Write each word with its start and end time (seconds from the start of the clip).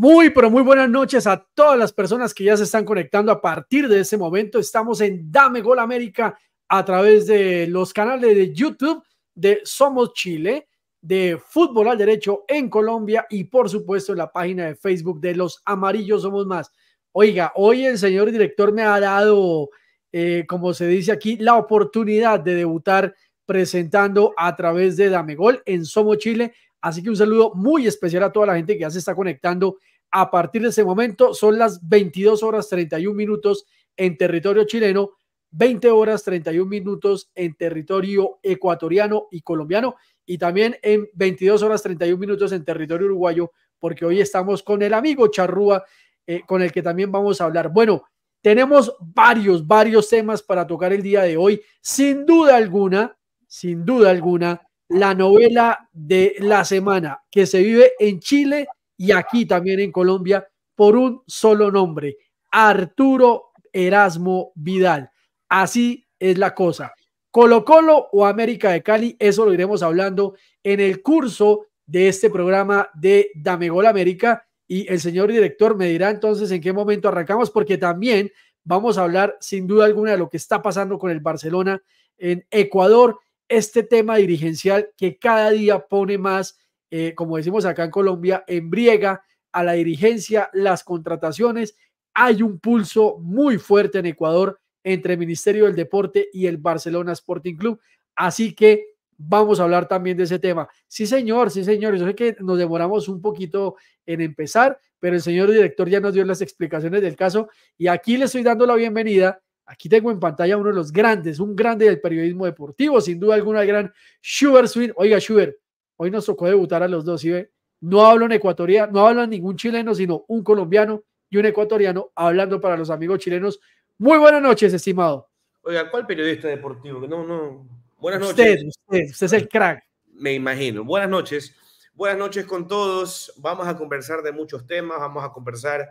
Muy, 0.00 0.30
pero 0.30 0.48
muy 0.48 0.62
buenas 0.62 0.88
noches 0.88 1.26
a 1.26 1.44
todas 1.54 1.76
las 1.76 1.92
personas 1.92 2.32
que 2.32 2.44
ya 2.44 2.56
se 2.56 2.62
están 2.62 2.84
conectando 2.84 3.32
a 3.32 3.40
partir 3.40 3.88
de 3.88 3.98
ese 3.98 4.16
momento. 4.16 4.60
Estamos 4.60 5.00
en 5.00 5.28
Dame 5.32 5.60
Gol 5.60 5.80
América 5.80 6.38
a 6.68 6.84
través 6.84 7.26
de 7.26 7.66
los 7.66 7.92
canales 7.92 8.36
de 8.36 8.54
YouTube 8.54 9.02
de 9.34 9.58
Somos 9.64 10.12
Chile, 10.12 10.68
de 11.00 11.36
Fútbol 11.44 11.88
al 11.88 11.98
Derecho 11.98 12.44
en 12.46 12.70
Colombia 12.70 13.26
y 13.28 13.42
por 13.42 13.68
supuesto 13.68 14.12
en 14.12 14.18
la 14.18 14.30
página 14.30 14.66
de 14.66 14.76
Facebook 14.76 15.20
de 15.20 15.34
Los 15.34 15.60
Amarillos 15.64 16.22
Somos 16.22 16.46
Más. 16.46 16.70
Oiga, 17.10 17.50
hoy 17.56 17.84
el 17.84 17.98
señor 17.98 18.30
director 18.30 18.72
me 18.72 18.82
ha 18.82 19.00
dado, 19.00 19.68
eh, 20.12 20.44
como 20.46 20.74
se 20.74 20.86
dice 20.86 21.10
aquí, 21.10 21.38
la 21.38 21.56
oportunidad 21.56 22.38
de 22.38 22.54
debutar 22.54 23.16
presentando 23.44 24.32
a 24.36 24.54
través 24.54 24.96
de 24.96 25.10
Dame 25.10 25.34
Gol 25.34 25.60
en 25.66 25.84
Somos 25.84 26.18
Chile. 26.18 26.54
Así 26.80 27.02
que 27.02 27.10
un 27.10 27.16
saludo 27.16 27.52
muy 27.54 27.86
especial 27.86 28.22
a 28.22 28.32
toda 28.32 28.46
la 28.46 28.56
gente 28.56 28.74
que 28.74 28.80
ya 28.80 28.90
se 28.90 28.98
está 28.98 29.14
conectando 29.14 29.78
a 30.10 30.30
partir 30.30 30.62
de 30.62 30.68
ese 30.68 30.84
momento. 30.84 31.34
Son 31.34 31.58
las 31.58 31.86
22 31.86 32.42
horas 32.42 32.68
31 32.68 33.14
minutos 33.14 33.66
en 33.96 34.16
territorio 34.16 34.64
chileno, 34.64 35.10
20 35.50 35.90
horas 35.90 36.22
31 36.24 36.68
minutos 36.68 37.30
en 37.34 37.54
territorio 37.54 38.38
ecuatoriano 38.42 39.28
y 39.30 39.40
colombiano 39.40 39.96
y 40.24 40.38
también 40.38 40.76
en 40.82 41.08
22 41.14 41.62
horas 41.62 41.82
31 41.82 42.18
minutos 42.18 42.52
en 42.52 42.64
territorio 42.64 43.06
uruguayo, 43.06 43.50
porque 43.78 44.04
hoy 44.04 44.20
estamos 44.20 44.62
con 44.62 44.82
el 44.82 44.92
amigo 44.92 45.28
Charrúa, 45.28 45.84
eh, 46.26 46.42
con 46.46 46.60
el 46.62 46.70
que 46.70 46.82
también 46.82 47.10
vamos 47.10 47.40
a 47.40 47.44
hablar. 47.44 47.72
Bueno, 47.72 48.04
tenemos 48.42 48.94
varios, 49.00 49.66
varios 49.66 50.08
temas 50.08 50.42
para 50.42 50.66
tocar 50.66 50.92
el 50.92 51.02
día 51.02 51.22
de 51.22 51.36
hoy. 51.36 51.60
Sin 51.80 52.26
duda 52.26 52.56
alguna, 52.56 53.16
sin 53.46 53.84
duda 53.84 54.10
alguna, 54.10 54.60
la 54.88 55.14
novela 55.14 55.88
de 55.92 56.36
la 56.38 56.64
semana 56.64 57.22
que 57.30 57.46
se 57.46 57.62
vive 57.62 57.92
en 57.98 58.20
Chile 58.20 58.68
y 58.96 59.12
aquí 59.12 59.46
también 59.46 59.80
en 59.80 59.92
Colombia 59.92 60.46
por 60.74 60.96
un 60.96 61.22
solo 61.26 61.70
nombre, 61.70 62.16
Arturo 62.50 63.52
Erasmo 63.72 64.52
Vidal. 64.54 65.10
Así 65.48 66.06
es 66.18 66.38
la 66.38 66.54
cosa. 66.54 66.92
Colo 67.30 67.64
Colo 67.64 68.08
o 68.12 68.26
América 68.26 68.70
de 68.72 68.82
Cali, 68.82 69.16
eso 69.18 69.44
lo 69.44 69.52
iremos 69.52 69.82
hablando 69.82 70.34
en 70.62 70.80
el 70.80 71.02
curso 71.02 71.66
de 71.86 72.08
este 72.08 72.30
programa 72.30 72.88
de 72.94 73.30
Dame 73.34 73.68
Gol 73.68 73.86
América 73.86 74.46
y 74.66 74.90
el 74.90 75.00
señor 75.00 75.30
director 75.30 75.76
me 75.76 75.86
dirá 75.86 76.10
entonces 76.10 76.50
en 76.50 76.60
qué 76.60 76.72
momento 76.72 77.08
arrancamos 77.08 77.50
porque 77.50 77.78
también 77.78 78.30
vamos 78.64 78.98
a 78.98 79.02
hablar 79.02 79.36
sin 79.40 79.66
duda 79.66 79.86
alguna 79.86 80.12
de 80.12 80.18
lo 80.18 80.28
que 80.28 80.36
está 80.36 80.60
pasando 80.60 80.98
con 80.98 81.10
el 81.10 81.20
Barcelona 81.20 81.82
en 82.18 82.46
Ecuador 82.50 83.18
este 83.48 83.82
tema 83.82 84.16
dirigencial 84.16 84.90
que 84.96 85.18
cada 85.18 85.50
día 85.50 85.80
pone 85.80 86.18
más, 86.18 86.58
eh, 86.90 87.14
como 87.14 87.36
decimos 87.36 87.64
acá 87.64 87.84
en 87.84 87.90
Colombia, 87.90 88.44
embriega 88.46 89.22
a 89.52 89.64
la 89.64 89.72
dirigencia, 89.72 90.50
las 90.52 90.84
contrataciones. 90.84 91.76
Hay 92.14 92.42
un 92.42 92.58
pulso 92.58 93.18
muy 93.18 93.58
fuerte 93.58 93.98
en 93.98 94.06
Ecuador 94.06 94.60
entre 94.84 95.14
el 95.14 95.18
Ministerio 95.18 95.64
del 95.64 95.74
Deporte 95.74 96.28
y 96.32 96.46
el 96.46 96.58
Barcelona 96.58 97.12
Sporting 97.12 97.56
Club. 97.56 97.80
Así 98.14 98.54
que 98.54 98.98
vamos 99.16 99.60
a 99.60 99.64
hablar 99.64 99.88
también 99.88 100.16
de 100.16 100.24
ese 100.24 100.38
tema. 100.38 100.68
Sí, 100.86 101.06
señor, 101.06 101.50
sí, 101.50 101.64
señor. 101.64 101.96
Yo 101.96 102.06
sé 102.06 102.14
que 102.14 102.36
nos 102.40 102.58
demoramos 102.58 103.08
un 103.08 103.20
poquito 103.20 103.76
en 104.06 104.20
empezar, 104.20 104.78
pero 104.98 105.16
el 105.16 105.22
señor 105.22 105.50
director 105.50 105.88
ya 105.88 106.00
nos 106.00 106.14
dio 106.14 106.24
las 106.24 106.40
explicaciones 106.40 107.02
del 107.02 107.16
caso 107.16 107.48
y 107.76 107.88
aquí 107.88 108.16
le 108.16 108.26
estoy 108.26 108.42
dando 108.42 108.66
la 108.66 108.74
bienvenida 108.74 109.42
Aquí 109.70 109.86
tengo 109.86 110.10
en 110.10 110.18
pantalla 110.18 110.56
uno 110.56 110.70
de 110.70 110.74
los 110.74 110.90
grandes, 110.90 111.38
un 111.38 111.54
grande 111.54 111.84
del 111.84 112.00
periodismo 112.00 112.46
deportivo, 112.46 113.02
sin 113.02 113.20
duda 113.20 113.34
alguna, 113.34 113.60
el 113.60 113.68
gran 113.68 113.92
Schubert 114.22 114.66
Swin. 114.66 114.94
Oiga, 114.96 115.18
Schubert, 115.18 115.56
hoy 115.96 116.10
nos 116.10 116.24
tocó 116.24 116.46
debutar 116.46 116.82
a 116.82 116.88
los 116.88 117.04
dos, 117.04 117.20
¿sí 117.20 117.28
ve? 117.28 117.52
No 117.80 118.06
hablo 118.06 118.24
en 118.24 118.32
ecuatoriano, 118.32 118.90
no 118.90 119.06
hablan 119.06 119.28
ningún 119.28 119.56
chileno, 119.56 119.94
sino 119.94 120.24
un 120.28 120.42
colombiano 120.42 121.04
y 121.28 121.36
un 121.36 121.44
ecuatoriano 121.44 122.10
hablando 122.14 122.58
para 122.62 122.78
los 122.78 122.88
amigos 122.88 123.18
chilenos. 123.18 123.60
Muy 123.98 124.16
buenas 124.16 124.40
noches, 124.40 124.72
estimado. 124.72 125.28
Oiga, 125.60 125.90
¿cuál 125.90 126.06
periodista 126.06 126.48
deportivo? 126.48 127.06
No, 127.06 127.26
no. 127.26 127.68
Buenas 127.98 128.20
noches. 128.22 128.64
Usted, 128.64 129.10
usted 129.10 129.26
es 129.26 129.32
el 129.34 129.50
crack. 129.50 129.84
Me 130.14 130.32
imagino. 130.32 130.82
Buenas 130.82 131.10
noches. 131.10 131.54
Buenas 131.92 132.16
noches 132.16 132.46
con 132.46 132.66
todos. 132.66 133.34
Vamos 133.36 133.68
a 133.68 133.76
conversar 133.76 134.22
de 134.22 134.32
muchos 134.32 134.66
temas, 134.66 134.98
vamos 134.98 135.22
a 135.22 135.28
conversar 135.28 135.90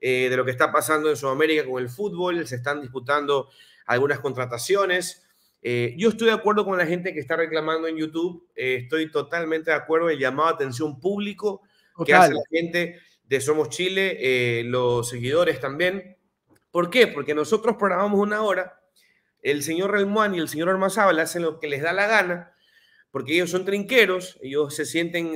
eh, 0.00 0.28
de 0.30 0.36
lo 0.36 0.44
que 0.44 0.52
está 0.52 0.70
pasando 0.70 1.10
en 1.10 1.16
Sudamérica 1.16 1.64
con 1.64 1.82
el 1.82 1.88
fútbol, 1.88 2.46
se 2.46 2.56
están 2.56 2.80
disputando 2.80 3.48
algunas 3.86 4.20
contrataciones. 4.20 5.26
Eh, 5.60 5.94
yo 5.98 6.10
estoy 6.10 6.28
de 6.28 6.34
acuerdo 6.34 6.64
con 6.64 6.78
la 6.78 6.86
gente 6.86 7.12
que 7.12 7.18
está 7.18 7.34
reclamando 7.34 7.88
en 7.88 7.96
YouTube, 7.96 8.46
eh, 8.54 8.76
estoy 8.82 9.10
totalmente 9.10 9.72
de 9.72 9.76
acuerdo 9.76 10.08
el 10.08 10.18
llamado 10.18 10.50
a 10.50 10.52
atención 10.52 11.00
público 11.00 11.62
que 12.06 12.14
hace 12.14 12.32
la 12.32 12.42
gente 12.48 13.00
de 13.24 13.40
Somos 13.40 13.70
Chile, 13.70 14.62
los 14.64 15.08
seguidores 15.08 15.58
también. 15.58 16.16
¿Por 16.70 16.90
qué? 16.90 17.08
Porque 17.08 17.34
nosotros 17.34 17.74
programamos 17.76 18.20
una 18.20 18.42
hora, 18.42 18.80
el 19.42 19.64
señor 19.64 19.90
Relmuán 19.90 20.32
y 20.32 20.38
el 20.38 20.48
señor 20.48 20.68
Armazábal 20.68 21.18
hacen 21.18 21.42
lo 21.42 21.58
que 21.58 21.66
les 21.66 21.82
da 21.82 21.92
la 21.92 22.06
gana, 22.06 22.54
porque 23.10 23.34
ellos 23.34 23.50
son 23.50 23.64
trinqueros, 23.64 24.38
ellos 24.42 24.76
se 24.76 24.86
sienten 24.86 25.32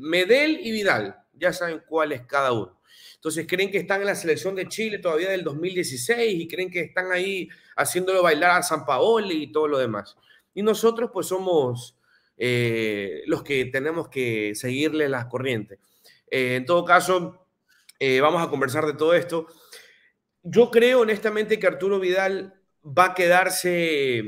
Medel 0.00 0.58
y 0.62 0.70
Vidal, 0.72 1.18
ya 1.34 1.52
saben 1.52 1.82
cuál 1.86 2.12
es 2.12 2.22
cada 2.22 2.52
uno. 2.52 2.77
Entonces 3.18 3.46
creen 3.48 3.72
que 3.72 3.78
están 3.78 4.00
en 4.00 4.06
la 4.06 4.14
selección 4.14 4.54
de 4.54 4.68
Chile 4.68 4.98
todavía 4.98 5.30
del 5.30 5.42
2016 5.42 6.40
y 6.40 6.46
creen 6.46 6.70
que 6.70 6.82
están 6.82 7.10
ahí 7.10 7.48
haciéndolo 7.76 8.22
bailar 8.22 8.52
a 8.52 8.62
San 8.62 8.86
Paoli 8.86 9.42
y 9.42 9.52
todo 9.52 9.66
lo 9.66 9.78
demás. 9.78 10.16
Y 10.54 10.62
nosotros 10.62 11.10
pues 11.12 11.26
somos 11.26 11.96
eh, 12.36 13.22
los 13.26 13.42
que 13.42 13.64
tenemos 13.64 14.08
que 14.08 14.54
seguirle 14.54 15.08
las 15.08 15.26
corrientes. 15.26 15.80
Eh, 16.30 16.54
en 16.54 16.64
todo 16.64 16.84
caso, 16.84 17.44
eh, 17.98 18.20
vamos 18.20 18.40
a 18.40 18.48
conversar 18.48 18.86
de 18.86 18.94
todo 18.94 19.14
esto. 19.14 19.48
Yo 20.44 20.70
creo 20.70 21.00
honestamente 21.00 21.58
que 21.58 21.66
Arturo 21.66 21.98
Vidal 21.98 22.54
va 22.84 23.06
a 23.06 23.14
quedarse, 23.14 24.24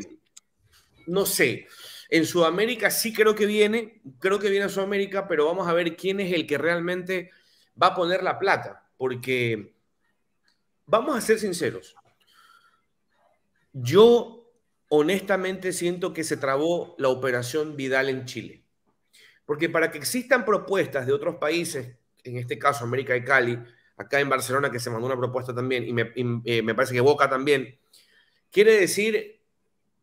no 1.06 1.26
sé, 1.26 1.68
en 2.08 2.26
Sudamérica 2.26 2.90
sí 2.90 3.12
creo 3.12 3.36
que 3.36 3.46
viene, 3.46 4.02
creo 4.18 4.40
que 4.40 4.50
viene 4.50 4.66
a 4.66 4.68
Sudamérica, 4.68 5.28
pero 5.28 5.46
vamos 5.46 5.68
a 5.68 5.72
ver 5.72 5.94
quién 5.96 6.18
es 6.18 6.32
el 6.32 6.48
que 6.48 6.58
realmente 6.58 7.30
va 7.80 7.88
a 7.88 7.94
poner 7.94 8.22
la 8.22 8.38
plata, 8.38 8.86
porque 8.96 9.74
vamos 10.86 11.16
a 11.16 11.20
ser 11.20 11.38
sinceros. 11.38 11.94
Yo 13.72 14.40
honestamente 14.88 15.72
siento 15.72 16.12
que 16.12 16.24
se 16.24 16.36
trabó 16.36 16.94
la 16.98 17.08
operación 17.08 17.76
Vidal 17.76 18.08
en 18.08 18.24
Chile. 18.24 18.64
Porque 19.46 19.68
para 19.68 19.90
que 19.90 19.98
existan 19.98 20.44
propuestas 20.44 21.06
de 21.06 21.12
otros 21.12 21.36
países, 21.36 21.96
en 22.24 22.36
este 22.36 22.58
caso 22.58 22.84
América 22.84 23.12
de 23.12 23.24
Cali, 23.24 23.58
acá 23.96 24.20
en 24.20 24.28
Barcelona 24.28 24.70
que 24.70 24.80
se 24.80 24.90
mandó 24.90 25.06
una 25.06 25.16
propuesta 25.16 25.54
también, 25.54 25.86
y 25.86 25.92
me, 25.92 26.12
eh, 26.44 26.62
me 26.62 26.74
parece 26.74 26.94
que 26.94 27.00
Boca 27.00 27.28
también, 27.28 27.78
quiere 28.50 28.76
decir 28.76 29.40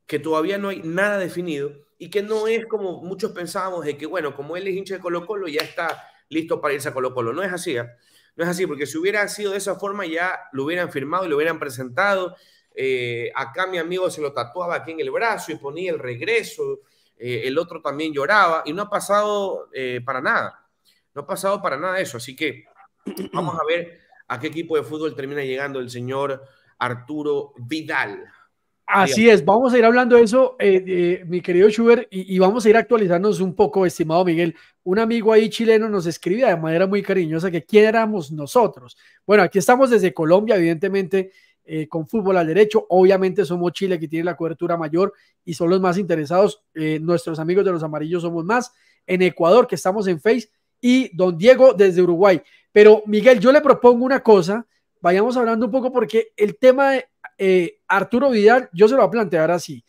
que 0.05 0.19
todavía 0.19 0.57
no 0.57 0.69
hay 0.69 0.81
nada 0.83 1.17
definido 1.17 1.71
y 1.97 2.09
que 2.09 2.21
no 2.21 2.47
es 2.47 2.65
como 2.65 3.01
muchos 3.03 3.31
pensábamos 3.31 3.85
de 3.85 3.97
que, 3.97 4.05
bueno, 4.05 4.35
como 4.35 4.55
él 4.55 4.67
es 4.67 4.75
hincha 4.75 4.95
de 4.95 5.01
Colo 5.01 5.25
Colo, 5.25 5.47
ya 5.47 5.61
está 5.61 6.09
listo 6.29 6.59
para 6.61 6.73
irse 6.73 6.89
a 6.89 6.93
Colo 6.93 7.13
Colo. 7.13 7.33
No 7.33 7.43
es 7.43 7.51
así, 7.51 7.77
¿eh? 7.77 7.89
no 8.35 8.43
es 8.43 8.49
así, 8.49 8.67
porque 8.67 8.85
si 8.85 8.97
hubiera 8.97 9.27
sido 9.27 9.51
de 9.51 9.57
esa 9.57 9.75
forma 9.75 10.05
ya 10.05 10.39
lo 10.51 10.65
hubieran 10.65 10.91
firmado 10.91 11.25
y 11.25 11.29
lo 11.29 11.35
hubieran 11.35 11.59
presentado. 11.59 12.35
Eh, 12.75 13.31
acá 13.33 13.65
mi 13.67 13.77
amigo 13.79 14.09
se 14.09 14.21
lo 14.21 14.33
tatuaba 14.33 14.75
aquí 14.75 14.91
en 14.91 14.99
el 14.99 15.09
brazo 15.09 15.51
y 15.51 15.55
ponía 15.55 15.91
el 15.91 15.97
regreso, 15.97 16.81
eh, 17.17 17.41
el 17.45 17.57
otro 17.57 17.81
también 17.81 18.13
lloraba 18.13 18.61
y 18.65 18.73
no 18.73 18.83
ha 18.83 18.89
pasado 18.89 19.69
para 20.05 20.21
nada, 20.21 20.67
no 21.15 21.21
ha 21.21 21.25
pasado 21.25 21.59
para 21.59 21.77
nada 21.77 21.99
eso, 21.99 22.17
así 22.17 22.35
que 22.35 22.65
vamos 23.33 23.59
a 23.59 23.65
ver 23.65 24.01
a 24.27 24.39
qué 24.39 24.47
equipo 24.47 24.75
de 24.75 24.83
fútbol 24.83 25.15
termina 25.15 25.43
llegando 25.43 25.79
el 25.79 25.89
señor 25.89 26.43
Arturo 26.77 27.53
Vidal. 27.57 28.23
Así 28.87 29.29
es, 29.29 29.43
vamos 29.43 29.73
a 29.73 29.77
ir 29.77 29.83
hablando 29.83 30.15
de 30.15 30.23
eso, 30.23 30.55
eh, 30.59 31.21
mi 31.27 31.41
querido 31.41 31.69
Schubert, 31.69 32.07
y, 32.09 32.39
vamos 32.39 32.65
a 32.65 32.69
ir 32.69 32.77
actualizándonos 32.77 33.41
un 33.41 33.53
poco, 33.53 33.85
estimado 33.85 34.23
Miguel. 34.23 34.55
Un 34.83 34.97
amigo 34.97 35.33
ahí 35.33 35.49
chileno 35.49 35.89
nos 35.89 36.05
escribía 36.05 36.47
de 36.47 36.55
manera 36.55 36.87
muy 36.87 37.03
cariñosa 37.03 37.51
que 37.51 37.65
quién 37.65 37.83
éramos 37.83 38.31
nosotros. 38.31 38.97
Bueno, 39.25 39.43
aquí 39.43 39.59
estamos 39.59 39.89
desde 39.89 40.13
Colombia, 40.13 40.55
evidentemente, 40.55 41.31
eh, 41.65 41.89
con 41.89 42.07
fútbol 42.07 42.37
al 42.37 42.47
derecho. 42.47 42.85
Obviamente 42.87 43.43
somos 43.43 43.73
Chile 43.73 43.99
que 43.99 44.07
tiene 44.07 44.23
la 44.23 44.37
cobertura 44.37 44.77
mayor 44.77 45.13
y 45.43 45.53
son 45.53 45.69
los 45.69 45.81
más 45.81 45.97
interesados. 45.97 46.63
Eh, 46.73 46.97
nuestros 47.01 47.39
amigos 47.39 47.65
de 47.65 47.73
los 47.73 47.83
amarillos 47.83 48.21
somos 48.21 48.45
más. 48.45 48.71
En 49.05 49.21
Ecuador, 49.21 49.67
que 49.67 49.75
estamos 49.75 50.07
en 50.07 50.21
Face, 50.21 50.49
y 50.79 51.13
don 51.15 51.37
Diego 51.37 51.73
desde 51.73 52.01
Uruguay. 52.01 52.41
Pero 52.71 53.03
Miguel, 53.05 53.41
yo 53.41 53.51
le 53.51 53.59
propongo 53.59 54.05
una 54.05 54.21
cosa, 54.21 54.65
vayamos 55.01 55.35
hablando 55.35 55.65
un 55.65 55.71
poco 55.71 55.91
porque 55.91 56.29
el 56.37 56.57
tema 56.57 56.91
de 56.91 57.05
eh, 57.37 57.79
Arturo 57.87 58.29
Vidal, 58.29 58.69
yo 58.73 58.87
se 58.87 58.95
lo 58.95 59.01
voy 59.01 59.07
a 59.07 59.11
plantear 59.11 59.51
así. 59.51 59.83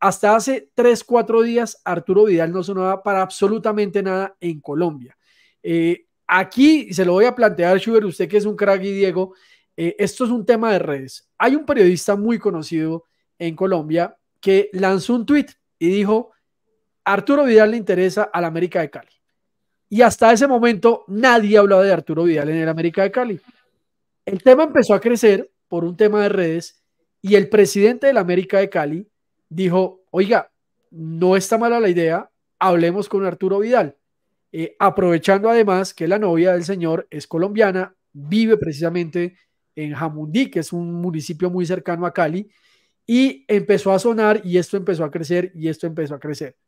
Hasta 0.00 0.36
hace 0.36 0.70
3, 0.74 1.02
4 1.04 1.42
días, 1.42 1.80
Arturo 1.84 2.24
Vidal 2.24 2.52
no 2.52 2.62
sonaba 2.62 3.02
para 3.02 3.22
absolutamente 3.22 4.02
nada 4.02 4.36
en 4.40 4.60
Colombia. 4.60 5.16
Eh, 5.62 6.06
aquí 6.26 6.92
se 6.92 7.04
lo 7.04 7.12
voy 7.12 7.24
a 7.24 7.34
plantear, 7.34 7.78
Schubert, 7.78 8.04
usted 8.06 8.28
que 8.28 8.36
es 8.36 8.44
un 8.44 8.56
crack 8.56 8.82
y 8.82 8.92
Diego, 8.92 9.34
eh, 9.76 9.96
esto 9.98 10.24
es 10.24 10.30
un 10.30 10.44
tema 10.44 10.72
de 10.72 10.78
redes. 10.78 11.28
Hay 11.38 11.56
un 11.56 11.64
periodista 11.64 12.16
muy 12.16 12.38
conocido 12.38 13.06
en 13.38 13.56
Colombia 13.56 14.16
que 14.40 14.70
lanzó 14.72 15.14
un 15.14 15.26
tweet 15.26 15.46
y 15.78 15.88
dijo, 15.88 16.32
Arturo 17.04 17.44
Vidal 17.44 17.72
le 17.72 17.76
interesa 17.76 18.24
al 18.24 18.44
América 18.44 18.80
de 18.80 18.90
Cali. 18.90 19.10
Y 19.88 20.02
hasta 20.02 20.32
ese 20.32 20.46
momento 20.46 21.04
nadie 21.08 21.58
hablaba 21.58 21.82
de 21.82 21.92
Arturo 21.92 22.24
Vidal 22.24 22.48
en 22.50 22.56
el 22.56 22.68
América 22.68 23.02
de 23.02 23.10
Cali. 23.10 23.40
El 24.24 24.42
tema 24.42 24.64
empezó 24.64 24.94
a 24.94 25.00
crecer 25.00 25.50
por 25.68 25.84
un 25.84 25.96
tema 25.96 26.22
de 26.22 26.28
redes 26.28 26.83
y 27.24 27.36
el 27.36 27.48
presidente 27.48 28.06
del 28.06 28.18
América 28.18 28.58
de 28.58 28.68
Cali 28.68 29.08
dijo, 29.48 30.02
oiga, 30.10 30.52
no 30.90 31.36
está 31.36 31.56
mala 31.56 31.80
la 31.80 31.88
idea, 31.88 32.30
hablemos 32.58 33.08
con 33.08 33.24
Arturo 33.24 33.60
Vidal. 33.60 33.96
Eh, 34.52 34.76
aprovechando 34.78 35.48
además 35.48 35.94
que 35.94 36.06
la 36.06 36.18
novia 36.18 36.52
del 36.52 36.66
señor 36.66 37.08
es 37.08 37.26
colombiana, 37.26 37.96
vive 38.12 38.58
precisamente 38.58 39.38
en 39.74 39.94
Jamundí, 39.94 40.50
que 40.50 40.60
es 40.60 40.70
un 40.70 40.92
municipio 40.92 41.48
muy 41.48 41.64
cercano 41.64 42.04
a 42.04 42.12
Cali, 42.12 42.50
y 43.06 43.46
empezó 43.48 43.92
a 43.92 43.98
sonar 43.98 44.42
y 44.44 44.58
esto 44.58 44.76
empezó 44.76 45.02
a 45.02 45.10
crecer 45.10 45.50
y 45.54 45.68
esto 45.68 45.86
empezó 45.86 46.16
a 46.16 46.20
crecer. 46.20 46.58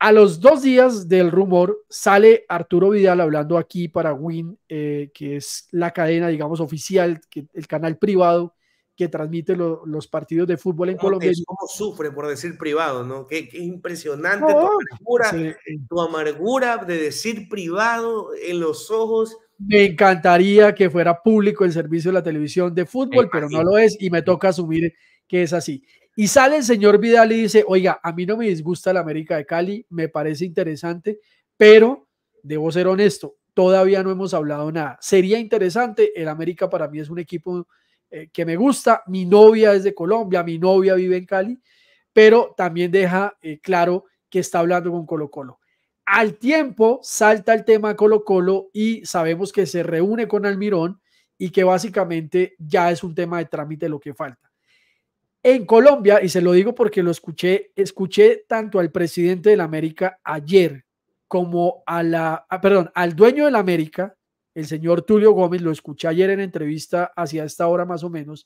A 0.00 0.10
los 0.10 0.40
dos 0.40 0.62
días 0.62 1.08
del 1.08 1.30
rumor 1.30 1.84
sale 1.88 2.44
Arturo 2.48 2.90
Vidal 2.90 3.20
hablando 3.20 3.56
aquí 3.56 3.86
para 3.86 4.12
Win, 4.12 4.58
eh, 4.68 5.12
que 5.14 5.36
es 5.36 5.68
la 5.70 5.92
cadena, 5.92 6.26
digamos, 6.26 6.58
oficial, 6.58 7.20
que, 7.30 7.46
el 7.54 7.68
canal 7.68 7.96
privado 7.96 8.56
que 8.98 9.08
transmite 9.08 9.54
los 9.54 10.08
partidos 10.08 10.48
de 10.48 10.56
fútbol 10.56 10.88
en 10.88 10.96
Colombia. 10.96 11.30
¿Cómo 11.46 11.68
sufre 11.68 12.10
por 12.10 12.26
decir 12.26 12.58
privado, 12.58 13.04
no? 13.04 13.28
Qué, 13.28 13.48
impresionante 13.52 14.52
tu, 14.52 14.58
amargura, 14.58 15.56
tu 15.88 16.00
amargura 16.00 16.76
de 16.78 16.98
decir 16.98 17.48
privado 17.48 18.30
en 18.34 18.58
los 18.58 18.90
ojos. 18.90 19.36
Me 19.56 19.84
encantaría 19.84 20.74
que 20.74 20.90
fuera 20.90 21.22
público 21.22 21.64
el 21.64 21.72
servicio 21.72 22.10
de 22.10 22.14
la 22.14 22.24
televisión 22.24 22.74
de 22.74 22.86
fútbol, 22.86 23.28
pero 23.30 23.48
no 23.48 23.62
lo 23.62 23.78
es 23.78 23.96
y 24.00 24.10
me 24.10 24.22
toca 24.22 24.48
asumir 24.48 24.92
que 25.28 25.44
es 25.44 25.52
así. 25.52 25.84
Y 26.16 26.26
sale 26.26 26.56
el 26.56 26.64
señor 26.64 26.98
Vidal 26.98 27.30
y 27.30 27.42
dice, 27.42 27.64
oiga, 27.68 28.00
a 28.02 28.12
mí 28.12 28.26
no 28.26 28.36
me 28.36 28.48
disgusta 28.48 28.92
la 28.92 28.98
América 28.98 29.36
de 29.36 29.46
Cali, 29.46 29.86
me 29.90 30.08
parece 30.08 30.44
interesante, 30.44 31.20
pero 31.56 32.08
debo 32.42 32.72
ser 32.72 32.88
honesto, 32.88 33.36
todavía 33.54 34.02
no 34.02 34.10
hemos 34.10 34.34
hablado 34.34 34.72
nada. 34.72 34.98
Sería 35.00 35.38
interesante, 35.38 36.20
el 36.20 36.26
América 36.26 36.68
para 36.68 36.88
mí 36.88 36.98
es 36.98 37.10
un 37.10 37.20
equipo 37.20 37.68
eh, 38.10 38.28
que 38.32 38.44
me 38.44 38.56
gusta, 38.56 39.02
mi 39.06 39.24
novia 39.24 39.74
es 39.74 39.84
de 39.84 39.94
Colombia, 39.94 40.42
mi 40.42 40.58
novia 40.58 40.94
vive 40.94 41.16
en 41.16 41.26
Cali, 41.26 41.58
pero 42.12 42.54
también 42.56 42.90
deja 42.90 43.36
eh, 43.42 43.58
claro 43.60 44.06
que 44.30 44.40
está 44.40 44.60
hablando 44.60 44.90
con 44.90 45.06
Colo 45.06 45.30
Colo. 45.30 45.60
Al 46.04 46.38
tiempo 46.38 47.00
salta 47.02 47.52
el 47.52 47.64
tema 47.64 47.94
Colo 47.94 48.24
Colo 48.24 48.70
y 48.72 49.04
sabemos 49.04 49.52
que 49.52 49.66
se 49.66 49.82
reúne 49.82 50.26
con 50.26 50.46
Almirón 50.46 51.00
y 51.36 51.50
que 51.50 51.64
básicamente 51.64 52.56
ya 52.58 52.90
es 52.90 53.04
un 53.04 53.14
tema 53.14 53.38
de 53.38 53.44
trámite 53.44 53.88
lo 53.88 54.00
que 54.00 54.14
falta. 54.14 54.50
En 55.42 55.66
Colombia, 55.66 56.20
y 56.22 56.28
se 56.28 56.40
lo 56.40 56.52
digo 56.52 56.74
porque 56.74 57.02
lo 57.02 57.10
escuché, 57.10 57.72
escuché 57.76 58.44
tanto 58.48 58.80
al 58.80 58.90
presidente 58.90 59.50
de 59.50 59.56
la 59.56 59.64
América 59.64 60.18
ayer 60.24 60.84
como 61.28 61.82
a 61.86 62.02
la, 62.02 62.46
perdón, 62.60 62.90
al 62.94 63.14
dueño 63.14 63.44
de 63.44 63.50
la 63.52 63.60
América, 63.60 64.16
el 64.58 64.66
señor 64.66 65.02
Tulio 65.02 65.30
Gómez, 65.30 65.62
lo 65.62 65.70
escuché 65.70 66.08
ayer 66.08 66.30
en 66.30 66.40
entrevista 66.40 67.12
hacia 67.14 67.44
esta 67.44 67.68
hora 67.68 67.84
más 67.84 68.02
o 68.02 68.10
menos, 68.10 68.44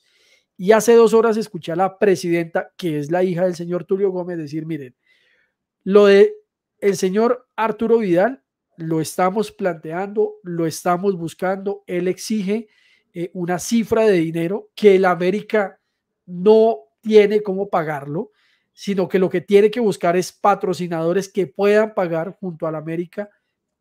y 0.55 0.71
hace 0.71 0.93
dos 0.93 1.15
horas 1.15 1.37
escuché 1.37 1.71
a 1.71 1.75
la 1.75 1.97
presidenta, 1.97 2.71
que 2.77 2.99
es 2.99 3.09
la 3.09 3.23
hija 3.23 3.45
del 3.45 3.55
señor 3.55 3.85
Tulio 3.85 4.11
Gómez, 4.11 4.37
decir, 4.37 4.67
miren, 4.67 4.95
lo 5.83 6.05
de 6.05 6.35
el 6.79 6.97
señor 6.97 7.47
Arturo 7.55 7.97
Vidal 7.97 8.43
lo 8.77 9.01
estamos 9.01 9.51
planteando, 9.51 10.35
lo 10.43 10.67
estamos 10.67 11.17
buscando, 11.17 11.83
él 11.87 12.07
exige 12.07 12.67
eh, 13.15 13.31
una 13.33 13.57
cifra 13.57 14.05
de 14.05 14.13
dinero 14.13 14.69
que 14.75 14.99
la 14.99 15.09
América 15.09 15.79
no 16.27 16.77
tiene 17.01 17.41
cómo 17.41 17.69
pagarlo, 17.71 18.29
sino 18.71 19.07
que 19.07 19.17
lo 19.17 19.31
que 19.31 19.41
tiene 19.41 19.71
que 19.71 19.79
buscar 19.79 20.15
es 20.15 20.31
patrocinadores 20.31 21.27
que 21.27 21.47
puedan 21.47 21.95
pagar 21.95 22.37
junto 22.39 22.67
a 22.67 22.71
la 22.71 22.77
América 22.77 23.31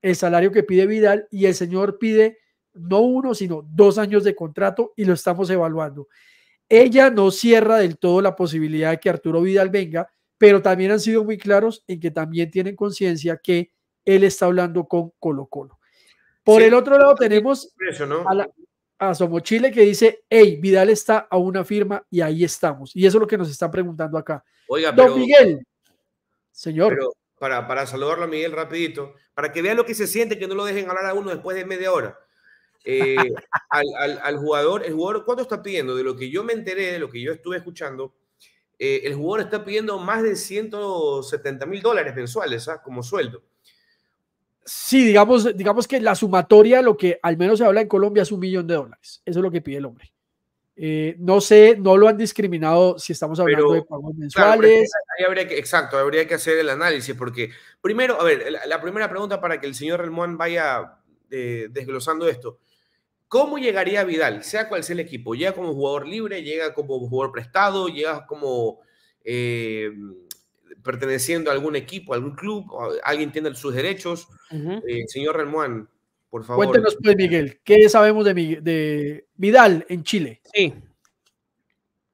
el 0.02 0.16
salario 0.16 0.50
que 0.52 0.64
pide 0.64 0.86
Vidal 0.86 1.26
y 1.30 1.46
el 1.46 1.54
señor 1.54 1.98
pide 1.98 2.38
no 2.74 3.00
uno, 3.00 3.34
sino 3.34 3.66
dos 3.66 3.98
años 3.98 4.24
de 4.24 4.34
contrato 4.34 4.92
y 4.96 5.04
lo 5.04 5.14
estamos 5.14 5.48
evaluando. 5.50 6.08
Ella 6.68 7.10
no 7.10 7.30
cierra 7.30 7.76
del 7.78 7.98
todo 7.98 8.20
la 8.20 8.34
posibilidad 8.34 8.90
de 8.90 8.98
que 8.98 9.10
Arturo 9.10 9.42
Vidal 9.42 9.70
venga, 9.70 10.08
pero 10.38 10.60
también 10.60 10.90
han 10.90 11.00
sido 11.00 11.22
muy 11.24 11.38
claros 11.38 11.84
en 11.86 12.00
que 12.00 12.10
también 12.10 12.50
tienen 12.50 12.74
conciencia 12.74 13.36
que 13.36 13.70
él 14.04 14.24
está 14.24 14.46
hablando 14.46 14.84
con 14.84 15.12
Colo 15.18 15.46
Colo. 15.46 15.78
Por 16.42 16.62
el 16.62 16.74
otro 16.74 16.98
lado 16.98 17.14
tenemos 17.14 17.72
a 18.26 18.34
la, 18.34 18.50
a 18.98 19.14
Somos 19.14 19.42
Chile 19.42 19.70
que 19.70 19.82
dice, 19.82 20.24
hey, 20.28 20.58
Vidal 20.60 20.90
está 20.90 21.28
a 21.30 21.36
una 21.36 21.64
firma 21.64 22.04
y 22.10 22.20
ahí 22.20 22.42
estamos. 22.42 22.96
Y 22.96 23.06
eso 23.06 23.18
es 23.18 23.20
lo 23.20 23.26
que 23.26 23.38
nos 23.38 23.50
están 23.50 23.70
preguntando 23.70 24.18
acá. 24.18 24.42
Oiga, 24.66 24.90
Don 24.90 25.20
Miguel, 25.20 25.64
señor. 26.50 26.94
Pero 26.94 27.12
para, 27.42 27.66
para 27.66 27.88
saludarlo 27.88 28.22
a 28.22 28.28
Miguel 28.28 28.52
rapidito, 28.52 29.16
para 29.34 29.50
que 29.50 29.62
vea 29.62 29.74
lo 29.74 29.84
que 29.84 29.96
se 29.96 30.06
siente, 30.06 30.38
que 30.38 30.46
no 30.46 30.54
lo 30.54 30.64
dejen 30.64 30.88
hablar 30.88 31.06
a 31.06 31.14
uno 31.14 31.30
después 31.30 31.56
de 31.56 31.64
media 31.64 31.90
hora. 31.90 32.16
Eh, 32.84 33.16
al, 33.68 34.20
al, 34.22 34.38
jugador, 34.38 34.84
el 34.86 34.92
jugador, 34.92 35.24
¿cuánto 35.24 35.42
está 35.42 35.60
pidiendo? 35.60 35.96
De 35.96 36.04
lo 36.04 36.14
que 36.14 36.30
yo 36.30 36.44
me 36.44 36.52
enteré, 36.52 36.92
de 36.92 37.00
lo 37.00 37.10
que 37.10 37.20
yo 37.20 37.32
estuve 37.32 37.56
escuchando, 37.56 38.14
eh, 38.78 39.00
el 39.02 39.16
jugador 39.16 39.40
está 39.46 39.64
pidiendo 39.64 39.98
más 39.98 40.22
de 40.22 40.36
170 40.36 41.66
mil 41.66 41.82
dólares 41.82 42.14
mensuales 42.14 42.68
¿ah? 42.68 42.80
como 42.80 43.02
sueldo. 43.02 43.42
Sí, 44.64 45.04
digamos, 45.04 45.56
digamos 45.56 45.88
que 45.88 46.00
la 46.00 46.14
sumatoria, 46.14 46.80
lo 46.80 46.96
que 46.96 47.18
al 47.24 47.36
menos 47.36 47.58
se 47.58 47.64
habla 47.64 47.80
en 47.80 47.88
Colombia, 47.88 48.22
es 48.22 48.30
un 48.30 48.38
millón 48.38 48.68
de 48.68 48.74
dólares. 48.74 49.20
Eso 49.24 49.40
es 49.40 49.42
lo 49.42 49.50
que 49.50 49.60
pide 49.60 49.78
el 49.78 49.86
hombre. 49.86 50.11
Eh, 50.84 51.14
no 51.20 51.40
sé, 51.40 51.76
no 51.78 51.96
lo 51.96 52.08
han 52.08 52.16
discriminado 52.16 52.98
si 52.98 53.12
estamos 53.12 53.38
hablando 53.38 53.72
de 53.72 53.82
pagos 53.82 54.16
mensuales. 54.16 54.90
habría 55.24 55.46
que, 55.46 55.56
exacto, 55.56 55.96
habría 55.96 56.26
que 56.26 56.34
hacer 56.34 56.58
el 56.58 56.68
análisis, 56.68 57.14
porque 57.14 57.50
primero, 57.80 58.20
a 58.20 58.24
ver, 58.24 58.52
la, 58.66 58.80
primera 58.80 59.08
pregunta 59.08 59.40
para 59.40 59.60
que 59.60 59.68
el 59.68 59.76
señor 59.76 60.00
Relmón 60.00 60.36
vaya 60.36 60.98
eh, 61.30 61.68
desglosando 61.70 62.26
esto. 62.26 62.58
¿Cómo 63.28 63.58
llegaría 63.58 64.02
Vidal, 64.02 64.42
sea 64.42 64.68
cual 64.68 64.82
sea 64.82 64.94
el 64.94 65.00
equipo? 65.00 65.36
¿Llega 65.36 65.52
como 65.52 65.72
jugador 65.72 66.08
libre? 66.08 66.42
¿Llega 66.42 66.74
como 66.74 66.98
jugador 66.98 67.30
prestado? 67.30 67.86
¿Llega 67.86 68.26
como 68.26 68.80
eh, 69.24 69.92
perteneciendo 70.82 71.50
a 71.50 71.54
algún 71.54 71.76
equipo, 71.76 72.12
a 72.12 72.16
algún 72.16 72.34
club, 72.34 72.66
alguien 73.04 73.30
tiene 73.30 73.54
sus 73.54 73.72
derechos. 73.72 74.26
Eh, 74.50 75.04
señor 75.06 75.36
Remuán, 75.36 75.88
por 76.32 76.44
favor. 76.44 76.64
Cuéntenos, 76.64 76.96
pues, 77.02 77.14
Miguel, 77.14 77.60
¿qué 77.62 77.90
sabemos 77.90 78.24
de, 78.24 78.32
de 78.32 79.26
Vidal 79.34 79.84
en 79.90 80.02
Chile? 80.02 80.40
Sí. 80.54 80.72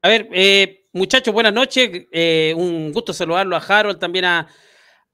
A 0.01 0.09
ver, 0.09 0.27
eh, 0.33 0.87
muchachos, 0.91 1.33
buenas 1.33 1.53
noches. 1.53 2.07
Eh, 2.11 2.53
un 2.57 2.91
gusto 2.91 3.13
saludarlo 3.13 3.55
a 3.55 3.59
Harold, 3.59 3.97
también 3.97 4.25
a, 4.25 4.47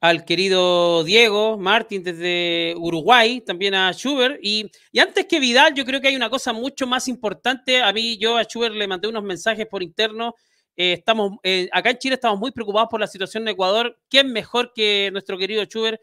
al 0.00 0.24
querido 0.24 1.04
Diego 1.04 1.56
Martín 1.56 2.02
desde 2.02 2.74
Uruguay, 2.76 3.40
también 3.42 3.74
a 3.74 3.92
Schubert. 3.92 4.40
Y, 4.42 4.68
y, 4.90 4.98
antes 4.98 5.26
que 5.26 5.38
Vidal, 5.38 5.72
yo 5.74 5.84
creo 5.84 6.00
que 6.00 6.08
hay 6.08 6.16
una 6.16 6.28
cosa 6.28 6.52
mucho 6.52 6.84
más 6.88 7.06
importante. 7.06 7.80
A 7.80 7.92
mí, 7.92 8.18
yo 8.18 8.36
a 8.36 8.42
Schubert 8.42 8.74
le 8.74 8.88
mandé 8.88 9.06
unos 9.06 9.22
mensajes 9.22 9.66
por 9.66 9.84
interno 9.84 10.34
eh, 10.76 10.92
estamos, 10.92 11.38
eh, 11.42 11.68
acá 11.72 11.90
en 11.90 11.98
Chile 11.98 12.16
estamos 12.16 12.38
muy 12.38 12.50
preocupados 12.50 12.88
por 12.90 13.00
la 13.00 13.06
situación 13.06 13.44
de 13.44 13.52
Ecuador. 13.52 13.98
¿Quién 14.10 14.32
mejor 14.32 14.72
que 14.74 15.08
nuestro 15.10 15.38
querido 15.38 15.64
Chuber, 15.64 15.98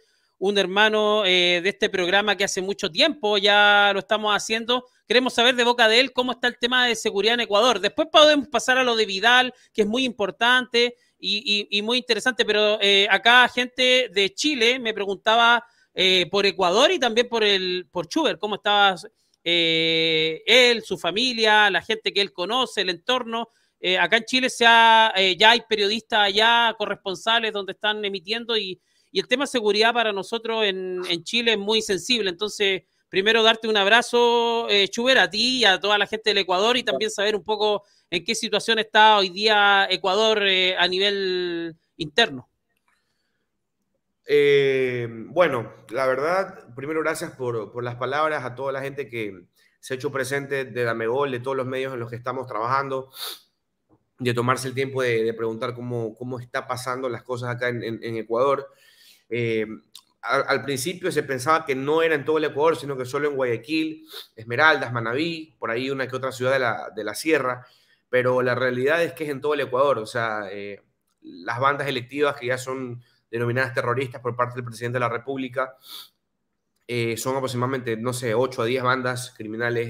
un 0.46 0.58
hermano 0.58 1.24
eh, 1.26 1.62
de 1.64 1.70
este 1.70 1.90
programa 1.90 2.36
que 2.36 2.44
hace 2.44 2.62
mucho 2.62 2.92
tiempo 2.92 3.38
ya 3.38 3.92
lo 3.94 4.00
estamos 4.00 4.36
haciendo? 4.36 4.86
Queremos 5.08 5.34
saber 5.34 5.56
de 5.56 5.64
boca 5.64 5.88
de 5.88 6.02
él 6.02 6.12
cómo 6.12 6.34
está 6.34 6.48
el 6.48 6.58
tema 6.60 6.86
de 6.86 6.96
seguridad 6.96 7.36
en 7.36 7.40
Ecuador. 7.42 7.80
Después 7.80 8.10
podemos 8.12 8.50
pasar 8.50 8.78
a 8.78 8.84
lo 8.84 8.96
de 8.98 9.06
Vidal, 9.06 9.54
que 9.74 9.84
es 9.84 9.88
muy 9.88 10.04
importante 10.04 10.96
y, 11.18 11.82
muy 11.84 12.00
interesante, 12.00 12.44
pero 12.44 12.78
acá 13.10 13.48
gente 13.48 14.10
de 14.14 14.34
Chile 14.34 14.80
me 14.80 14.94
preguntaba 14.94 15.66
por 16.30 16.46
Ecuador 16.46 16.92
y 16.92 17.00
también 17.00 17.30
por, 17.30 17.46
el, 17.46 17.88
por 17.90 18.08
Chuber, 18.08 18.38
cómo 18.38 18.56
estaba 18.56 18.98
él, 19.42 20.84
su 20.84 20.98
familia, 20.98 21.70
la 21.70 21.82
gente 21.82 22.12
que 22.12 22.20
él 22.20 22.34
conoce, 22.34 22.82
el 22.82 22.90
entorno. 22.90 23.50
Eh, 23.86 23.98
acá 23.98 24.16
en 24.16 24.24
Chile 24.24 24.50
se 24.50 24.64
eh, 24.64 25.36
ya 25.38 25.52
hay 25.52 25.62
periodistas 25.68 26.20
allá, 26.22 26.74
corresponsales, 26.78 27.52
donde 27.52 27.74
están 27.74 28.04
emitiendo 28.06 28.56
y, 28.56 28.80
el 29.20 29.28
tema 29.28 29.44
de 29.44 29.48
seguridad 29.48 29.94
para 29.94 30.12
nosotros 30.12 30.64
en, 30.66 31.24
Chile 31.24 31.54
es 31.54 31.58
muy 31.58 31.82
sensible. 31.82 32.30
Entonces, 32.30 32.84
primero 33.10 33.44
darte 33.44 33.68
un 33.68 33.78
abrazo, 33.78 34.68
eh, 34.70 34.88
Chuber, 34.88 35.18
a 35.20 35.30
ti 35.30 35.60
y 35.60 35.66
a 35.66 35.80
toda 35.80 35.98
la 35.98 36.08
gente 36.08 36.30
del 36.30 36.40
Ecuador 36.40 36.78
y 36.78 36.84
también 36.84 37.12
saber 37.12 37.36
un 37.36 37.44
poco 37.44 37.84
en 38.10 38.24
qué 38.24 38.36
situación 38.36 38.80
está 38.80 39.18
hoy 39.18 39.30
día 39.30 39.88
Ecuador 39.90 40.44
a 40.78 40.88
nivel 40.88 41.76
interno. 41.98 42.50
bueno, 44.26 45.74
la 45.90 46.06
verdad, 46.08 46.74
primero 46.76 47.02
gracias 47.02 47.32
por, 47.32 47.72
por, 47.72 47.84
las 47.84 47.96
palabras 47.96 48.44
a 48.46 48.56
toda 48.56 48.72
la 48.72 48.82
gente 48.82 49.10
que 49.10 49.46
se 49.80 49.94
ha 49.94 49.98
hecho 49.98 50.12
presente 50.12 50.66
de 50.66 50.84
Damegol, 50.84 51.32
de 51.32 51.40
todos 51.40 51.58
los 51.58 51.68
medios 51.68 51.94
en 51.94 52.00
los 52.00 52.10
que 52.10 52.16
estamos 52.16 52.48
trabajando 52.48 53.10
de 54.20 54.34
tomarse 54.34 54.68
el 54.68 54.74
tiempo 54.74 55.02
de, 55.02 55.34
preguntar 55.34 55.74
cómo, 55.74 56.16
cómo 56.16 56.40
está 56.40 56.68
pasando 56.68 57.10
las 57.10 57.24
cosas 57.24 57.50
acá 57.50 57.70
en, 57.70 58.18
Ecuador. 58.18 58.68
Eh, 59.36 59.66
al, 60.22 60.62
principio 60.62 61.12
se 61.12 61.24
pensaba 61.24 61.66
que 61.66 61.74
no 61.74 62.04
era 62.04 62.14
en 62.14 62.24
todo 62.24 62.38
el 62.38 62.46
Ecuador, 62.46 62.78
sino 62.78 62.96
que 62.96 63.04
solo 63.04 63.28
en 63.28 63.36
Guayaquil, 63.36 64.08
Esmeraldas, 64.36 64.94
Manabí, 64.94 65.56
por 65.58 65.72
ahí 65.72 65.90
una 65.90 66.08
que 66.08 66.16
otra 66.16 66.32
ciudad 66.32 66.92
de 66.96 67.04
la, 67.04 67.16
sierra, 67.16 67.66
pero 68.10 68.44
la 68.44 68.54
realidad 68.54 69.02
es 69.04 69.14
que 69.14 69.24
es 69.24 69.32
en 69.32 69.42
todo 69.42 69.56
el 69.56 69.62
Ecuador, 69.62 69.98
o 69.98 70.06
sea, 70.06 70.44
eh, 70.52 70.84
las 71.22 71.60
bandas 71.60 71.88
electivas 71.88 72.36
que 72.36 72.46
ya 72.46 72.60
son 72.60 73.02
denominadas 73.32 73.74
terroristas 73.74 74.22
por 74.22 74.36
parte 74.36 74.56
del 74.56 74.66
presidente 74.66 74.98
de 74.98 75.00
la 75.02 75.10
República, 75.10 75.76
Eh, 76.86 77.16
son 77.18 77.38
aproximadamente, 77.38 77.96
no 77.96 78.12
sé, 78.12 78.34
8 78.36 78.62
a 78.62 78.66
10 78.66 78.84
bandas 78.84 79.34
criminales 79.38 79.88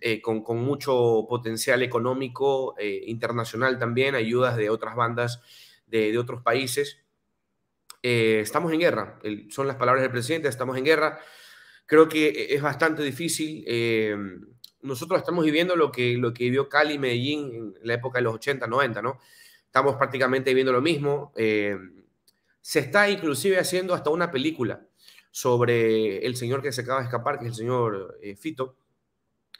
eh, 0.00 0.22
con, 0.22 0.42
mucho 0.64 1.26
potencial 1.28 1.82
económico 1.82 2.76
internacional 3.06 3.78
también, 3.78 4.14
ayudas 4.14 4.56
de 4.56 4.70
otras 4.70 4.94
bandas 4.94 5.42
de 5.86 6.16
otros 6.18 6.42
países. 6.42 7.05
Estamos 8.40 8.72
en 8.72 8.80
guerra, 8.80 9.18
son 9.50 9.66
las 9.66 9.76
palabras 9.76 10.02
del 10.02 10.10
presidente, 10.10 10.48
estamos 10.48 10.76
en 10.76 10.84
guerra. 10.84 11.18
Creo 11.86 12.08
que 12.08 12.48
es 12.50 12.62
bastante 12.62 13.02
difícil. 13.02 13.64
nosotros 14.82 15.20
estamos 15.20 15.44
viviendo 15.44 15.76
lo 15.76 15.90
que, 15.90 16.16
lo 16.16 16.32
que 16.32 16.44
vivió 16.44 16.68
Cali 16.68 16.94
y 16.94 16.98
Medellín 16.98 17.74
en 17.80 17.86
la 17.86 17.94
época 17.94 18.18
de 18.18 18.24
los 18.24 18.34
80, 18.34 18.66
90, 18.66 19.02
¿no? 19.02 19.18
Estamos 19.64 19.96
prácticamente 19.96 20.50
viviendo 20.50 20.72
lo 20.72 20.80
mismo. 20.80 21.32
se 21.34 22.78
está 22.80 23.08
inclusive 23.08 23.58
haciendo 23.58 23.94
hasta 23.94 24.10
una 24.10 24.30
película 24.30 24.86
sobre 25.36 26.24
el 26.24 26.34
señor 26.34 26.62
que 26.62 26.72
se 26.72 26.80
acaba 26.80 27.00
de 27.00 27.04
escapar, 27.04 27.38
que 27.38 27.44
es 27.44 27.50
el 27.50 27.56
señor 27.56 28.16
eh, 28.22 28.36
Fito. 28.36 28.78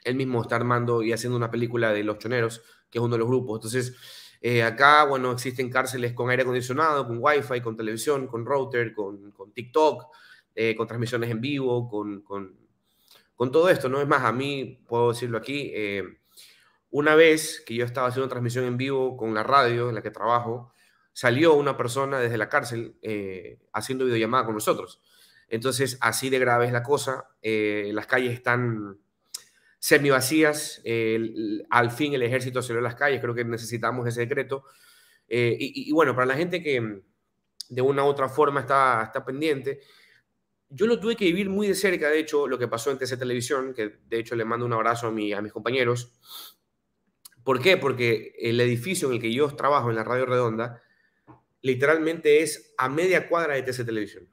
Él 0.04 0.14
mismo 0.14 0.40
está 0.40 0.56
armando 0.56 1.02
y 1.02 1.12
haciendo 1.12 1.36
una 1.36 1.50
película 1.50 1.92
de 1.92 2.02
Los 2.02 2.16
Choneros, 2.16 2.62
que 2.88 2.96
es 2.96 3.04
uno 3.04 3.16
de 3.16 3.18
los 3.18 3.28
grupos. 3.28 3.58
Entonces, 3.58 3.94
eh, 4.40 4.62
acá, 4.62 5.04
bueno, 5.04 5.32
existen 5.32 5.70
cárceles 5.70 6.12
con 6.12 6.30
aire 6.30 6.42
acondicionado, 6.42 7.06
con 7.06 7.18
wifi, 7.20 7.60
con 7.60 7.76
televisión, 7.76 8.26
con 8.26 8.44
router, 8.44 8.92
con, 8.92 9.32
TikTok, 9.52 10.04
eh, 10.54 10.74
con 10.76 10.86
transmisiones 10.86 11.30
en 11.30 11.40
vivo, 11.40 11.88
con, 11.88 12.24
todo 13.52 13.68
esto, 13.68 13.88
¿no? 13.88 14.00
Es 14.00 14.08
más, 14.08 14.22
a 14.22 14.32
mí, 14.32 14.82
puedo 14.86 15.10
decirlo 15.10 15.38
aquí, 15.38 15.72
una 16.90 17.14
vez 17.14 17.62
que 17.66 17.74
yo 17.74 17.84
estaba 17.84 18.08
haciendo 18.08 18.28
transmisión 18.28 18.64
en 18.64 18.76
vivo 18.76 19.16
con 19.16 19.34
la 19.34 19.42
radio 19.42 19.88
en 19.88 19.94
la 19.94 20.02
que 20.02 20.10
trabajo, 20.10 20.72
salió 21.12 21.54
una 21.54 21.76
persona 21.76 22.18
desde 22.18 22.38
la 22.38 22.48
cárcel 22.48 22.96
haciendo 23.72 24.04
videollamada 24.04 24.44
con 24.46 24.54
nosotros. 24.54 25.00
Entonces, 25.48 25.98
así 26.00 26.30
de 26.30 26.38
grave 26.38 26.66
es 26.66 26.72
la 26.72 26.82
cosa. 26.82 27.28
Eh, 27.42 27.90
las 27.92 28.06
calles 28.06 28.32
están 28.32 28.98
semi 29.78 30.10
vacías. 30.10 30.82
al 31.70 31.90
fin 31.90 32.14
el 32.14 32.22
ejército 32.22 32.62
salió 32.62 32.80
a 32.80 32.82
las 32.82 32.94
calles. 32.94 33.20
Creo 33.20 33.34
que 33.34 33.44
necesitamos 33.44 34.06
ese 34.06 34.20
decreto. 34.20 34.64
Eh, 35.28 35.56
y, 35.58 35.92
bueno, 35.92 36.14
para 36.14 36.26
la 36.26 36.34
gente 36.34 36.62
que 36.62 37.02
de 37.68 37.82
una 37.82 38.04
u 38.04 38.06
otra 38.06 38.28
forma 38.28 38.60
está, 38.60 39.02
está 39.04 39.24
pendiente, 39.24 39.80
yo 40.68 40.86
lo 40.86 40.98
tuve 40.98 41.16
que 41.16 41.24
vivir 41.24 41.48
muy 41.48 41.68
de 41.68 41.74
cerca, 41.74 42.10
de 42.10 42.18
hecho, 42.18 42.46
lo 42.46 42.58
que 42.58 42.68
pasó 42.68 42.90
en 42.90 42.98
TC 42.98 43.18
Televisión, 43.18 43.72
que 43.74 43.98
de 44.08 44.18
hecho 44.18 44.34
le 44.34 44.44
mando 44.44 44.66
un 44.66 44.72
abrazo 44.72 45.08
a, 45.08 45.10
mi, 45.12 45.32
a 45.32 45.40
mis 45.40 45.52
compañeros. 45.52 46.12
¿Por 47.44 47.60
qué? 47.60 47.76
Porque 47.76 48.34
el 48.40 48.60
edificio 48.60 49.08
en 49.08 49.14
el 49.14 49.20
que 49.20 49.32
yo 49.32 49.48
trabajo, 49.54 49.90
en 49.90 49.96
la 49.96 50.04
Radio 50.04 50.26
Redonda, 50.26 50.82
literalmente 51.62 52.42
es 52.42 52.74
a 52.78 52.88
media 52.88 53.28
cuadra 53.28 53.54
de 53.54 53.62
TC 53.62 53.84
Televisión. 53.84 54.28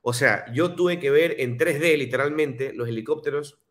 O 0.00 0.12
sea, 0.12 0.50
yo 0.52 0.74
tuve 0.74 0.98
que 0.98 1.10
ver 1.10 1.36
en 1.38 1.58
3D 1.58 1.96
literalmente 1.96 2.72
los 2.72 2.88
helicópteros, 2.88 3.61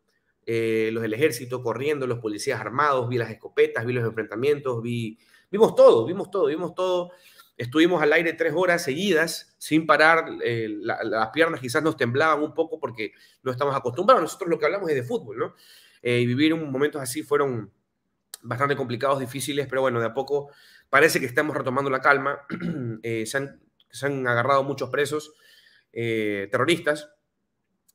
eh, 0.46 0.90
los 0.92 1.02
del 1.02 1.14
ejército 1.14 1.62
corriendo, 1.62 2.06
los 2.06 2.18
policías 2.18 2.60
armados, 2.60 3.08
vi 3.08 3.18
las 3.18 3.30
escopetas, 3.30 3.86
vi 3.86 3.92
los 3.92 4.04
enfrentamientos, 4.04 4.82
vi, 4.82 5.18
vimos 5.50 5.74
todo, 5.74 6.06
vimos 6.06 6.30
todo, 6.30 6.46
vimos 6.46 6.74
todo. 6.74 7.10
Estuvimos 7.56 8.02
al 8.02 8.12
aire 8.12 8.32
tres 8.32 8.54
horas 8.56 8.82
seguidas 8.82 9.54
sin 9.58 9.86
parar, 9.86 10.24
eh, 10.42 10.68
las 10.80 11.30
piernas 11.30 11.60
quizás 11.60 11.82
nos 11.82 11.96
temblaban 11.96 12.42
un 12.42 12.54
poco 12.54 12.80
porque 12.80 13.12
no 13.42 13.52
estamos 13.52 13.76
acostumbrados. 13.76 14.22
Nosotros 14.22 14.50
lo 14.50 14.58
que 14.58 14.64
hablamos 14.64 14.88
es 14.90 14.96
de 14.96 15.02
fútbol, 15.02 15.38
¿no? 15.38 15.54
Eh, 16.02 16.20
y 16.20 16.26
vivir 16.26 16.56
momentos 16.56 17.00
así 17.00 17.22
fueron 17.22 17.70
bastante 18.42 18.74
complicados, 18.74 19.20
difíciles, 19.20 19.66
pero 19.68 19.82
bueno, 19.82 20.00
de 20.00 20.06
a 20.06 20.14
poco 20.14 20.50
parece 20.90 21.20
que 21.20 21.26
estamos 21.26 21.56
retomando 21.56 21.90
la 21.90 22.00
calma. 22.00 22.40
se, 23.02 23.36
han, 23.36 23.60
se 23.90 24.06
han 24.06 24.26
agarrado 24.26 24.64
muchos 24.64 24.90
presos 24.90 25.34
eh, 25.92 26.48
terroristas. 26.50 27.10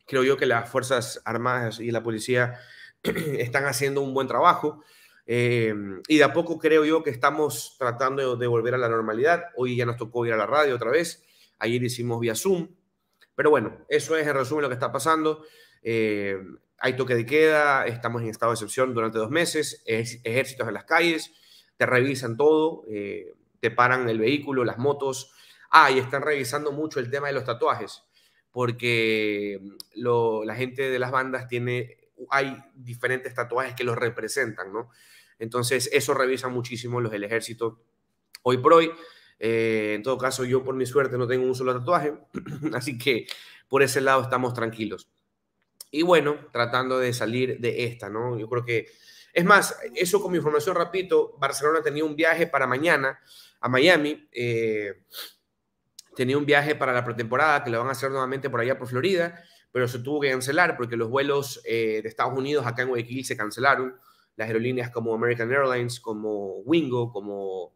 Creo 0.07 0.23
yo 0.23 0.37
que 0.37 0.45
las 0.45 0.69
Fuerzas 0.69 1.21
Armadas 1.25 1.79
y 1.79 1.91
la 1.91 2.01
policía 2.01 2.59
están 3.03 3.65
haciendo 3.65 4.01
un 4.01 4.13
buen 4.13 4.27
trabajo. 4.27 4.83
Eh, 5.25 5.73
y 6.07 6.17
de 6.17 6.23
a 6.23 6.31
poco 6.31 6.57
creo 6.57 6.85
yo 6.85 7.03
que 7.03 7.09
estamos 7.09 7.75
tratando 7.77 8.37
de, 8.37 8.47
volver 8.47 8.73
a 8.73 8.77
la 8.77 8.89
normalidad. 8.89 9.45
Hoy 9.55 9.75
ya 9.75 9.85
nos 9.85 9.97
tocó 9.97 10.25
ir 10.25 10.33
a 10.33 10.37
la 10.37 10.47
radio 10.47 10.75
otra 10.75 10.89
vez. 10.89 11.23
Ayer 11.59 11.83
hicimos 11.83 12.19
vía 12.19 12.35
Zoom. 12.35 12.69
Pero 13.35 13.49
bueno, 13.49 13.85
eso 13.89 14.15
es 14.17 14.25
en 14.25 14.33
resumen 14.33 14.63
lo 14.63 14.69
que 14.69 14.75
está 14.75 14.91
pasando. 14.91 15.43
Eh, 15.83 16.37
hay 16.79 16.95
toque 16.95 17.13
de 17.13 17.25
queda, 17.25 17.85
estamos 17.85 18.21
en 18.21 18.29
estado 18.29 18.51
de 18.51 18.55
excepción 18.55 18.93
durante 18.93 19.17
dos 19.17 19.29
meses, 19.29 19.83
ejércitos 19.85 20.67
en 20.67 20.73
las 20.73 20.85
calles, 20.85 21.31
te 21.75 21.87
revisan 21.87 22.37
todo, 22.37 22.83
te 23.59 23.71
paran 23.71 24.07
el 24.09 24.19
vehículo, 24.19 24.63
las 24.63 24.77
motos, 24.77 25.33
Ah, 25.69 25.91
y 25.91 25.99
están 25.99 26.21
revisando 26.21 26.71
mucho 26.71 26.99
el 26.99 27.09
tema 27.11 27.27
de 27.27 27.33
los 27.33 27.43
tatuajes, 27.43 28.03
porque 28.51 29.60
mm, 29.62 30.46
la 30.46 30.56
gente 30.56 30.89
de 30.89 31.00
las 31.00 31.12
bandas 31.12 31.48
tiene, 31.48 31.98
hay 32.30 32.58
diferentes 32.75 33.34
tatuajes 33.34 33.75
que 33.75 33.84
los 33.84 33.98
representan, 33.98 34.74
¿no? 34.74 34.89
Entonces, 35.39 35.89
eso 35.94 36.13
revisan 36.13 36.51
muchísimo 36.51 37.00
los 37.01 37.12
del 37.12 37.24
ejército 37.24 37.80
hoy 38.44 38.58
por 38.58 38.74
hoy. 38.74 38.92
Eh, 39.39 39.94
en 39.96 40.04
todo 40.04 40.18
caso, 40.18 40.46
yo 40.46 40.63
por 40.63 40.75
mi 40.75 40.86
suerte 40.86 41.18
no 41.18 41.27
tengo 41.27 41.46
un 41.46 41.56
solo 41.56 41.77
tatuaje, 41.77 42.13
así 42.74 42.98
que 42.98 43.27
por 43.68 43.84
ese 43.84 44.01
lado 44.01 44.22
estamos 44.22 44.54
tranquilos. 44.54 45.10
Y 45.92 46.01
bueno, 46.01 46.38
tratando 46.51 47.00
de 47.00 47.13
salir 47.13 47.60
de 47.60 47.86
esta, 47.86 48.10
¿no? 48.10 48.38
Yo 48.38 48.50
creo 48.50 48.66
que, 48.66 48.88
es 49.34 49.46
más, 49.46 49.77
eso 49.96 50.22
con 50.22 50.32
mi 50.32 50.38
información, 50.38 50.75
repito, 50.75 51.38
Barcelona 51.38 51.82
tenía 51.82 52.04
un 52.04 52.16
viaje 52.16 52.48
para 52.48 52.68
mañana 52.68 53.20
a 53.60 53.70
Miami. 53.70 54.27
Eh, 54.32 55.04
tenía 56.17 56.36
un 56.36 56.47
viaje 56.47 56.74
para 56.74 56.91
la 56.93 57.05
pretemporada 57.05 57.63
que 57.63 57.69
lo 57.69 57.77
van 57.77 57.89
a 57.89 57.91
hacer 57.91 58.09
nuevamente 58.09 58.50
por 58.50 58.59
allá 58.59 58.75
por 58.75 58.88
Florida, 58.88 59.39
pero 59.71 59.88
se 59.88 60.00
tuvo 60.00 60.19
que 60.19 60.31
cancelar 60.31 60.75
porque 60.75 60.97
los 60.97 61.09
vuelos 61.09 61.62
eh, 61.63 62.00
de 62.01 62.09
Estados 62.09 62.36
Unidos 62.36 62.65
acá 62.65 62.81
en 62.81 62.89
Guayaquil 62.89 63.24
se 63.24 63.38
cancelaron. 63.38 63.95
Las 64.36 64.47
aerolíneas 64.47 64.89
como 64.89 65.13
American 65.13 65.51
Airlines, 65.51 66.00
como 66.00 66.57
Wingo, 66.62 67.12
como 67.12 67.75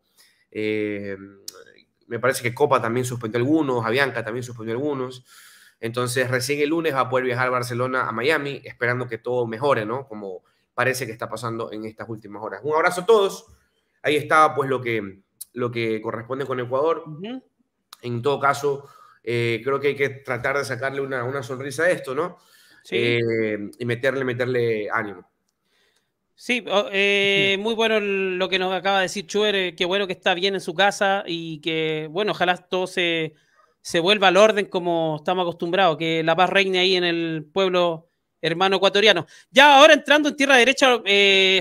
eh, 0.50 1.15
me 2.07 2.19
parece 2.19 2.41
que 2.41 2.53
Copa 2.53 2.81
también 2.81 3.05
suspendió 3.05 3.38
algunos, 3.38 3.86
Avianca 3.86 4.24
también 4.24 4.43
suspendió 4.43 4.74
algunos. 4.74 5.24
Entonces, 5.79 6.29
recién 6.29 6.60
el 6.62 6.69
lunes 6.69 6.95
va 6.95 7.01
a 7.01 7.10
poder 7.10 7.25
viajar 7.25 7.48
a 7.48 7.51
Barcelona, 7.51 8.07
a 8.07 8.12
Miami, 8.12 8.60
esperando 8.65 9.07
que 9.07 9.19
todo 9.19 9.45
mejore, 9.45 9.86
¿no? 9.86 10.07
Como 10.07 10.43
parece 10.74 11.05
que 11.05 11.12
está 11.12 11.29
pasando 11.29 11.71
en 11.71 11.86
estas 11.86 12.10
últimas 12.10 12.41
horas. 12.41 12.62
Un 12.63 12.74
abrazo 12.74 13.01
a 13.01 13.05
todos. 13.05 13.45
Ahí 14.01 14.15
estaba, 14.15 14.55
pues, 14.55 14.67
lo 14.67 14.81
que, 14.81 15.21
lo 15.53 15.71
que 15.71 16.01
corresponde 16.01 16.45
con 16.45 16.60
Ecuador. 16.60 17.03
En 18.01 18.22
todo 18.22 18.39
caso, 18.39 18.88
eh, 19.24 19.62
creo 19.63 19.79
que 19.79 19.89
hay 19.89 19.96
que 19.96 20.10
tratar 20.10 20.58
de 20.58 20.65
sacarle 20.65 21.01
una, 21.01 21.43
sonrisa 21.43 21.84
a 21.84 21.91
esto, 21.91 22.15
¿no? 22.15 22.38
Sí. 22.84 22.96
Eh, 22.98 23.70
y 23.77 23.86
meterle, 23.86 24.24
meterle 24.24 24.89
ánimo. 24.91 25.29
Sí, 26.34 26.65
eh, 26.91 27.55
muy 27.60 27.75
bueno 27.75 28.00
lo 28.00 28.50
que 28.50 28.58
nos 28.58 28.74
acaba 28.74 28.98
de 28.98 29.03
decir 29.03 29.27
Chuer, 29.27 29.75
qué 29.75 29.86
bueno 29.86 30.08
que 30.08 30.13
está 30.13 30.34
bien 30.34 30.55
en 30.55 30.62
su 30.62 30.74
casa 30.74 31.24
y 31.27 31.62
que, 31.62 32.08
bueno, 32.10 32.31
ojalá 32.31 32.58
todo 32.58 32.88
se, 32.88 33.36
se 33.81 34.00
vuelva 34.00 34.29
al 34.29 34.38
orden 34.38 34.65
como 34.65 35.17
estamos 35.17 35.43
acostumbrados, 35.43 35.98
que 35.98 36.24
la 36.24 36.36
paz 36.36 36.50
reine 36.50 36.79
ahí 36.79 36.96
en 36.96 37.03
el 37.03 37.48
pueblo 37.53 38.08
hermano 38.41 38.77
ecuatoriano. 38.77 39.27
Ya 39.51 39.77
ahora 39.77 39.93
entrando 39.93 40.29
en 40.29 40.36
tierra 40.36 40.55
derecha, 40.55 40.88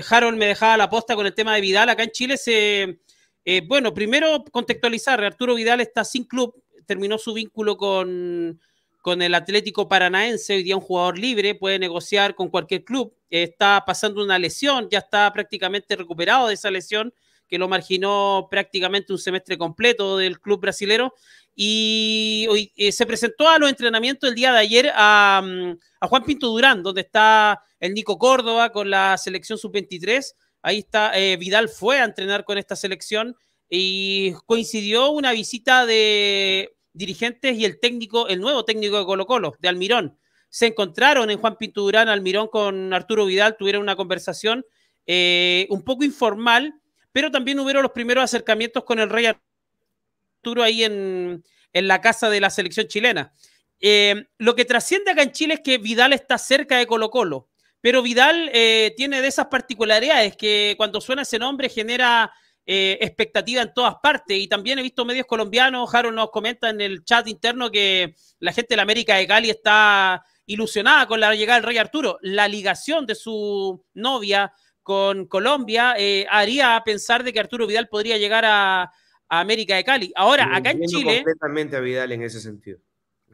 Harold 0.09 0.37
me 0.39 0.47
dejaba 0.47 0.77
la 0.77 0.89
posta 0.89 1.15
con 1.15 1.27
el 1.27 1.33
tema 1.35 1.53
de 1.53 1.61
Vidal. 1.61 1.89
Acá 1.89 2.01
en 2.01 2.09
Chile 2.09 2.37
se, 2.37 3.01
eh, 3.43 3.61
bueno, 3.67 3.93
primero 3.93 4.43
contextualizar, 4.51 5.23
Arturo 5.23 5.55
Vidal 5.55 5.81
está 5.81 6.03
sin 6.03 6.25
club, 6.25 6.61
terminó 6.85 7.17
su 7.17 7.33
vínculo 7.33 7.75
con, 7.75 8.59
el 9.05 9.33
Atlético 9.33 9.87
Paranaense, 9.89 10.53
hoy 10.55 10.63
día 10.63 10.75
un 10.75 10.81
jugador 10.81 11.17
libre, 11.17 11.55
puede 11.55 11.79
negociar 11.79 12.35
con 12.35 12.49
cualquier 12.49 12.83
club, 12.83 13.15
está 13.29 13.83
pasando 13.85 14.23
una 14.23 14.37
lesión, 14.37 14.87
ya 14.91 14.99
está 14.99 15.31
prácticamente 15.33 15.95
recuperado 15.95 16.47
de 16.47 16.53
esa 16.53 16.69
lesión 16.69 17.13
que 17.47 17.57
lo 17.57 17.67
marginó 17.67 18.47
prácticamente 18.49 19.11
un 19.11 19.19
semestre 19.19 19.57
completo 19.57 20.17
del 20.17 20.39
club 20.39 20.61
brasilero 20.61 21.13
y 21.55 22.45
hoy, 22.49 22.71
eh, 22.77 22.91
se 22.91 23.05
presentó 23.05 23.49
a 23.49 23.59
los 23.59 23.69
entrenamientos 23.69 24.29
el 24.29 24.35
día 24.35 24.53
de 24.53 24.59
ayer 24.59 24.91
a, 24.95 25.41
mm, 25.43 25.77
a 25.99 26.07
Juan 26.07 26.23
Pinto 26.23 26.47
Durán, 26.47 26.81
donde 26.81 27.01
está 27.01 27.61
el 27.79 27.93
Nico 27.93 28.17
Córdoba 28.17 28.71
con 28.71 28.89
la 28.89 29.17
selección 29.17 29.57
sub-23 29.57 30.33
Ahí 30.61 30.79
está, 30.79 31.17
eh, 31.17 31.37
Vidal 31.37 31.69
fue 31.69 31.99
a 31.99 32.05
entrenar 32.05 32.45
con 32.45 32.57
esta 32.57 32.75
selección 32.75 33.35
y 33.69 34.33
coincidió 34.45 35.09
una 35.11 35.31
visita 35.31 35.85
de 35.85 36.75
dirigentes 36.93 37.57
y 37.57 37.65
el 37.65 37.79
técnico, 37.79 38.27
el 38.27 38.41
nuevo 38.41 38.65
técnico 38.65 38.99
de 38.99 39.05
Colo 39.05 39.25
Colo, 39.25 39.55
de 39.59 39.69
Almirón. 39.69 40.17
Se 40.49 40.67
encontraron 40.67 41.29
en 41.29 41.39
Juan 41.39 41.55
Pinturán, 41.57 42.09
Almirón 42.09 42.47
con 42.47 42.93
Arturo 42.93 43.25
Vidal, 43.25 43.55
tuvieron 43.57 43.81
una 43.81 43.95
conversación 43.95 44.65
eh, 45.07 45.67
un 45.69 45.83
poco 45.83 46.03
informal, 46.03 46.75
pero 47.11 47.31
también 47.31 47.59
hubieron 47.59 47.83
los 47.83 47.93
primeros 47.93 48.23
acercamientos 48.23 48.83
con 48.83 48.99
el 48.99 49.09
rey 49.09 49.25
Arturo 49.25 50.63
ahí 50.63 50.83
en, 50.83 51.43
la 51.73 52.01
casa 52.01 52.29
de 52.29 52.41
la 52.41 52.49
selección 52.49 52.87
chilena. 52.87 53.33
Eh, 53.79 54.27
lo 54.37 54.55
que 54.55 54.65
trasciende 54.65 55.11
acá 55.11 55.23
en 55.23 55.31
Chile 55.31 55.55
es 55.55 55.59
que 55.61 55.77
Vidal 55.77 56.13
está 56.13 56.37
cerca 56.37 56.77
de 56.77 56.85
Colo 56.85 57.09
Colo. 57.09 57.47
Pero 57.81 58.03
Vidal 58.03 58.49
eh, 58.53 58.93
tiene 58.95 59.21
de 59.21 59.27
esas 59.27 59.47
particularidades 59.47 60.37
que 60.37 60.75
cuando 60.77 61.01
suena 61.01 61.23
ese 61.23 61.39
nombre 61.39 61.67
genera 61.67 62.31
eh, 62.65 62.99
expectativa 63.01 63.63
en 63.63 63.73
todas 63.73 63.95
partes. 64.01 64.37
Y 64.37 64.47
también 64.47 64.77
he 64.79 64.83
visto 64.83 65.03
medios 65.03 65.25
colombianos, 65.25 65.93
Harold 65.93 66.15
nos 66.15 66.29
comenta 66.29 66.69
en 66.69 66.79
el 66.79 67.03
chat 67.03 67.27
interno 67.27 67.71
que 67.71 68.15
la 68.39 68.53
gente 68.53 68.73
de 68.73 68.75
la 68.77 68.83
América 68.83 69.15
de 69.15 69.27
Cali 69.27 69.49
está 69.49 70.23
ilusionada 70.45 71.07
con 71.07 71.19
la 71.19 71.33
llegada 71.33 71.59
del 71.59 71.67
Rey 71.67 71.77
Arturo. 71.77 72.19
La 72.21 72.47
ligación 72.47 73.07
de 73.07 73.15
su 73.15 73.83
novia 73.95 74.53
con 74.83 75.25
Colombia 75.25 75.95
eh, 75.97 76.27
haría 76.29 76.81
pensar 76.85 77.23
de 77.23 77.33
que 77.33 77.39
Arturo 77.39 77.65
Vidal 77.65 77.87
podría 77.87 78.17
llegar 78.17 78.45
a, 78.45 78.91
América 79.33 79.77
de 79.77 79.85
Cali. 79.85 80.11
Ahora, 80.17 80.53
acá 80.53 80.71
en 80.71 80.83
Chile... 80.83 81.23
completamente 81.23 81.77
a 81.77 81.79
Vidal 81.79 82.11
en 82.11 82.21
ese 82.21 82.41
sentido. 82.41 82.79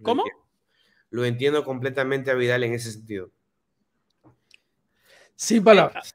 ¿Cómo? 0.03 0.23
Lo 1.09 1.25
entiendo 1.25 1.63
completamente 1.63 2.29
a 2.29 2.35
Vidal 2.35 2.63
en 2.63 2.75
ese 2.75 2.91
sentido. 2.91 3.31
Sin 5.37 5.63
palabras. 5.63 6.13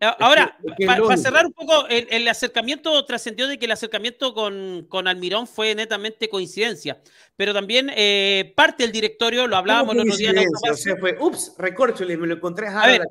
Ahora, 0.00 0.58
para 0.86 1.16
cerrar 1.16 1.46
un 1.46 1.52
poco, 1.52 1.86
el, 1.88 2.28
acercamiento 2.28 3.04
trascendió 3.06 3.46
de 3.46 3.58
que 3.58 3.64
el 3.64 3.72
acercamiento 3.72 4.34
con, 4.34 4.86
con, 4.88 5.08
Almirón 5.08 5.46
fue 5.46 5.74
netamente 5.74 6.28
coincidencia, 6.28 7.00
pero 7.36 7.54
también 7.54 7.90
eh, 7.94 8.52
parte 8.56 8.82
del 8.82 8.92
directorio, 8.92 9.46
lo 9.46 9.56
hablábamos 9.56 9.94
los 9.94 10.04
otro 10.04 10.16
día. 10.16 10.32
O 10.70 10.74
sea, 10.74 10.96
fue, 10.96 11.16
ups, 11.18 11.54
recórchole, 11.58 12.16
me 12.16 12.26
lo 12.26 12.34
encontré 12.34 12.66
a, 12.68 12.86
ver, 12.86 13.02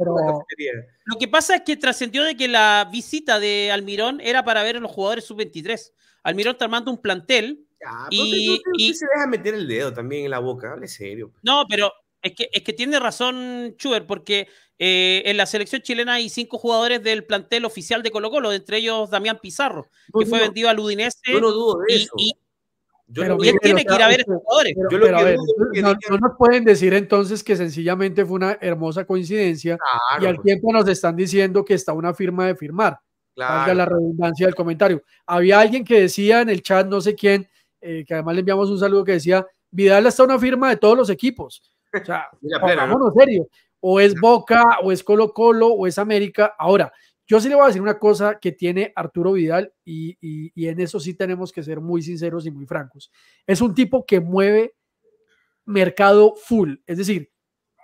Lo 1.06 1.18
que 1.18 1.28
pasa 1.28 1.56
es 1.56 1.62
que 1.62 1.78
trascendió 1.78 2.24
de 2.24 2.36
que 2.36 2.48
la 2.48 2.88
visita 2.92 3.40
de 3.40 3.72
Almirón 3.72 4.20
era 4.22 4.44
para 4.44 4.62
ver 4.62 4.78
a 4.78 4.80
los 4.80 4.92
jugadores 4.92 5.26
sub-23. 5.26 5.92
Almirón 6.24 6.54
está 6.54 6.66
armando 6.66 6.92
un 6.92 7.02
plantel. 7.02 7.66
y, 8.10 8.62
y, 8.78 8.94
se 8.94 9.06
deja 9.14 9.28
meter 9.28 9.56
el 9.56 9.68
dedo 9.68 9.94
también 9.94 10.26
en 10.26 10.32
la 10.32 10.40
boca, 10.40 10.74
hable 10.74 10.88
serio. 10.88 11.32
No, 11.42 11.66
pero 11.68 11.92
es 12.22 12.34
que, 12.34 12.50
es 12.52 12.64
que 12.64 12.74
tiene 12.74 13.00
razón 13.00 13.76
Chuber, 13.78 14.08
porque 14.08 14.48
eh, 14.80 15.22
en 15.26 15.38
la 15.38 15.46
selección 15.46 15.82
chilena 15.82 16.16
hay 16.16 16.30
cinco 16.30 16.58
jugadores 16.58 17.04
del 17.04 17.24
plantel 17.24 17.66
oficial 17.66 18.02
de 18.04 18.12
Colo 18.12 18.32
Colo, 18.32 18.52
entre 18.52 18.78
ellos 18.78 19.10
Damián 19.10 19.40
Pizarro, 19.42 19.88
que 20.18 20.26
fue 20.26 20.40
vendido 20.40 20.70
al 20.70 20.80
Udinese. 20.80 21.20
Yo 21.32 21.40
no 21.40 21.52
dudo 21.52 21.80
de 21.88 21.96
eso. 21.96 22.14
Y, 22.18 22.34
él 23.16 23.58
tiene 23.62 23.86
que 23.86 23.94
ir 23.94 24.02
a 24.02 24.08
ver 24.08 24.20
a 24.20 24.24
esos 24.24 24.42
jugadores. 24.44 24.76
no, 26.10 26.18
nos 26.18 26.38
pueden 26.38 26.64
decir 26.64 26.94
entonces 26.94 27.44
que 27.44 27.56
sencillamente 27.56 28.26
fue 28.26 28.36
una 28.38 28.58
hermosa 28.60 29.06
coincidencia 29.06 29.78
y 30.20 30.26
al 30.26 30.42
tiempo 30.42 30.74
nos 30.74 30.88
están 30.88 31.16
diciendo 31.16 31.64
que 31.64 31.76
está 31.76 31.94
una 31.94 32.14
firma 32.14 32.48
de 32.48 32.56
firmar. 32.56 33.00
Claro. 33.36 33.74
la 33.74 33.86
redundancia 33.86 34.46
del 34.46 34.54
comentario. 34.54 35.02
Había 35.26 35.60
alguien 35.60 35.84
que 35.84 36.02
decía 36.02 36.42
en 36.42 36.50
el 36.50 36.62
chat, 36.62 36.86
no 36.86 37.02
sé 37.02 37.16
quién, 37.16 37.50
eh, 37.82 38.06
que 38.08 38.14
además 38.14 38.36
le 38.36 38.40
enviamos 38.42 38.70
un 38.70 38.78
saludo 38.78 39.04
que 39.04 39.14
decía, 39.14 39.46
Vidal 39.72 40.06
está 40.06 40.24
una 40.24 40.38
firma 40.38 40.70
de 40.70 40.78
todos 40.78 40.96
los 40.96 41.10
equipos. 41.10 41.64
O 41.94 42.06
sea, 42.06 42.28
pongámonos 42.62 43.12
serio. 43.16 43.48
O 43.86 44.00
es 44.00 44.16
Boca, 44.20 44.64
o 44.82 44.94
es 44.94 45.04
Colo 45.04 45.34
Colo, 45.34 45.68
o 45.68 45.86
es 45.86 45.98
América. 45.98 46.56
Ahora, 46.58 46.94
yo 47.28 47.42
sí 47.42 47.50
le 47.50 47.56
voy 47.56 47.66
a 47.66 47.68
decir 47.68 47.82
una 47.82 48.00
cosa 48.00 48.40
que 48.40 48.54
tiene 48.54 48.94
Arturo 48.96 49.34
Vidal 49.34 49.74
y, 49.84 50.18
y, 50.22 50.68
en 50.68 50.80
eso 50.80 51.02
sí 51.02 51.16
tenemos 51.16 51.52
que 51.52 51.64
ser 51.64 51.82
muy 51.82 52.02
sinceros 52.02 52.46
y 52.46 52.52
muy 52.52 52.66
francos. 52.66 53.12
Es 53.46 53.60
un 53.60 53.74
tipo 53.76 54.06
que 54.06 54.22
mueve 54.22 54.76
mercado 55.66 56.34
full. 56.36 56.76
Es 56.88 56.98
decir, 56.98 57.30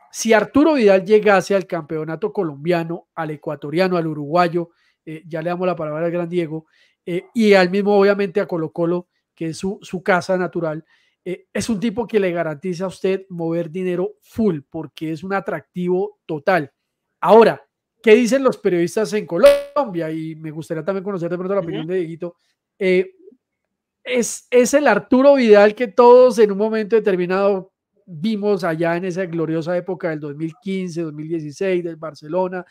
si 0.09 0.31
Arturo 0.31 0.75
Vidal 0.75 1.03
llegase 1.03 1.53
al 1.53 1.67
campeonato 1.67 2.31
colombiano, 2.31 3.09
al 3.15 3.31
ecuatoriano, 3.31 3.97
al 3.97 4.07
uruguayo, 4.07 4.69
eh, 5.05 5.23
ya 5.27 5.41
le 5.41 5.49
damos 5.49 5.67
la 5.67 5.75
palabra 5.75 6.05
al 6.05 6.12
gran 6.12 6.29
Diego, 6.29 6.65
eh, 7.05 7.25
y 7.33 7.53
al 7.55 7.69
mismo 7.69 7.99
obviamente 7.99 8.39
a 8.39 8.47
Colo 8.47 8.71
Colo, 8.71 9.09
que 9.35 9.47
es 9.47 9.57
su, 9.57 9.79
su 9.81 10.01
casa 10.01 10.38
natural, 10.38 10.85
eh, 11.25 11.47
es 11.53 11.69
un 11.69 11.79
tipo 11.79 12.08
que 12.08 12.19
le 12.19 12.32
garantiza 12.32 12.86
a 12.86 12.88
usted 12.88 13.25
mover 13.29 13.69
dinero 13.69 14.15
full 14.21 14.60
porque 14.69 15.12
es 15.12 15.23
un 15.23 15.34
atractivo 15.34 16.19
total. 16.25 16.71
Ahora, 17.21 17.62
¿qué 18.01 18.15
dicen 18.15 18.43
los 18.43 18.58
periodistas 18.58 19.12
en 19.13 19.25
Colombia? 19.25 20.12
Y 20.12 20.36
me 20.36 20.51
gustaría 20.51 20.84
también 20.84 21.03
conocer 21.03 21.29
de 21.29 21.38
pronto 21.38 21.53
la 21.53 21.62
opinión 21.62 21.88
de 21.88 21.97
Dieguito. 21.97 22.36
Eh, 22.77 23.12
es, 24.03 24.47
es 24.49 24.73
el 24.73 24.88
Arturo 24.88 25.36
Vidal 25.36 25.75
que 25.75 25.88
todos 25.88 26.39
en 26.39 26.51
un 26.51 26.58
momento 26.58 26.95
determinado 26.95 27.73
vimos 28.05 28.63
allá 28.63 28.97
en 28.97 29.05
esa 29.05 29.25
gloriosa 29.25 29.77
época 29.77 30.10
del 30.10 30.19
2015, 30.19 31.01
2016, 31.01 31.84
del 31.84 31.95
Barcelona. 31.95 32.65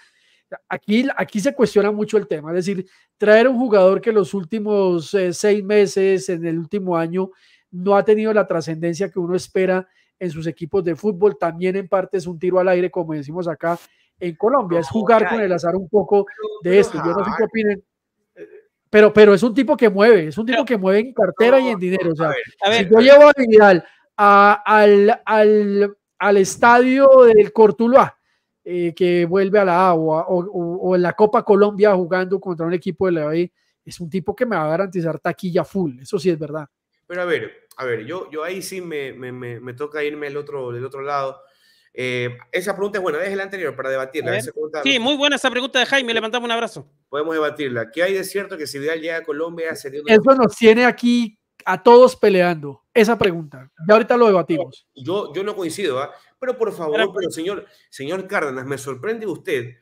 Aquí, 0.69 1.07
aquí 1.17 1.41
se 1.41 1.55
cuestiona 1.55 1.93
mucho 1.93 2.17
el 2.17 2.27
tema, 2.27 2.51
es 2.51 2.67
decir, 2.67 2.87
traer 3.19 3.47
un 3.49 3.59
jugador 3.59 4.01
que 4.01 4.13
los 4.13 4.33
últimos 4.33 5.13
eh, 5.15 5.33
seis 5.33 5.63
meses, 5.63 6.29
en 6.31 6.45
el 6.47 6.59
último 6.59 6.97
año, 6.97 7.31
no 7.71 7.97
ha 7.97 8.05
tenido 8.05 8.33
la 8.33 8.47
trascendencia 8.47 9.11
que 9.11 9.19
uno 9.19 9.35
espera 9.35 9.87
en 10.19 10.31
sus 10.31 10.47
equipos 10.47 10.85
de 10.85 10.97
fútbol. 10.97 11.39
También 11.39 11.77
en 11.77 11.89
parte 11.89 12.19
es 12.19 12.27
un 12.27 12.39
tiro 12.39 12.59
al 12.59 12.69
aire, 12.69 12.91
como 12.91 13.15
decimos 13.15 13.49
acá 13.49 13.79
en 14.21 14.35
Colombia, 14.35 14.81
es 14.81 14.89
jugar 14.89 15.29
con 15.29 15.41
el 15.41 15.53
azar 15.53 15.77
un 15.77 15.89
poco 15.89 16.27
de 16.63 16.79
esto. 16.81 16.99
Yo 16.99 17.13
no 17.13 17.25
sé 17.25 17.31
qué 17.37 17.45
opinen. 17.45 17.85
Pero, 18.91 19.13
pero 19.13 19.35
es 19.35 19.43
un 19.43 19.55
tipo 19.55 19.77
que 19.77 19.91
mueve, 19.91 20.29
es 20.29 20.39
un 20.39 20.47
tipo 20.47 20.65
que 20.65 20.79
mueve 20.79 21.01
en 21.01 21.13
cartera 21.13 21.61
y 21.61 21.69
en 21.69 21.79
dinero. 21.79 22.13
O 22.13 22.17
sea, 22.17 22.33
si 22.73 22.89
yo 22.89 23.01
llevo 23.01 23.29
a 23.29 23.33
Vidal 23.37 23.85
al, 24.17 25.21
al, 25.25 25.97
al, 26.19 26.37
estadio 26.39 27.09
del 27.27 27.53
Cortuluá, 27.53 28.19
eh, 28.65 28.95
que 28.95 29.27
vuelve 29.27 29.59
a 29.59 29.65
la 29.65 29.91
agua, 29.91 30.27
o, 30.29 30.39
o, 30.39 30.97
en 30.97 31.03
la 31.03 31.13
Copa 31.13 31.45
Colombia 31.45 31.95
jugando 31.95 32.41
contra 32.41 32.67
un 32.67 32.73
equipo 32.73 33.07
de 33.07 33.13
la 33.13 33.33
es 33.85 34.01
un 34.01 34.11
tipo 34.11 34.35
que 34.35 34.45
me 34.45 34.57
va 34.57 34.65
a 34.65 34.69
garantizar 34.69 35.19
taquilla 35.19 35.65
full, 35.65 36.01
eso 36.01 36.19
sí 36.19 36.31
es 36.31 36.39
verdad. 36.39 36.67
Pero 37.09 37.23
a 37.23 37.25
ver, 37.25 37.66
a 37.79 37.85
ver, 37.85 38.05
yo, 38.05 38.31
yo 38.31 38.44
ahí 38.44 38.62
sí 38.62 38.81
me, 38.81 39.12
me, 39.12 39.33
me, 39.33 39.73
toca 39.73 40.05
irme 40.05 40.27
al 40.27 40.37
otro, 40.37 40.71
del 40.71 40.85
otro 40.85 41.01
lado. 41.01 41.40
Eh, 41.94 42.37
esa 42.53 42.75
pregunta 42.77 42.99
es 42.99 43.03
buena, 43.03 43.25
es 43.25 43.35
la 43.35 43.42
anterior 43.42 43.75
para 43.75 43.90
debatirla. 43.90 44.38
sí, 44.85 44.99
muy 45.01 45.16
buena 45.16 45.37
esa 45.37 45.51
pregunta 45.51 45.79
de 45.79 45.87
Jaime, 45.87 46.12
le 46.12 46.21
mandamos 46.21 46.47
un 46.47 46.53
abrazo. 46.53 46.87
Podemos 47.09 47.35
debatirla. 47.35 47.90
¿Qué 47.90 48.03
hay 48.03 48.12
de 48.12 48.25
cierto 48.25 48.59
que 48.59 48.66
si 48.66 48.79
Vidal 48.79 49.01
llega 49.01 49.16
a 49.16 49.23
Colombia 49.23 49.75
sería 49.75 50.03
Eso 50.07 50.35
nos 50.35 50.55
tiene 50.55 50.85
aquí 50.85 51.38
a 51.64 51.83
todos 51.83 52.14
peleando, 52.14 52.85
esa 52.92 53.18
pregunta. 53.18 53.71
Ya 53.88 53.94
ahorita 53.94 54.16
lo 54.16 54.27
debatimos. 54.27 54.87
Yo, 54.94 55.33
yo 55.35 55.42
no 55.42 55.57
coincido, 55.57 55.99
¿ah? 55.99 56.12
pero 56.38 56.57
por 56.57 56.73
favor, 56.73 57.12
pero, 57.14 57.31
señor, 57.31 57.66
señor 57.90 58.27
Cárdenas, 58.27 58.66
me 58.66 58.79
sorprende 58.79 59.27
usted 59.27 59.77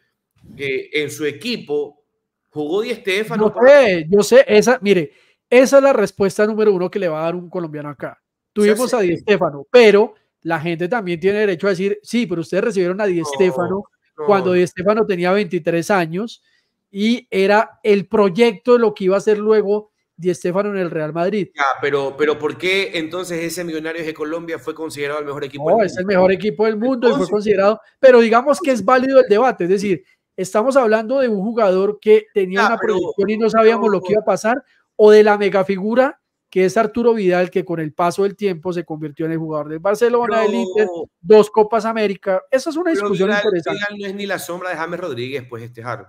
que 0.57 0.91
en 0.93 1.11
su 1.11 1.25
equipo 1.25 2.05
jugó 2.51 2.83
Di 2.83 2.91
Estefano. 2.91 3.53
No 3.55 3.67
sé, 3.67 4.07
yo 4.09 4.23
sé, 4.23 4.45
esa, 4.49 4.79
mire, 4.81 5.13
esa 5.51 5.77
es 5.77 5.83
la 5.83 5.93
respuesta 5.93 6.47
número 6.47 6.73
uno 6.73 6.91
que 6.91 6.99
le 6.99 7.09
va 7.09 7.21
a 7.21 7.25
dar 7.25 7.35
un 7.35 7.49
colombiano 7.49 7.89
acá. 7.89 8.21
Tuvimos 8.53 8.93
a 8.95 9.01
Di 9.01 9.17
Stefano, 9.19 9.67
pero 9.71 10.15
la 10.43 10.61
gente 10.61 10.89
también 10.89 11.21
tiene 11.21 11.41
derecho 11.41 11.67
a 11.67 11.71
decir, 11.71 11.99
sí, 12.03 12.27
pero 12.27 12.41
ustedes 12.41 12.65
recibieron 12.65 13.01
a 13.01 13.07
Di 13.07 13.23
Stefano 13.25 13.85
cuando 14.27 14.53
Di 14.53 14.67
Stefano 14.67 15.05
tenía 15.05 15.33
23 15.33 15.91
años 15.91 16.43
y 16.91 17.27
era 17.31 17.79
el 17.83 18.07
proyecto 18.07 18.75
de 18.75 18.79
lo 18.79 18.95
que 18.95 19.05
iba 19.05 19.17
a 19.17 19.21
ser 19.21 19.39
luego 19.39 19.91
Di 20.17 20.33
Stefano 20.33 20.71
en 20.71 20.79
el 20.79 20.91
Real 20.91 21.13
Madrid. 21.13 21.49
Ya, 21.55 21.65
pero, 21.81 22.17
pero 22.17 22.39
¿por 22.39 22.57
qué 22.57 22.93
entonces 22.95 23.45
ese 23.45 23.65
Millonarios 23.65 24.07
de 24.07 24.15
Colombia 24.15 24.59
fue 24.59 24.75
considerado 24.75 25.21
el 25.21 25.27
mejor 25.27 25.45
equipo? 25.45 25.71
No, 25.71 25.83
es 25.83 25.97
el 25.99 26.07
mejor 26.07 26.33
equipo 26.33 26.65
del 26.65 26.79
mundo 26.79 27.11
y 27.11 27.15
fue 27.15 27.29
considerado, 27.29 27.81
pero 28.01 28.21
digamos 28.21 28.61
que 28.61 28.71
es 28.71 28.83
válido 28.83 29.21
el 29.21 29.27
debate, 29.29 29.65
es 29.65 29.71
decir, 29.71 30.05
estamos 30.37 30.77
hablando 30.77 31.21
de 31.21 31.29
un 31.29 31.43
jugador 31.43 31.99
que 32.01 32.27
tenía 32.33 32.67
una 32.67 32.79
proyección 32.79 33.31
y 33.31 33.37
no 33.37 33.51
sabíamos 33.51 33.91
lo 33.91 34.01
que 34.01 34.13
iba 34.13 34.23
a 34.23 34.25
pasar, 34.25 34.65
o 34.97 35.11
de 35.11 35.23
la 35.23 35.39
megafigura 35.39 36.21
que 36.51 36.65
es 36.65 36.77
Arturo 36.77 37.13
Vidal, 37.13 37.51
que 37.51 37.65
con 37.65 37.81
el 37.81 37.93
paso 37.93 38.23
del 38.23 38.37
tiempo 38.37 38.73
se 38.73 38.85
convirtió 38.85 39.27
en 39.27 39.33
el 39.33 39.39
jugador 39.39 39.69
del 39.69 39.79
Barcelona, 39.79 40.41
del 40.41 40.55
Inter, 40.55 40.89
dos 41.21 41.51
Copas 41.51 41.85
América. 41.85 42.43
Esa 42.51 42.71
es 42.71 42.77
una 42.77 42.93
discusión 42.93 43.31
interesante. 43.31 43.81
Vidal 43.91 43.99
no 43.99 44.07
es 44.07 44.15
ni 44.15 44.27
la 44.27 44.39
sombra 44.39 44.71
de 44.71 44.77
James 44.77 45.01
Rodríguez, 45.01 45.45
pues 45.49 45.65
este 45.65 45.83
Jaro. 45.83 46.09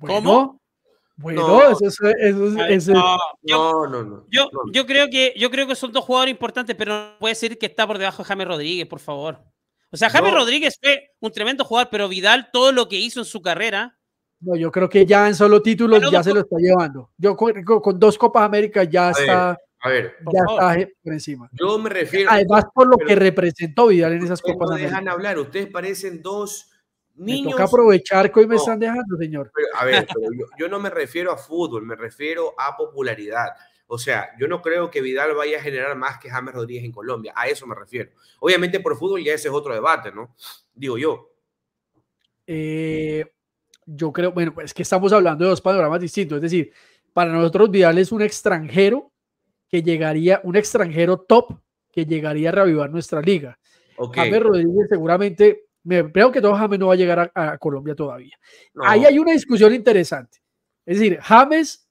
¿Cómo? 0.00 0.60
Bueno, 1.16 1.46
no, 1.46 1.70
eso 1.70 1.86
es, 2.18 2.88
no, 2.88 3.18
yo, 3.42 3.86
no, 3.86 4.02
no, 4.02 4.26
yo, 4.30 4.50
yo, 4.72 4.86
creo 4.86 5.08
que, 5.08 5.34
yo 5.36 5.50
creo 5.50 5.66
que 5.66 5.76
son 5.76 5.92
dos 5.92 6.04
jugadores 6.04 6.32
importantes, 6.32 6.74
pero 6.74 6.92
no 6.94 7.18
puede 7.18 7.34
ser 7.34 7.58
que 7.58 7.66
está 7.66 7.86
por 7.86 7.98
debajo 7.98 8.22
de 8.22 8.28
James 8.28 8.48
Rodríguez, 8.48 8.86
por 8.86 8.98
favor. 8.98 9.40
O 9.90 9.96
sea, 9.96 10.08
James 10.08 10.32
Rodríguez 10.32 10.78
fue 10.80 11.10
un 11.20 11.30
tremendo 11.30 11.64
jugador, 11.64 11.90
pero 11.90 12.08
Vidal, 12.08 12.48
todo 12.50 12.72
lo 12.72 12.88
que 12.88 12.96
hizo 12.96 13.20
en 13.20 13.26
su 13.26 13.42
carrera, 13.42 13.98
no, 14.42 14.56
yo 14.56 14.72
creo 14.72 14.88
que 14.88 15.06
ya 15.06 15.28
en 15.28 15.34
solo 15.34 15.62
títulos 15.62 16.10
ya 16.10 16.22
se 16.22 16.34
lo 16.34 16.40
está 16.40 16.56
llevando. 16.58 17.10
Yo 17.16 17.36
con, 17.36 17.54
dos 17.98 18.18
Copas 18.18 18.42
América 18.42 18.82
ya 18.84 19.10
está. 19.10 19.56
a 19.80 19.88
ver, 19.88 20.16
ya 20.32 20.40
está 20.48 20.90
por 21.02 21.12
encima. 21.12 21.48
Yo 21.52 21.78
me 21.78 21.88
refiero. 21.88 22.30
Además, 22.30 22.64
por 22.74 22.88
lo 22.88 22.96
que 22.96 23.14
representó 23.14 23.86
Vidal 23.86 24.14
en 24.14 24.24
esas 24.24 24.42
Copas 24.42 24.70
no 24.70 24.76
dejan 24.76 25.08
hablar, 25.08 25.38
ustedes 25.38 25.68
parecen 25.68 26.22
dos 26.22 26.70
niños. 27.14 27.46
Me 27.46 27.50
toca 27.52 27.64
aprovechar 27.64 28.32
que 28.32 28.40
hoy 28.40 28.46
me 28.48 28.56
están 28.56 28.80
dejando, 28.80 29.16
señor. 29.16 29.52
a 29.74 29.84
ver, 29.84 30.06
yo, 30.58 30.68
no 30.68 30.80
me 30.80 30.90
refiero 30.90 31.30
a 31.30 31.36
fútbol, 31.36 31.86
me 31.86 31.94
refiero 31.94 32.54
a 32.58 32.76
popularidad. 32.76 33.50
O 33.86 33.98
sea, 33.98 34.30
yo 34.40 34.48
no 34.48 34.60
creo 34.60 34.90
que 34.90 35.02
Vidal 35.02 35.34
vaya 35.34 35.58
a 35.58 35.62
generar 35.62 35.94
más 35.96 36.18
que 36.18 36.30
James 36.30 36.54
Rodríguez 36.54 36.84
en 36.84 36.92
Colombia. 36.92 37.32
A 37.36 37.46
eso 37.46 37.66
me 37.66 37.74
refiero. 37.74 38.10
Obviamente 38.40 38.80
por 38.80 38.96
fútbol 38.96 39.22
ya 39.22 39.34
ese 39.34 39.48
es 39.48 39.54
otro 39.54 39.72
debate, 39.74 40.10
¿no? 40.10 40.34
Digo 40.74 40.98
yo. 40.98 41.28
Eh, 42.46 43.24
yo 43.86 44.12
creo, 44.12 44.32
bueno, 44.32 44.54
es 44.62 44.74
que 44.74 44.82
estamos 44.82 45.12
hablando 45.12 45.44
de 45.44 45.50
dos 45.50 45.60
panoramas 45.60 46.00
distintos. 46.00 46.36
Es 46.36 46.42
decir, 46.42 46.72
para 47.12 47.32
nosotros 47.32 47.70
Vidal 47.70 47.98
es 47.98 48.12
un 48.12 48.22
extranjero 48.22 49.12
que 49.68 49.82
llegaría, 49.82 50.40
un 50.44 50.56
extranjero 50.56 51.18
top 51.18 51.58
que 51.90 52.06
llegaría 52.06 52.50
a 52.50 52.52
reavivar 52.52 52.90
nuestra 52.90 53.20
liga. 53.20 53.58
Okay. 53.96 54.24
James 54.24 54.42
Rodríguez 54.42 54.88
seguramente, 54.88 55.66
me 55.84 56.10
creo 56.10 56.32
que 56.32 56.40
todo 56.40 56.54
James 56.54 56.78
no 56.78 56.88
va 56.88 56.94
a 56.94 56.96
llegar 56.96 57.32
a, 57.34 57.58
Colombia 57.58 57.94
todavía. 57.94 58.36
Ahí 58.82 59.04
hay 59.04 59.18
una 59.18 59.32
discusión 59.32 59.74
interesante. 59.74 60.38
Es 60.84 60.98
decir, 60.98 61.18
James 61.20 61.88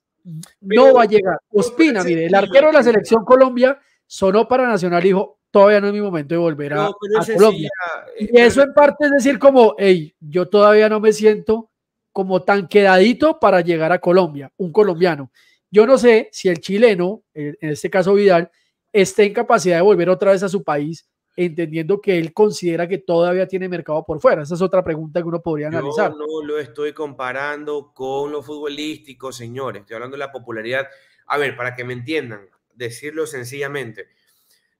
no 0.60 0.94
va 0.94 1.04
a 1.04 1.06
llegar. 1.06 1.40
Ospina, 1.52 2.04
mire, 2.04 2.26
el 2.26 2.36
arquero 2.36 2.68
de 2.68 2.74
la 2.74 2.84
selección 2.84 3.24
Colombia 3.26 3.80
sonó 4.06 4.48
para 4.48 4.68
Nacional 4.68 5.04
y 5.04 5.10
dijo, 5.10 5.40
todavía 5.50 5.82
no 5.82 5.88
es 5.88 5.94
mi 5.94 6.02
momento 6.02 6.36
de 6.36 6.40
volver 6.40 6.74
a, 6.74 6.90
Colombia. 7.36 7.70
Eh, 8.18 8.30
y 8.32 8.40
eso 8.40 8.62
en 8.62 8.74
parte 8.74 9.06
es 9.06 9.12
decir 9.12 9.40
como, 9.40 9.76
hey, 9.78 10.14
yo 10.20 10.48
todavía 10.48 10.90
no 10.90 11.00
me 11.00 11.14
siento 11.14 11.71
como 12.12 12.44
tan 12.44 12.68
quedadito 12.68 13.40
para 13.40 13.62
llegar 13.62 13.92
a 13.92 14.00
Colombia, 14.00 14.52
un 14.58 14.72
colombiano. 14.72 15.32
Yo 15.70 15.86
no 15.86 15.98
sé 15.98 16.30
si 16.32 16.50
el 16.50 16.60
chileno, 16.60 17.24
en 17.34 17.56
este 17.62 17.90
caso 17.90 18.14
Vidal, 18.14 18.52
esté 18.92 19.24
en 19.24 19.34
capacidad 19.34 19.78
de 19.78 19.82
volver 19.82 20.10
otra 20.10 20.32
vez 20.32 20.44
a 20.44 20.50
su 20.50 20.64
país, 20.64 21.08
entendiendo 21.38 22.02
que 22.02 22.18
él 22.18 22.34
considera 22.34 22.90
que 22.90 22.98
todavía 22.98 23.48
tiene 23.48 23.70
mercado 23.70 24.04
por 24.04 24.20
fuera. 24.20 24.44
Esa 24.44 24.56
es 24.56 24.62
otra 24.62 24.84
pregunta 24.84 25.22
que 25.22 25.28
uno 25.28 25.42
podría 25.42 25.70
analizar. 25.70 26.12
No 26.12 26.46
lo 26.46 26.60
estoy 26.60 26.92
comparando 26.92 27.94
con 27.94 28.34
lo 28.34 28.44
futbolístico, 28.44 29.32
señores. 29.32 29.82
Estoy 29.82 29.96
hablando 29.96 30.16
de 30.16 30.20
la 30.20 30.32
popularidad. 30.32 30.88
A 31.28 31.38
ver, 31.38 31.56
para 31.56 31.74
que 31.74 31.86
me 31.86 31.94
entiendan, 31.94 32.50
decirlo 32.74 33.26
sencillamente. 33.26 34.08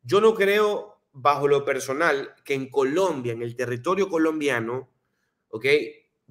Yo 0.04 0.20
no 0.20 0.34
creo, 0.34 0.98
bajo 1.14 1.48
lo 1.48 1.64
personal, 1.64 2.34
que 2.44 2.54
en 2.54 2.70
Colombia, 2.70 3.32
en 3.32 3.44
el 3.44 3.56
territorio 3.56 4.10
colombiano, 4.10 4.90
¿ok? 5.50 5.66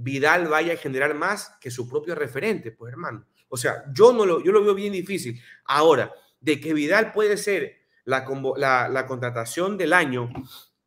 Vidal 0.03 0.49
vaya 0.49 0.75
a 0.75 0.77
generar 0.77 1.15
más 1.15 1.57
que 1.61 1.71
su 1.71 1.89
propio 1.89 2.15
referente, 2.15 2.73
pues 2.73 2.93
hermano. 2.93 3.27
O 3.49 3.57
sea, 3.57 3.85
yo 3.93 4.13
no 4.13 4.25
lo, 4.25 4.43
yo 4.43 4.53
lo 4.53 4.65
veo 4.65 4.75
bien 4.75 4.93
difícil. 4.93 5.41
Ahora, 5.65 6.13
de 6.41 6.61
que 6.61 6.73
Vidal 6.73 7.13
puede 7.13 7.37
ser 7.37 7.81
la, 8.05 8.89
la, 8.89 9.07
contratación 9.07 9.77
del 9.77 9.93
año, 9.93 10.31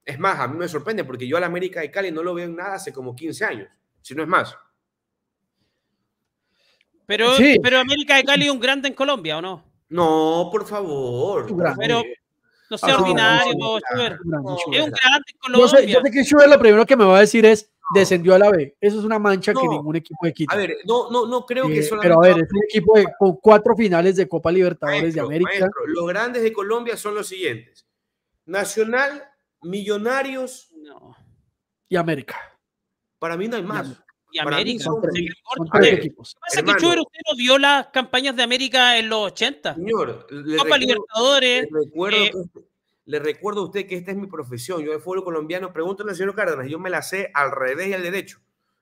es 0.04 0.17
más, 0.17 0.39
a 0.39 0.47
mí 0.47 0.58
me 0.58 0.67
sorprende 0.67 1.04
porque 1.04 1.28
yo 1.28 1.38
al 1.38 1.43
América 1.43 1.82
de 1.82 1.91
Cali 1.91 2.12
no 2.12 2.23
lo 2.23 2.34
veo 2.34 2.45
en 2.45 2.56
nada 2.56 2.76
hace 2.76 2.91
como 2.91 3.15
15 3.15 3.45
años, 3.45 3.69
si 4.02 4.15
no 4.15 4.23
es 4.23 4.30
más. 4.30 4.58
Pero, 7.06 7.34
pero 7.62 7.80
América 7.80 8.15
de 8.15 8.23
Cali 8.23 8.45
es 8.45 8.52
un 8.52 8.60
grande 8.60 8.88
en 8.88 8.93
Colombia, 8.93 9.38
¿o 9.38 9.41
no? 9.41 9.63
No, 9.89 10.49
por 10.52 10.65
favor. 10.65 11.45
Pero 11.78 12.02
no 12.69 12.78
sea 12.78 12.97
ordinario, 12.97 13.52
Es 13.52 14.86
un 14.86 14.91
grande 14.91 15.32
en 15.32 15.38
Colombia. 15.38 15.60
Yo 15.60 15.67
sé, 15.67 15.88
yo 15.88 16.02
sé 16.02 16.12
que 16.12 16.23
Schubert 16.23 16.49
lo 16.49 16.60
primero 16.60 16.86
que 16.86 16.95
me 16.95 17.06
va 17.06 17.17
a 17.17 17.21
decir 17.21 17.45
es 17.45 17.72
descendió 17.93 18.36
a 18.36 18.39
la 18.39 18.49
B. 18.49 18.75
Eso 18.79 18.99
es 18.99 19.06
una 19.06 19.19
mancha 19.19 19.53
que 19.53 19.67
ningún 19.67 19.95
equipo 19.95 20.25
de 20.25 20.34
quita. 20.34 20.53
A 20.53 20.58
ver, 20.58 20.77
no, 20.86 21.10
no, 21.10 21.25
no 21.27 21.45
creo 21.45 21.67
que 21.67 21.79
eh, 21.79 21.89
Pero 22.01 22.15
a 22.15 22.27
ver, 22.27 22.38
es 22.39 22.51
un 22.51 22.63
equipo 22.69 22.93
con 23.17 23.38
cuatro 23.38 23.75
finales 23.75 24.15
de 24.15 24.27
Copa 24.27 24.51
Libertadores 24.51 25.13
de 25.13 25.21
América. 25.21 25.69
los 25.88 26.08
grandes 26.08 26.43
de 26.43 26.53
Colombia 26.53 26.97
son 26.97 27.15
los 27.15 27.27
siguientes: 27.27 27.86
Nacional, 28.45 29.23
Millonarios 29.62 30.73
y 31.88 31.95
América. 31.95 32.38
Para 33.19 33.38
mí 33.38 33.47
no 33.47 33.56
hay 33.56 33.63
más. 33.63 34.03
Y 34.32 34.39
América. 34.39 34.84
Son 34.84 34.99
tres, 35.71 35.93
equipos. 35.93 36.36
pasa 36.41 36.63
que 36.63 36.71
usted 36.71 36.97
no 36.97 37.38
vio 37.38 37.58
las 37.58 37.88
campañas 37.88 38.36
de 38.36 38.43
América 38.43 38.97
en 38.97 39.08
los 39.10 39.32
80? 39.32 39.75
Señor, 39.75 40.27
Copa 40.58 40.77
Libertadores. 40.77 41.67
recuerdo 41.71 42.17
eh, 42.17 42.32
le 43.06 43.20
recuerdo 43.20 43.62
a 43.62 43.66
usted 43.66 43.86
que 43.86 43.96
esta 43.96 44.12
es 44.12 44.18
mi 44.18 44.28
profesión. 44.28 44.82
Yo 44.82 44.92
de 44.92 45.00
fútbol 45.00 45.24
colombiano, 45.24 45.74
pregúntale 45.74 46.12
al 46.12 46.16
señor 46.16 46.36
Cárdenas, 46.36 46.68
yo 46.68 46.80
me 46.80 46.89
la 46.89 47.02
sé 47.02 47.32
al 47.34 47.52
revés 47.52 47.88
y 47.89 47.94
al 47.94 48.04
derecho. 48.04 48.39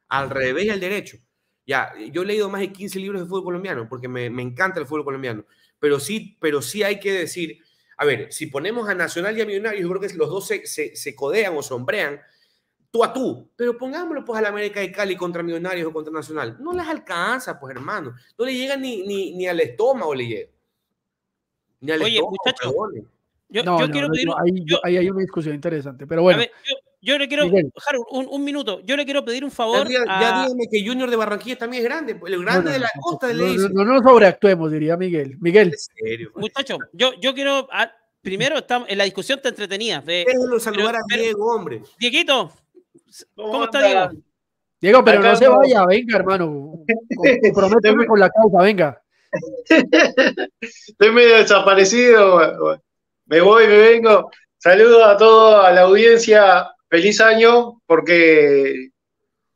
Al 0.07 0.29
revés 0.29 0.65
y 0.65 0.69
al 0.69 0.79
derecho. 0.79 1.17
Ya, 1.65 1.93
yo 2.11 2.23
he 2.23 2.25
leído 2.25 2.49
más 2.49 2.61
de 2.61 2.71
15 2.71 2.99
libros 2.99 3.21
de 3.21 3.27
fútbol 3.27 3.45
colombiano 3.45 3.87
porque 3.87 4.07
me, 4.07 4.25
encanta 4.25 4.79
el 4.79 4.85
fútbol 4.85 5.05
colombiano. 5.05 5.45
Pero 5.79 5.99
sí, 5.99 6.37
pero 6.39 6.61
sí 6.61 6.83
hay 6.83 6.99
que 6.99 7.11
decir, 7.13 7.59
a 7.97 8.05
ver, 8.05 8.31
si 8.31 8.47
ponemos 8.47 8.89
a 8.89 8.95
Nacional 8.95 9.37
y 9.37 9.41
a 9.41 9.45
Millonarios, 9.45 9.81
yo 9.81 9.89
creo 9.89 10.01
que 10.01 10.13
los 10.15 10.29
dos 10.29 10.47
se, 10.47 10.65
se, 10.65 11.15
codean 11.15 11.55
o 11.57 11.63
sombrean 11.63 12.19
tú 12.91 13.03
a 13.03 13.13
tú. 13.13 13.49
Pero 13.55 13.77
pongámoslo 13.77 14.25
pues 14.25 14.37
a 14.37 14.41
la 14.41 14.49
América 14.49 14.81
de 14.81 14.91
Cali 14.91 15.15
contra 15.15 15.43
Millonarios 15.43 15.87
o 15.87 15.93
contra 15.93 16.13
Nacional. 16.13 16.57
No 16.59 16.73
las 16.73 16.87
alcanza, 16.87 17.59
pues 17.59 17.75
hermano. 17.75 18.15
No 18.37 18.45
le 18.45 18.53
llega 18.53 18.75
ni, 18.75 19.03
ni, 19.03 19.35
ni 19.35 19.47
al 19.47 19.59
estómago, 19.59 20.13
le 20.13 20.27
llega. 20.27 20.49
Ni 21.79 21.91
al 21.91 22.01
Oye, 22.03 22.15
estómago, 22.15 22.89
yo, 23.51 23.63
quiero 23.91 24.09
pedir. 24.09 24.29
ahí, 24.83 24.97
hay 24.97 25.09
una 25.09 25.21
discusión 25.21 25.53
interesante, 25.53 26.07
pero 26.07 26.21
bueno. 26.21 26.41
yo, 27.01 27.17
le 27.17 27.27
quiero. 27.27 27.45
un, 28.09 28.43
minuto. 28.43 28.81
Yo 28.85 28.95
le 28.95 29.03
quiero 29.03 29.25
pedir 29.25 29.43
un 29.43 29.51
favor. 29.51 29.89
Ya, 29.89 30.05
ya 30.05 30.43
dígame 30.43 30.63
que 30.71 30.85
Junior 30.85 31.09
de 31.09 31.15
Barranquilla 31.17 31.57
también 31.57 31.83
es 31.83 31.89
grande. 31.89 32.15
Pues, 32.15 32.31
el 32.33 32.41
grande 32.43 32.71
de 32.71 32.79
la 32.79 32.89
costa 32.99 33.33
no, 33.33 33.45
no, 33.45 33.69
no, 33.69 33.85
no, 33.85 34.09
sobreactuemos, 34.09 34.71
diría 34.71 34.95
Miguel. 34.95 35.37
Miguel. 35.39 35.75
Muchachos, 36.35 36.79
yo, 36.93 37.13
yo 37.19 37.33
quiero. 37.33 37.67
Ah, 37.71 37.91
primero, 38.21 38.57
estamos, 38.57 38.89
en 38.89 38.97
la 38.97 39.03
discusión 39.03 39.39
está 39.39 39.49
entretenida. 39.49 40.01
Déjenlo 40.01 40.59
saludar 40.59 40.95
a 40.95 40.99
Diego, 41.07 41.53
hombre. 41.53 41.81
Dieguito, 41.99 42.53
¿cómo, 43.35 43.65
está 43.65 43.85
Diego? 43.85 44.23
Diego, 44.79 45.03
pero 45.03 45.21
no 45.21 45.35
se 45.35 45.47
vaya, 45.47 45.85
venga, 45.85 46.15
hermano. 46.15 46.85
Comprométeme 47.53 48.07
con 48.07 48.19
la 48.19 48.29
causa, 48.29 48.61
venga. 48.61 49.01
Estoy 50.61 51.11
medio 51.11 51.35
desaparecido 51.37 52.81
me 53.31 53.39
voy, 53.39 53.65
me 53.65 53.77
vengo. 53.77 54.29
Saludo 54.57 55.05
a 55.05 55.15
toda 55.15 55.71
la 55.71 55.83
audiencia. 55.83 56.69
Feliz 56.89 57.21
año, 57.21 57.81
porque 57.85 58.89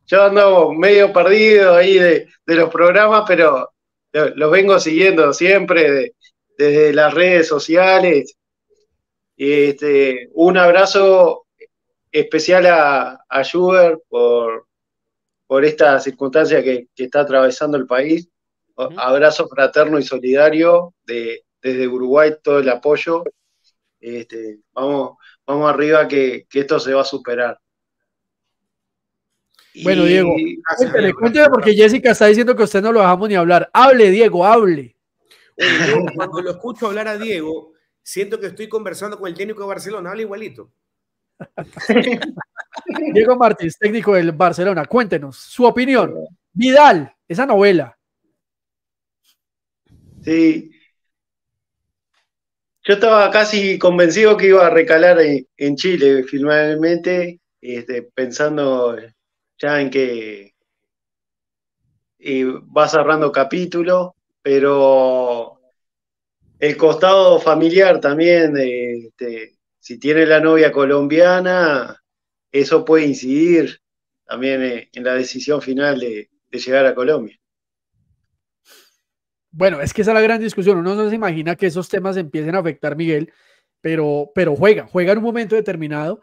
yo 0.05 0.23
ando 0.23 0.71
medio 0.71 1.11
perdido 1.11 1.75
ahí 1.75 1.99
de, 1.99 2.25
los 2.45 2.69
programas, 2.69 3.25
pero 3.27 3.69
los 4.13 4.49
vengo 4.49 4.79
siguiendo 4.79 5.33
siempre 5.33 6.13
desde 6.57 6.93
las 6.93 7.13
redes 7.13 7.49
sociales. 7.49 8.37
Este, 9.35 10.29
un 10.31 10.57
abrazo 10.57 11.45
especial 12.13 12.67
a, 12.67 13.25
a 13.27 13.43
Schubert 13.43 13.99
por, 14.07 14.67
por 15.47 15.65
esta 15.65 15.99
circunstancia 15.99 16.63
que, 16.63 16.87
está 16.95 17.19
atravesando 17.19 17.75
el 17.75 17.87
país. 17.87 18.29
Abrazo 18.77 19.49
fraterno 19.49 19.99
y 19.99 20.03
solidario 20.03 20.93
de, 21.05 21.43
desde 21.61 21.89
Uruguay, 21.89 22.35
todo 22.41 22.59
el 22.59 22.69
apoyo. 22.69 23.25
Este, 24.05 24.59
vamos, 24.71 25.17
vamos 25.47 25.67
arriba 25.67 26.07
que, 26.07 26.45
esto 26.53 26.79
se 26.79 26.93
va 26.93 27.01
a 27.01 27.05
superar. 27.05 27.59
Bueno, 29.83 30.03
Diego, 30.03 30.31
cuéntale, 30.77 31.13
cuéntale 31.13 31.49
porque 31.49 31.73
Jessica 31.73 32.11
está 32.11 32.27
diciendo 32.27 32.55
que 32.55 32.61
usted 32.61 32.83
no 32.83 32.91
lo 32.91 32.99
dejamos 32.99 33.27
ni 33.27 33.33
hablar. 33.33 33.67
Hable, 33.73 34.11
Diego, 34.11 34.45
hable. 34.45 34.95
cuando 36.15 36.39
lo 36.39 36.51
escucho 36.51 36.85
hablar 36.85 37.07
a 37.07 37.17
Diego, 37.17 37.73
siento 38.03 38.39
que 38.39 38.45
estoy 38.45 38.69
conversando 38.69 39.17
con 39.17 39.27
el 39.27 39.33
técnico 39.33 39.63
de 39.63 39.69
Barcelona, 39.69 40.11
habla 40.11 40.21
igualito. 40.21 40.71
Diego 43.11 43.35
Martins, 43.35 43.79
técnico 43.79 44.13
del 44.13 44.33
Barcelona, 44.33 44.85
cuéntenos 44.85 45.35
su 45.35 45.65
opinión. 45.65 46.13
Vidal, 46.53 47.11
esa 47.27 47.47
novela. 47.47 47.97
Sí, 50.21 50.74
yo 52.85 52.93
estaba 52.93 53.31
casi 53.31 53.79
convencido 53.79 54.37
que 54.37 54.47
iba 54.47 54.65
a 54.65 54.69
recalar 54.69 55.17
en, 55.19 55.75
Chile, 55.75 56.23
finalmente, 56.23 57.39
este, 57.59 58.03
pensando 58.03 58.95
ya 59.57 59.81
en 59.81 59.89
que 59.89 60.53
va 62.77 62.87
cerrando 62.87 63.31
capítulo, 63.31 64.15
pero 64.41 65.59
el 66.59 66.77
costado 66.77 67.39
familiar 67.39 67.99
también, 67.99 68.55
este, 68.57 69.57
si 69.79 69.97
tiene 69.99 70.27
la 70.27 70.39
novia 70.39 70.71
colombiana, 70.71 72.03
eso 72.51 72.85
puede 72.85 73.05
incidir 73.07 73.79
también 74.25 74.89
en 74.91 75.03
la 75.03 75.15
decisión 75.15 75.59
final 75.61 75.99
de 75.99 76.29
llegar 76.51 76.85
a 76.85 76.95
Colombia. 76.95 77.39
Bueno, 79.57 79.79
es 79.79 79.93
que 79.93 80.01
esa 80.01 80.11
es 80.11 80.15
la 80.15 80.21
gran 80.21 80.41
discusión. 80.41 80.77
Uno 80.77 80.95
no 80.95 81.09
se 81.09 81.15
imagina 81.15 81.55
que 81.55 81.67
esos 81.67 81.87
temas 81.87 82.17
empiecen 82.17 82.55
a 82.55 82.59
afectar, 82.59 82.97
Miguel, 82.97 83.31
pero, 83.79 84.29
pero 84.35 84.53
juega, 84.53 84.85
juega 84.85 85.13
en 85.13 85.19
un 85.19 85.23
momento 85.23 85.55
determinado. 85.55 86.19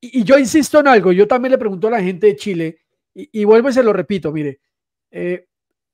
Y, 0.00 0.22
yo 0.22 0.38
insisto 0.38 0.80
en 0.80 0.88
algo, 0.88 1.10
yo 1.10 1.26
también 1.26 1.52
le 1.52 1.58
pregunto 1.58 1.88
a 1.88 1.92
la 1.92 2.02
gente 2.02 2.26
de 2.26 2.36
Chile, 2.36 2.78
y, 3.14 3.44
vuelvo 3.44 3.70
y 3.70 3.72
se 3.72 3.82
lo 3.82 3.92
repito, 3.92 4.32
mire, 4.32 4.60
eh, 5.10 5.46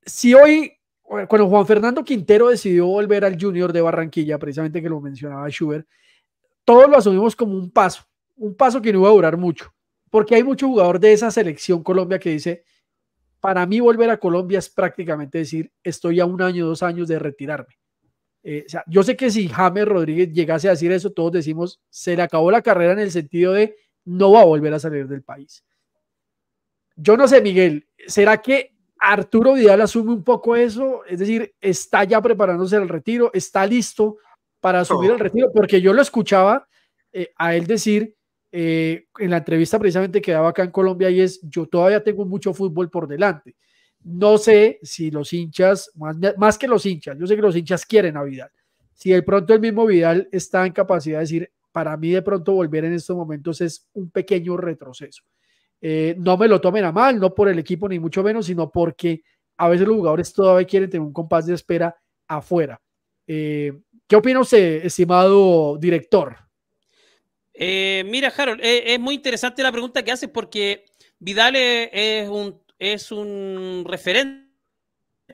si 0.05 0.35
hoy, 0.35 0.73
cuando 1.03 1.49
Juan 1.49 1.67
Fernando 1.67 2.03
Quintero 2.03 2.49
decidió 2.49 2.87
volver 2.87 3.25
al 3.25 3.41
Junior 3.41 3.73
de 3.73 3.83
Barranquilla, 3.83 4.39
precisamente 4.39 4.83
que 4.83 4.89
lo 4.89 5.01
mencionaba 5.01 5.49
Schubert, 5.49 5.87
todos 6.65 6.91
lo 6.91 6.97
asumimos 6.97 7.37
como 7.37 7.55
un 7.55 7.71
paso, 7.71 8.03
un 8.37 8.57
paso 8.57 8.83
que 8.83 8.93
no 8.93 9.01
iba 9.01 9.09
a 9.11 9.13
durar 9.13 9.37
mucho, 9.37 9.73
porque 10.11 10.35
hay 10.35 10.43
mucho 10.43 10.67
jugador 10.67 10.99
de 10.99 11.13
esa 11.13 11.31
selección 11.31 11.85
Colombia 11.85 12.19
que 12.19 12.31
dice, 12.31 12.65
para 13.41 13.67
mí 13.67 13.81
volver 13.81 14.11
a 14.11 14.19
Colombia 14.19 14.59
es 14.59 14.69
prácticamente 14.69 15.39
decir, 15.39 15.73
estoy 15.83 16.21
a 16.21 16.27
un 16.27 16.41
año, 16.43 16.67
dos 16.67 16.83
años 16.83 17.09
de 17.09 17.19
retirarme. 17.19 17.75
Eh, 18.43 18.65
o 18.67 18.69
sea, 18.69 18.85
yo 18.87 19.03
sé 19.03 19.17
que 19.17 19.31
si 19.31 19.49
James 19.49 19.87
Rodríguez 19.87 20.33
llegase 20.33 20.69
a 20.69 20.73
decir 20.73 20.93
eso, 20.93 21.11
todos 21.11 21.33
decimos, 21.33 21.81
se 21.91 22.17
le 22.17 22.23
acabó 22.23 22.51
la 22.51 22.63
carrera 22.63 22.93
en 22.93 23.01
el 23.01 23.11
sentido 23.11 23.53
de 23.53 23.77
no 24.05 24.33
va 24.33 24.43
a 24.43 24.47
volver 24.47 24.73
a 24.73 24.79
salir 24.79 25.07
del 25.09 25.23
país. 25.23 25.65
Yo 26.97 27.17
no 27.17 27.29
sé, 27.29 27.41
Miguel, 27.41 27.87
¿será 28.07 28.39
que 28.39 28.75
Arturo 28.99 29.55
Vidal 29.55 29.81
asume 29.81 30.13
un 30.13 30.25
poco 30.25 30.57
eso? 30.57 31.05
Es 31.07 31.19
decir, 31.19 31.55
está 31.61 32.05
ya 32.05 32.21
preparándose 32.21 32.77
el 32.77 32.89
retiro, 32.89 33.31
está 33.33 33.67
listo 33.67 34.19
para 34.61 34.81
asumir 34.81 35.11
el 35.11 35.19
retiro, 35.19 35.51
porque 35.55 35.81
yo 35.81 35.93
lo 35.93 36.03
escuchaba 36.03 36.69
eh, 37.13 37.33
a 37.37 37.55
él 37.55 37.67
decir 37.67 38.17
eh, 38.53 39.07
en 39.19 39.31
la 39.31 39.39
entrevista 39.39 39.79
precisamente 39.79 40.21
que 40.21 40.33
daba 40.33 40.49
acá 40.49 40.65
en 40.65 40.71
Colombia 40.71 41.09
y 41.11 41.21
es, 41.21 41.41
yo 41.43 41.67
todavía 41.67 42.03
tengo 42.03 42.25
mucho 42.25 42.53
fútbol 42.53 42.91
por 42.91 43.07
delante. 43.07 43.57
no 44.03 44.39
sé 44.39 44.79
si 44.83 45.11
los 45.11 45.33
hinchas, 45.33 45.93
más, 46.37 46.59
que 46.59 46.67
los 46.67 46.87
hinchas, 46.87 47.19
yo 47.19 47.27
sé 47.27 47.37
que 47.37 47.43
los 47.43 47.55
hinchas 47.57 47.85
quieren 47.85 48.17
a 48.17 48.23
Vidal. 48.23 48.51
Si 48.95 49.11
de 49.11 49.23
pronto 49.23 49.55
el 49.55 49.61
mismo 49.61 49.87
Vidal 49.87 50.29
está 50.33 50.67
en 50.67 50.73
capacidad 50.73 51.19
de 51.19 51.23
decir, 51.23 51.53
para 51.71 51.97
mí 51.97 52.11
de 52.11 52.23
pronto 52.23 52.53
volver 52.53 52.85
en 52.85 52.95
estos 52.95 53.17
momentos 53.17 53.61
es 53.61 53.89
un 53.93 54.11
pequeño 54.11 54.57
retroceso. 54.57 55.23
Eh, 55.81 56.15
no 56.19 56.37
me 56.37 56.49
lo 56.49 56.61
tomen 56.61 56.85
a 56.85 56.93
mal, 56.93 57.19
no 57.19 57.35
por 57.35 57.49
el 57.49 57.59
equipo 57.59 57.89
ni 57.89 57.99
mucho 57.99 58.23
menos, 58.23 58.47
sino 58.47 58.71
porque 58.71 59.23
a 59.57 59.69
veces 59.69 59.87
los 59.87 59.97
jugadores 59.97 60.33
todavía 60.33 60.67
quieren 60.67 60.91
tener 60.91 61.07
un 61.07 61.13
compás 61.13 61.47
de 61.47 61.55
espera 61.55 61.95
afuera. 62.27 62.81
Eh, 63.27 63.73
¿Qué 64.07 64.17
opina 64.17 64.41
usted, 64.41 64.85
estimado 64.85 65.77
director? 65.79 66.37
Eh, 67.63 68.05
mira, 68.07 68.33
Harold, 68.35 68.61
es 68.63 68.99
muy 68.99 69.17
interesante 69.17 69.63
la 69.63 69.71
pregunta 69.71 70.03
que 70.03 70.11
haces 70.11 70.31
porque 70.31 70.87
Vidal 71.19 71.55
es 71.57 73.13
un, 73.13 73.85
referente 73.87 74.49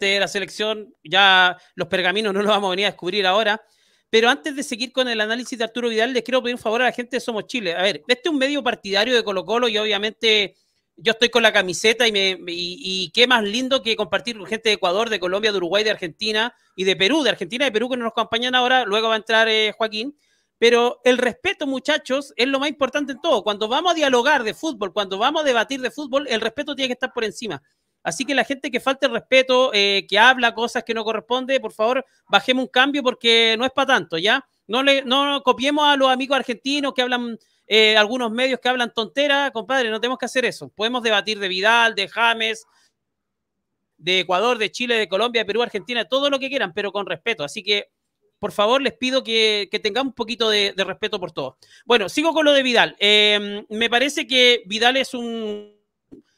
de 0.01 0.19
la 0.19 0.27
selección. 0.27 0.93
Ya 1.05 1.57
los 1.77 1.87
pergaminos 1.87 2.35
no 2.35 2.41
los 2.41 2.49
vamos 2.49 2.67
a 2.67 2.71
venir 2.73 2.87
a 2.87 2.91
descubrir 2.91 3.27
ahora. 3.27 3.63
Pero 4.11 4.29
antes 4.29 4.57
de 4.57 4.65
seguir 4.65 4.93
con 4.93 5.09
el 5.09 5.21
análisis 5.21 5.57
de 5.57 5.65
Arturo 5.65 5.89
Vidal, 5.89 6.13
les 6.13 6.25
quiero 6.25 6.43
pedir 6.43 6.57
un 6.57 6.61
favor 6.61 6.83
a 6.83 6.87
la 6.87 6.93
gente 6.93 7.17
de 7.17 7.21
Somos 7.21 7.47
Chile. 7.47 7.75
A 7.77 7.83
ver, 7.83 8.03
este 8.09 8.29
es 8.29 8.33
un 8.33 8.39
medio 8.39 8.61
partidario 8.61 9.15
de 9.15 9.23
Colo 9.23 9.45
Colo 9.45 9.69
y 9.69 9.79
obviamente 9.79 10.57
yo 10.97 11.13
estoy 11.13 11.29
con 11.29 11.45
la 11.45 11.53
camiseta 11.53 12.09
y, 12.09 12.13
me, 12.13 12.37
y, 12.49 13.11
qué 13.15 13.29
más 13.29 13.45
lindo 13.45 13.83
que 13.83 13.95
compartir 13.95 14.37
con 14.37 14.47
gente 14.47 14.71
de 14.71 14.75
Ecuador, 14.75 15.11
de 15.11 15.21
Colombia, 15.21 15.53
de 15.53 15.59
Uruguay, 15.59 15.85
de 15.85 15.91
Argentina 15.91 16.55
y 16.75 16.85
de 16.85 16.97
Perú, 16.97 17.23
de 17.23 17.31
Argentina 17.31 17.67
y 17.67 17.71
Perú 17.71 17.89
que 17.89 17.97
nos 17.97 18.09
acompañan 18.09 18.57
ahora. 18.57 18.85
Luego 18.85 19.09
va 19.09 19.15
a 19.15 19.19
entrar 19.19 19.49
eh, 19.49 19.73
Joaquín. 19.77 20.17
Pero 20.59 21.01
el 21.05 21.19
respeto, 21.19 21.67
muchachos, 21.67 22.33
es 22.37 22.49
lo 22.49 22.59
más 22.59 22.69
importante 22.69 23.13
en 23.13 23.21
todo. 23.21 23.43
Cuando 23.43 23.69
vamos 23.69 23.93
a 23.93 23.95
dialogar 23.95 24.43
de 24.43 24.55
fútbol, 24.55 24.93
cuando 24.93 25.19
vamos 25.19 25.43
a 25.43 25.45
debatir 25.45 25.81
de 25.81 25.91
fútbol, 25.91 26.27
el 26.29 26.41
respeto 26.41 26.75
tiene 26.75 26.89
que 26.89 26.95
estar 26.95 27.13
por 27.13 27.25
encima. 27.25 27.63
Así 28.03 28.25
que 28.25 28.37
la 28.37 28.45
gente 28.45 28.71
que 28.71 28.79
falte 28.79 29.07
el 29.07 29.13
respeto, 29.13 29.73
eh, 29.75 30.07
que 30.09 30.17
habla 30.17 30.55
cosas 30.55 30.85
que 30.85 30.95
no 30.95 31.03
corresponde, 31.03 31.59
por 31.59 31.73
favor, 31.73 32.07
bajemos 32.29 32.67
un 32.67 32.71
cambio 32.71 33.03
porque 33.03 33.57
no 33.59 33.65
es 33.65 33.73
para 33.73 33.95
tanto, 33.95 34.17
¿ya? 34.17 34.47
No, 34.69 34.83
le, 34.83 35.03
no 35.05 35.43
copiemos 35.43 35.85
a 35.85 35.97
los 35.97 36.09
amigos 36.09 36.37
argentinos 36.37 36.95
que 36.95 37.03
hablan, 37.03 37.37
eh, 37.67 37.97
algunos 37.97 38.31
medios 38.31 38.61
que 38.61 38.69
hablan 38.69 38.93
tontera, 38.95 39.51
compadre, 39.51 39.91
no 39.91 40.01
tenemos 40.01 40.19
que 40.19 40.27
hacer 40.27 40.45
eso. 40.45 40.69
Podemos 40.69 41.03
debatir 41.03 41.41
de 41.41 41.49
Vidal, 41.49 41.97
de 41.97 42.09
James, 42.09 42.65
de 43.99 44.21
Ecuador, 44.21 44.57
de 44.57 44.71
Chile, 44.71 44.95
de 44.95 45.09
Colombia, 45.09 45.43
de 45.43 45.47
Perú, 45.47 45.63
Argentina, 45.63 46.05
todo 46.05 46.31
lo 46.31 46.39
que 46.39 46.49
quieran, 46.49 46.73
pero 46.75 46.93
con 46.93 47.07
respeto. 47.07 47.43
Así 47.43 47.65
que, 47.65 47.91
por 48.39 48.53
favor, 48.53 48.83
les 48.83 48.93
pido 48.93 49.25
que, 49.25 49.69
tengamos 49.83 50.11
un 50.11 50.15
poquito 50.15 50.51
de, 50.51 50.75
respeto 50.77 51.19
por 51.19 51.33
todo. 51.33 51.59
Bueno, 51.85 52.09
sigo 52.09 52.33
con 52.33 52.45
lo 52.45 52.53
de 52.53 52.63
Vidal. 52.63 52.97
Eh, 52.99 53.65
me 53.71 53.89
parece 53.91 54.27
que 54.27 54.63
Vidal 54.67 54.97
es 54.97 55.15
un 55.15 55.77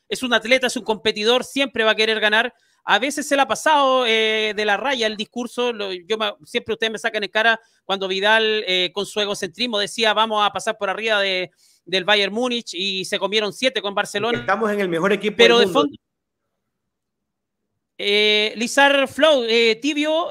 es 0.09 0.23
un 0.23 0.33
atleta, 0.33 0.67
es 0.67 0.77
un 0.77 0.85
competidor, 0.85 1.45
siempre 1.45 1.85
va 1.85 1.93
a 1.93 1.95
querer 1.95 2.19
ganar. 2.21 2.55
A 2.85 2.99
veces 2.99 3.29
se 3.29 3.37
le 3.37 3.43
ha 3.43 3.47
pasado 3.47 4.07
eh, 4.07 4.55
de 4.57 4.65
la 4.65 4.79
raya 4.79 5.07
el 5.07 5.17
discurso. 5.17 5.73
yo 5.73 6.17
siempre 6.45 6.73
ustedes 6.73 6.93
me 6.93 6.99
sacan 6.99 7.23
en 7.23 7.31
cara 7.31 7.61
cuando 7.85 8.09
Vidal 8.09 8.65
eh, 8.67 8.91
con 8.95 9.05
su 9.05 9.21
egocentrismo 9.21 9.79
decía 9.79 10.15
vamos 10.15 10.47
a 10.47 10.51
pasar 10.51 10.79
por 10.79 10.89
arriba 10.89 11.21
de, 11.21 11.51
del 11.85 12.05
Bayern 12.05 12.33
Múnich 12.33 12.73
y 12.73 13.05
se 13.05 13.19
comieron 13.19 13.53
siete 13.53 13.83
con 13.83 13.95
Barcelona. 13.95 14.39
Estamos 14.39 14.71
en 14.71 14.81
el 14.81 14.89
mejor 14.89 15.13
equipo 15.13 15.37
pero 15.37 15.59
del 15.59 15.67
mundo. 15.67 15.83
de 15.83 15.89
fondo. 15.89 16.08
Eh, 17.99 18.55
Lizar 18.57 19.09
Flow, 19.09 19.45
tibio, 19.83 20.29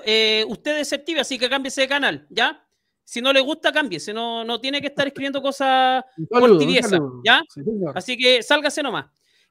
usted 0.47 0.80
es 0.80 1.06
tibio, 1.06 1.21
así 1.21 1.38
que 1.38 1.49
cámbiese 1.49 1.82
de 1.82 1.88
canal, 1.88 2.25
¿ya? 2.30 2.63
Si 3.03 3.21
no 3.21 3.32
le 3.32 3.39
gusta, 3.39 3.71
cámbiese, 3.71 4.13
no, 4.13 4.43
no 4.43 4.60
tiene 4.60 4.82
que 4.82 4.88
estar 4.88 5.08
escribiendo 5.08 5.41
cosas 5.41 6.03
por 6.30 6.58
tibieza, 6.58 6.97
¿ya? 7.23 7.41
así 7.93 8.17
que 8.17 8.43
sálgase 8.43 8.84
nomás. 8.84 9.06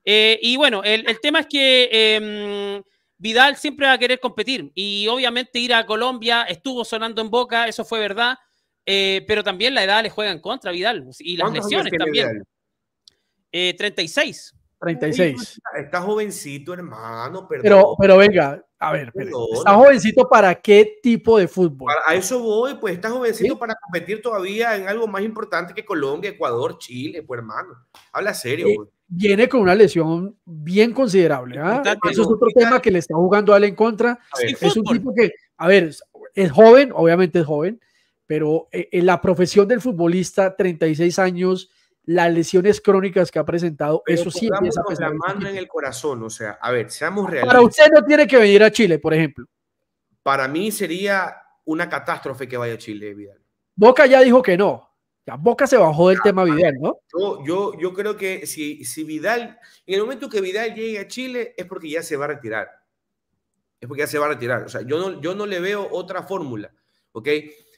Eh, 0.09 0.39
y 0.41 0.57
bueno, 0.57 0.85
el, 0.85 1.19
tema 1.21 1.41
es 1.41 1.47
que 1.47 1.89
em, 1.91 2.83
Vidal 3.19 3.57
siempre 3.57 3.87
va 3.87 3.95
a 3.95 3.99
querer 3.99 4.21
competir 4.21 4.71
y 4.73 5.09
obviamente 5.09 5.59
ir 5.59 5.75
a 5.75 5.85
Colombia 5.85 6.43
estuvo 6.43 6.85
sonando 6.85 7.21
en 7.21 7.29
boca, 7.29 7.67
eso 7.67 7.85
fue 7.85 7.99
verdad, 7.99 8.39
eh, 8.85 9.25
pero 9.27 9.43
también 9.43 9.75
la 9.75 9.83
edad 9.83 10.05
le 10.05 10.11
juega 10.11 10.31
en 10.31 10.41
contra 10.41 10.71
a 10.71 10.73
Vidal 10.73 11.09
y 11.19 11.37
las 11.37 11.53
lesiones 11.53 11.93
también. 11.99 12.43
36. 13.51 14.55
36. 14.87 15.61
Está, 15.77 16.01
jovencito, 16.01 16.73
hermano, 16.73 17.47
Pero, 17.49 17.95
pero 17.99 18.17
venga, 18.17 18.63
a 18.79 18.93
ver, 18.93 19.13
¿está 19.15 19.75
jovencito 19.75 20.29
para 20.29 20.55
qué 20.55 20.99
tipo 21.03 21.39
de 21.39 21.49
fútbol? 21.49 21.93
a 22.05 22.15
eso 22.15 22.41
voy, 22.41 22.75
pues 22.75 22.95
está 22.95 23.11
jovencito 23.11 23.59
para 23.59 23.75
competir 23.75 24.23
todavía 24.23 24.77
en 24.77 24.89
algo 24.89 25.07
más 25.07 25.23
importante 25.23 25.75
que 25.75 25.85
Colombia, 25.85 26.31
Ecuador, 26.31 26.79
Chile, 26.79 27.23
pues 27.23 27.39
hermano. 27.39 27.87
Habla 28.13 28.35
serio, 28.35 28.67
güey 28.75 28.89
viene 29.09 29.49
con 29.49 29.61
una 29.61 29.75
lesión 29.75 30.37
bien 30.45 30.93
considerable. 30.93 31.59
¿ah? 31.59 31.83
Eso 32.11 32.23
es 32.23 32.29
otro 32.29 32.49
tema 32.55 32.81
que 32.81 32.91
le 32.91 32.99
está 32.99 33.15
jugando 33.15 33.55
a 33.55 33.57
él 33.59 33.65
en 33.65 33.75
contra. 33.75 34.19
es 34.41 34.77
un 34.77 34.85
tipo 34.85 35.15
que, 35.15 35.33
a 35.57 35.69
ver, 35.69 35.95
es 36.35 36.53
joven, 36.53 36.91
obviamente 36.95 37.41
es 37.41 37.47
joven, 37.47 37.81
pero 38.27 38.69
eh, 38.73 38.89
en 38.93 39.07
la 39.07 39.21
profesión 39.21 39.69
del 39.69 39.81
futbolista, 39.81 40.57
36 40.57 41.19
años, 41.19 41.71
las 42.07 42.33
lesiones 42.33 42.81
crónicas 42.81 43.31
que 43.31 43.39
ha 43.39 43.45
presentado, 43.45 44.03
eso 44.07 44.31
sí 44.31 44.47
empieza 44.47 44.81
a 44.81 45.01
la 45.01 45.13
mano 45.13 45.49
en 45.49 45.57
el 45.57 45.67
corazón, 45.67 46.23
o 46.23 46.31
sea, 46.31 46.53
a 46.63 46.71
ver, 46.71 46.91
seamos 46.91 47.29
realistas. 47.29 47.55
Para 47.55 47.67
usted 47.67 47.85
no 47.93 48.05
tiene 48.05 48.27
que 48.27 48.39
venir 48.39 48.63
a 48.63 48.71
Chile, 48.71 48.99
por 49.01 49.13
ejemplo. 49.13 49.47
Para 50.23 50.47
mí 50.47 50.71
sería 50.71 51.37
una 51.65 51.89
catástrofe 51.89 52.47
que 52.47 52.57
vaya 52.57 52.75
a 52.75 52.79
Chile, 52.79 53.13
Vidal. 53.13 53.41
Boca 53.75 54.07
ya 54.07 54.21
dijo 54.21 54.41
que 54.41 54.57
no. 54.57 54.89
Boca 55.39 55.67
se 55.67 55.77
bajó 55.77 56.11
del 56.11 56.21
tema 56.23 56.45
Vidal, 56.45 56.75
¿no? 56.81 57.01
Yo, 57.13 57.45
yo, 57.45 57.79
yo 57.79 57.93
creo 57.93 58.17
que 58.17 58.47
si, 58.47 58.85
si 58.85 59.03
Vidal, 59.03 59.59
en 59.85 59.95
el 59.95 60.01
momento 60.01 60.29
que 60.29 60.41
Vidal 60.41 60.75
llegue 60.75 61.01
a 61.01 61.09
Chile, 61.09 61.55
es 61.57 61.67
porque 61.67 61.91
ya 61.91 62.05
se 62.05 62.17
va 62.17 62.27
a 62.27 62.29
retirar. 62.29 62.69
Es 63.81 63.89
porque 63.89 64.03
ya 64.03 64.07
se 64.07 64.19
va 64.21 64.27
a 64.27 64.31
retirar. 64.31 64.63
O 64.63 64.69
sea, 64.69 64.83
yo 64.83 64.99
no, 65.01 65.21
yo 65.21 65.35
no 65.35 65.45
le 65.45 65.59
veo 65.59 65.89
otra 65.91 66.23
fórmula, 66.23 66.73
¿ok? 67.11 67.29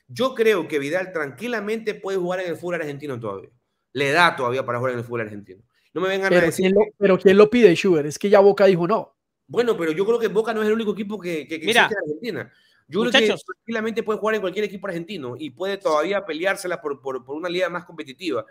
Yo 0.07 0.35
creo 0.35 0.69
que 0.69 0.79
Vidal 0.79 1.13
tranquilamente 1.13 1.95
puede 1.95 2.19
jugar 2.19 2.41
en 2.41 2.51
el 2.51 2.57
fútbol 2.57 2.77
argentino 2.77 3.19
todavía. 3.19 3.51
Le 3.99 4.13
da 4.13 4.37
todavía 4.37 4.65
para 4.65 4.79
jugar 4.79 4.93
en 4.93 4.99
el 5.01 5.05
fútbol 5.05 5.23
argentino. 5.23 5.63
No 5.93 6.01
me 6.01 6.09
vengan 6.09 6.29
pero 6.29 6.43
a 6.43 6.47
decir. 6.47 6.75
pero 6.99 7.19
¿quién 7.19 7.37
lo 7.37 7.51
pide, 7.51 7.75
Schubert? 7.75 8.07
Es 8.07 8.19
que 8.19 8.31
ya 8.31 8.41
Boca 8.41 8.67
dijo 8.67 8.87
no. 8.87 9.15
Bueno, 9.47 9.77
pero 9.77 9.93
yo 9.93 10.07
creo 10.07 10.19
que 10.19 10.29
Boca 10.29 10.55
no 10.55 10.63
es 10.63 10.69
el 10.69 10.75
único 10.75 10.93
equipo 10.93 11.19
que, 11.19 11.49
que, 11.49 11.57
existe 11.57 11.81
en 11.81 11.99
Argentina. 11.99 12.53
Yo 12.87 13.01
creo 13.01 13.13
que 13.13 13.35
tranquilamente 13.45 14.03
puede 14.03 14.19
jugar 14.19 14.37
en 14.37 14.41
cualquier 14.41 14.65
equipo 14.65 14.87
argentino 14.87 15.35
y 15.39 15.51
puede 15.51 15.77
todavía 15.77 16.25
peleársela 16.25 16.81
por, 16.81 17.01
por, 17.01 17.25
por 17.25 17.37
una 17.37 17.49
liga 17.49 17.69
más 17.69 17.85
competitiva. 17.85 18.47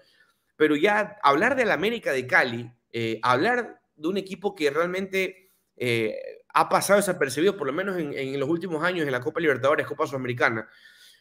Pero 0.56 0.76
ya 0.76 1.18
hablar 1.24 1.56
de 1.56 1.66
la 1.66 1.76
América 1.76 2.12
de 2.12 2.28
Cali, 2.28 2.72
eh, 2.92 3.20
hablar 3.24 3.80
de 3.96 4.08
un 4.08 4.18
equipo 4.18 4.54
que 4.56 4.70
realmente 4.70 5.52
eh, 5.76 6.16
ha 6.54 6.68
pasado 6.68 6.98
desapercibido, 6.98 7.58
por 7.58 7.68
lo 7.68 7.74
menos 7.74 7.98
en, 7.98 8.14
en, 8.14 8.40
los 8.40 8.50
últimos 8.50 8.84
años 8.84 9.06
en 9.06 9.12
la 9.12 9.22
Copa 9.22 9.40
Libertadores, 9.40 9.86
Copa 9.86 10.08
Sudamericana, 10.08 10.68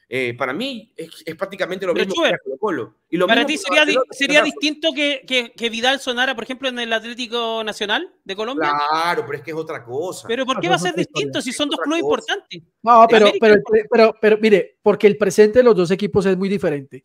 eh, 0.09 0.35
para 0.39 0.53
mí 0.53 0.93
es, 0.97 1.25
es, 1.27 1.35
prácticamente 1.35 1.85
lo 1.85 1.93
mismo 1.93 2.23
que 2.23 2.37
Colo 2.45 2.59
Colo. 2.59 2.95
Y 3.11 3.17
lo 3.17 3.27
para 3.27 3.45
ti 3.45 3.59
sería, 3.59 3.85
sería 4.13 4.43
distinto 4.43 4.93
que, 4.95 5.25
que, 5.27 5.53
que, 5.53 5.69
Vidal 5.69 5.99
sonara, 5.99 6.35
por 6.37 6.45
ejemplo, 6.45 6.69
en 6.69 6.79
el 6.79 6.93
Atlético 6.93 7.65
Nacional 7.65 8.13
de 8.25 8.37
Colombia. 8.37 8.71
Claro, 8.89 9.25
pero 9.27 9.39
es 9.39 9.45
que 9.45 9.51
es 9.51 9.57
otra 9.57 9.83
cosa. 9.83 10.29
Pero 10.29 10.47
¿por 10.47 10.61
qué 10.61 10.69
va 10.69 10.77
a 10.77 10.79
ser 10.79 10.95
distinto 10.95 11.43
si 11.43 11.53
son 11.53 11.69
dos 11.69 11.81
clubes 11.81 12.03
importantes? 12.03 12.63
No, 12.83 13.07
pero, 13.09 13.33
pero, 13.41 13.57
pero, 13.91 14.15
pero, 14.21 14.39
mire, 14.39 14.79
porque 14.81 15.09
el 15.09 15.17
presente 15.17 15.59
de 15.59 15.65
los 15.65 15.75
dos 15.75 15.91
equipos 15.91 16.25
es 16.27 16.37
muy 16.37 16.49
diferente. 16.49 17.03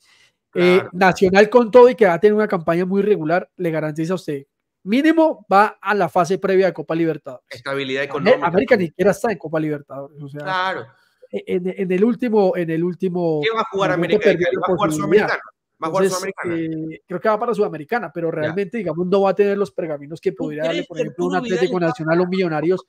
Eh, 0.53 0.83
Nacional 0.91 1.49
con 1.49 1.71
todo 1.71 1.89
y 1.89 1.95
que 1.95 2.05
va 2.05 2.13
a 2.13 2.19
tener 2.19 2.35
una 2.35 2.47
campaña 2.47 2.85
muy 2.85 3.01
regular, 3.01 3.49
le 3.57 3.71
garantiza 3.71 4.13
a 4.13 4.15
usted 4.15 4.43
mínimo 4.83 5.45
va 5.51 5.77
a 5.79 5.93
la 5.93 6.09
fase 6.09 6.39
previa 6.39 6.65
de 6.65 6.73
Copa 6.73 6.95
Libertadores. 6.95 7.45
Estabilidad 7.47 8.03
económica. 8.03 8.47
América 8.47 8.75
ni 8.75 8.87
siquiera 8.87 9.11
está 9.11 9.31
en 9.31 9.37
Copa 9.37 9.59
Libertadores. 9.59 10.19
O 10.19 10.27
sea, 10.27 10.41
claro 10.41 10.87
en, 11.31 11.91
el 11.91 12.03
último, 12.03 12.55
en 12.55 12.69
el 12.69 12.83
último. 12.83 13.41
¿Qué 13.43 13.55
va 13.55 13.61
a 13.61 13.67
jugar 13.71 13.91
América? 13.91 14.29
¿Va 14.29 14.73
a 14.73 14.75
jugar 14.75 14.91
Sudamericana? 14.91 15.39
¿Va 15.81 15.87
a 15.87 15.89
jugar 15.89 16.09
Sudamericana? 16.09 16.55
Eh, 16.55 17.01
creo 17.07 17.19
que 17.19 17.29
va 17.29 17.39
para 17.39 17.53
Sudamericana, 17.53 18.11
pero 18.13 18.29
realmente, 18.29 18.77
digamos, 18.77 19.07
no 19.07 19.21
va 19.21 19.31
a 19.31 19.35
tener 19.35 19.57
los 19.57 19.71
pergaminos 19.71 20.19
que 20.19 20.33
podría 20.33 20.65
darle, 20.65 20.83
por 20.83 20.99
ejemplo, 20.99 21.25
un 21.25 21.35
Atlético 21.35 21.79
Nacional 21.79 22.21
o 22.21 22.27
Millonarios, 22.27 22.81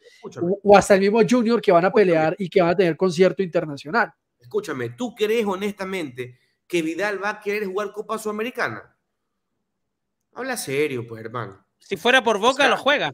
o, 0.62 0.76
hasta 0.76 0.94
el 0.94 1.00
mismo 1.00 1.20
Junior 1.28 1.61
que 1.61 1.72
van 1.72 1.85
a 1.85 1.92
pelear 1.92 2.35
y 2.38 2.48
que 2.48 2.61
van 2.61 2.70
a 2.70 2.76
tener 2.76 2.96
concierto 2.96 3.42
internacional. 3.42 4.12
Escúchame, 4.38 4.90
¿tú 4.90 5.14
crees 5.14 5.46
honestamente 5.46 6.38
que 6.66 6.83
Vidal 6.83 7.22
va 7.22 7.31
a 7.31 7.40
querer 7.40 7.66
jugar 7.66 7.92
Copa 7.92 8.18
Sudamericana? 8.18 8.96
Habla 10.35 10.57
serio, 10.57 11.07
pues, 11.07 11.24
hermano. 11.24 11.64
Si 11.78 11.96
fuera 11.96 12.22
por 12.22 12.38
Boca, 12.38 12.68
lo 12.68 12.76
juega. 12.76 13.12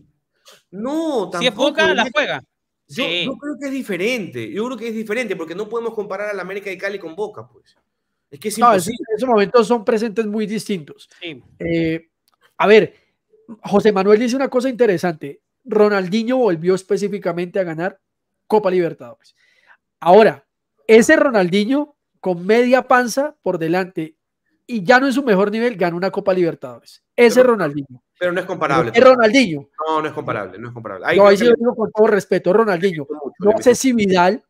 No, 0.71 1.29
tampoco. 1.31 1.39
Si 1.39 1.47
es 1.47 1.55
Boca, 1.55 1.95
la 1.95 2.09
juega. 2.13 2.43
Yo, 2.89 3.37
creo 3.37 3.59
que 3.59 3.67
es 3.67 3.73
diferente. 3.73 4.51
Yo 4.51 4.65
creo 4.67 4.77
que 4.77 4.89
es 4.89 4.95
diferente 4.95 5.37
porque 5.37 5.55
no 5.55 5.69
podemos 5.69 5.95
comparar 5.95 6.31
a 6.31 6.33
la 6.33 6.43
América 6.43 6.71
de 6.71 6.79
Cali 6.79 6.99
con 6.99 7.15
Boca, 7.15 7.47
pues. 7.47 7.77
Es 8.31 8.41
que 8.41 8.49
es 8.49 8.59
no, 8.59 8.73
en 8.73 8.79
esos 8.79 9.29
momentos 9.29 9.67
son 9.67 9.85
presentes 9.85 10.27
muy 10.27 10.47
distintos. 10.47 11.09
Eh, 11.59 12.09
a 12.57 12.67
ver, 12.67 12.95
José 13.63 13.93
Manuel 13.93 14.21
dice 14.21 14.37
una 14.37 14.49
cosa 14.49 14.69
interesante. 14.69 15.41
Ronaldinho 15.65 16.37
volvió 16.37 16.75
específicamente 16.75 17.59
a 17.59 17.65
ganar 17.65 18.01
Copa 18.47 18.71
Libertadores. 18.71 19.35
Ahora, 20.01 20.47
ese 20.87 21.17
Ronaldinho 21.17 21.97
con 22.21 22.45
media 22.45 22.87
panza 22.87 23.37
por 23.43 23.59
delante 23.59 24.18
y 24.71 24.85
ya 24.85 25.01
no 25.01 25.07
en 25.07 25.15
su 25.15 25.23
mejor 25.23 25.51
nivel, 25.51 25.77
gana 25.77 25.97
una 25.97 26.11
Copa 26.11 26.35
Libertadores. 26.35 27.03
Ese 27.17 27.41
es 27.41 27.47
Ronaldinho. 27.47 28.03
Pero 28.19 28.33
no 28.33 28.41
es 28.41 28.47
comparable. 28.47 28.93
Es 28.95 29.03
Ronaldinho. 29.03 29.71
No, 29.89 30.03
no 30.03 30.07
es 30.07 30.13
comparable, 30.13 30.59
no 30.59 30.69
es 30.69 30.75
comparable. 30.75 31.07
Ahí 31.07 31.17
no, 31.17 31.27
ahí 31.27 31.39
sí 31.39 31.45
lo 31.45 31.55
digo 31.55 31.75
con 31.75 31.91
todo 31.91 32.07
respeto, 32.09 32.53
Ronaldinho. 32.53 33.07
No 33.39 33.53
sé 33.61 33.75
si 33.75 33.95
Vidal 33.95 34.45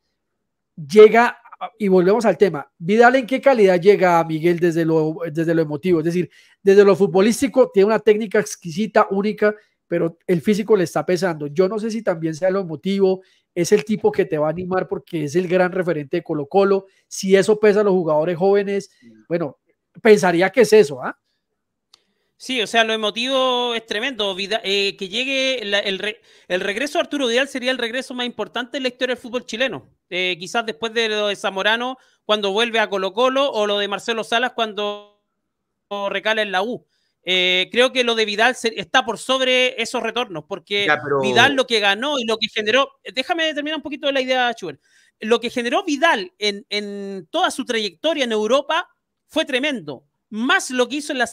llega, 0.74 1.38
y 1.78 1.86
volvemos 1.86 2.26
al 2.26 2.36
tema, 2.36 2.68
Vidal 2.78 3.14
en 3.14 3.26
qué 3.26 3.40
calidad 3.40 3.80
llega 3.80 4.18
a 4.18 4.24
Miguel 4.24 4.58
desde 4.58 4.84
lo, 4.84 5.18
desde 5.32 5.54
lo 5.54 5.62
emotivo, 5.62 6.00
es 6.00 6.06
decir, 6.06 6.28
desde 6.60 6.84
lo 6.84 6.96
futbolístico 6.96 7.70
tiene 7.72 7.86
una 7.86 8.00
técnica 8.00 8.40
exquisita, 8.40 9.06
única, 9.10 9.54
pero 9.86 10.18
el 10.26 10.42
físico 10.42 10.76
le 10.76 10.84
está 10.84 11.06
pesando. 11.06 11.46
Yo 11.46 11.68
no 11.68 11.78
sé 11.78 11.92
si 11.92 12.02
también 12.02 12.34
sea 12.34 12.50
lo 12.50 12.60
emotivo, 12.60 13.22
es 13.54 13.70
el 13.70 13.84
tipo 13.84 14.10
que 14.10 14.24
te 14.24 14.36
va 14.36 14.48
a 14.48 14.50
animar 14.50 14.88
porque 14.88 15.24
es 15.24 15.36
el 15.36 15.46
gran 15.46 15.70
referente 15.70 16.18
de 16.18 16.22
Colo 16.22 16.46
Colo. 16.46 16.86
Si 17.06 17.34
eso 17.36 17.58
pesa 17.58 17.80
a 17.80 17.84
los 17.84 17.92
jugadores 17.92 18.36
jóvenes, 18.36 18.90
bueno, 19.28 19.58
pensaría 20.02 20.50
que 20.50 20.62
es 20.62 20.72
eso, 20.72 21.02
¿ah? 21.02 21.18
Sí, 22.40 22.62
o 22.62 22.68
sea, 22.68 22.84
lo 22.84 22.92
emotivo 22.92 23.74
es 23.74 23.84
tremendo. 23.84 24.36
Eh, 24.38 24.96
que 24.96 25.08
llegue 25.08 25.60
el, 25.60 25.74
el, 25.74 26.60
regreso 26.60 26.98
de 26.98 27.00
Arturo 27.00 27.26
Vidal 27.26 27.48
sería 27.48 27.72
el 27.72 27.78
regreso 27.78 28.14
más 28.14 28.26
importante 28.26 28.76
en 28.76 28.84
la 28.84 28.90
historia 28.90 29.16
del 29.16 29.22
fútbol 29.22 29.44
chileno. 29.44 29.90
Eh, 30.08 30.36
quizás 30.38 30.64
después 30.64 30.94
de 30.94 31.08
lo 31.08 31.26
de 31.26 31.36
Zamorano 31.36 31.98
cuando 32.24 32.52
vuelve 32.52 32.78
a 32.78 32.88
Colo 32.88 33.12
Colo 33.12 33.50
o 33.50 33.66
lo 33.66 33.78
de 33.78 33.88
Marcelo 33.88 34.22
Salas 34.22 34.52
cuando 34.52 35.20
recala 36.10 36.42
en 36.42 36.52
la 36.52 36.62
U. 36.62 36.86
Eh, 37.24 37.68
creo 37.72 37.92
que 37.92 38.04
lo 38.04 38.14
de 38.14 38.24
Vidal 38.24 38.56
está 38.76 39.04
por 39.04 39.18
sobre 39.18 39.80
esos 39.82 40.00
retornos, 40.00 40.44
porque 40.48 40.88
Vidal 41.20 41.54
lo 41.54 41.66
que 41.66 41.80
ganó 41.80 42.20
y 42.20 42.24
lo 42.24 42.38
que 42.38 42.46
generó, 42.48 42.92
déjame 43.02 43.52
terminar 43.52 43.78
un 43.78 43.82
poquito 43.82 44.06
de 44.06 44.12
la 44.12 44.20
idea, 44.20 44.52
Schubert. 44.52 44.80
Lo 45.20 45.40
que 45.40 45.50
generó 45.50 45.82
Vidal 45.82 46.32
en, 46.38 46.64
en 46.68 47.26
toda 47.32 47.50
su 47.50 47.64
trayectoria 47.64 48.22
en 48.22 48.30
Europa 48.32 48.88
fue 49.28 49.44
tremendo. 49.44 50.04
Más 50.30 50.70
lo 50.70 50.88
que 50.88 50.96
hizo 50.96 51.12
en 51.12 51.18
la 51.18 51.30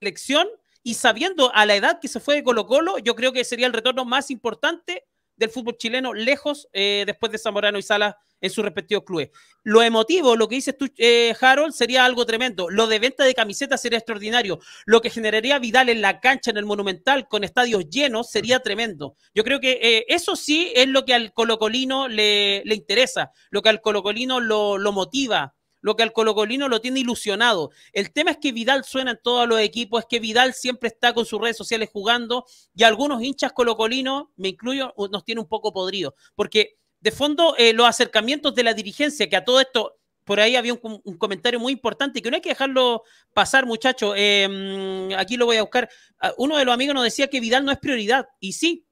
selección 0.00 0.48
y 0.82 0.94
sabiendo 0.94 1.54
a 1.54 1.66
la 1.66 1.76
edad 1.76 2.00
que 2.00 2.08
se 2.08 2.20
fue 2.20 2.36
de 2.36 2.42
Colo 2.42 2.66
Colo, 2.66 2.98
yo 2.98 3.14
creo 3.14 3.32
que 3.32 3.44
sería 3.44 3.66
el 3.66 3.72
retorno 3.72 4.04
más 4.04 4.30
importante 4.30 5.04
del 5.36 5.50
fútbol 5.50 5.76
chileno 5.78 6.12
lejos 6.12 6.68
eh, 6.72 7.04
después 7.06 7.32
de 7.32 7.38
Zamorano 7.38 7.78
y 7.78 7.82
Salas 7.82 8.14
en 8.42 8.50
sus 8.50 8.62
respectivos 8.62 9.04
clubes. 9.04 9.30
Lo 9.62 9.82
emotivo, 9.82 10.36
lo 10.36 10.48
que 10.48 10.56
dices 10.56 10.76
tú, 10.76 10.88
eh, 10.98 11.34
Harold, 11.40 11.72
sería 11.72 12.04
algo 12.04 12.26
tremendo. 12.26 12.68
Lo 12.70 12.86
de 12.86 12.98
venta 12.98 13.24
de 13.24 13.34
camisetas 13.34 13.80
sería 13.80 13.98
extraordinario. 13.98 14.60
Lo 14.84 15.00
que 15.00 15.10
generaría 15.10 15.58
Vidal 15.58 15.88
en 15.88 16.02
la 16.02 16.20
cancha, 16.20 16.50
en 16.50 16.58
el 16.58 16.66
Monumental, 16.66 17.26
con 17.26 17.42
estadios 17.42 17.88
llenos, 17.88 18.30
sería 18.30 18.60
tremendo. 18.60 19.16
Yo 19.34 19.42
creo 19.42 19.60
que 19.60 19.78
eh, 19.82 20.04
eso 20.08 20.36
sí 20.36 20.72
es 20.74 20.88
lo 20.88 21.04
que 21.04 21.14
al 21.14 21.32
colocolino 21.32 22.08
le, 22.08 22.62
le 22.64 22.74
interesa, 22.74 23.32
lo 23.50 23.62
que 23.62 23.70
al 23.70 23.80
colocolino 23.80 24.40
lo, 24.40 24.78
lo 24.78 24.92
motiva 24.92 25.54
lo 25.80 25.96
que 25.96 26.02
al 26.02 26.12
colocolino 26.12 26.68
lo 26.68 26.80
tiene 26.80 27.00
ilusionado. 27.00 27.70
El 27.92 28.12
tema 28.12 28.32
es 28.32 28.38
que 28.38 28.52
Vidal 28.52 28.84
suena 28.84 29.12
en 29.12 29.20
todos 29.22 29.48
los 29.48 29.60
equipos, 29.60 30.00
es 30.00 30.06
que 30.08 30.20
Vidal 30.20 30.54
siempre 30.54 30.88
está 30.88 31.12
con 31.14 31.24
sus 31.24 31.40
redes 31.40 31.56
sociales 31.56 31.90
jugando 31.92 32.44
y 32.74 32.84
algunos 32.84 33.22
hinchas 33.22 33.52
colocolinos, 33.52 34.24
me 34.36 34.48
incluyo, 34.48 34.94
nos 35.10 35.24
tiene 35.24 35.40
un 35.40 35.48
poco 35.48 35.72
podrido, 35.72 36.14
porque 36.34 36.78
de 37.00 37.10
fondo 37.10 37.54
eh, 37.56 37.72
los 37.72 37.86
acercamientos 37.86 38.54
de 38.54 38.62
la 38.62 38.74
dirigencia, 38.74 39.28
que 39.28 39.36
a 39.36 39.44
todo 39.44 39.60
esto, 39.60 39.96
por 40.24 40.38
ahí 40.38 40.54
había 40.54 40.74
un, 40.74 41.18
comentario 41.18 41.58
muy 41.58 41.72
importante 41.72 42.22
que 42.22 42.30
no 42.30 42.36
hay 42.36 42.42
que 42.42 42.50
dejarlo 42.50 43.02
pasar, 43.32 43.66
muchachos. 43.66 44.14
Em, 44.16 45.12
aquí 45.16 45.36
lo 45.36 45.46
voy 45.46 45.56
a 45.56 45.62
buscar. 45.62 45.88
Ah, 46.20 46.32
uno 46.36 46.56
de 46.56 46.64
los 46.64 46.74
amigos 46.74 46.94
nos 46.94 47.04
decía 47.04 47.28
que 47.28 47.40
Vidal 47.40 47.64
no 47.64 47.72
es 47.72 47.78
prioridad, 47.78 48.28
y 48.38 48.52
sí. 48.52 48.86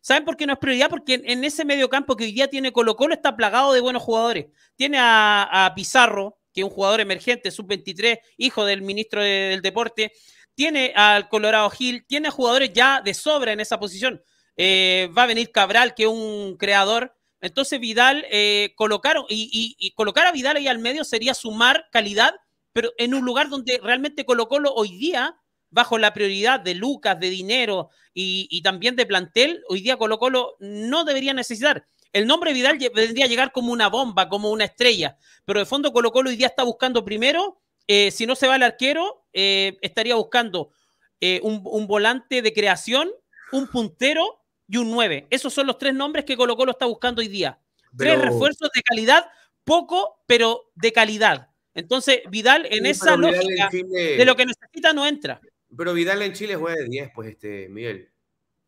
¿Saben 0.00 0.24
por 0.24 0.36
qué 0.36 0.46
no 0.46 0.54
es 0.54 0.58
prioridad? 0.58 0.88
Porque 0.88 1.20
en, 1.24 1.44
ese 1.44 1.64
medio 1.64 1.88
campo 1.90 2.16
que 2.16 2.24
hoy 2.24 2.32
día 2.32 2.48
tiene 2.48 2.72
Colo 2.72 2.96
Colo 2.96 3.14
está 3.14 3.36
plagado 3.36 3.72
de 3.72 3.80
buenos 3.80 4.02
jugadores. 4.02 4.46
Tiene 4.76 4.98
a, 5.00 5.72
Pizarro, 5.76 6.38
que 6.52 6.62
es 6.62 6.64
un 6.64 6.70
jugador 6.70 7.00
emergente, 7.00 7.50
sub-23, 7.50 8.18
hijo 8.38 8.64
del 8.64 8.82
ministro 8.82 9.22
del 9.22 9.60
Deporte. 9.60 10.12
Tiene 10.54 10.92
al 10.96 11.28
Colorado 11.28 11.68
Gil, 11.70 12.04
tiene 12.06 12.28
a 12.28 12.30
jugadores 12.30 12.72
ya 12.72 13.02
de 13.02 13.12
sobra 13.14 13.52
en 13.52 13.60
esa 13.60 13.78
posición. 13.78 14.22
Eh, 14.56 15.10
va 15.16 15.24
a 15.24 15.26
venir 15.26 15.52
Cabral, 15.52 15.94
que 15.94 16.04
es 16.04 16.08
un 16.08 16.56
creador. 16.58 17.14
Entonces 17.40 17.78
Vidal, 17.80 18.24
eh, 18.30 18.72
colocaron, 18.76 19.24
y, 19.28 19.92
colocar 19.96 20.26
a 20.26 20.32
Vidal 20.32 20.56
ahí 20.56 20.68
al 20.68 20.78
medio 20.78 21.04
sería 21.04 21.34
sumar 21.34 21.88
calidad, 21.90 22.34
pero 22.72 22.92
en 22.98 23.14
un 23.14 23.24
lugar 23.24 23.48
donde 23.48 23.80
realmente 23.82 24.24
Colo 24.24 24.48
Colo 24.48 24.72
hoy 24.74 24.96
día, 24.96 25.39
bajo 25.70 25.98
la 25.98 26.12
prioridad 26.12 26.60
de 26.60 26.74
Lucas, 26.74 27.18
de 27.18 27.30
dinero 27.30 27.90
y, 28.12 28.60
también 28.62 28.96
de 28.96 29.06
plantel, 29.06 29.62
hoy 29.68 29.80
día 29.80 29.96
Colo 29.96 30.18
Colo 30.18 30.56
no 30.60 31.04
debería 31.04 31.32
necesitar. 31.32 31.84
El 32.12 32.26
nombre 32.26 32.52
Vidal 32.52 32.78
vendría 32.94 33.26
a 33.26 33.28
llegar 33.28 33.52
como 33.52 33.72
una 33.72 33.88
bomba, 33.88 34.28
como 34.28 34.50
una 34.50 34.64
estrella, 34.64 35.16
pero 35.44 35.60
de 35.60 35.66
fondo 35.66 35.92
Colo 35.92 36.10
Colo 36.10 36.30
hoy 36.30 36.36
día 36.36 36.48
está 36.48 36.64
buscando 36.64 37.04
primero, 37.04 37.60
eh, 37.86 38.10
si 38.10 38.26
no 38.26 38.34
se 38.34 38.48
va 38.48 38.56
el 38.56 38.62
arquero, 38.62 39.26
estaría 39.32 40.16
buscando 40.16 40.72
un, 41.20 41.62
un 41.64 41.86
volante 41.86 42.42
de 42.42 42.52
creación, 42.52 43.10
un 43.52 43.68
puntero 43.68 44.40
y 44.68 44.76
un 44.76 44.90
9. 44.90 45.26
Esos 45.30 45.52
son 45.52 45.66
los 45.66 45.78
tres 45.78 45.94
nombres 45.94 46.24
que 46.24 46.36
Colo 46.36 46.56
Colo 46.56 46.72
está 46.72 46.86
buscando 46.86 47.20
hoy 47.20 47.28
día. 47.28 47.58
Tres 47.96 48.20
refuerzos 48.20 48.70
de 48.72 48.82
calidad, 48.82 49.26
poco, 49.64 50.22
pero 50.26 50.70
de 50.74 50.92
calidad. 50.92 51.48
Entonces, 51.74 52.20
Vidal 52.30 52.66
en 52.70 52.86
esa 52.86 53.16
lógica 53.16 53.68
de 53.70 54.24
lo 54.24 54.36
que 54.36 54.46
necesita 54.46 54.92
no 54.92 55.06
entra. 55.06 55.40
Pero 55.76 55.94
Vidal 55.94 56.22
en 56.22 56.32
Chile 56.32 56.56
juega 56.56 56.76
de 56.76 56.88
10, 56.88 57.10
pues, 57.14 57.30
este, 57.30 57.68
Miguel. 57.68 58.10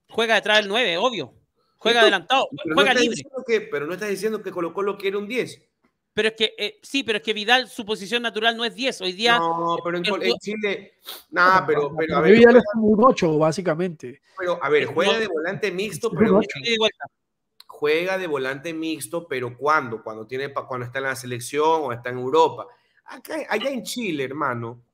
Juega 0.08 0.34
detrás 0.34 0.58
del 0.58 0.68
9, 0.68 0.96
obvio. 0.98 1.34
Juega 1.78 2.02
adelantado, 2.02 2.48
juega 2.74 2.94
libre. 2.94 3.22
pero 3.70 3.86
no 3.86 3.94
estás 3.94 4.08
diciendo 4.08 4.40
que 4.40 4.52
Colo 4.52 4.72
Colo 4.72 4.96
quiere 4.96 5.16
un 5.16 5.26
10. 5.26 5.68
Pero 6.14 6.28
es 6.28 6.34
que, 6.34 6.54
eh, 6.58 6.78
sí, 6.82 7.02
pero 7.02 7.18
es 7.18 7.24
que 7.24 7.32
Vidal, 7.32 7.68
su 7.68 7.84
posición 7.84 8.22
natural 8.22 8.56
no 8.56 8.64
es 8.64 8.74
10. 8.74 9.00
Hoy 9.00 9.12
día. 9.12 9.38
No, 9.38 9.78
pero 9.82 9.96
en, 9.96 10.04
Chile. 10.38 10.98
Nada, 11.30 11.66
pero, 11.66 11.94
pero 11.96 12.18
a 12.18 12.20
ver. 12.20 12.36
Vidal 12.36 12.56
es 12.56 12.62
un 12.76 13.02
8, 13.02 13.38
básicamente. 13.38 14.20
Pero, 14.38 14.62
a 14.62 14.68
ver, 14.68 14.84
juega 14.84 15.18
de 15.18 15.26
volante 15.26 15.72
mixto, 15.72 16.10
pero. 16.10 16.40
Juega 17.66 18.16
de 18.16 18.26
volante 18.28 18.72
mixto, 18.72 19.26
pero 19.26 19.56
¿cuándo? 19.56 20.04
Cuando, 20.04 20.24
tiene, 20.26 20.52
cuando 20.52 20.86
está 20.86 20.98
en 20.98 21.04
la 21.06 21.16
selección 21.16 21.80
o 21.82 21.92
está 21.92 22.10
en 22.10 22.18
Europa. 22.18 22.68
Acá, 23.06 23.38
allá 23.48 23.70
en 23.70 23.82
Chile, 23.82 24.22
hermano, 24.22 24.84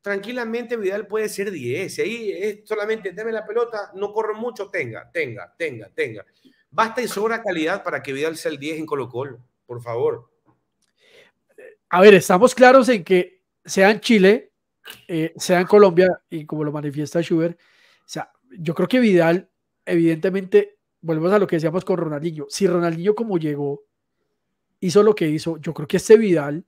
tranquilamente 0.00 0.76
Vidal 0.76 1.06
puede 1.06 1.28
ser 1.28 1.50
10. 1.50 1.98
Ahí 1.98 2.32
es 2.32 2.60
solamente, 2.64 3.12
deme 3.12 3.32
la 3.32 3.46
pelota, 3.46 3.90
no 3.94 4.12
corre 4.12 4.34
mucho, 4.34 4.68
tenga, 4.68 5.10
tenga, 5.10 5.54
tenga, 5.56 5.88
tenga. 5.90 6.24
Basta 6.70 7.02
y 7.02 7.08
sobra 7.08 7.42
calidad 7.42 7.82
para 7.82 8.02
que 8.02 8.12
Vidal 8.12 8.36
sea 8.36 8.50
el 8.50 8.58
10 8.58 8.78
en 8.78 8.86
Colo-Colo, 8.86 9.38
por 9.66 9.82
favor 9.82 10.30
a 11.90 12.00
ver, 12.00 12.14
estamos 12.14 12.54
claros 12.54 12.88
en 12.88 13.04
que 13.04 13.42
sea 13.64 13.90
en 13.90 14.00
Chile, 14.00 14.52
eh, 15.08 15.34
sea 15.36 15.60
en 15.60 15.66
Colombia, 15.66 16.22
y 16.30 16.46
como 16.46 16.64
lo 16.64 16.72
manifiesta 16.72 17.20
Schubert, 17.20 17.58
o 17.58 18.02
sea, 18.06 18.30
yo 18.58 18.74
creo 18.74 18.88
que 18.88 19.00
Vidal, 19.00 19.50
evidentemente, 19.84 20.78
volvemos 21.00 21.32
a 21.32 21.38
lo 21.38 21.46
que 21.46 21.56
decíamos 21.56 21.84
con 21.84 21.96
Ronaldinho. 21.96 22.46
Si 22.48 22.66
Ronaldinho, 22.66 23.14
como 23.14 23.38
llegó, 23.38 23.82
hizo 24.78 25.02
lo 25.02 25.14
que 25.14 25.28
hizo, 25.28 25.58
yo 25.58 25.74
creo 25.74 25.88
que 25.88 25.96
este 25.96 26.16
Vidal, 26.16 26.64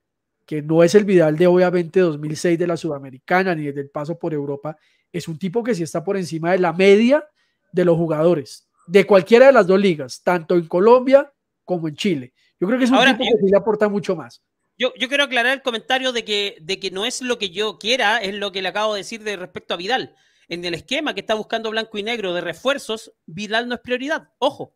que 0.52 0.60
no 0.60 0.82
es 0.82 0.94
el 0.94 1.06
Vidal 1.06 1.38
de 1.38 1.46
obviamente 1.46 2.00
2006 2.00 2.58
de 2.58 2.66
la 2.66 2.76
Sudamericana 2.76 3.54
ni 3.54 3.72
del 3.72 3.88
paso 3.88 4.18
por 4.18 4.34
Europa, 4.34 4.76
es 5.10 5.26
un 5.26 5.38
tipo 5.38 5.64
que 5.64 5.74
sí 5.74 5.82
está 5.82 6.04
por 6.04 6.14
encima 6.18 6.52
de 6.52 6.58
la 6.58 6.74
media 6.74 7.26
de 7.72 7.86
los 7.86 7.96
jugadores 7.96 8.68
de 8.86 9.06
cualquiera 9.06 9.46
de 9.46 9.52
las 9.52 9.66
dos 9.66 9.80
ligas, 9.80 10.20
tanto 10.22 10.56
en 10.56 10.66
Colombia 10.66 11.32
como 11.64 11.88
en 11.88 11.96
Chile. 11.96 12.34
Yo 12.60 12.66
creo 12.66 12.78
que 12.78 12.84
es 12.84 12.90
un 12.90 12.98
tipo 12.98 13.24
que 13.24 13.46
sí 13.46 13.50
le 13.50 13.56
aporta 13.56 13.88
mucho 13.88 14.14
más. 14.14 14.42
Yo, 14.76 14.92
quiero 14.92 15.24
aclarar 15.24 15.54
el 15.54 15.62
comentario 15.62 16.12
de 16.12 16.22
que, 16.22 16.58
de 16.60 16.78
que 16.78 16.90
no 16.90 17.06
es 17.06 17.22
lo 17.22 17.38
que 17.38 17.48
yo 17.48 17.78
quiera, 17.78 18.18
es 18.18 18.34
lo 18.34 18.52
que 18.52 18.60
le 18.60 18.68
acabo 18.68 18.92
de 18.92 19.00
decir 19.00 19.22
de 19.22 19.36
respecto 19.36 19.72
a 19.72 19.78
Vidal. 19.78 20.14
En 20.48 20.62
el 20.66 20.74
esquema 20.74 21.14
que 21.14 21.20
está 21.20 21.32
buscando 21.32 21.70
blanco 21.70 21.96
y 21.96 22.02
negro 22.02 22.34
de 22.34 22.42
refuerzos, 22.42 23.14
Vidal 23.24 23.68
no 23.68 23.76
es 23.76 23.80
prioridad, 23.80 24.28
ojo. 24.36 24.74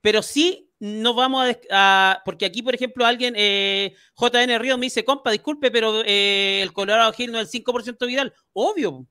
Pero 0.00 0.22
sí 0.22 0.70
no 0.78 1.14
vamos 1.14 1.56
a, 1.70 2.22
porque 2.24 2.46
aquí, 2.46 2.62
por 2.62 2.74
ejemplo, 2.74 3.06
alguien, 3.06 3.34
eh, 3.36 3.94
JN 4.16 4.58
Río 4.58 4.76
me 4.78 4.86
dice, 4.86 5.04
compa, 5.04 5.30
disculpe, 5.30 5.70
pero 5.70 6.02
eh, 6.04 6.60
el 6.62 6.72
Colorado 6.72 7.12
Gil 7.12 7.32
no 7.32 7.40
es 7.40 7.54
el 7.54 7.64
5% 7.64 7.98
de 7.98 8.06
Vidal. 8.06 8.34
Obvio, 8.52 9.06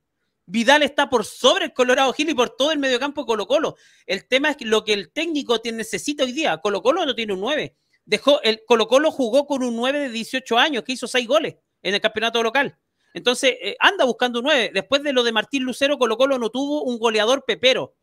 Vidal 0.45 0.83
está 0.83 1.09
por 1.09 1.25
sobre 1.25 1.65
el 1.65 1.73
Colorado 1.73 2.13
Gil 2.13 2.29
y 2.29 2.33
por 2.35 2.51
todo 2.51 2.71
el 2.71 2.79
mediocampo 2.79 3.25
Colo 3.25 3.47
Colo. 3.47 3.75
El 4.05 4.27
tema 4.27 4.51
es 4.51 4.57
lo 4.61 4.83
que 4.83 4.93
el 4.93 5.11
técnico 5.11 5.59
necesita 5.63 6.23
hoy 6.23 6.33
día. 6.33 6.57
Colo 6.57 6.81
Colo 6.81 7.05
no 7.05 7.15
tiene 7.15 7.33
un 7.33 7.39
9 7.39 7.75
dejó, 8.05 8.41
el 8.43 8.63
Colo 8.65 8.87
Colo 8.87 9.11
jugó 9.11 9.45
con 9.45 9.63
un 9.63 9.75
9 9.75 9.99
de 9.99 10.09
18 10.09 10.57
años 10.57 10.83
que 10.83 10.93
hizo 10.93 11.07
6 11.07 11.27
goles 11.27 11.55
en 11.81 11.93
el 11.93 12.01
campeonato 12.01 12.41
local. 12.41 12.77
Entonces, 13.13 13.55
eh, 13.61 13.75
anda 13.79 14.05
buscando 14.05 14.39
un 14.39 14.45
9. 14.45 14.71
Después 14.73 15.03
de 15.03 15.13
lo 15.13 15.23
de 15.23 15.31
Martín 15.31 15.63
Lucero, 15.63 15.97
Colo 15.97 16.17
Colo 16.17 16.37
no 16.37 16.49
tuvo 16.49 16.83
un 16.83 16.99
goleador 16.99 17.43
pepero. 17.45 17.95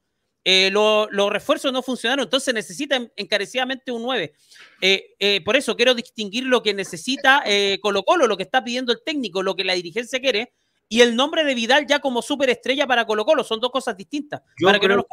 Eh, 0.45 0.71
los 0.73 1.31
refuerzos 1.31 1.73
no 1.73 1.83
funcionaron, 1.83 2.25
entonces 2.25 2.53
necesita 2.53 3.01
encarecidamente 3.17 3.93
un 3.93 4.03
9. 4.03 4.33
Eh, 4.81 5.41
por 5.45 5.57
eso 5.57 5.77
quiero 5.77 5.95
distinguir 5.95 6.45
lo 6.45 6.63
que 6.63 6.75
necesita 6.75 7.45
Colo 7.81 8.03
Colo, 8.03 8.27
lo 8.27 8.37
que 8.37 8.43
está 8.43 8.65
pidiendo 8.65 8.93
el 8.93 9.03
técnico, 9.05 9.43
lo 9.43 9.55
que 9.55 9.65
la 9.65 9.75
dirigencia 9.75 10.21
quiere, 10.21 10.53
y 10.89 11.01
el 11.01 11.17
nombre 11.17 11.43
de 11.43 11.55
Vidal 11.55 11.87
ya 11.87 12.01
como 12.01 12.21
superestrella 12.21 12.87
para 12.87 13.07
Colo 13.07 13.25
Colo. 13.25 13.45
Son 13.45 13.59
dos 13.61 13.71
cosas 13.71 13.97
distintas. 13.97 14.43
Yo 14.59 14.67
para 14.67 14.79
que 14.79 14.89
no 14.89 15.07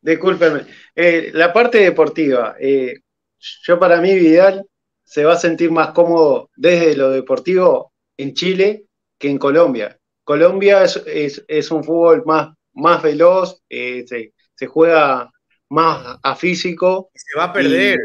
Discúlpeme. 0.00 0.62
Eh, 0.94 1.30
la 1.34 1.52
parte 1.52 1.78
deportiva. 1.78 2.56
Eh, 2.58 3.00
yo 3.38 3.78
para 3.78 4.00
mí 4.00 4.14
Vidal 4.14 4.66
se 5.04 5.24
va 5.24 5.34
a 5.34 5.38
sentir 5.38 5.70
más 5.70 5.90
cómodo 5.90 6.50
desde 6.56 6.96
lo 6.96 7.10
deportivo 7.10 7.92
en 8.16 8.32
Chile 8.32 8.86
que 9.18 9.28
en 9.28 9.36
Colombia. 9.36 9.97
Colombia 10.28 10.84
es, 10.84 11.70
un 11.70 11.82
fútbol 11.82 12.22
más, 12.26 12.50
más 12.74 13.02
veloz, 13.02 13.62
eh, 13.66 14.04
se, 14.06 14.66
juega 14.66 15.32
más 15.70 16.18
a 16.22 16.36
físico. 16.36 17.08
Se 17.14 17.38
va 17.38 17.44
a 17.44 17.52
perder. 17.54 17.98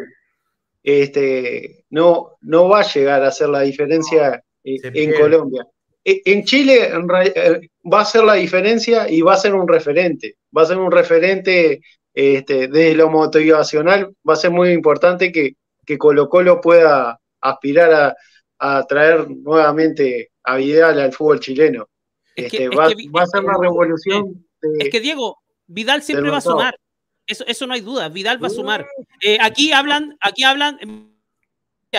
este, 0.82 1.84
no, 1.90 2.38
no 2.40 2.70
va 2.70 2.80
a 2.80 2.88
llegar 2.88 3.22
a 3.22 3.28
hacer 3.28 3.50
la 3.50 3.60
diferencia 3.60 4.42
en 4.64 5.12
Colombia. 5.12 5.68
E, 6.02 6.22
en 6.24 6.46
Chile 6.46 6.94
eh, 7.36 7.70
va 7.94 8.00
a 8.00 8.06
ser 8.06 8.24
la 8.24 8.36
diferencia 8.36 9.10
y 9.10 9.20
va 9.20 9.34
a 9.34 9.44
ser 9.44 9.54
un 9.54 9.68
referente. 9.68 10.38
Va 10.58 10.62
a 10.62 10.68
ser 10.68 10.78
un 10.78 10.94
referente 10.94 11.82
este, 12.14 12.70
desde 12.70 12.96
lo 12.96 13.10
motivacional. 13.10 14.16
Va 14.26 14.36
a 14.36 14.38
ser 14.38 14.52
muy 14.52 14.72
importante 14.72 15.30
que, 15.30 15.58
que 15.86 15.98
Colo 15.98 16.30
Colo 16.30 16.62
pueda 16.62 17.20
aspirar 17.42 18.16
a, 18.60 18.86
traer 18.88 19.30
nuevamente 19.30 20.32
a 20.42 20.56
Vidal 20.56 21.02
al 21.02 21.12
fútbol 21.12 21.42
chileno. 21.42 21.90
Este, 22.36 22.70
va, 22.70 22.86
a 22.86 23.28
ser 23.28 23.44
una 23.44 23.58
revolución. 23.60 24.46
es 24.80 24.90
que 24.90 25.00
Diego, 25.00 25.42
Vidal 25.68 26.02
siempre 26.02 26.30
va 26.30 26.38
a 26.38 26.42
sumar. 26.42 26.80
Eso, 27.26 27.46
eso 27.48 27.68
no 27.68 27.74
hay 27.74 27.82
duda. 27.82 28.10
Vidal 28.10 28.44
va 28.44 28.48
a 28.48 28.52
sumar. 28.52 28.88
Eh, 29.22 29.38
aquí 29.40 29.72
hablan, 29.72 30.18
aquí 30.20 30.44
hablan, 30.44 30.78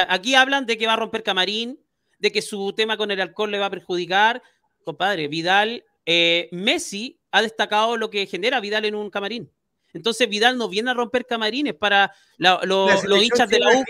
aquí 0.09 0.35
hablan 0.35 0.66
de 0.66 0.76
que 0.76 0.87
va 0.87 0.95
a 0.95 0.97
romper 0.97 1.22
camarín, 1.22 1.80
de 2.18 2.32
que 2.32 2.43
su 2.43 2.72
tema 2.74 2.97
con 2.97 3.11
el 3.11 3.20
alcohol 3.20 3.51
le 3.51 3.59
va 3.59 3.66
a 3.66 3.70
perjudicar. 3.70 4.43
Compadre, 4.85 5.28
Vidal, 5.28 5.85
eh, 6.05 6.49
Messi 6.53 7.18
ha 7.30 7.43
destacado 7.43 7.97
lo 7.97 8.11
que 8.11 8.26
genera 8.26 8.61
Vidal 8.61 8.85
en 8.85 8.95
un 8.95 9.11
camarín. 9.11 9.51
Entonces 9.95 10.28
Vidal 10.28 10.59
no 10.59 10.68
viene 10.68 10.91
a 10.91 10.95
romper 10.95 11.24
camarines 11.24 11.74
para 11.74 12.12
los 12.37 13.22
hinchas 13.22 13.49
de 13.49 13.61
la 13.61 13.68
U. 13.70 13.85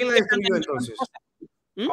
¿Mm? 1.76 1.88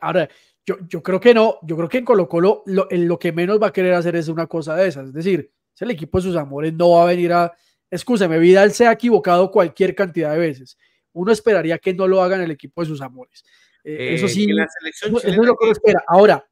Ahora, 0.00 0.28
yo, 0.66 0.76
yo, 0.88 1.02
creo 1.02 1.20
que 1.20 1.34
no, 1.34 1.58
yo 1.62 1.76
creo 1.76 1.88
que 1.88 1.98
en 1.98 2.04
Colo 2.04 2.28
Colo 2.28 2.62
lo, 2.66 2.88
lo, 2.90 3.18
que 3.18 3.32
menos 3.32 3.60
va 3.60 3.68
a 3.68 3.72
querer 3.72 3.94
hacer 3.94 4.16
es 4.16 4.28
una 4.28 4.46
cosa 4.46 4.74
de 4.76 4.88
esas, 4.88 5.08
es 5.08 5.12
decir, 5.12 5.50
es 5.74 5.82
el 5.82 5.90
equipo 5.90 6.18
de 6.18 6.22
sus 6.22 6.36
amores, 6.36 6.72
no 6.72 6.92
va 6.92 7.02
a 7.02 7.06
venir 7.06 7.32
a, 7.32 7.52
escúchame, 7.90 8.38
Vidal 8.38 8.72
se 8.72 8.86
ha 8.86 8.92
equivocado 8.92 9.50
cualquier 9.50 9.94
cantidad 9.94 10.32
de 10.32 10.38
veces, 10.38 10.78
uno 11.12 11.32
esperaría 11.32 11.78
que 11.78 11.94
no 11.94 12.08
lo 12.08 12.22
hagan 12.22 12.40
el 12.40 12.50
equipo 12.50 12.80
de 12.80 12.88
sus 12.88 13.00
amores. 13.00 13.44
Eh, 13.84 14.14
eso 14.14 14.28
sí, 14.28 14.46
la 14.46 14.66
selección 14.66 15.14
eso, 15.14 15.28
es 15.28 15.36
lo 15.36 15.56
que 15.56 15.64
uno 15.64 15.72
espera. 15.72 16.02
Ahora, 16.08 16.48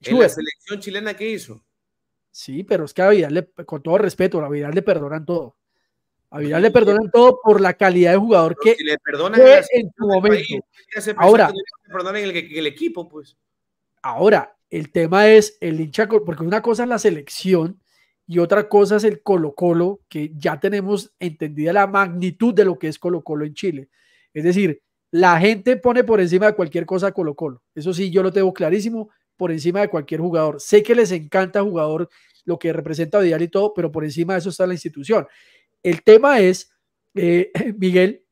¿en 0.00 0.18
la 0.18 0.28
selección 0.28 0.80
chilena 0.80 1.14
qué 1.14 1.30
hizo? 1.30 1.62
Sí, 2.30 2.64
pero 2.64 2.86
es 2.86 2.94
que 2.94 3.02
a 3.02 3.10
Vidal, 3.10 3.50
con 3.66 3.82
todo 3.82 3.98
respeto, 3.98 4.42
a 4.42 4.48
Vidal 4.48 4.74
le 4.74 4.80
perdonan 4.80 5.26
todo. 5.26 5.58
A 6.32 6.38
Vidal 6.38 6.62
le 6.62 6.70
perdonan 6.70 7.10
todo 7.10 7.40
por 7.42 7.60
la 7.60 7.74
calidad 7.74 8.12
de 8.12 8.16
jugador 8.16 8.56
que, 8.60 8.74
le 8.82 8.98
perdonan 8.98 9.40
en 9.40 9.92
su 9.94 10.06
momento. 10.06 10.64
Ahora, 11.16 11.52
perdonan 11.86 12.16
el, 12.16 12.30
el, 12.34 12.66
equipo, 12.66 13.06
pues. 13.06 13.36
Ahora, 14.00 14.56
el 14.70 14.90
tema 14.90 15.28
es 15.28 15.58
el 15.60 15.78
hincha, 15.78 16.08
porque 16.08 16.42
una 16.42 16.62
cosa 16.62 16.84
es 16.84 16.88
la 16.88 16.98
selección 16.98 17.82
y 18.26 18.38
otra 18.38 18.66
cosa 18.66 18.96
es 18.96 19.04
el 19.04 19.22
Colo 19.22 19.54
Colo, 19.54 20.00
que 20.08 20.32
ya 20.34 20.58
tenemos 20.58 21.12
entendida 21.20 21.74
la 21.74 21.86
magnitud 21.86 22.54
de 22.54 22.64
lo 22.64 22.78
que 22.78 22.88
es 22.88 22.98
Colo 22.98 23.22
Colo 23.22 23.44
en 23.44 23.52
Chile. 23.52 23.90
Es 24.32 24.44
decir, 24.44 24.80
la 25.10 25.38
gente 25.38 25.76
pone 25.76 26.02
por 26.02 26.18
encima 26.18 26.46
de 26.46 26.54
cualquier 26.54 26.86
cosa 26.86 27.12
Colo 27.12 27.34
Colo. 27.34 27.62
Eso 27.74 27.92
sí, 27.92 28.10
yo 28.10 28.22
lo 28.22 28.32
tengo 28.32 28.54
clarísimo, 28.54 29.10
por 29.36 29.52
encima 29.52 29.80
de 29.80 29.88
cualquier 29.88 30.22
jugador. 30.22 30.60
Sé 30.62 30.82
que 30.82 30.94
les 30.94 31.12
encanta 31.12 31.62
jugador, 31.62 32.08
lo 32.46 32.58
que 32.58 32.72
representa 32.72 33.18
Vidal 33.18 33.42
y 33.42 33.48
todo, 33.48 33.74
pero 33.74 33.92
por 33.92 34.04
encima 34.04 34.32
de 34.32 34.38
eso 34.38 34.48
está 34.48 34.66
la 34.66 34.72
institución. 34.72 35.26
El 35.82 36.02
tema 36.02 36.40
es, 36.40 36.70
eh, 37.14 37.50
Miguel, 37.78 38.24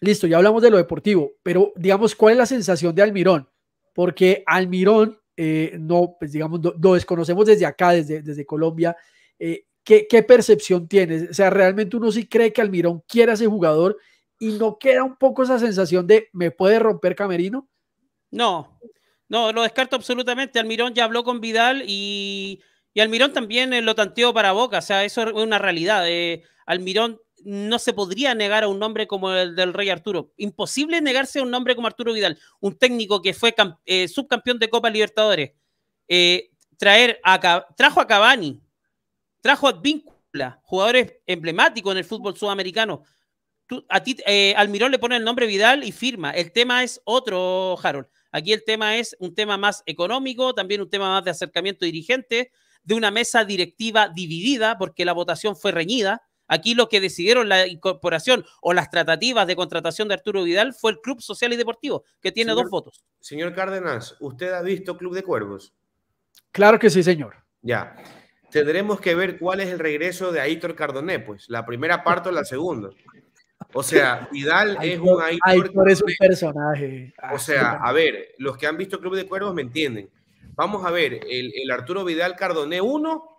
listo, 0.00 0.26
ya 0.26 0.36
hablamos 0.38 0.62
de 0.62 0.70
lo 0.70 0.76
deportivo, 0.76 1.32
pero 1.42 1.72
digamos, 1.76 2.14
¿cuál 2.14 2.32
es 2.32 2.38
la 2.38 2.46
sensación 2.46 2.94
de 2.94 3.02
Almirón? 3.02 3.48
Porque 3.94 4.42
Almirón, 4.46 5.18
eh, 5.36 5.76
no, 5.78 6.16
pues 6.18 6.32
digamos, 6.32 6.60
lo, 6.62 6.94
desconocemos 6.94 7.46
desde 7.46 7.66
acá, 7.66 7.92
desde, 7.92 8.22
desde 8.22 8.46
Colombia. 8.46 8.96
Eh, 9.38 9.66
¿qué, 9.84 10.06
¿qué, 10.08 10.22
percepción 10.22 10.88
tienes? 10.88 11.30
O 11.30 11.34
sea, 11.34 11.50
realmente 11.50 11.96
uno 11.96 12.10
sí 12.10 12.26
cree 12.26 12.52
que 12.52 12.60
Almirón 12.60 13.02
quiere 13.06 13.32
a 13.32 13.34
ese 13.34 13.46
jugador 13.46 13.98
y 14.38 14.52
no 14.52 14.78
queda 14.78 15.04
un 15.04 15.16
poco 15.16 15.42
esa 15.44 15.58
sensación 15.58 16.06
de 16.06 16.28
me 16.32 16.50
puede 16.50 16.78
romper 16.78 17.14
Camerino. 17.14 17.68
No, 18.30 18.80
no, 19.28 19.52
lo 19.52 19.62
descarto 19.62 19.94
absolutamente. 19.94 20.58
Almirón 20.58 20.94
ya 20.94 21.04
habló 21.04 21.22
con 21.22 21.40
Vidal 21.40 21.84
y, 21.86 22.60
y 22.94 23.00
Almirón 23.00 23.32
también 23.32 23.84
lo 23.84 23.94
tanteó 23.94 24.34
para 24.34 24.52
Boca. 24.52 24.78
O 24.78 24.82
sea, 24.82 25.04
eso 25.04 25.22
es 25.22 25.32
una 25.32 25.58
realidad. 25.58 26.04
Almirón 26.66 27.18
no 27.44 27.78
se 27.78 27.92
podría 27.92 28.34
negar 28.34 28.64
a 28.64 28.68
un 28.68 28.78
nombre 28.78 29.06
como 29.06 29.32
el 29.32 29.54
del 29.54 29.74
Rey 29.74 29.90
Arturo. 29.90 30.32
Imposible 30.36 31.00
negarse 31.00 31.40
a 31.40 31.42
un 31.42 31.50
nombre 31.50 31.74
como 31.74 31.86
Arturo 31.86 32.12
Vidal, 32.12 32.38
un 32.60 32.78
técnico 32.78 33.20
que 33.22 33.34
fue 33.34 33.54
eh, 33.84 34.08
subcampeón 34.08 34.58
de 34.58 34.68
Copa 34.68 34.90
Libertadores. 34.90 35.52
Eh, 36.08 36.50
traer 36.78 37.20
a, 37.24 37.66
trajo 37.76 38.00
a 38.00 38.06
Cavani, 38.06 38.60
trajo 39.40 39.68
a 39.68 39.72
Víncula, 39.72 40.60
jugadores 40.62 41.14
emblemáticos 41.26 41.92
en 41.92 41.98
el 41.98 42.04
fútbol 42.04 42.36
sudamericano. 42.36 43.02
a 43.88 44.02
ti, 44.02 44.16
eh, 44.26 44.54
Almirón 44.56 44.92
le 44.92 44.98
pone 44.98 45.16
el 45.16 45.24
nombre 45.24 45.46
Vidal 45.46 45.84
y 45.84 45.92
firma. 45.92 46.30
El 46.30 46.52
tema 46.52 46.82
es 46.82 47.00
otro, 47.04 47.78
Harold. 47.82 48.06
Aquí 48.30 48.52
el 48.52 48.64
tema 48.64 48.96
es 48.96 49.14
un 49.18 49.34
tema 49.34 49.58
más 49.58 49.82
económico, 49.84 50.54
también 50.54 50.80
un 50.80 50.88
tema 50.88 51.10
más 51.10 51.24
de 51.24 51.30
acercamiento 51.30 51.84
dirigente, 51.84 52.50
de 52.84 52.94
una 52.94 53.10
mesa 53.10 53.44
directiva 53.44 54.08
dividida, 54.08 54.78
porque 54.78 55.04
la 55.04 55.12
votación 55.12 55.56
fue 55.56 55.72
reñida 55.72 56.22
Aquí 56.52 56.74
lo 56.74 56.90
que 56.90 57.00
decidieron 57.00 57.48
la 57.48 57.66
incorporación 57.66 58.44
o 58.60 58.74
las 58.74 58.90
tratativas 58.90 59.46
de 59.46 59.56
contratación 59.56 60.08
de 60.08 60.14
Arturo 60.14 60.42
Vidal 60.42 60.74
fue 60.74 60.90
el 60.90 61.00
Club 61.00 61.22
Social 61.22 61.50
y 61.54 61.56
Deportivo, 61.56 62.04
que 62.20 62.30
tiene 62.30 62.52
dos 62.52 62.68
votos. 62.68 63.02
Señor 63.20 63.54
Cárdenas, 63.54 64.16
¿usted 64.20 64.52
ha 64.52 64.60
visto 64.60 64.98
Club 64.98 65.14
de 65.14 65.22
Cuervos? 65.22 65.72
Claro 66.50 66.78
que 66.78 66.90
sí, 66.90 67.02
señor. 67.02 67.36
Ya. 67.62 67.96
Tendremos 68.50 69.00
que 69.00 69.14
ver 69.14 69.38
cuál 69.38 69.60
es 69.60 69.70
el 69.70 69.78
regreso 69.78 70.30
de 70.30 70.42
Aitor 70.42 70.74
Cardoné, 70.74 71.20
pues, 71.20 71.48
la 71.48 71.64
primera 71.64 72.04
parte 72.04 72.28
o 72.28 72.32
la 72.32 72.44
segunda. 72.44 72.90
O 73.72 73.82
sea, 73.82 74.28
Vidal 74.30 74.76
es 74.82 75.00
un 75.00 75.22
Aitor. 75.22 75.40
Aitor 75.44 75.90
es 75.90 76.02
un 76.02 76.12
personaje. 76.18 77.14
O 77.32 77.38
sea, 77.38 77.78
a 77.82 77.92
ver, 77.92 78.34
los 78.36 78.58
que 78.58 78.66
han 78.66 78.76
visto 78.76 79.00
Club 79.00 79.16
de 79.16 79.26
Cuervos 79.26 79.54
me 79.54 79.62
entienden. 79.62 80.10
Vamos 80.54 80.84
a 80.84 80.90
ver, 80.90 81.20
el, 81.28 81.52
el 81.54 81.70
Arturo 81.70 82.04
Vidal 82.04 82.36
Cardoné 82.36 82.80
1 82.80 83.32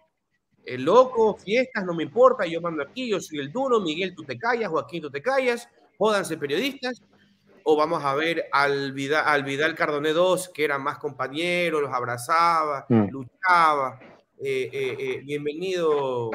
el 0.65 0.83
loco, 0.83 1.37
fiestas, 1.37 1.85
no 1.85 1.93
me 1.93 2.03
importa, 2.03 2.45
yo 2.45 2.61
mando 2.61 2.83
aquí, 2.83 3.09
yo 3.09 3.19
soy 3.19 3.39
el 3.39 3.51
duro, 3.51 3.79
Miguel, 3.81 4.15
tú 4.15 4.23
te 4.23 4.37
callas, 4.37 4.69
Joaquín, 4.69 5.01
tú 5.01 5.09
te 5.09 5.21
callas, 5.21 5.67
jódanse 5.97 6.37
periodistas, 6.37 7.01
o 7.63 7.75
vamos 7.75 8.03
a 8.03 8.15
ver 8.15 8.45
al 8.51 8.93
Vidal, 8.93 9.23
al 9.25 9.43
Vidal 9.43 9.75
Cardoné 9.75 10.13
2, 10.13 10.49
que 10.49 10.63
era 10.63 10.77
más 10.77 10.97
compañero, 10.97 11.81
los 11.81 11.93
abrazaba, 11.93 12.85
mm. 12.87 13.09
luchaba, 13.09 13.99
eh, 14.41 14.69
eh, 14.71 14.97
eh, 14.99 15.21
bienvenido. 15.23 16.31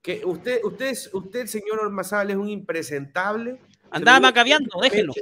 Que 0.00 0.20
usted, 0.24 0.62
usted, 0.62 0.94
usted, 1.12 1.46
señor 1.46 1.80
Ormazal, 1.80 2.30
es 2.30 2.36
un 2.36 2.48
impresentable. 2.48 3.58
Andaba 3.90 4.20
macabeando, 4.20 4.78
déjelo 4.80 5.14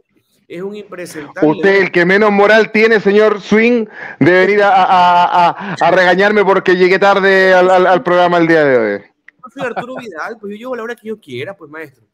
es 0.52 0.62
un 0.62 0.76
impresentable. 0.76 1.48
Usted, 1.48 1.82
el 1.82 1.90
que 1.90 2.04
menos 2.04 2.30
moral 2.30 2.70
tiene, 2.72 3.00
señor 3.00 3.40
Swing, 3.40 3.86
de 4.20 4.30
venir 4.32 4.60
a, 4.62 5.76
regañarme 5.90 6.44
porque 6.44 6.76
llegué 6.76 6.98
tarde 6.98 7.54
al, 7.54 8.02
programa 8.02 8.36
el 8.36 8.46
día 8.46 8.64
de 8.64 8.76
hoy. 8.76 9.02
Yo 9.28 9.50
soy 9.50 9.62
Arturo 9.66 9.94
Vidal, 9.96 10.36
pues 10.38 10.52
yo 10.52 10.58
llego 10.58 10.74
a 10.74 10.76
la 10.76 10.82
hora 10.82 10.94
que 10.94 11.08
yo 11.08 11.18
quiera, 11.18 11.56
pues 11.56 11.70
maestro. 11.70 12.04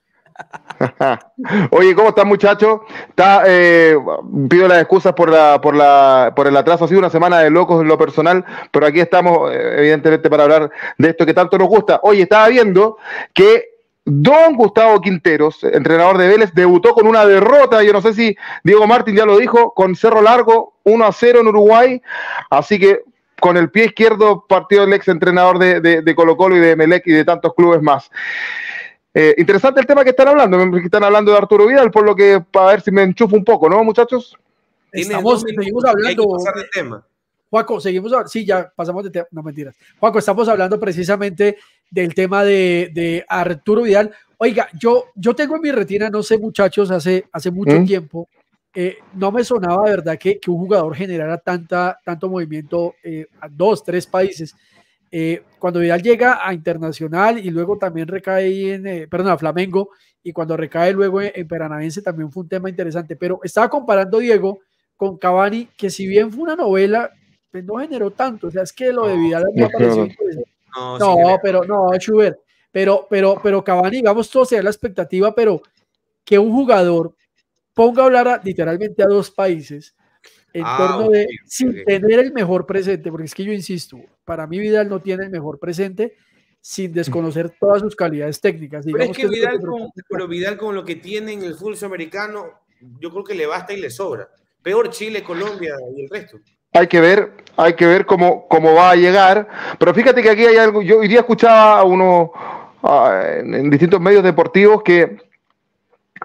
Oye, 1.72 1.96
¿cómo 1.96 2.10
están 2.10 2.28
muchachos? 2.28 2.82
Está, 3.08 3.42
eh, 3.46 3.96
pido 4.48 4.68
las 4.68 4.82
excusas 4.82 5.14
por, 5.14 5.30
la, 5.30 5.60
por, 5.60 5.74
la, 5.74 6.32
por 6.36 6.46
el 6.46 6.56
atraso, 6.56 6.84
ha 6.84 6.88
sido 6.88 7.00
una 7.00 7.10
semana 7.10 7.40
de 7.40 7.50
locos 7.50 7.82
en 7.82 7.88
lo 7.88 7.98
personal, 7.98 8.44
pero 8.70 8.86
aquí 8.86 9.00
estamos 9.00 9.52
eh, 9.52 9.78
evidentemente 9.78 10.30
para 10.30 10.44
hablar 10.44 10.70
de 10.96 11.08
esto 11.08 11.26
que 11.26 11.34
tanto 11.34 11.58
nos 11.58 11.66
gusta. 11.66 11.98
Oye, 12.04 12.22
estaba 12.22 12.46
viendo 12.46 12.98
que 13.34 13.77
Don 14.10 14.56
Gustavo 14.56 15.00
Quinteros, 15.02 15.62
entrenador 15.64 16.16
de 16.16 16.28
Vélez, 16.28 16.54
debutó 16.54 16.94
con 16.94 17.06
una 17.06 17.26
derrota, 17.26 17.82
yo 17.82 17.92
no 17.92 18.00
sé 18.00 18.14
si 18.14 18.34
Diego 18.64 18.86
Martín 18.86 19.14
ya 19.14 19.26
lo 19.26 19.36
dijo, 19.36 19.74
con 19.74 19.94
Cerro 19.94 20.22
Largo, 20.22 20.78
1 20.84 21.04
a 21.04 21.12
0 21.12 21.40
en 21.40 21.46
Uruguay, 21.48 22.02
así 22.48 22.78
que 22.78 23.02
con 23.38 23.58
el 23.58 23.70
pie 23.70 23.86
izquierdo 23.86 24.46
partió 24.48 24.84
el 24.84 24.92
ex 24.94 25.08
entrenador 25.08 25.58
de, 25.58 26.14
Colo 26.16 26.38
Colo 26.38 26.56
y 26.56 26.60
de 26.60 26.74
Melec 26.74 27.06
y 27.06 27.12
de 27.12 27.24
tantos 27.24 27.52
clubes 27.54 27.82
más. 27.82 28.10
Eh, 29.12 29.34
interesante 29.36 29.80
el 29.80 29.86
tema 29.86 30.04
que 30.04 30.10
están 30.10 30.28
hablando, 30.28 30.58
que 30.72 30.84
están 30.84 31.04
hablando 31.04 31.32
de 31.32 31.38
Arturo 31.38 31.66
Vidal, 31.66 31.90
por 31.90 32.06
lo 32.06 32.16
que 32.16 32.42
para 32.50 32.68
ver 32.68 32.80
si 32.80 32.90
me 32.90 33.02
enchufo 33.02 33.36
un 33.36 33.44
poco, 33.44 33.68
¿no, 33.68 33.84
muchachos? 33.84 34.36
Estamos, 34.90 35.42
seguimos 35.42 35.84
hablando. 35.84 36.36
de 36.54 36.64
tema. 36.72 37.06
Juaco, 37.50 37.80
seguimos, 37.80 38.12
sí, 38.26 38.44
ya 38.44 38.70
pasamos 38.74 39.04
de 39.04 39.10
tema, 39.10 39.26
no 39.30 39.42
mentiras. 39.42 39.74
Juaco, 39.98 40.18
estamos 40.18 40.48
hablando 40.48 40.78
precisamente 40.80 41.58
del 41.90 42.14
tema 42.14 42.44
de, 42.44 43.24
Arturo 43.28 43.82
Vidal. 43.82 44.12
Oiga, 44.38 44.68
yo, 44.78 45.06
yo 45.14 45.34
tengo 45.34 45.56
en 45.56 45.62
mi 45.62 45.72
retina, 45.72 46.08
no 46.10 46.22
sé 46.22 46.38
muchachos, 46.38 46.90
hace, 46.90 47.26
hace 47.32 47.50
mucho 47.50 47.80
¿Mm? 47.80 47.84
tiempo, 47.84 48.28
eh, 48.74 48.98
no 49.14 49.32
me 49.32 49.42
sonaba 49.42 49.84
de 49.84 49.90
verdad 49.90 50.18
que, 50.18 50.38
un 50.46 50.58
jugador 50.58 50.94
generara 50.94 51.38
tanta, 51.38 51.98
tanto 52.04 52.28
movimiento 52.28 52.94
eh, 53.02 53.26
a 53.40 53.48
dos, 53.48 53.82
tres 53.82 54.06
países. 54.06 54.54
eh, 55.10 55.42
cuando 55.58 55.80
Vidal 55.80 56.02
llega 56.02 56.46
a 56.46 56.52
Internacional 56.52 57.38
y 57.38 57.50
luego 57.50 57.78
también 57.78 58.06
recae 58.06 58.74
en, 58.74 58.86
eh, 58.86 59.08
perdón, 59.08 59.32
a 59.32 59.38
Flamengo, 59.38 59.90
y 60.22 60.32
cuando 60.32 60.56
recae 60.56 60.92
luego 60.92 61.22
en, 61.22 61.32
en, 61.34 62.02
también 62.04 62.30
fue 62.30 62.42
un 62.42 62.48
tema 62.48 62.68
interesante. 62.68 63.16
Pero 63.16 63.40
estaba 63.42 63.68
comparando 63.70 64.18
Diego 64.18 64.60
con 64.96 65.16
Cavani, 65.16 65.68
que 65.76 65.90
si 65.90 66.06
bien 66.06 66.30
fue 66.30 66.42
una 66.42 66.56
novela, 66.56 67.10
pues 67.50 67.64
no 67.64 67.76
generó 67.76 68.10
tanto. 68.10 68.48
O 68.48 68.50
sea, 68.50 68.62
es 68.62 68.72
que 68.72 68.92
lo 68.92 69.06
de 69.06 69.16
Vidal 69.16 69.44
no, 69.54 69.66
me 69.66 69.70
pareció 69.70 70.08
no, 70.98 70.98
no, 70.98 71.38
pero 71.42 71.64
no, 71.64 71.88
Schubert. 71.98 72.38
Pero, 72.70 73.06
pero, 73.08 73.40
pero 73.42 73.64
Cavani, 73.64 73.96
digamos, 73.96 74.30
todo 74.30 74.44
sea 74.44 74.62
la 74.62 74.70
expectativa, 74.70 75.34
pero 75.34 75.62
que 76.24 76.38
un 76.38 76.52
jugador 76.52 77.14
ponga 77.74 78.02
a 78.02 78.06
hablar 78.06 78.40
literalmente 78.44 79.02
a 79.02 79.06
dos 79.06 79.30
países 79.30 79.94
en 80.52 80.62
ah, 80.66 80.76
torno 80.78 81.10
de 81.10 81.28
sin 81.46 81.84
tener 81.84 82.18
el 82.18 82.32
mejor 82.32 82.66
presente, 82.66 83.10
porque 83.10 83.26
es 83.26 83.34
que 83.34 83.44
yo 83.44 83.52
insisto, 83.52 83.98
para 84.24 84.46
mí 84.46 84.58
Vidal 84.58 84.88
no 84.88 85.00
tiene 85.00 85.24
el 85.24 85.30
mejor 85.30 85.58
presente 85.58 86.16
sin 86.60 86.92
desconocer 86.92 87.50
todas 87.60 87.80
sus 87.80 87.94
calidades 87.94 88.40
técnicas. 88.40 88.84
Pero 88.84 89.04
es 89.04 89.16
que, 89.16 89.28
Vidal, 89.28 89.60
con, 89.60 89.90
pero 90.08 90.28
Vidal 90.28 90.58
con 90.58 90.74
lo 90.74 90.84
que 90.84 90.96
tiene 90.96 91.32
en 91.32 91.42
el 91.42 91.54
fútbol 91.54 91.76
americano, 91.82 92.60
yo 93.00 93.10
creo 93.10 93.24
que 93.24 93.34
le 93.34 93.46
basta 93.46 93.72
y 93.72 93.80
le 93.80 93.90
sobra. 93.90 94.28
Peor 94.62 94.90
Chile, 94.90 95.22
Colombia 95.22 95.76
y 95.96 96.02
el 96.02 96.10
resto. 96.10 96.38
Hay 96.72 96.86
que 96.86 97.00
ver, 97.00 97.32
hay 97.56 97.74
que 97.74 97.86
ver 97.86 98.06
cómo, 98.06 98.46
cómo 98.48 98.74
va 98.74 98.90
a 98.90 98.96
llegar. 98.96 99.48
Pero 99.78 99.94
fíjate 99.94 100.22
que 100.22 100.30
aquí 100.30 100.44
hay 100.44 100.56
algo, 100.56 100.82
yo 100.82 100.98
hoy 100.98 101.08
día 101.08 101.20
escuchaba 101.20 101.78
a 101.78 101.84
uno 101.84 102.32
en 102.82 103.70
distintos 103.70 104.00
medios 104.00 104.22
deportivos 104.22 104.82
que 104.82 105.18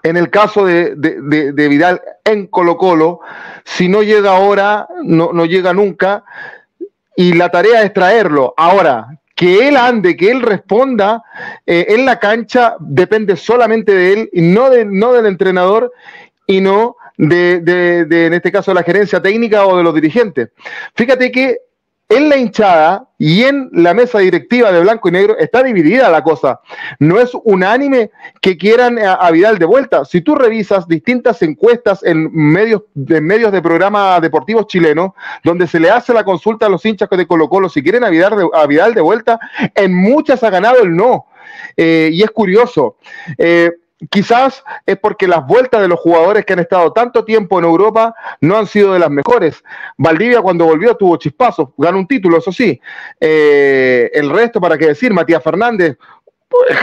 en 0.02 0.18
el 0.18 0.30
caso 0.30 0.66
de, 0.66 0.96
de, 0.96 1.68
Vidal 1.68 2.02
en 2.26 2.48
Colo 2.48 2.78
Colo, 2.78 3.20
si 3.64 3.88
no 3.88 4.02
llega 4.02 4.36
ahora, 4.36 4.88
no, 5.04 5.32
no 5.34 5.46
llega 5.46 5.74
nunca, 5.74 6.24
y 7.16 7.34
la 7.34 7.50
tarea 7.50 7.84
es 7.84 7.94
traerlo. 7.94 8.54
Ahora, 8.58 9.20
que 9.36 9.68
él 9.68 9.78
ande, 9.78 10.18
que 10.18 10.32
él 10.32 10.42
responda 10.42 11.24
eh, 11.66 11.86
en 11.90 12.06
la 12.06 12.20
cancha, 12.20 12.76
depende 12.80 13.36
solamente 13.36 13.94
de 13.94 14.14
él 14.14 14.30
y 14.34 14.42
no, 14.42 14.70
de, 14.70 14.86
no 14.86 15.14
del 15.14 15.26
entrenador 15.26 15.92
y 16.48 16.60
no 16.60 16.98
de, 17.18 17.60
de, 17.60 18.26
en 18.26 18.34
este 18.34 18.52
caso, 18.52 18.74
la 18.74 18.84
gerencia 18.84 19.22
técnica 19.22 19.66
o 19.66 19.78
de 19.78 19.84
los 19.84 19.94
dirigentes. 19.94 20.50
Fíjate 20.96 21.32
que 21.32 21.58
en 22.10 22.30
la 22.30 22.38
hinchada 22.38 23.08
y 23.18 23.44
en 23.44 23.70
la 23.72 23.94
mesa 23.94 24.20
directiva 24.20 24.72
de 24.72 24.82
blanco 24.82 25.10
y 25.10 25.14
negro 25.14 25.38
está 25.38 25.64
dividida 25.64 26.10
la 26.10 26.22
cosa. 26.22 26.60
No 27.00 27.20
es 27.20 27.32
unánime 27.44 28.12
que 28.42 28.58
quieran 28.58 29.00
a, 29.00 29.32
Vidal 29.32 29.58
de 29.58 29.66
vuelta. 29.66 30.06
Si 30.06 30.22
tú 30.22 30.36
revisas 30.36 30.88
distintas 30.88 31.42
encuestas 31.42 32.04
en 32.04 32.30
medios, 32.32 32.84
en 32.96 33.26
medios 33.26 33.52
de 33.52 33.62
programas 33.62 34.22
deportivos 34.22 34.68
chilenos, 34.68 35.12
donde 35.44 35.66
se 35.66 35.80
le 35.80 35.90
hace 35.90 36.14
la 36.14 36.24
consulta 36.24 36.68
a 36.68 36.70
los 36.70 36.86
hinchas 36.86 37.10
de 37.10 37.26
Colo 37.26 37.50
Colo 37.50 37.70
si 37.70 37.82
quieren 37.82 38.04
a 38.04 38.10
Vidal 38.10 38.38
de, 38.38 38.50
a 38.54 38.68
Vidal 38.68 38.94
de 38.94 39.02
vuelta, 39.02 39.40
en 39.74 39.94
muchas 39.94 40.44
ha 40.44 40.50
ganado 40.50 40.84
el 40.84 40.96
no. 40.96 41.28
Eh, 41.76 42.10
y 42.12 42.22
es 42.22 42.32
curioso. 42.32 42.98
Eh, 43.38 43.72
Quizás 44.10 44.64
es 44.86 44.98
porque 44.98 45.28
las 45.28 45.46
vueltas 45.46 45.82
de 45.82 45.88
los 45.88 46.00
jugadores 46.00 46.46
que 46.46 46.54
han 46.54 46.60
estado 46.60 46.92
tanto 46.94 47.24
tiempo 47.24 47.60
en 47.60 47.66
Europa 47.66 48.16
no 48.42 48.58
han 48.58 48.68
sido 48.68 48.94
de 48.94 49.00
las 49.00 49.10
mejores. 49.10 49.64
Valdivia 49.98 50.42
cuando 50.42 50.66
volvió 50.66 50.96
tuvo 50.96 51.18
chispazos, 51.18 51.70
ganó 51.78 52.00
un 52.00 52.08
título, 52.08 52.38
eso 52.38 52.52
sí. 52.52 52.80
Eh, 53.20 54.10
el 54.14 54.30
resto, 54.30 54.60
para 54.60 54.78
qué 54.78 54.88
decir, 54.88 55.14
Matías 55.14 55.44
Fernández, 55.44 55.98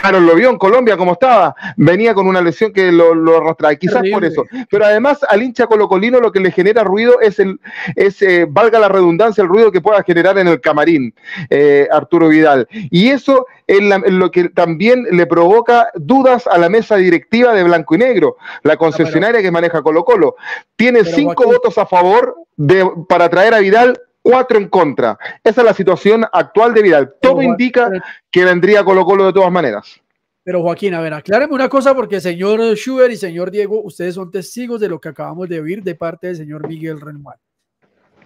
Harold 0.03 0.27
lo 0.27 0.35
vio 0.35 0.51
en 0.51 0.59
Colombia 0.59 0.97
como 0.97 1.12
estaba, 1.12 1.55
venía 1.77 2.14
con 2.14 2.27
una 2.27 2.41
lesión 2.41 2.73
que 2.73 2.91
lo, 2.93 3.14
lo 3.14 3.39
arrastraba, 3.39 3.75
quizás 3.77 4.03
por 4.12 4.25
eso. 4.25 4.45
Pero 4.71 4.85
además 4.85 5.21
al 5.29 5.43
hincha 5.43 5.66
colocolino 5.66 6.21
lo 6.21 6.33
que 6.33 6.41
le 6.41 6.51
genera 6.51 6.85
ruido 6.85 7.21
es, 7.21 7.39
el, 7.39 7.61
es 7.97 8.21
eh, 8.23 8.47
valga 8.49 8.79
la 8.79 8.89
redundancia, 8.89 9.43
el 9.43 9.49
ruido 9.49 9.73
que 9.73 9.81
pueda 9.81 10.03
generar 10.03 10.39
en 10.39 10.49
el 10.49 10.61
camarín 10.61 11.14
eh, 11.49 11.89
Arturo 11.91 12.29
Vidal. 12.29 12.68
Y 12.71 13.09
eso 13.09 13.47
es 13.66 13.81
lo 14.12 14.31
que 14.31 14.49
también 14.49 15.07
le 15.11 15.27
provoca 15.27 15.89
dudas 15.95 16.47
a 16.47 16.59
la 16.59 16.68
mesa 16.68 16.97
directiva 16.97 17.55
de 17.55 17.62
Blanco 17.62 17.95
y 17.95 17.99
Negro, 17.99 18.37
la 18.62 18.77
concesionaria 18.77 19.43
que 19.43 19.51
maneja 19.51 19.83
Colo 19.83 20.05
Colo. 20.05 20.37
Tiene 20.77 21.05
cinco 21.05 21.45
votos 21.45 21.79
a 21.79 21.87
favor 21.87 22.37
de, 22.57 22.89
para 23.09 23.29
traer 23.29 23.55
a 23.55 23.61
Vidal 23.61 24.01
cuatro 24.23 24.59
en 24.59 24.68
contra. 24.68 25.18
Esa 25.43 25.61
es 25.61 25.64
la 25.64 25.75
situación 25.75 26.25
actual 26.33 26.75
de 26.75 26.83
Vidal. 26.83 27.14
Todo 27.21 27.43
indica 27.43 27.91
que 28.31 28.45
vendría 28.45 28.85
Colo 28.85 29.05
Colo 29.05 29.27
de 29.27 29.33
todas 29.33 29.53
maneras. 29.53 30.01
Pero 30.43 30.62
Joaquín, 30.62 30.95
a 30.95 31.01
ver, 31.01 31.12
acláreme 31.12 31.55
una 31.55 31.68
cosa 31.68 31.95
porque 31.95 32.21
señor 32.21 32.61
Schubert 32.75 33.12
y 33.12 33.16
señor 33.16 33.51
Diego, 33.51 33.83
ustedes 33.83 34.14
son 34.14 34.31
testigos 34.31 34.81
de 34.81 34.89
lo 34.89 35.01
que 35.01 35.11
acabamos 35.11 35.49
de 35.49 35.61
oír 35.61 35.83
de 35.83 35.95
parte 35.95 36.29
del 36.29 36.37
señor 36.37 36.66
Miguel 36.66 37.01
Renmuán. 37.01 37.37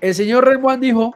El 0.00 0.14
señor 0.14 0.44
Renmuán 0.46 0.80
dijo, 0.80 1.14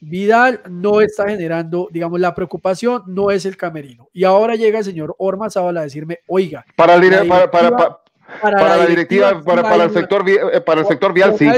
Vidal 0.00 0.62
no 0.68 1.00
está 1.00 1.28
generando, 1.28 1.88
digamos, 1.92 2.18
la 2.18 2.34
preocupación 2.34 3.02
no 3.06 3.30
es 3.30 3.44
el 3.44 3.56
camerino. 3.56 4.08
Y 4.12 4.24
ahora 4.24 4.56
llega 4.56 4.78
el 4.78 4.84
señor 4.84 5.14
Orma 5.18 5.50
Zabala 5.50 5.80
a 5.80 5.84
decirme, 5.84 6.20
oiga. 6.26 6.64
Para, 6.74 6.96
la 6.96 7.50
para, 7.50 8.00
para, 8.40 8.76
la 8.76 8.86
directiva, 8.86 9.42
para, 9.42 9.84
el 9.84 9.90
sector, 9.90 10.24
para 10.64 10.80
el 10.80 10.86
sector 10.86 11.12
vial, 11.12 11.36
sí. 11.38 11.48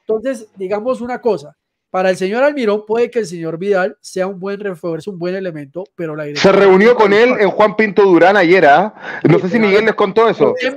Entonces, 0.00 0.48
digamos 0.54 1.00
una 1.00 1.20
cosa, 1.20 1.56
para 1.96 2.10
el 2.10 2.18
señor 2.18 2.44
Almirón 2.44 2.84
puede 2.84 3.10
que 3.10 3.20
el 3.20 3.26
señor 3.26 3.56
Vidal 3.56 3.96
sea 4.02 4.26
un 4.26 4.38
buen 4.38 4.60
refuerzo, 4.60 5.12
un 5.12 5.18
buen 5.18 5.34
elemento, 5.34 5.82
pero 5.94 6.14
la 6.14 6.26
Se 6.36 6.52
reunió 6.52 6.94
con 6.94 7.14
él 7.14 7.30
en 7.40 7.48
Juan 7.48 7.74
Pinto 7.74 8.02
Durán 8.02 8.36
ayer, 8.36 8.66
¿ah? 8.66 9.22
No 9.26 9.38
sé 9.38 9.48
si 9.48 9.58
Miguel 9.58 9.86
les 9.86 9.94
contó 9.94 10.28
eso. 10.28 10.52
¿Quién, 10.60 10.76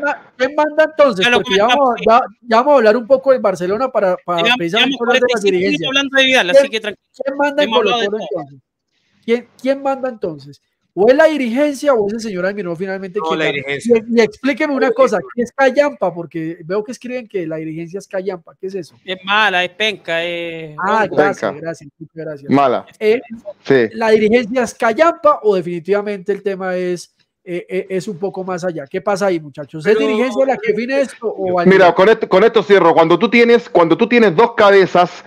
manda 0.56 0.86
entonces? 0.86 1.28
Porque 1.28 1.58
ya 1.58 1.68
vamos, 1.68 2.72
a 2.74 2.76
hablar 2.78 2.96
un 2.96 3.06
poco 3.06 3.34
de 3.34 3.40
Barcelona 3.40 3.90
para, 3.90 4.16
para 4.24 4.56
precisamente 4.56 4.96
hablar 4.98 5.20
de 5.20 5.28
la 5.36 5.42
dirigencia. 5.42 5.90
¿Quién 6.70 7.38
manda 7.38 7.64
en 7.66 7.70
Colo 7.70 8.02
entonces? 8.02 8.30
¿Quién, 9.26 9.48
¿Quién 9.62 9.84
manda 9.84 10.08
entonces? 10.08 10.62
¿O 11.02 11.10
es 11.10 11.16
la 11.16 11.26
dirigencia 11.26 11.94
o 11.94 12.08
es 12.08 12.14
el 12.16 12.20
señor 12.20 12.46
Almirón 12.46 12.76
finalmente? 12.76 13.20
No, 13.20 13.34
la 13.34 13.46
dirigencia. 13.46 14.04
Y, 14.06 14.20
explíqueme 14.20 14.74
una 14.74 14.92
cosa, 14.92 15.20
¿qué 15.34 15.44
es 15.44 15.52
Callampa? 15.54 16.14
Porque 16.14 16.58
veo 16.66 16.84
que 16.84 16.92
escriben 16.92 17.26
que 17.26 17.48
la 17.48 17.56
dirigencia 17.56 18.00
es 18.00 18.08
Callampa. 18.08 18.54
¿Qué 18.60 18.68
es 18.68 18.76
eso? 18.76 18.96
Es 19.06 19.18
mala, 19.24 19.64
es 19.64 19.72
penca. 19.72 20.22
Es... 20.26 20.76
Ah, 20.78 21.08
gracias, 21.10 21.56
gracias, 21.56 21.90
gracias. 22.14 22.52
Mala. 22.52 22.86
Eh, 23.00 23.22
sí. 23.64 23.88
¿La 23.94 24.10
dirigencia 24.10 24.64
es 24.64 24.74
Callampa 24.74 25.40
o 25.44 25.56
definitivamente 25.56 26.34
el 26.34 26.44
tema 26.44 26.76
es 26.76 27.16
eh, 27.44 27.66
eh, 27.70 27.86
es 27.90 28.08
un 28.08 28.18
poco 28.18 28.44
más 28.44 28.64
allá. 28.64 28.86
¿Qué 28.86 29.02
pasa 29.02 29.28
ahí, 29.28 29.40
muchachos? 29.40 29.86
¿Es 29.86 29.98
dirigencia 29.98 30.46
la 30.46 30.58
que 30.58 30.74
define 30.74 31.02
esto? 31.02 31.28
O 31.28 31.64
Mira, 31.66 31.94
con 31.96 32.10
esto, 32.10 32.28
con 32.28 32.44
esto 32.44 32.62
cierro. 32.62 32.94
Cuando 32.94 33.18
tú 33.18 33.30
tienes, 33.30 33.70
cuando 33.70 33.98
tú 33.98 34.08
tienes 34.08 34.36
dos 34.36 34.54
cabezas, 34.54 35.24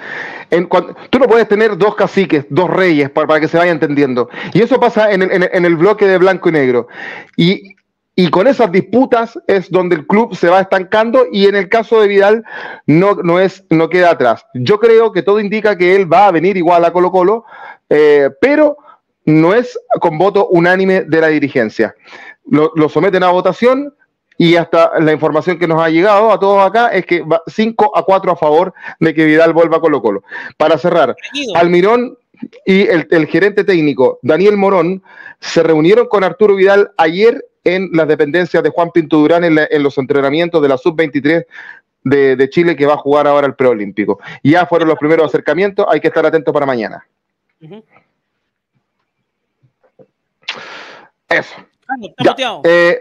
en, 0.51 0.69
tú 0.69 1.19
no 1.19 1.27
puedes 1.27 1.49
tener 1.49 1.77
dos 1.77 1.97
caciques, 1.97 2.45
dos 2.51 2.69
reyes, 2.69 3.11
para, 3.11 3.27
para 3.27 3.41
que 3.41 3.49
se 3.49 3.57
vaya 3.57 3.73
entendiendo. 3.73 4.29
Y 4.53 4.61
eso 4.61 4.79
pasa 4.79 5.11
en 5.11 5.23
el, 5.23 5.49
en, 5.51 5.65
el 5.65 5.77
bloque 5.77 6.07
de 6.07 6.19
blanco 6.19 6.51
y 6.51 6.53
negro. 6.53 6.89
Y, 7.37 7.77
y 8.15 8.29
con 8.29 8.47
esas 8.47 8.71
disputas 8.71 9.39
es 9.47 9.71
donde 9.71 9.97
el 9.97 10.07
club 10.07 10.37
se 10.37 10.51
va 10.51 10.61
estancando 10.61 11.25
y 11.33 11.47
en 11.47 11.57
el 11.57 11.71
caso 11.71 12.01
de 12.01 12.09
Vidal 12.09 12.45
no, 12.87 13.15
no, 13.15 13.41
es, 13.41 13.65
no 13.71 13.89
queda 13.89 14.11
atrás. 14.11 14.45
Yo 14.53 14.79
creo 14.79 15.13
que 15.13 15.23
todo 15.23 15.41
indica 15.41 15.79
que 15.79 15.97
él 15.97 16.13
va 16.13 16.27
a 16.27 16.33
venir 16.33 16.59
igual 16.59 16.85
a 16.85 16.93
Colo 16.93 17.11
Colo, 17.11 17.45
eh, 17.89 18.29
pero 18.41 18.77
no 19.25 19.55
es 19.55 19.79
con 20.01 20.19
voto 20.19 20.49
unánime 20.49 21.03
de 21.03 21.21
la 21.21 21.29
dirigencia. 21.29 21.95
Lo, 22.45 22.89
someten 22.89 23.23
a 23.23 23.31
votación 23.31 23.95
y 24.37 24.57
hasta 24.57 24.99
la 25.01 25.13
información 25.13 25.59
que 25.59 25.69
nos 25.69 25.81
ha 25.81 25.91
llegado 25.91 26.33
a 26.33 26.41
todos 26.41 26.67
acá 26.67 26.89
es 26.89 27.07
que 27.07 27.23
va 27.23 27.43
5 27.47 27.97
a 27.97 28.05
4 28.05 28.33
a 28.33 28.37
favor 28.37 28.75
de 28.99 29.15
que 29.15 29.25
Vidal 29.25 29.53
vuelva 29.53 29.77
a 29.77 29.81
Colo 29.81 30.03
Colo. 30.03 30.25
Para 30.57 30.79
cerrar, 30.79 31.15
Almirón 31.55 32.19
y 32.67 32.89
el, 32.89 33.27
gerente 33.27 33.63
técnico 33.63 34.19
Daniel 34.23 34.57
Morón 34.57 35.03
se 35.39 35.63
reunieron 35.63 36.09
con 36.09 36.25
Arturo 36.25 36.57
Vidal 36.57 36.91
ayer 36.97 37.45
en 37.63 37.91
las 37.93 38.09
dependencias 38.09 38.63
de 38.63 38.71
Juan 38.71 38.91
Pinto 38.91 39.19
Durán 39.19 39.45
en, 39.45 39.83
los 39.83 39.97
entrenamientos 39.99 40.61
de 40.61 40.69
la 40.69 40.77
sub-23 40.77 41.47
de, 42.03 42.51
Chile 42.51 42.75
que 42.75 42.87
va 42.87 42.95
a 42.95 42.99
jugar 42.99 43.29
ahora 43.29 43.47
el 43.47 43.55
preolímpico. 43.55 44.19
Ya 44.43 44.67
fueron 44.67 44.89
los 44.89 44.99
primeros 44.99 45.27
acercamientos, 45.27 45.87
hay 45.89 46.01
que 46.01 46.09
estar 46.09 46.27
atentos 46.27 46.53
para 46.53 46.67
mañana. 46.67 47.07
Eso. 51.33 51.55
Está 51.81 52.31
muteado. 52.31 52.63
Eh, 52.65 53.01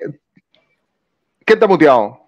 ¿Qué 1.45 1.53
está 1.53 1.67
muteado? 1.67 2.19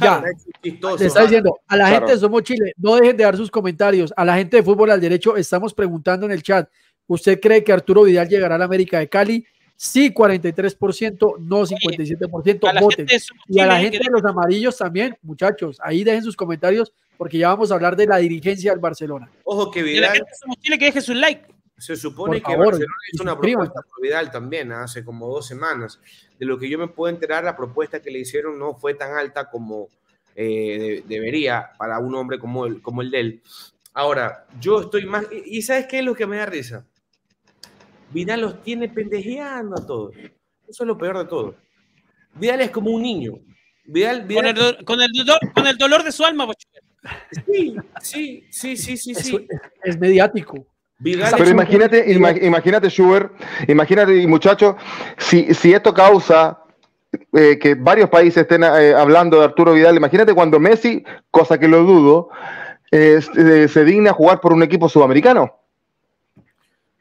Ya, 0.00 0.22
le 0.62 1.06
está 1.06 1.22
diciendo 1.22 1.58
a 1.66 1.76
la 1.76 1.88
gente 1.88 2.12
de 2.12 2.18
Somos 2.18 2.42
Chile, 2.42 2.72
no 2.76 2.96
dejen 2.96 3.16
de 3.16 3.24
dar 3.24 3.36
sus 3.36 3.50
comentarios. 3.50 4.12
A 4.16 4.24
la 4.24 4.36
gente 4.36 4.58
de 4.58 4.62
Fútbol 4.62 4.90
al 4.90 5.00
Derecho, 5.00 5.36
estamos 5.36 5.74
preguntando 5.74 6.26
en 6.26 6.32
el 6.32 6.42
chat: 6.42 6.68
¿Usted 7.06 7.40
cree 7.40 7.64
que 7.64 7.72
Arturo 7.72 8.02
Vidal 8.02 8.28
llegará 8.28 8.54
a 8.54 8.58
la 8.58 8.64
América 8.64 8.98
de 8.98 9.08
Cali? 9.08 9.44
Sí, 9.74 10.12
43%, 10.12 11.38
no 11.38 11.64
57%. 11.64 12.80
Voten. 12.80 13.06
Y 13.46 13.60
a 13.60 13.66
la 13.66 13.78
gente 13.78 13.98
de 13.98 14.10
los 14.10 14.24
amarillos 14.24 14.76
también, 14.76 15.16
muchachos, 15.22 15.78
ahí 15.80 16.02
dejen 16.02 16.24
sus 16.24 16.34
comentarios 16.34 16.92
porque 17.16 17.38
ya 17.38 17.48
vamos 17.48 17.70
a 17.70 17.74
hablar 17.74 17.94
de 17.94 18.06
la 18.06 18.16
dirigencia 18.16 18.72
del 18.72 18.80
Barcelona. 18.80 19.30
Ojo 19.44 19.70
que 19.70 19.82
Vidal. 19.82 20.16
Y 20.16 20.20
Somos 20.36 20.58
Chile 20.58 20.78
que 20.78 20.86
deje 20.86 21.00
su 21.00 21.14
like. 21.14 21.42
Se 21.78 21.96
supone 21.96 22.42
que 22.42 22.56
Barcelona 22.56 22.92
hizo 23.12 23.22
una 23.22 23.38
propuesta 23.38 23.80
por 23.82 24.02
Vidal 24.02 24.30
también 24.30 24.72
¿ah? 24.72 24.82
hace 24.84 25.04
como 25.04 25.28
dos 25.28 25.46
semanas. 25.46 26.00
De 26.38 26.44
lo 26.44 26.58
que 26.58 26.68
yo 26.68 26.78
me 26.78 26.88
puedo 26.88 27.12
enterar, 27.14 27.44
la 27.44 27.56
propuesta 27.56 28.00
que 28.02 28.10
le 28.10 28.18
hicieron 28.18 28.58
no 28.58 28.74
fue 28.74 28.94
tan 28.94 29.16
alta 29.16 29.48
como 29.48 29.88
eh, 30.34 31.02
debería 31.06 31.70
para 31.78 31.98
un 32.00 32.14
hombre 32.14 32.38
como 32.38 32.66
el, 32.66 32.82
como 32.82 33.02
el 33.02 33.10
de 33.10 33.20
él. 33.20 33.42
Ahora, 33.94 34.46
yo 34.60 34.80
estoy 34.82 35.06
más... 35.06 35.26
¿Y 35.44 35.62
sabes 35.62 35.86
qué 35.86 36.00
es 36.00 36.04
lo 36.04 36.14
que 36.14 36.26
me 36.26 36.36
da 36.36 36.46
risa? 36.46 36.84
Vidal 38.10 38.40
los 38.40 38.62
tiene 38.62 38.88
pendejeando 38.88 39.76
a 39.76 39.86
todos. 39.86 40.14
Eso 40.16 40.82
es 40.82 40.86
lo 40.86 40.96
peor 40.98 41.18
de 41.18 41.24
todo. 41.26 41.54
Vidal 42.34 42.60
es 42.60 42.70
como 42.70 42.90
un 42.90 43.02
niño. 43.02 43.34
Vidal, 43.84 44.26
Con, 44.26 44.46
el, 44.46 44.54
do- 44.54 44.76
con 44.84 45.00
el 45.00 45.10
dolor, 45.12 45.38
con 45.54 45.66
el 45.66 45.76
dolor 45.78 46.02
de 46.04 46.12
su 46.12 46.24
alma, 46.24 46.46
Sí, 47.46 47.76
sí, 48.02 48.44
sí, 48.50 48.76
sí, 48.76 48.96
sí, 48.96 49.10
Es, 49.12 49.18
sí. 49.26 49.48
es 49.82 49.98
mediático. 49.98 50.66
Vidal 50.98 51.30
Pero 51.32 51.44
un- 51.44 51.50
imagínate, 51.50 52.06
ima- 52.12 52.36
imagínate, 52.42 52.88
Schubert, 52.90 53.32
imagínate, 53.68 54.16
y 54.16 54.26
muchachos, 54.26 54.74
si, 55.16 55.54
si 55.54 55.72
esto 55.72 55.94
causa 55.94 56.60
eh, 57.32 57.58
que 57.58 57.74
varios 57.74 58.10
países 58.10 58.42
estén 58.42 58.64
eh, 58.64 58.92
hablando 58.94 59.38
de 59.38 59.44
Arturo 59.44 59.72
Vidal, 59.74 59.96
imagínate 59.96 60.34
cuando 60.34 60.58
Messi, 60.58 61.02
cosa 61.30 61.56
que 61.58 61.68
lo 61.68 61.84
dudo, 61.84 62.28
eh, 62.90 63.20
se- 63.22 63.68
se 63.68 63.84
digna 63.84 64.10
a 64.10 64.14
jugar 64.14 64.40
por 64.40 64.52
un 64.52 64.62
equipo 64.62 64.88
sudamericano. 64.88 65.54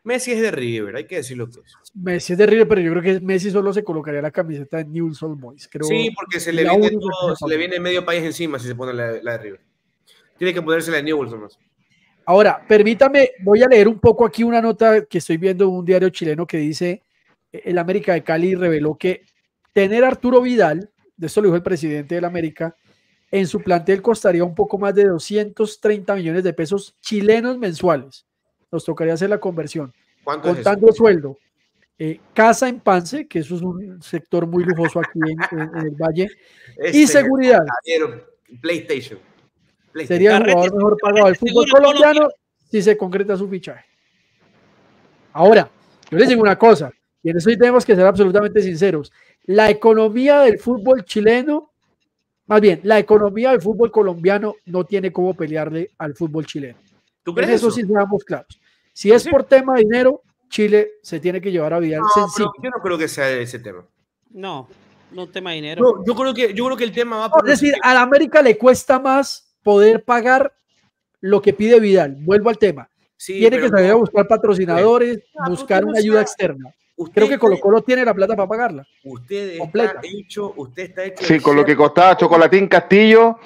Messi 0.04 0.32
es 0.32 0.42
de 0.42 0.52
River, 0.52 0.96
hay 0.96 1.06
que 1.06 1.18
decir 1.18 1.36
lo 1.38 1.48
que 1.50 1.60
es. 1.60 1.74
Messi 1.94 2.32
es 2.34 2.40
de 2.40 2.46
River, 2.46 2.68
pero 2.68 2.80
yo 2.82 2.92
creo 2.92 3.04
que 3.04 3.20
Messi 3.20 3.52
solo 3.52 3.74
se 3.74 3.84
colocaría 3.84 4.22
la 4.22 4.32
camiseta 4.32 4.78
de 4.78 4.86
Newell's 4.86 5.22
Old 5.22 5.38
Boys. 5.40 5.68
Creo, 5.70 5.84
Sí, 5.86 6.12
porque 6.16 6.40
se 6.40 6.54
le, 6.54 6.64
viene 6.64 6.92
todo- 6.92 7.36
se 7.36 7.48
le 7.48 7.58
viene 7.58 7.80
medio 7.80 8.06
país 8.06 8.24
encima 8.24 8.58
si 8.58 8.68
se 8.68 8.76
pone 8.76 8.94
la, 8.94 9.12
la 9.22 9.32
de 9.34 9.38
River. 9.40 9.60
Tiene 10.38 10.54
que 10.54 10.62
ponerse 10.62 10.92
la 10.92 10.98
de 10.98 11.04
Newell's 11.04 11.32
nomás. 11.34 11.60
Ahora, 12.30 12.62
permítame, 12.68 13.32
voy 13.40 13.64
a 13.64 13.68
leer 13.68 13.88
un 13.88 14.00
poco 14.00 14.26
aquí 14.26 14.44
una 14.44 14.62
nota 14.62 15.06
que 15.06 15.20
estoy 15.20 15.38
viendo 15.38 15.64
en 15.64 15.72
un 15.72 15.86
diario 15.86 16.10
chileno 16.10 16.46
que 16.46 16.58
dice, 16.58 17.02
eh, 17.54 17.62
el 17.64 17.78
América 17.78 18.12
de 18.14 18.22
Cali 18.24 18.54
reveló 18.54 18.96
que 18.96 19.22
tener 19.72 20.04
a 20.04 20.10
Arturo 20.10 20.42
Vidal, 20.42 20.90
de 21.16 21.28
esto 21.28 21.40
lo 21.40 21.48
dijo 21.48 21.56
el 21.56 21.64
presidente 21.64 22.16
del 22.16 22.26
América, 22.26 22.76
en 23.32 23.48
su 23.48 23.62
plantel 23.62 24.02
costaría 24.02 24.44
un 24.44 24.54
poco 24.54 24.78
más 24.78 24.94
de 24.94 25.06
230 25.06 26.16
millones 26.16 26.44
de 26.44 26.52
pesos 26.54 26.96
chilenos 27.02 27.58
mensuales. 27.58 28.26
Nos 28.72 28.84
tocaría 28.84 29.14
hacer 29.14 29.30
la 29.30 29.40
conversión. 29.40 29.94
Contando 30.56 30.92
sueldo, 30.92 31.38
eh, 31.98 32.20
casa 32.34 32.68
en 32.68 32.82
Pance, 32.82 33.26
que 33.28 33.40
eso 33.40 33.56
es 33.56 33.62
un 33.62 34.02
sector 34.02 34.46
muy 34.48 34.66
lujoso 34.66 35.00
aquí 35.00 35.18
en, 35.26 35.60
en- 35.60 35.78
en 35.78 35.88
el 35.88 35.96
Valle, 35.96 36.28
y 36.94 37.04
Este, 37.04 37.08
seguridad. 37.08 37.60
caballero, 37.66 38.26
PlayStation. 38.62 39.20
Sería 40.06 40.38
el 40.38 40.44
jugador 40.52 40.76
mejor 40.76 40.98
pagado 41.02 41.26
del 41.28 41.36
fútbol 41.38 41.66
colombiano 41.72 42.28
si 42.70 42.82
se 42.82 42.98
concreta 42.98 43.36
su 43.38 43.48
fichaje. 43.50 43.86
Ahora, 45.34 45.70
yo 46.10 46.18
les 46.18 46.30
digo 46.30 46.42
una 46.42 46.58
cosa, 46.58 46.92
y 47.24 47.30
en 47.30 47.38
eso 47.38 47.50
tenemos 47.52 47.86
que 47.86 47.96
ser 47.96 48.06
absolutamente 48.06 48.62
sinceros. 48.62 49.12
La 49.46 49.70
economía 49.70 50.42
del 50.42 50.58
fútbol 50.60 51.04
chileno, 51.06 51.72
más 52.48 52.62
bien, 52.62 52.80
la 52.84 53.00
economía 53.00 53.52
del 53.52 53.62
fútbol 53.62 53.92
colombiano 53.92 54.56
no 54.66 54.84
tiene 54.86 55.12
cómo 55.12 55.34
pelearle 55.34 55.92
al 55.98 56.16
fútbol 56.16 56.46
chileno. 56.46 56.78
¿Tú 57.24 57.32
En 57.32 57.36
crees 57.36 57.52
eso 57.52 57.68
eso? 57.68 57.76
sí 57.78 57.86
seamos 57.86 58.24
claros. 58.24 58.60
Si 58.94 59.12
es 59.12 59.24
Sí. 59.24 59.30
por 59.30 59.44
tema 59.44 59.76
de 59.76 59.82
dinero, 59.84 60.22
Chile 60.50 60.92
se 61.02 61.20
tiene 61.20 61.40
que 61.42 61.52
llevar 61.52 61.74
a 61.74 61.80
Vidal 61.80 62.02
No, 62.02 62.08
sencillo. 62.10 62.52
pero 62.56 62.64
yo 62.72 62.78
no 62.78 62.82
creo 62.84 62.98
que 62.98 63.08
sea 63.08 63.30
ese 63.32 63.60
tema. 63.60 63.86
No, 64.32 64.68
no 65.12 65.28
tema 65.28 65.52
de 65.52 65.56
dinero. 65.58 65.82
No, 65.84 66.06
yo, 66.06 66.16
creo 66.16 66.34
que, 66.34 66.54
yo 66.54 66.66
creo 66.66 66.78
que 66.78 66.84
el 66.86 66.94
tema 66.94 67.18
va 67.18 67.28
No, 67.28 67.34
por... 67.34 67.50
es 67.50 67.60
decir, 67.60 67.76
a 67.84 67.94
la 67.94 68.02
América 68.02 68.42
le 68.42 68.58
cuesta 68.58 68.98
más 69.00 69.47
poder 69.68 70.02
pagar 70.06 70.54
lo 71.20 71.42
que 71.42 71.52
pide 71.52 71.82
Vidal. 71.82 72.16
Vuelvo 72.22 72.50
al 72.50 72.58
tema. 72.58 72.90
Sí, 73.18 73.38
tiene 73.38 73.60
que 73.60 73.68
salir 73.68 73.88
a 73.90 73.94
no, 73.96 74.00
buscar 74.00 74.26
patrocinadores, 74.26 75.20
Ah, 75.38 75.50
buscar 75.50 75.84
una 75.84 76.00
ayuda 76.00 76.22
externa. 76.22 76.74
usted 76.96 77.14
Creo 77.14 77.28
que 77.28 77.38
Colo 77.38 77.60
Colo 77.60 77.82
tiene 77.82 78.06
la 78.06 78.14
plata 78.14 78.34
para 78.34 78.48
pagarla. 78.48 78.88
Usted 79.04 79.58
completa. 79.58 80.00
está 80.02 80.08
hecho, 80.08 80.54
usted 80.56 80.84
está 80.84 81.04
hecho... 81.04 81.26
Sí, 81.26 81.42
con 81.42 81.58
lo 81.58 81.66
que 81.66 81.76
costaba 81.76 82.16
Chocolatín 82.16 82.70
Castillo, 82.70 83.40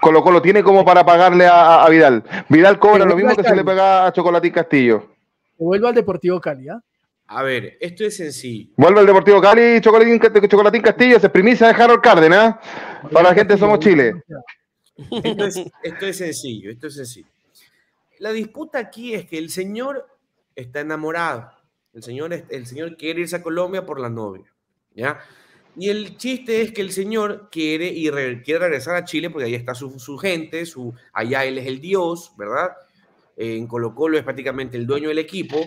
Colo 0.00 0.22
Colo 0.22 0.40
tiene 0.40 0.62
como 0.62 0.82
para 0.82 1.04
pagarle 1.04 1.46
a, 1.46 1.86
Vidal. 1.90 2.24
Vidal 2.48 2.78
cobra 2.78 3.04
lo 3.04 3.14
mismo 3.14 3.36
que 3.36 3.42
se 3.42 3.50
le 3.50 3.56
Cali. 3.56 3.64
paga 3.64 4.06
a 4.06 4.12
Chocolatín 4.14 4.52
Castillo. 4.52 5.10
Que 5.58 5.64
vuelva 5.64 5.90
al 5.90 5.94
Deportivo 5.94 6.40
Cali. 6.40 6.70
¿ah? 6.70 6.80
A 7.26 7.42
ver, 7.42 7.76
esto 7.82 8.04
es 8.06 8.16
sencillo. 8.16 8.72
Vuelve 8.78 9.00
al 9.00 9.06
Deportivo 9.06 9.42
Cali 9.42 9.76
y 9.76 9.80
Chocolatín, 9.82 10.18
Chocolatín 10.48 10.80
Castillo, 10.80 11.20
se 11.20 11.28
primicia 11.28 11.66
de 11.66 11.74
Harold 11.82 12.00
Cárdenas. 12.00 12.56
Para 13.12 13.28
la 13.28 13.34
gente 13.34 13.58
somos 13.58 13.78
Chile. 13.80 14.14
Esto 15.22 15.44
es, 15.46 15.56
esto 15.82 16.06
es 16.06 16.16
sencillo, 16.16 16.70
esto 16.70 16.86
es 16.88 16.94
sencillo. 16.94 17.28
La 18.18 18.32
disputa 18.32 18.78
aquí 18.78 19.14
es 19.14 19.26
que 19.26 19.38
el 19.38 19.50
señor 19.50 20.06
está 20.54 20.80
enamorado. 20.80 21.50
El 21.92 22.02
señor, 22.02 22.32
el 22.48 22.66
señor 22.66 22.96
quiere 22.96 23.22
irse 23.22 23.36
a 23.36 23.42
Colombia 23.42 23.84
por 23.84 23.98
la 23.98 24.08
novia. 24.10 24.44
¿ya? 24.94 25.18
Y 25.76 25.88
el 25.88 26.16
chiste 26.16 26.60
es 26.62 26.72
que 26.72 26.82
el 26.82 26.92
señor 26.92 27.48
quiere, 27.50 27.86
y 27.86 28.10
re- 28.10 28.42
quiere 28.42 28.60
regresar 28.60 28.96
a 28.96 29.04
Chile 29.04 29.30
porque 29.30 29.46
ahí 29.46 29.54
está 29.54 29.74
su, 29.74 29.98
su 29.98 30.18
gente, 30.18 30.66
su, 30.66 30.94
allá 31.12 31.44
él 31.44 31.58
es 31.58 31.66
el 31.66 31.80
dios, 31.80 32.32
¿verdad? 32.36 32.72
Eh, 33.36 33.56
en 33.56 33.66
Colo 33.66 33.94
Colo 33.94 34.18
es 34.18 34.24
prácticamente 34.24 34.76
el 34.76 34.86
dueño 34.86 35.08
del 35.08 35.18
equipo. 35.18 35.64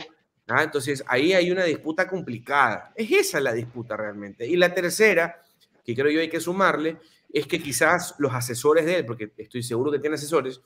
¿ah? 0.47 0.63
Entonces 0.63 1.03
ahí 1.07 1.34
hay 1.34 1.49
una 1.51 1.63
disputa 1.63 2.07
complicada. 2.07 2.93
Es 2.95 3.11
esa 3.11 3.39
la 3.39 3.53
disputa 3.53 3.97
realmente. 3.97 4.45
Y 4.45 4.55
la 4.57 4.73
tercera, 4.73 5.43
que 5.84 5.95
creo 5.95 6.11
yo 6.11 6.19
hay 6.21 6.29
que 6.29 6.39
sumarle, 6.39 6.97
es 7.34 7.47
que 7.47 7.61
quizás 7.61 8.15
los 8.19 8.31
asesores 8.34 8.86
de 8.86 8.97
él, 8.99 9.05
porque 9.05 9.34
estoy 9.38 9.63
seguro 9.63 9.91
que 9.91 9.99
tiene 9.99 10.15
asesores, 10.15 10.61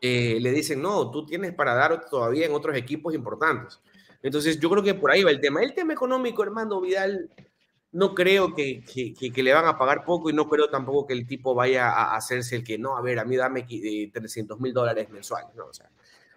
eh, 0.00 0.38
le 0.40 0.52
dicen, 0.52 0.80
no, 0.80 1.10
tú 1.10 1.26
tienes 1.26 1.52
para 1.52 1.74
dar 1.74 2.08
todavía 2.08 2.46
en 2.46 2.52
otros 2.54 2.76
equipos 2.76 3.12
importantes. 3.14 3.80
Entonces 4.22 4.58
yo 4.60 4.70
creo 4.70 4.82
que 4.82 4.94
por 4.94 5.10
ahí 5.10 5.24
va 5.24 5.30
el 5.30 5.40
tema. 5.40 5.62
El 5.62 5.74
tema 5.74 5.92
económico, 5.92 6.42
hermano 6.42 6.80
Vidal, 6.80 7.28
no 7.90 8.14
creo 8.14 8.54
que, 8.54 8.84
que, 8.84 9.12
que- 9.14 9.42
le 9.42 9.52
van 9.52 9.66
a 9.66 9.76
pagar 9.78 10.04
poco 10.04 10.30
y 10.30 10.32
no 10.32 10.48
creo 10.48 10.68
tampoco 10.70 11.06
que 11.06 11.14
el 11.14 11.26
tipo 11.26 11.54
vaya 11.54 11.88
a 11.90 12.14
hacerse 12.16 12.54
el 12.56 12.64
que, 12.64 12.78
no, 12.78 12.96
a 12.96 13.00
ver, 13.02 13.18
a 13.18 13.24
mí 13.24 13.34
dame 13.36 13.66
qui- 13.66 13.80
eh, 14.06 14.10
300 14.12 14.60
mil 14.60 14.72
dólares 14.72 15.08
mensuales. 15.10 15.54
No, 15.56 15.66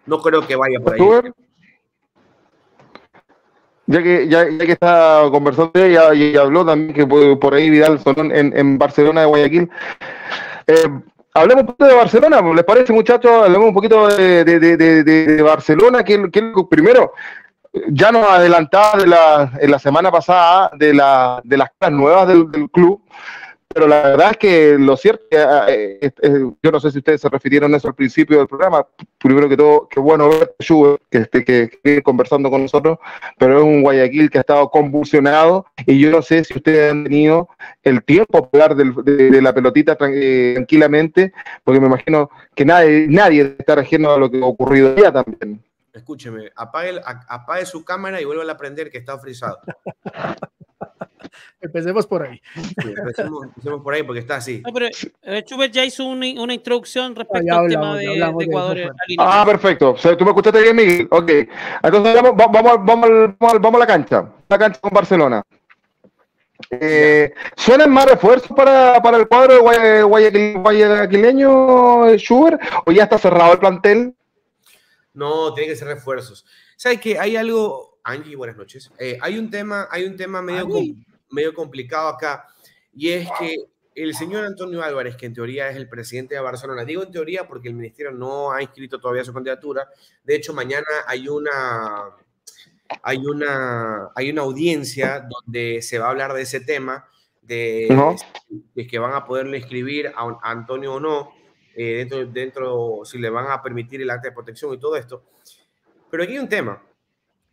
no 0.06 0.20
creo 0.22 0.44
que 0.46 0.56
vaya 0.56 0.80
por 0.80 0.94
ahí. 0.94 0.98
Ya 3.86 4.02
que, 4.02 4.28
ya, 4.28 4.48
ya 4.48 4.64
que 4.66 4.72
está 4.72 5.22
conversando 5.30 5.72
ella 5.74 6.14
y 6.14 6.36
habló 6.36 6.64
también 6.64 6.94
que 6.94 7.06
por, 7.36 7.54
ahí 7.54 7.68
Vidal 7.68 7.98
sonó 7.98 8.22
en, 8.32 8.56
en 8.56 8.78
Barcelona 8.78 9.22
de 9.22 9.26
Guayaquil. 9.26 9.70
Eh, 10.68 10.88
hablemos 11.34 11.62
un 11.62 11.66
poquito 11.66 11.86
de 11.86 11.94
Barcelona, 11.94 12.40
¿les 12.54 12.64
parece 12.64 12.92
muchachos? 12.92 13.30
Hablemos 13.44 13.68
un 13.68 13.74
poquito 13.74 14.06
de- 14.08 14.44
de- 14.44 14.76
de- 14.76 15.02
de 15.04 15.42
Barcelona, 15.42 16.04
que, 16.04 16.30
que 16.30 16.52
primero, 16.70 17.12
ya 17.88 18.12
nos 18.12 18.28
adelantaba 18.28 18.98
de 18.98 19.06
la, 19.08 19.52
en 19.60 19.70
la 19.70 19.78
semana 19.78 20.10
pasada 20.12 20.70
de, 20.78 20.94
la, 20.94 21.40
de 21.42 21.56
las 21.56 21.70
caras 21.78 21.98
nuevas 21.98 22.28
del, 22.28 22.50
del 22.52 22.70
club, 22.70 23.00
pero 23.72 23.86
la 23.86 24.02
verdad 24.02 24.30
es 24.32 24.36
que 24.36 24.76
lo 24.78 24.96
cierto, 24.96 25.24
eh, 25.68 26.10
yo 26.62 26.70
no 26.70 26.80
sé 26.80 26.90
si 26.90 26.98
ustedes 26.98 27.20
se 27.20 27.28
refirieron 27.28 27.72
a 27.72 27.76
eso 27.76 27.88
al 27.88 27.94
principio 27.94 28.38
del 28.38 28.48
programa, 28.48 28.86
primero 29.18 29.48
que 29.48 29.56
todo, 29.56 29.88
qué 29.88 30.00
bueno 30.00 30.28
ver 30.28 30.54
que 31.10 31.18
esté 31.18 31.44
que, 31.44 31.70
que 31.82 32.02
conversando 32.02 32.50
con 32.50 32.62
nosotros, 32.62 32.98
pero 33.38 33.58
es 33.58 33.64
un 33.64 33.82
Guayaquil 33.82 34.30
que 34.30 34.38
ha 34.38 34.42
estado 34.42 34.70
convulsionado 34.70 35.66
y 35.86 35.98
yo 35.98 36.10
no 36.10 36.22
sé 36.22 36.44
si 36.44 36.54
ustedes 36.54 36.92
han 36.92 37.04
tenido 37.04 37.48
el 37.82 38.02
tiempo 38.04 38.48
para 38.48 38.66
hablar 38.66 38.94
de, 39.04 39.42
la 39.42 39.52
pelotita 39.52 39.96
eh, 40.00 40.54
tranquilamente, 40.54 41.32
porque 41.64 41.80
me 41.80 41.86
imagino 41.86 42.30
que 42.54 42.64
nadie, 42.64 43.06
nadie 43.08 43.44
debe 43.44 43.56
estar 43.58 43.78
ajeno 43.78 44.12
a 44.12 44.18
lo 44.18 44.30
que 44.30 44.38
ha 44.38 44.46
ocurrido 44.46 44.94
ya 44.96 45.12
también. 45.12 45.62
Escúcheme, 45.92 46.50
apague, 46.56 47.00
apague 47.28 47.66
su 47.66 47.84
cámara 47.84 48.20
y 48.20 48.24
vuelva 48.24 48.50
a 48.50 48.56
prender 48.56 48.90
que 48.90 48.98
está 48.98 49.18
frisado. 49.18 49.58
Empecemos 51.60 52.06
por 52.06 52.22
ahí. 52.24 52.40
Sí, 52.54 52.92
empecemos, 52.96 53.44
empecemos 53.44 53.82
por 53.82 53.94
ahí 53.94 54.02
porque 54.02 54.20
está 54.20 54.36
así. 54.36 54.62
No, 54.66 54.72
pero 54.72 54.86
eh, 55.22 55.44
Schubert 55.46 55.72
ya 55.72 55.84
hizo 55.84 56.04
una, 56.04 56.26
una 56.42 56.54
introducción 56.54 57.14
respecto 57.14 57.46
ya 57.46 57.58
al 57.58 57.68
tema 57.68 57.96
de, 57.96 58.14
Ecuador. 58.40 58.78
Ah, 59.18 59.44
perfecto. 59.46 59.90
O 59.92 59.96
sea, 59.98 60.16
¿Tú 60.16 60.24
me 60.24 60.30
escuchaste 60.30 60.60
bien, 60.62 60.76
Miguel? 60.76 61.08
Ok. 61.10 61.30
Entonces 61.82 62.14
vamos, 62.14 62.32
va- 62.32 62.46
vamos, 62.48 62.78
vamos, 62.84 63.60
vamos, 63.60 63.74
a 63.74 63.78
la 63.78 63.86
cancha. 63.86 64.28
La 64.48 64.58
cancha 64.58 64.80
con 64.80 64.90
Barcelona. 64.92 65.42
Eh, 66.70 67.32
¿Suenan 67.56 67.90
más 67.90 68.06
refuerzos 68.06 68.50
para, 68.56 69.00
para 69.02 69.16
el 69.18 69.26
cuadro 69.28 69.54
de 69.54 69.60
Guaya- 69.60 70.02
Guayaquil- 70.04 70.62
guayaquileño, 70.62 72.16
Schubert? 72.18 72.60
¿O 72.86 72.92
ya 72.92 73.04
está 73.04 73.18
cerrado 73.18 73.52
el 73.52 73.58
plantel? 73.58 74.14
No, 75.14 75.52
tiene 75.54 75.70
que 75.70 75.76
ser 75.76 75.88
refuerzos. 75.88 76.46
¿Sabes 76.76 77.00
qué? 77.00 77.18
Hay 77.18 77.36
algo, 77.36 77.98
Angie, 78.04 78.36
buenas 78.36 78.56
noches. 78.56 78.90
Eh, 78.98 79.18
hay 79.20 79.38
un 79.38 79.50
tema, 79.50 79.88
hay 79.90 80.04
un 80.04 80.16
tema 80.16 80.40
medio, 80.40 80.68
com- 80.68 81.04
medio 81.32 81.52
complicado 81.54 82.08
acá, 82.08 82.46
y 82.94 83.10
es 83.10 83.28
que 83.38 83.56
el 83.94 84.14
señor 84.14 84.44
Antonio 84.44 84.82
Álvarez, 84.82 85.16
que 85.16 85.26
en 85.26 85.34
teoría 85.34 85.68
es 85.68 85.76
el 85.76 85.88
presidente 85.88 86.34
de 86.34 86.40
Barcelona, 86.40 86.84
digo 86.84 87.02
en 87.02 87.10
teoría 87.10 87.46
porque 87.46 87.68
el 87.68 87.74
ministerio 87.74 88.12
no 88.12 88.52
ha 88.52 88.62
inscrito 88.62 88.98
todavía 88.98 89.24
su 89.24 89.34
candidatura. 89.34 89.86
De 90.24 90.34
hecho, 90.34 90.54
mañana 90.54 90.86
hay 91.06 91.28
una, 91.28 92.16
hay 93.02 93.18
una, 93.18 94.10
hay 94.14 94.30
una 94.30 94.42
audiencia 94.42 95.26
donde 95.28 95.82
se 95.82 95.98
va 95.98 96.06
a 96.06 96.10
hablar 96.10 96.32
de 96.32 96.42
ese 96.42 96.60
tema, 96.60 97.06
de, 97.42 97.88
de 98.74 98.86
que 98.86 98.98
van 98.98 99.12
a 99.14 99.26
poderle 99.26 99.58
inscribir 99.58 100.08
a, 100.08 100.22
a 100.22 100.50
Antonio 100.50 100.94
o 100.94 101.00
no, 101.00 101.34
eh, 101.74 101.96
dentro, 101.96 102.24
dentro, 102.26 103.00
si 103.04 103.18
le 103.18 103.28
van 103.28 103.50
a 103.50 103.62
permitir 103.62 104.00
el 104.00 104.10
acta 104.10 104.28
de 104.28 104.34
protección 104.34 104.72
y 104.72 104.78
todo 104.78 104.96
esto. 104.96 105.24
Pero 106.10 106.22
aquí 106.22 106.32
hay 106.32 106.38
un 106.38 106.48
tema, 106.48 106.82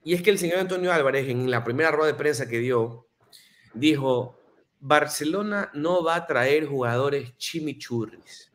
y 0.06 0.14
es 0.14 0.22
que 0.22 0.30
el 0.30 0.38
señor 0.38 0.60
Antonio 0.60 0.94
Álvarez, 0.94 1.28
en 1.28 1.52
la 1.52 1.66
primera 1.66 1.92
rueda 1.92 2.12
de 2.12 2.18
prensa 2.18 2.48
que 2.48 2.60
dio, 2.60 3.09
dijo, 3.74 4.36
Barcelona 4.80 5.70
no 5.74 6.04
va 6.04 6.16
a 6.16 6.26
traer 6.28 6.66
jugadores 6.66 7.36
chimichurris. 7.38 8.52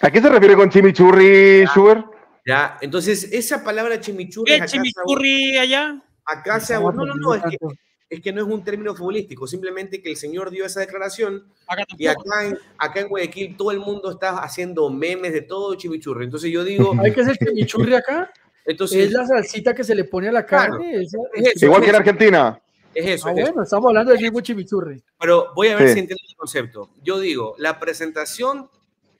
¿A 0.00 0.10
qué 0.10 0.20
se 0.20 0.28
refiere 0.28 0.56
con 0.56 0.68
chimichurri, 0.70 1.64
Schubert? 1.66 2.06
¿Ya? 2.44 2.76
Entonces, 2.80 3.24
esa 3.32 3.62
palabra 3.62 4.00
chimichurri. 4.00 4.58
¿Qué 4.58 4.66
chimichurri 4.66 5.58
allá? 5.58 6.02
Acá 6.24 6.60
se 6.60 6.74
No, 6.74 6.90
no, 6.92 7.04
no, 7.06 7.34
es 7.34 7.40
que, 7.42 7.46
aprendiendo 7.56 7.76
es 8.08 8.20
que 8.20 8.30
no 8.32 8.42
es 8.42 8.46
un 8.46 8.62
término 8.62 8.94
futbolístico, 8.94 9.46
simplemente 9.46 10.02
que 10.02 10.10
el 10.10 10.16
señor 10.16 10.50
dio 10.50 10.66
esa 10.66 10.80
declaración 10.80 11.46
Acá 11.66 11.84
y 11.96 12.06
acá 12.06 12.44
en, 12.44 12.58
acá 12.76 13.00
en 13.00 13.08
Guayaquil 13.08 13.56
todo 13.56 13.70
el 13.70 13.78
mundo 13.78 14.10
está 14.10 14.38
haciendo 14.42 14.90
memes 14.90 15.32
de 15.32 15.40
todo 15.42 15.74
chimichurri. 15.76 16.24
Entonces 16.26 16.50
yo 16.50 16.62
digo. 16.62 16.92
¿Hay 17.02 17.12
que 17.12 17.22
hacer 17.22 17.38
chimichurri 17.38 17.94
acá? 17.94 18.30
entonces 18.66 19.06
Es 19.06 19.12
la 19.12 19.26
salsita 19.26 19.74
que 19.74 19.82
se 19.82 19.94
le 19.94 20.04
pone 20.04 20.28
a 20.28 20.32
la 20.32 20.44
Claro. 20.44 20.72
carne. 20.74 21.02
esa- 21.02 21.18
Es 21.34 21.46
eso. 21.56 21.66
Igual 21.66 21.82
que 21.82 21.88
en 21.90 21.96
Argentina. 21.96 22.60
Es 22.94 23.06
eso. 23.06 23.28
Ah, 23.28 23.32
es 23.32 23.38
eso. 23.38 23.46
bueno, 23.48 23.62
estamos 23.62 23.88
hablando 23.88 24.12
del 24.12 24.20
mismo 24.20 24.40
chimichurri. 24.40 25.02
Pero 25.18 25.52
voy 25.54 25.68
a 25.68 25.76
ver 25.76 25.88
Sí. 25.88 25.94
si 25.94 26.00
entiendo 26.00 26.22
el 26.28 26.36
concepto. 26.36 26.90
Yo 27.02 27.18
digo, 27.20 27.54
la 27.58 27.78
presentación 27.78 28.68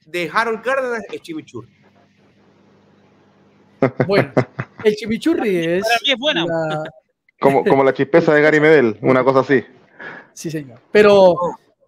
de 0.05 0.29
Harold 0.33 0.61
Cárdenas 0.61 1.03
es 1.11 1.21
chimichurri. 1.21 1.69
Bueno, 4.07 4.31
el 4.83 4.95
chimichurri 4.95 5.57
es. 5.57 5.83
Para 5.83 5.95
mí 6.05 6.11
es 6.11 6.17
buena. 6.17 6.45
la- 6.45 6.83
Como, 7.39 7.63
como 7.65 7.83
la 7.83 7.93
chispeza 7.93 8.33
de 8.33 8.41
Gary 8.41 8.59
Medel, 8.61 8.97
una 9.01 9.23
cosa 9.23 9.39
así. 9.39 9.63
Sí, 10.33 10.49
señor. 10.49 10.79
Pero, 10.91 11.35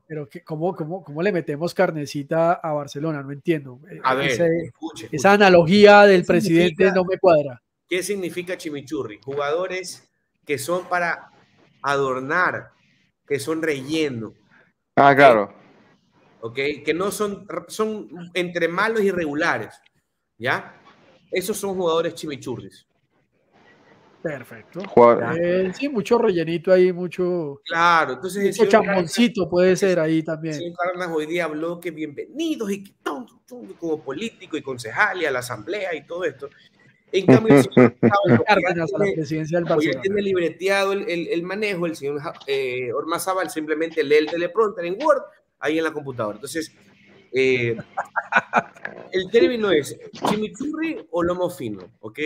pero 0.05 0.27
que, 0.27 0.43
¿cómo, 0.43 0.75
cómo, 0.75 1.03
¿cómo 1.03 1.21
le 1.21 1.31
metemos 1.31 1.73
carnecita 1.73 2.53
a 2.53 2.73
Barcelona? 2.73 3.23
No 3.23 3.31
entiendo. 3.31 3.79
Eh, 3.89 3.99
A 4.03 4.13
ver, 4.15 4.31
ese- 4.31 4.45
escuche, 4.65 5.05
escuche. 5.05 5.15
esa 5.15 5.31
analogía 5.31 6.01
del 6.03 6.21
¿Qué 6.21 6.27
presidente 6.27 6.91
no 6.91 7.05
me 7.05 7.17
cuadra. 7.17 7.61
¿Qué 7.87 8.03
significa 8.03 8.57
chimichurri? 8.57 9.19
Jugadores 9.23 10.09
que 10.45 10.57
son 10.57 10.83
para 10.85 11.29
adornar, 11.91 12.71
que 13.27 13.39
son 13.39 13.61
relleno, 13.61 14.33
Ah, 14.97 15.13
claro. 15.15 15.53
¿ok? 16.41 16.55
Que 16.85 16.93
no 16.93 17.11
son, 17.11 17.45
son 17.67 18.07
entre 18.33 18.67
malos 18.67 19.01
y 19.01 19.11
regulares, 19.11 19.75
¿ya? 20.37 20.81
Esos 21.31 21.57
son 21.57 21.75
jugadores 21.75 22.15
chimichurris. 22.15 22.87
Perfecto. 24.25 24.79
Eh, 25.39 25.71
sí, 25.75 25.87
mucho 25.87 26.17
rellenito 26.17 26.71
ahí, 26.71 26.91
mucho, 26.91 27.61
Claro, 27.63 28.13
entonces 28.13 28.43
el 28.43 28.49
mucho 28.49 28.65
champoncito 28.65 29.47
puede 29.47 29.75
ser 29.75 29.99
ahí 29.99 30.23
también. 30.23 30.55
señor 30.55 30.75
Cárdenas 30.75 31.09
hoy 31.15 31.27
día 31.27 31.45
habló 31.45 31.79
que 31.79 31.91
bienvenidos 31.91 32.71
y 32.71 32.83
que 32.85 32.93
como 33.79 34.01
político 34.01 34.57
y 34.57 34.63
concejal 34.63 35.21
y 35.21 35.25
a 35.25 35.31
la 35.31 35.39
asamblea 35.39 35.93
y 35.93 36.07
todo 36.07 36.23
esto. 36.23 36.49
En 37.19 37.25
cambio, 37.27 37.55
el 37.57 37.63
señor 37.63 37.95
Cárdenas 38.47 38.93
a 38.93 38.97
la 38.97 39.03
tiene- 39.05 39.15
presidencia 39.15 39.57
del 39.59 39.67
Como 39.67 39.81
ya 39.81 39.87
Barcelona. 39.87 40.01
tiene 40.01 40.21
libreteado 40.21 40.91
el, 40.93 41.09
el- 41.09 41.27
el 41.29 41.43
manejo, 41.43 41.85
el 41.85 41.95
señor 41.95 42.21
eh, 42.47 42.91
Ormazábal 42.93 43.49
simplemente 43.49 44.03
lee 44.03 44.15
el 44.17 44.27
teleprompter 44.27 44.85
en 44.85 44.97
Word 45.01 45.21
ahí 45.59 45.77
en 45.77 45.83
la 45.83 45.91
computadora. 45.93 46.35
Entonces, 46.35 46.71
eh, 47.31 47.75
el 49.11 49.29
término 49.31 49.71
es 49.71 49.97
chimichurri 50.11 51.07
o 51.11 51.23
lomo 51.23 51.49
fino, 51.49 51.83
¿ok? 51.99 52.17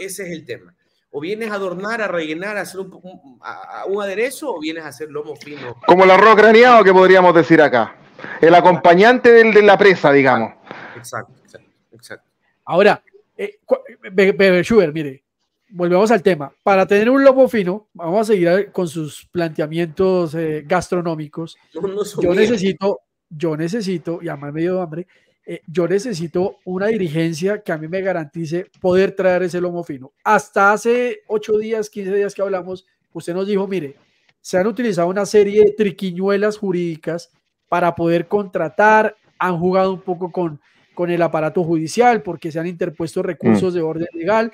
Ese 0.00 0.22
es 0.24 0.30
el 0.30 0.44
tema. 0.44 0.74
O 1.10 1.20
vienes 1.20 1.50
a 1.50 1.54
adornar, 1.54 2.02
a 2.02 2.08
rellenar, 2.08 2.56
a 2.58 2.60
hacer 2.62 2.80
un, 2.80 2.92
un- 3.02 3.38
a- 3.42 3.80
a 3.82 3.84
un 3.86 4.02
aderezo, 4.02 4.54
o 4.54 4.60
vienes 4.60 4.84
a 4.84 4.88
hacer 4.88 5.10
lomo 5.10 5.34
fino. 5.36 5.76
Como 5.86 6.04
el 6.04 6.10
arroz 6.10 6.36
graneado 6.36 6.84
que 6.84 6.92
podríamos 6.92 7.34
decir 7.34 7.60
acá. 7.62 7.96
El 8.40 8.54
acompañante 8.54 9.32
del, 9.32 9.54
de 9.54 9.62
la 9.62 9.78
presa, 9.78 10.12
digamos. 10.12 10.52
Exacto, 10.96 11.32
exacto, 11.44 11.70
exacto. 11.92 12.28
Ahora, 12.64 13.02
eh, 13.38 14.62
Schubert, 14.64 14.92
mire, 14.92 15.24
volvemos 15.70 16.10
al 16.10 16.22
tema. 16.22 16.52
Para 16.62 16.86
tener 16.86 17.08
un 17.08 17.22
lomo 17.22 17.48
fino, 17.48 17.88
vamos 17.94 18.20
a 18.20 18.32
seguir 18.32 18.70
con 18.72 18.88
sus 18.88 19.26
planteamientos 19.30 20.34
eh, 20.34 20.64
gastronómicos. 20.66 21.56
No 21.74 22.04
Yo 22.20 22.34
necesito, 22.34 23.00
yo 23.30 23.56
necesito, 23.56 24.18
y 24.22 24.28
además 24.28 24.52
me 24.52 24.60
dio 24.62 24.82
hambre, 24.82 25.06
eh, 25.46 25.62
yo 25.66 25.88
necesito 25.88 26.58
una 26.64 26.88
dirigencia 26.88 27.62
que 27.62 27.72
a 27.72 27.78
mí 27.78 27.88
me 27.88 28.02
garantice 28.02 28.66
poder 28.80 29.12
traer 29.12 29.44
ese 29.44 29.60
lomo 29.60 29.82
fino. 29.82 30.12
Hasta 30.24 30.72
hace 30.72 31.20
8 31.26 31.58
días, 31.58 31.88
15 31.88 32.14
días 32.14 32.34
que 32.34 32.42
hablamos, 32.42 32.86
usted 33.12 33.34
nos 33.34 33.46
dijo, 33.46 33.66
mire, 33.66 33.96
se 34.40 34.58
han 34.58 34.66
utilizado 34.66 35.08
una 35.08 35.26
serie 35.26 35.64
de 35.64 35.72
triquiñuelas 35.72 36.58
jurídicas 36.58 37.30
para 37.68 37.94
poder 37.94 38.28
contratar, 38.28 39.16
han 39.38 39.58
jugado 39.58 39.92
un 39.92 40.00
poco 40.00 40.30
con, 40.30 40.60
con 40.98 41.10
el 41.10 41.22
aparato 41.22 41.62
judicial 41.62 42.24
porque 42.24 42.50
se 42.50 42.58
han 42.58 42.66
interpuesto 42.66 43.22
recursos 43.22 43.72
de 43.72 43.80
orden 43.80 44.08
legal 44.14 44.50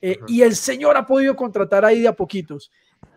eh, 0.00 0.16
y 0.28 0.42
el 0.42 0.54
señor 0.54 0.96
ha 0.96 1.04
podido 1.04 1.34
contratar 1.34 1.84
ahí 1.84 2.02
de 2.02 2.06
a 2.06 2.12
poquitos. 2.12 2.70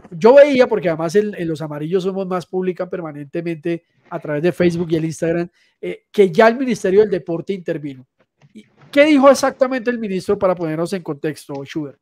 Yo 0.10 0.34
veía, 0.34 0.66
porque 0.66 0.90
además 0.90 1.14
en, 1.14 1.36
en 1.36 1.48
los 1.48 1.62
amarillos 1.62 2.02
somos 2.02 2.26
más 2.26 2.48
publican 2.48 2.90
permanentemente 2.90 3.84
a 4.10 4.18
través 4.18 4.42
de 4.42 4.52
Facebook 4.52 4.88
y 4.90 4.96
el 4.96 5.06
Instagram, 5.06 5.48
eh, 5.80 6.06
que 6.12 6.32
ya 6.32 6.48
el 6.48 6.58
Ministerio 6.58 7.02
del 7.02 7.12
Deporte 7.12 7.54
intervino. 7.54 8.08
¿Y 8.52 8.66
¿Qué 8.92 9.06
dijo 9.06 9.30
exactamente 9.30 9.92
el 9.92 10.00
ministro 10.00 10.40
para 10.40 10.56
ponernos 10.56 10.92
en 10.94 11.04
contexto, 11.04 11.64
Schubert? 11.64 12.00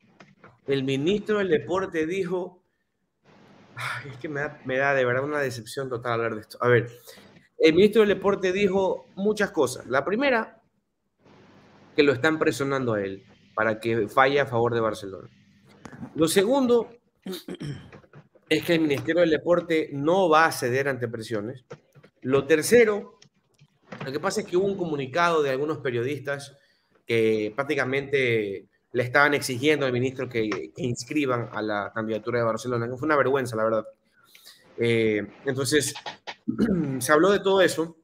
El 0.66 0.82
ministro 0.82 1.40
del 1.40 1.50
deporte 1.50 2.06
dijo, 2.06 2.62
Ay, 3.76 4.12
es 4.12 4.16
que 4.16 4.30
me 4.30 4.40
da, 4.40 4.58
me 4.64 4.78
da 4.78 4.94
de 4.94 5.04
verdad 5.04 5.24
una 5.24 5.40
decepción 5.40 5.90
total 5.90 6.14
hablar 6.14 6.36
de 6.36 6.40
esto. 6.40 6.56
A 6.58 6.68
ver, 6.68 6.88
el 7.58 7.74
ministro 7.74 8.00
del 8.00 8.08
deporte 8.08 8.50
dijo 8.50 9.04
muchas 9.14 9.50
cosas. 9.50 9.84
La 9.84 10.02
primera, 10.02 10.59
que 12.00 12.06
lo 12.06 12.14
están 12.14 12.38
presionando 12.38 12.94
a 12.94 13.02
él 13.02 13.22
para 13.54 13.78
que 13.78 14.08
falle 14.08 14.40
a 14.40 14.46
favor 14.46 14.72
de 14.72 14.80
Barcelona. 14.80 15.28
Lo 16.14 16.28
segundo 16.28 16.88
es 18.48 18.64
que 18.64 18.74
el 18.74 18.80
Ministerio 18.80 19.20
del 19.20 19.28
Deporte 19.28 19.90
no 19.92 20.30
va 20.30 20.46
a 20.46 20.52
ceder 20.52 20.88
ante 20.88 21.08
presiones. 21.08 21.66
Lo 22.22 22.46
tercero, 22.46 23.18
lo 24.02 24.12
que 24.12 24.18
pasa 24.18 24.40
es 24.40 24.46
que 24.46 24.56
hubo 24.56 24.64
un 24.64 24.78
comunicado 24.78 25.42
de 25.42 25.50
algunos 25.50 25.78
periodistas 25.78 26.56
que 27.06 27.52
prácticamente 27.54 28.70
le 28.92 29.02
estaban 29.02 29.34
exigiendo 29.34 29.84
al 29.84 29.92
ministro 29.92 30.26
que, 30.26 30.48
inscriban 30.78 31.50
a 31.52 31.60
la 31.60 31.92
candidatura 31.94 32.38
de 32.38 32.46
Barcelona, 32.46 32.88
fue 32.96 33.04
una 33.04 33.16
vergüenza, 33.16 33.56
la 33.56 33.64
verdad. 33.64 33.84
Eh, 34.78 35.26
entonces, 35.44 35.92
se 36.98 37.12
habló 37.12 37.30
de 37.30 37.40
todo 37.40 37.60
eso 37.60 37.99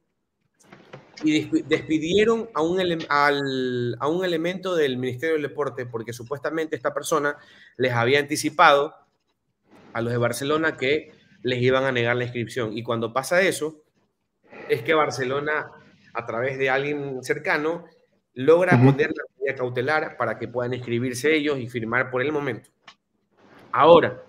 y 1.23 1.41
despi- 1.49 1.63
despidieron 1.65 2.49
a 2.53 2.61
un, 2.61 2.79
ele- 2.79 3.05
al- 3.09 3.95
a 3.99 4.07
un 4.07 4.23
elemento 4.23 4.75
del 4.75 4.97
Ministerio 4.97 5.33
del 5.35 5.43
Deporte 5.43 5.85
porque 5.85 6.13
supuestamente 6.13 6.75
esta 6.75 6.93
persona 6.93 7.35
les 7.77 7.93
había 7.93 8.19
anticipado 8.19 8.93
a 9.93 10.01
los 10.01 10.11
de 10.11 10.17
Barcelona 10.17 10.77
que 10.77 11.11
les 11.43 11.61
iban 11.61 11.83
a 11.85 11.91
negar 11.91 12.15
la 12.15 12.23
inscripción. 12.25 12.77
Y 12.77 12.83
cuando 12.83 13.13
pasa 13.13 13.41
eso, 13.41 13.83
es 14.69 14.81
que 14.83 14.93
Barcelona, 14.93 15.71
a 16.13 16.25
través 16.25 16.57
de 16.57 16.69
alguien 16.69 17.23
cercano, 17.23 17.85
logra 18.33 18.73
poner 18.91 19.07
la 19.09 19.23
medida 19.37 19.55
cautelar 19.55 20.17
para 20.17 20.37
que 20.37 20.47
puedan 20.47 20.73
inscribirse 20.73 21.33
ellos 21.33 21.57
y 21.57 21.67
firmar 21.67 22.11
por 22.11 22.21
el 22.21 22.31
momento. 22.31 22.69
Ahora, 23.71 24.23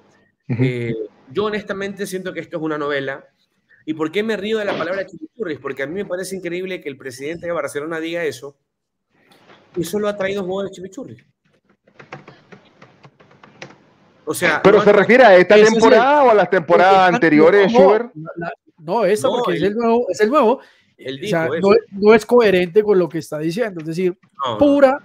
eh, 0.48 0.94
yo 1.30 1.44
honestamente 1.44 2.06
siento 2.06 2.32
que 2.32 2.40
esto 2.40 2.56
es 2.56 2.62
una 2.62 2.78
novela. 2.78 3.26
¿Y 3.88 3.94
por 3.94 4.12
qué 4.12 4.22
me 4.22 4.36
río 4.36 4.58
de 4.58 4.66
la 4.66 4.76
palabra 4.76 5.06
chimichurris? 5.06 5.58
Porque 5.60 5.82
a 5.82 5.86
mí 5.86 5.94
me 5.94 6.04
parece 6.04 6.36
increíble 6.36 6.78
que 6.78 6.90
el 6.90 6.98
presidente 6.98 7.46
de 7.46 7.52
Barcelona 7.52 7.98
diga 7.98 8.22
eso 8.22 8.54
y 9.74 9.82
solo 9.82 10.08
ha 10.08 10.14
traído 10.18 10.44
jugadores 10.44 10.76
chimichurris. 10.76 11.24
O 14.26 14.34
sea, 14.34 14.60
Pero 14.62 14.76
no 14.76 14.84
se 14.84 14.92
refiere 14.92 15.24
a 15.24 15.34
esta 15.38 15.54
Ese 15.54 15.62
es 15.62 15.68
el- 15.68 15.74
temporada 15.80 16.22
o 16.24 16.30
a 16.30 16.34
las 16.34 16.50
temporadas 16.50 17.14
anteriores, 17.14 17.72
no, 17.72 17.78
Schubert. 17.80 18.10
la- 18.36 18.52
no, 18.76 19.04
esta, 19.06 19.26
No, 19.28 19.34
porque 19.42 19.56
es 19.56 19.62
el 19.62 19.74
nuevo. 19.74 20.06
Es 20.10 20.20
el 20.20 20.28
nuevo. 20.28 20.60
él 20.98 21.20
O 21.24 21.26
sea, 21.26 21.44
dijo 21.48 21.74
no, 21.92 22.12
es 22.12 22.26
coherente 22.26 22.82
con 22.82 22.98
lo 22.98 23.08
que 23.08 23.18
está 23.20 23.38
diciendo. 23.38 23.80
Es 23.80 23.86
decir, 23.86 24.18
No, 24.44 24.58
pura, 24.58 25.02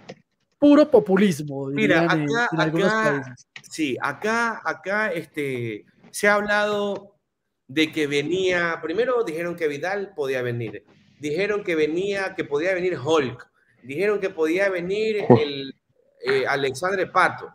puro 0.60 0.92
populismo. 0.92 1.68
Mira, 1.68 2.00
en- 2.04 2.10
acá- 2.30 2.50
en 2.52 2.60
algunos 2.60 2.88
acá- 2.92 3.24
países. 3.24 3.48
Sí, 3.72 3.96
acá, 4.02 4.62
acá 4.66 5.14
este, 5.14 5.86
se 6.12 6.28
ha 6.28 6.34
hablado 6.34 7.13
de 7.74 7.92
que 7.92 8.06
venía, 8.08 8.80
primero 8.84 9.24
dijeron 9.24 9.56
que 9.56 9.68
Vidal 9.68 10.14
podía 10.16 10.42
venir, 10.44 10.84
dijeron 11.20 11.64
que 11.64 11.76
venía, 11.76 12.36
que 12.36 12.44
podía 12.44 12.74
venir 12.76 12.98
Hulk, 13.04 13.50
dijeron 13.82 14.20
que 14.20 14.30
podía 14.30 14.70
venir 14.70 15.26
el 15.40 15.74
eh, 16.26 16.46
Alexandre 16.48 17.08
Pato, 17.08 17.52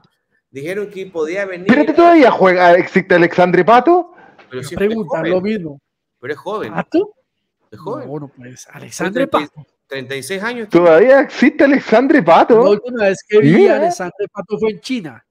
dijeron 0.51 0.91
que 0.91 1.07
podía 1.07 1.47
venir, 1.47 1.69
¿Pero 1.69 1.95
todavía 1.95 2.31
juega, 2.33 2.73
existe 2.75 3.15
Alexandre 3.15 3.65
Pato? 3.65 4.13
pero 4.51 4.63
siempre 4.63 4.87
es 4.87 4.91
Preguntar 4.91 5.21
joven, 5.21 5.31
lo 5.33 5.41
mismo. 5.41 5.81
pero 6.21 6.33
es 6.33 6.39
joven, 6.39 6.73
¿Pato? 6.75 7.15
es 7.71 7.79
joven, 7.79 8.09
No, 8.09 8.19
no, 8.21 8.29
pues. 8.29 8.67
Alexandre 8.73 9.27
Pato. 9.29 9.65
36 9.87 10.43
años. 10.43 10.69
¿Todavía 10.69 11.21
existe 11.21 11.65
Alexandre 11.65 12.19
La 12.19 12.25
Pato? 12.25 12.61
última 12.63 13.05
vez 13.05 13.19
que 13.27 13.39
vi 13.39 13.69
a. 13.69 13.77
Alexandre 13.77 14.27
Pato 14.33 14.59
fue 14.59 14.71
en 14.73 14.81
China. 14.81 15.25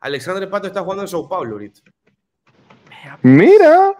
Alexandre 0.00 0.46
Pato 0.46 0.68
está 0.68 0.80
jugando 0.82 1.02
en 1.02 1.08
Sao 1.08 1.28
Paulo 1.28 1.52
ahorita. 1.52 1.80
Mira. 3.22 3.94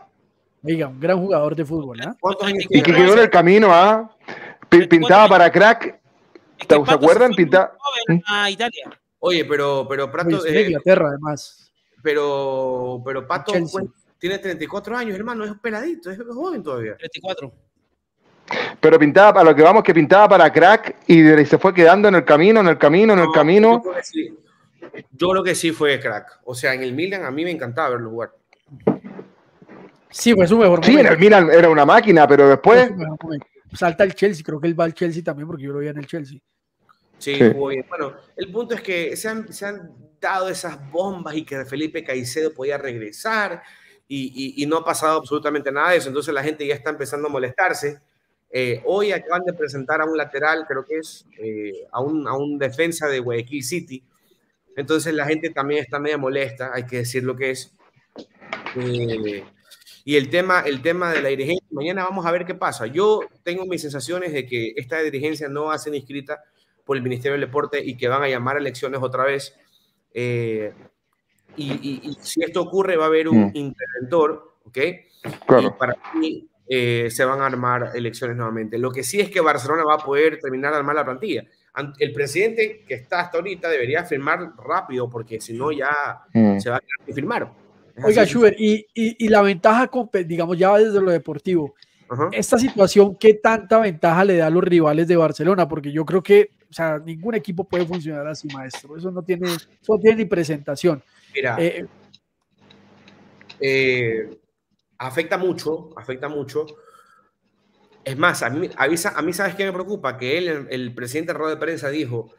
Oiga, 0.62 0.88
un 0.88 0.98
gran 1.00 1.18
jugador 1.18 1.54
de 1.54 1.64
fútbol, 1.64 2.00
¿ah? 2.02 2.14
¿Cuántos 2.20 2.46
años 2.48 2.64
Y 2.68 2.82
que 2.82 2.92
quedó 2.92 3.12
en 3.14 3.18
el 3.20 3.30
camino, 3.30 3.68
¿ah? 3.72 4.10
Pi- 4.68 4.86
Pintaba 4.86 5.28
para 5.28 5.50
crack. 5.50 5.84
Es 6.58 6.66
¿Se 6.66 6.66
que 6.66 6.74
acuerdan? 6.74 6.98
se 6.98 7.08
fue 7.08 7.28
muy 7.28 7.36
Pinta- 7.36 7.72
joven 7.78 8.22
a 8.26 8.50
Italia. 8.50 8.90
Oye, 9.20 9.44
pero, 9.44 9.86
pero 9.88 10.04
Oye, 10.04 10.12
Prato, 10.12 10.36
es 10.46 10.52
de 10.52 10.60
eh, 10.60 10.66
Inglaterra, 10.66 11.08
además. 11.08 11.72
pero, 12.02 13.00
pero 13.04 13.26
Pato 13.26 13.52
tiene 14.18 14.38
34 14.38 14.96
años, 14.96 15.14
hermano, 15.16 15.44
es 15.44 15.52
peladito, 15.62 16.10
es 16.10 16.18
joven 16.28 16.62
todavía. 16.62 16.96
34. 16.96 17.52
Pero 18.80 18.98
pintaba, 18.98 19.40
a 19.40 19.44
lo 19.44 19.54
que 19.54 19.62
vamos, 19.62 19.82
que 19.82 19.92
pintaba 19.94 20.28
para 20.28 20.52
crack 20.52 20.96
y, 21.06 21.22
se 21.44 21.58
fue 21.58 21.72
quedando 21.74 22.08
en 22.08 22.16
el 22.16 22.24
camino, 22.24 22.60
en 22.60 22.68
el 22.68 22.78
camino, 22.78 23.12
en 23.12 23.18
el 23.20 23.26
No, 23.26 23.32
camino. 23.32 23.72
Yo 23.74 23.82
creo, 23.82 23.94
que 23.94 24.02
sí. 24.04 24.38
Yo 25.12 25.28
creo 25.30 25.42
que 25.44 25.54
sí 25.54 25.70
fue 25.72 26.00
crack. 26.00 26.40
O 26.44 26.54
sea, 26.54 26.74
en 26.74 26.82
el 26.82 26.92
Milan 26.94 27.24
a 27.24 27.30
mí 27.30 27.44
me 27.44 27.50
encantaba 27.50 27.90
verlo 27.90 28.10
jugar. 28.10 28.30
Sí, 30.10 30.32
fue 30.34 30.46
su 30.46 30.58
mejor 30.58 30.84
Sí, 30.84 30.90
en 30.92 30.96
momento. 30.98 31.12
el 31.14 31.18
Milan 31.20 31.50
era 31.50 31.68
una 31.70 31.84
máquina, 31.86 32.26
pero 32.26 32.48
después. 32.48 32.90
Salta 33.74 34.02
el 34.04 34.14
Chelsea, 34.14 34.42
creo 34.44 34.58
que 34.58 34.66
él 34.66 34.78
va 34.80 34.84
al 34.84 34.94
Chelsea 34.94 35.22
también 35.22 35.46
porque 35.46 35.64
yo 35.64 35.72
lo 35.72 35.80
vi 35.80 35.88
en 35.88 35.98
el 35.98 36.06
Chelsea. 36.06 36.38
Sí, 37.18 37.34
Sí. 37.34 37.50
jugó 37.52 37.68
bien. 37.68 37.84
Bueno, 37.88 38.14
el 38.36 38.50
punto 38.50 38.74
es 38.74 38.80
que 38.80 39.14
se 39.16 39.28
han, 39.28 39.52
se 39.52 39.66
han 39.66 39.92
dado 40.20 40.48
esas 40.48 40.90
bombas 40.90 41.34
y 41.36 41.44
que 41.44 41.64
Felipe 41.66 42.02
Caicedo 42.02 42.54
podía 42.54 42.78
regresar 42.78 43.62
y, 44.06 44.32
y- 44.56 44.62
y 44.62 44.66
no 44.66 44.78
ha 44.78 44.84
pasado 44.84 45.18
absolutamente 45.18 45.70
nada 45.70 45.90
de 45.90 45.98
eso. 45.98 46.08
Entonces 46.08 46.32
la 46.32 46.42
gente 46.42 46.66
ya 46.66 46.74
está 46.74 46.90
empezando 46.90 47.28
a 47.28 47.30
molestarse. 47.30 48.00
Eh, 48.50 48.80
hoy 48.86 49.12
acaban 49.12 49.44
de 49.44 49.52
presentar 49.52 50.00
a 50.00 50.06
un 50.06 50.16
lateral, 50.16 50.64
creo 50.66 50.86
que 50.86 50.96
es, 50.98 51.26
eh, 51.38 51.86
a, 51.92 52.00
un, 52.00 52.26
a 52.26 52.34
un 52.34 52.58
defensa 52.58 53.06
de 53.06 53.18
Guayaquil 53.20 53.62
City. 53.62 54.02
Entonces 54.76 55.12
la 55.12 55.26
gente 55.26 55.50
también 55.50 55.82
está 55.82 55.98
media 55.98 56.16
molesta, 56.16 56.70
hay 56.72 56.86
que 56.86 56.98
decir 56.98 57.22
lo 57.24 57.36
que 57.36 57.50
es. 57.50 57.74
Eh, 58.76 59.44
y 60.08 60.16
el 60.16 60.30
tema, 60.30 60.60
el 60.60 60.80
tema 60.80 61.12
de 61.12 61.20
la 61.20 61.28
dirigencia, 61.28 61.66
mañana 61.70 62.02
vamos 62.04 62.24
a 62.24 62.30
ver 62.32 62.46
qué 62.46 62.54
pasa. 62.54 62.86
Yo 62.86 63.20
tengo 63.42 63.66
mis 63.66 63.82
sensaciones 63.82 64.32
de 64.32 64.46
que 64.46 64.72
esta 64.74 64.98
dirigencia 65.02 65.48
no 65.50 65.64
va 65.64 65.74
a 65.74 65.78
ser 65.78 65.94
inscrita 65.94 66.42
por 66.86 66.96
el 66.96 67.02
Ministerio 67.02 67.32
del 67.32 67.42
Deporte 67.42 67.84
y 67.84 67.94
que 67.94 68.08
van 68.08 68.22
a 68.22 68.28
llamar 68.28 68.56
a 68.56 68.60
elecciones 68.60 69.00
otra 69.02 69.24
vez. 69.24 69.54
Eh, 70.14 70.72
y, 71.58 71.72
y- 71.72 72.00
y 72.04 72.14
si 72.22 72.42
esto 72.42 72.62
ocurre, 72.62 72.96
va 72.96 73.04
a 73.04 73.08
haber 73.08 73.28
un 73.28 73.48
Mm. 73.48 73.52
interventor, 73.52 74.54
¿ok? 74.64 74.78
Claro. 75.46 75.68
Y 75.68 75.78
para 75.78 75.94
mí 76.14 76.48
eh, 76.70 77.08
se 77.10 77.24
van 77.26 77.42
a 77.42 77.46
armar 77.46 77.90
elecciones 77.94 78.34
nuevamente. 78.34 78.78
Lo 78.78 78.90
que 78.90 79.02
sí 79.02 79.20
es 79.20 79.28
que 79.30 79.40
Barcelona 79.42 79.84
va 79.84 79.94
a 79.96 79.98
poder 79.98 80.38
terminar 80.38 80.70
de 80.72 80.78
armar 80.78 80.96
la 80.96 81.04
plantilla. 81.04 81.44
An- 81.74 81.92
El 81.98 82.12
presidente 82.14 82.82
que 82.88 82.94
está 82.94 83.20
hasta 83.20 83.36
ahorita 83.36 83.68
debería 83.68 84.04
firmar 84.04 84.52
rápido 84.56 85.10
porque 85.10 85.38
si 85.40 85.52
no 85.52 85.70
ya 85.70 85.90
Mm. 86.32 86.58
se 86.60 86.70
va 86.70 86.76
a 86.76 87.12
firmar. 87.12 87.52
Oiga. 88.04 88.24
Schubert, 88.26 88.56
y, 88.58 88.86
y- 88.94 89.24
y 89.24 89.28
la 89.28 89.42
ventaja, 89.42 89.90
compe- 89.90 90.24
digamos, 90.26 90.56
ya 90.58 90.76
desde 90.76 91.00
lo 91.00 91.10
deportivo, 91.10 91.74
Ajá. 92.08 92.28
esta 92.32 92.58
situación, 92.58 93.16
¿qué 93.16 93.34
tanta 93.34 93.78
ventaja 93.80 94.24
le 94.24 94.36
da 94.36 94.46
a 94.46 94.50
los 94.50 94.62
rivales 94.64 95.08
de 95.08 95.16
Barcelona? 95.16 95.68
Porque 95.68 95.90
yo 95.92 96.04
creo 96.04 96.22
que, 96.22 96.50
o 96.70 96.72
sea, 96.72 96.98
ningún 96.98 97.34
equipo 97.34 97.64
puede 97.64 97.86
funcionar 97.86 98.26
así, 98.26 98.48
maestro. 98.48 98.96
Eso 98.96 99.10
no 99.10 99.22
tiene, 99.22 99.48
eso 99.48 99.68
no 99.88 99.98
tiene 99.98 100.16
ni 100.18 100.24
presentación. 100.26 101.02
Mira, 101.34 101.56
Eh, 101.58 101.86
eh, 103.60 104.38
afecta 104.98 105.38
mucho, 105.38 105.90
afecta 105.96 106.28
mucho. 106.28 106.66
Es 108.04 108.16
más, 108.16 108.42
a 108.42 108.50
mí, 108.50 108.70
avisa, 108.76 109.12
a 109.16 109.22
mí 109.22 109.32
¿sabes 109.32 109.54
qué 109.54 109.64
me 109.64 109.72
preocupa? 109.72 110.16
Que 110.16 110.38
él, 110.38 110.48
el, 110.48 110.66
el 110.70 110.94
presidente 110.94 111.32
de 111.32 111.38
rueda 111.38 111.54
de 111.54 111.60
prensa 111.60 111.90
dijo, 111.90 112.30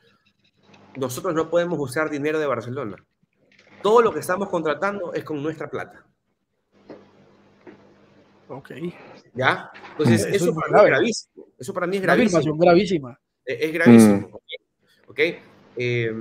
nosotros 0.95 1.36
no 1.36 1.49
podemos 1.49 1.78
usar 1.80 2.10
dinero 2.10 2.39
de 2.39 2.47
Barcelona. 2.47 2.95
Todo 3.82 4.01
lo 4.01 4.13
que 4.13 4.19
estamos 4.19 4.49
contratando 4.49 5.13
es 5.13 5.23
con 5.23 5.41
nuestra 5.41 5.69
plata. 5.69 6.05
ok, 8.47 8.71
¿Ya? 9.34 9.71
Entonces, 9.91 10.21
Eso 10.21 10.30
eso, 10.36 10.45
es 10.49 10.53
muy 10.53 10.61
para 10.63 10.71
mí 10.71 10.77
es 10.84 10.89
gravísimo. 10.89 11.45
Eso 11.57 11.73
para 11.73 11.88
mí 11.88 11.95
es 11.97 12.01
gravísimo. 12.01 12.57
gravísima. 12.57 13.19
Es, 13.45 13.57
es 13.61 13.73
gravísimo. 13.73 14.15
Mm. 14.17 14.34
¿ok? 14.34 14.43
¿ok? 15.07 15.19
Eh, 15.77 16.13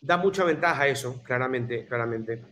da 0.00 0.16
mucha 0.16 0.44
ventaja 0.44 0.86
eso, 0.88 1.22
claramente, 1.22 1.86
claramente. 1.86 2.42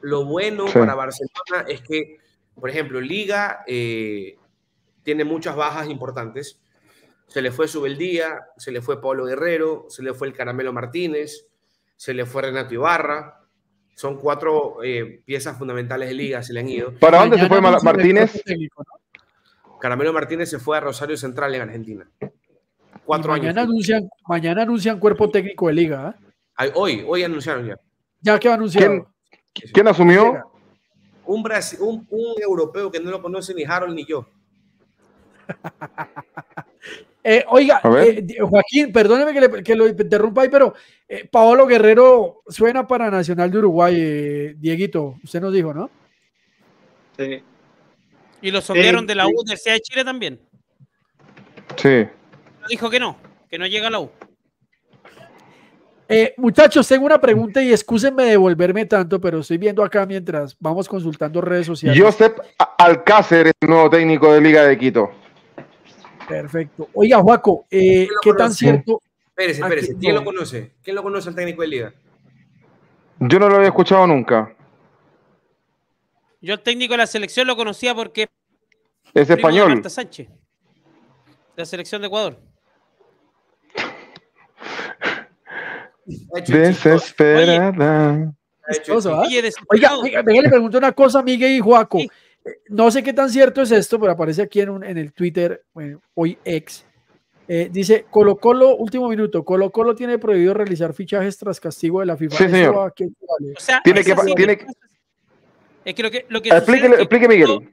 Lo 0.00 0.24
bueno 0.24 0.66
Sí. 0.68 0.78
para 0.78 0.94
Barcelona 0.94 1.64
es 1.68 1.80
que, 1.82 2.18
por 2.54 2.68
ejemplo, 2.70 3.00
Liga 3.00 3.64
eh, 3.66 4.36
tiene 5.02 5.24
muchas 5.24 5.56
bajas 5.56 5.88
importantes. 5.88 6.60
Se 7.26 7.42
le 7.42 7.50
fue 7.52 7.68
Subeldía, 7.68 8.40
se 8.56 8.70
le 8.72 8.80
fue 8.80 9.00
Pablo 9.00 9.24
Guerrero, 9.26 9.86
se 9.88 10.02
le 10.02 10.14
fue 10.14 10.28
el 10.28 10.34
Caramelo 10.34 10.72
Martínez, 10.72 11.46
se 11.96 12.14
le 12.14 12.24
fue 12.26 12.42
Renato 12.42 12.74
Ibarra. 12.74 13.37
Son 13.98 14.16
cuatro 14.16 14.76
eh, 14.84 15.22
piezas 15.24 15.58
fundamentales 15.58 16.08
de 16.08 16.14
Liga, 16.14 16.40
se 16.40 16.52
le 16.52 16.60
han 16.60 16.68
ido. 16.68 16.92
¿Para 17.00 17.18
dónde 17.18 17.36
se 17.36 17.48
fue 17.48 17.60
Martínez? 17.60 18.30
cuerpo 18.30 18.44
técnico, 18.46 18.84
¿no? 18.84 19.76
Caramelo 19.80 20.12
Martínez 20.12 20.48
se 20.48 20.60
fue 20.60 20.76
a 20.76 20.80
Rosario 20.80 21.16
Central 21.16 21.52
en 21.56 21.62
Argentina. 21.62 22.08
Cuatro 23.04 23.32
mañana 23.32 23.62
años. 23.62 23.72
anuncian, 23.72 24.08
mañana 24.28 24.62
anuncian 24.62 25.00
cuerpo 25.00 25.28
técnico 25.28 25.66
de 25.66 25.72
liga. 25.72 26.06
¿ah? 26.10 26.16
Ay, 26.54 26.70
Hoy, 26.76 27.04
hoy 27.08 27.24
anunciaron 27.24 27.66
ya. 27.66 27.74
Ya 28.20 28.38
que 28.38 28.48
va 28.48 28.54
anunciado. 28.54 29.08
¿Quién? 29.52 29.68
¿Quién 29.72 29.88
asumió? 29.88 30.48
Un, 31.26 31.44
un, 31.80 32.06
un 32.08 32.34
europeo 32.40 32.92
que 32.92 33.00
no 33.00 33.10
lo 33.10 33.20
conoce 33.20 33.52
ni 33.52 33.64
Harold 33.64 33.96
ni 33.96 34.06
yo. 34.06 34.28
Eh, 37.30 37.44
oiga, 37.48 37.82
eh, 37.84 38.24
Joaquín, 38.40 38.90
perdóneme 38.90 39.34
que, 39.34 39.40
le- 39.42 39.62
que 39.62 39.74
lo 39.74 39.86
interrumpa 39.86 40.40
ahí, 40.42 40.48
pero 40.48 40.72
eh, 41.06 41.28
Paolo 41.30 41.66
Guerrero 41.66 42.40
suena 42.48 42.86
para 42.86 43.10
Nacional 43.10 43.50
de 43.50 43.58
Uruguay, 43.58 43.94
eh, 43.98 44.54
Dieguito, 44.56 45.16
usted 45.22 45.38
nos 45.38 45.52
dijo, 45.52 45.74
¿no? 45.74 45.90
Sí. 47.18 47.42
Y 48.40 48.50
lo 48.50 48.62
sondearon 48.62 49.06
de 49.06 49.14
la 49.14 49.26
sí. 49.26 49.32
Universidad 49.36 49.74
de 49.74 49.80
Chile 49.80 50.04
también. 50.06 50.40
Sí. 51.76 52.06
Dijo 52.66 52.88
que 52.88 52.98
no, 52.98 53.18
que 53.50 53.58
no 53.58 53.66
llega 53.66 53.88
a 53.88 53.90
la 53.90 54.00
U. 54.00 54.10
Eh, 56.08 56.32
muchachos, 56.38 56.88
tengo 56.88 57.04
una 57.04 57.20
pregunta 57.20 57.62
y 57.62 57.70
excúsenme 57.70 58.24
de 58.24 58.38
volverme 58.38 58.86
tanto, 58.86 59.20
pero 59.20 59.40
estoy 59.40 59.58
viendo 59.58 59.84
acá 59.84 60.06
mientras 60.06 60.56
vamos 60.58 60.88
consultando 60.88 61.42
redes 61.42 61.66
sociales. 61.66 62.02
Josep 62.02 62.38
Alcácer 62.78 63.48
es 63.48 63.52
el 63.60 63.68
nuevo 63.68 63.90
técnico 63.90 64.32
de 64.32 64.40
Liga 64.40 64.64
de 64.64 64.78
Quito. 64.78 65.10
Perfecto. 66.28 66.88
Oiga, 66.94 67.18
Juaco, 67.18 67.66
eh, 67.70 68.06
¿qué 68.22 68.32
tan 68.34 68.52
cierto? 68.52 69.00
Espérese, 69.28 69.62
Aquí 69.62 69.72
espérese. 69.72 69.98
¿Quién 69.98 70.14
no. 70.14 70.20
lo 70.20 70.24
conoce? 70.26 70.72
¿Quién 70.82 70.96
lo 70.96 71.02
conoce 71.02 71.28
al 71.28 71.34
técnico 71.34 71.62
de 71.62 71.68
liga? 71.68 71.94
Yo 73.20 73.38
no 73.38 73.48
lo 73.48 73.56
había 73.56 73.68
escuchado 73.68 74.06
nunca. 74.06 74.54
Yo 76.40 76.54
el 76.54 76.60
técnico 76.60 76.92
de 76.92 76.98
la 76.98 77.06
selección 77.06 77.46
lo 77.46 77.56
conocía 77.56 77.94
porque 77.94 78.28
es 79.14 79.30
español. 79.30 79.70
Marta 79.70 79.90
Sánchez, 79.90 80.28
la 81.56 81.64
selección 81.64 82.00
de 82.02 82.06
Ecuador. 82.06 82.38
Desesperada. 86.46 88.12
¿ah? 88.12 88.32
Oye, 89.22 89.50
Oiga, 89.68 89.96
oiga, 89.96 90.22
venga, 90.22 90.42
le 90.42 90.48
pregunto 90.48 90.78
una 90.78 90.92
cosa, 90.92 91.22
Miguel 91.22 91.52
y 91.52 91.60
Juaco. 91.60 91.98
Sí. 91.98 92.10
Eh, 92.48 92.60
No 92.68 92.90
sé 92.90 93.02
qué 93.02 93.12
tan 93.12 93.30
cierto 93.30 93.62
es 93.62 93.70
esto, 93.72 93.98
pero 94.00 94.12
aparece 94.12 94.42
aquí 94.42 94.60
en, 94.60 94.70
un- 94.70 94.84
en 94.84 94.98
el 94.98 95.12
Twitter, 95.12 95.64
bueno, 95.72 96.00
hoy 96.14 96.38
ex. 96.44 96.84
Eh, 97.50 97.68
dice, 97.72 98.04
Colo 98.10 98.36
Colo, 98.36 98.76
último 98.76 99.08
minuto, 99.08 99.42
Colo 99.44 99.70
Colo 99.70 99.94
tiene 99.94 100.18
prohibido 100.18 100.52
realizar 100.52 100.92
fichajes 100.92 101.38
tras 101.38 101.58
castigo 101.58 102.00
de 102.00 102.06
la 102.06 102.16
FIFA. 102.16 102.36
Sí, 102.36 102.44
¿Eso 102.44 102.52
señor. 102.54 102.74
O 102.76 103.60
sea, 103.60 103.80
Tiene 103.82 104.04
que- 104.04 104.14
sí- 104.14 104.34
tiene 104.36 104.58
Es 105.84 105.94
que 105.94 106.02
lo 106.02 106.10
que, 106.10 106.26
lo 106.28 106.42
que 106.42 106.50
Explique, 106.50 106.80
sucede 106.80 106.90
es 106.90 106.96
que 106.96 107.02
explique 107.02 107.26
Colo- 107.26 107.60
Miguel. 107.60 107.72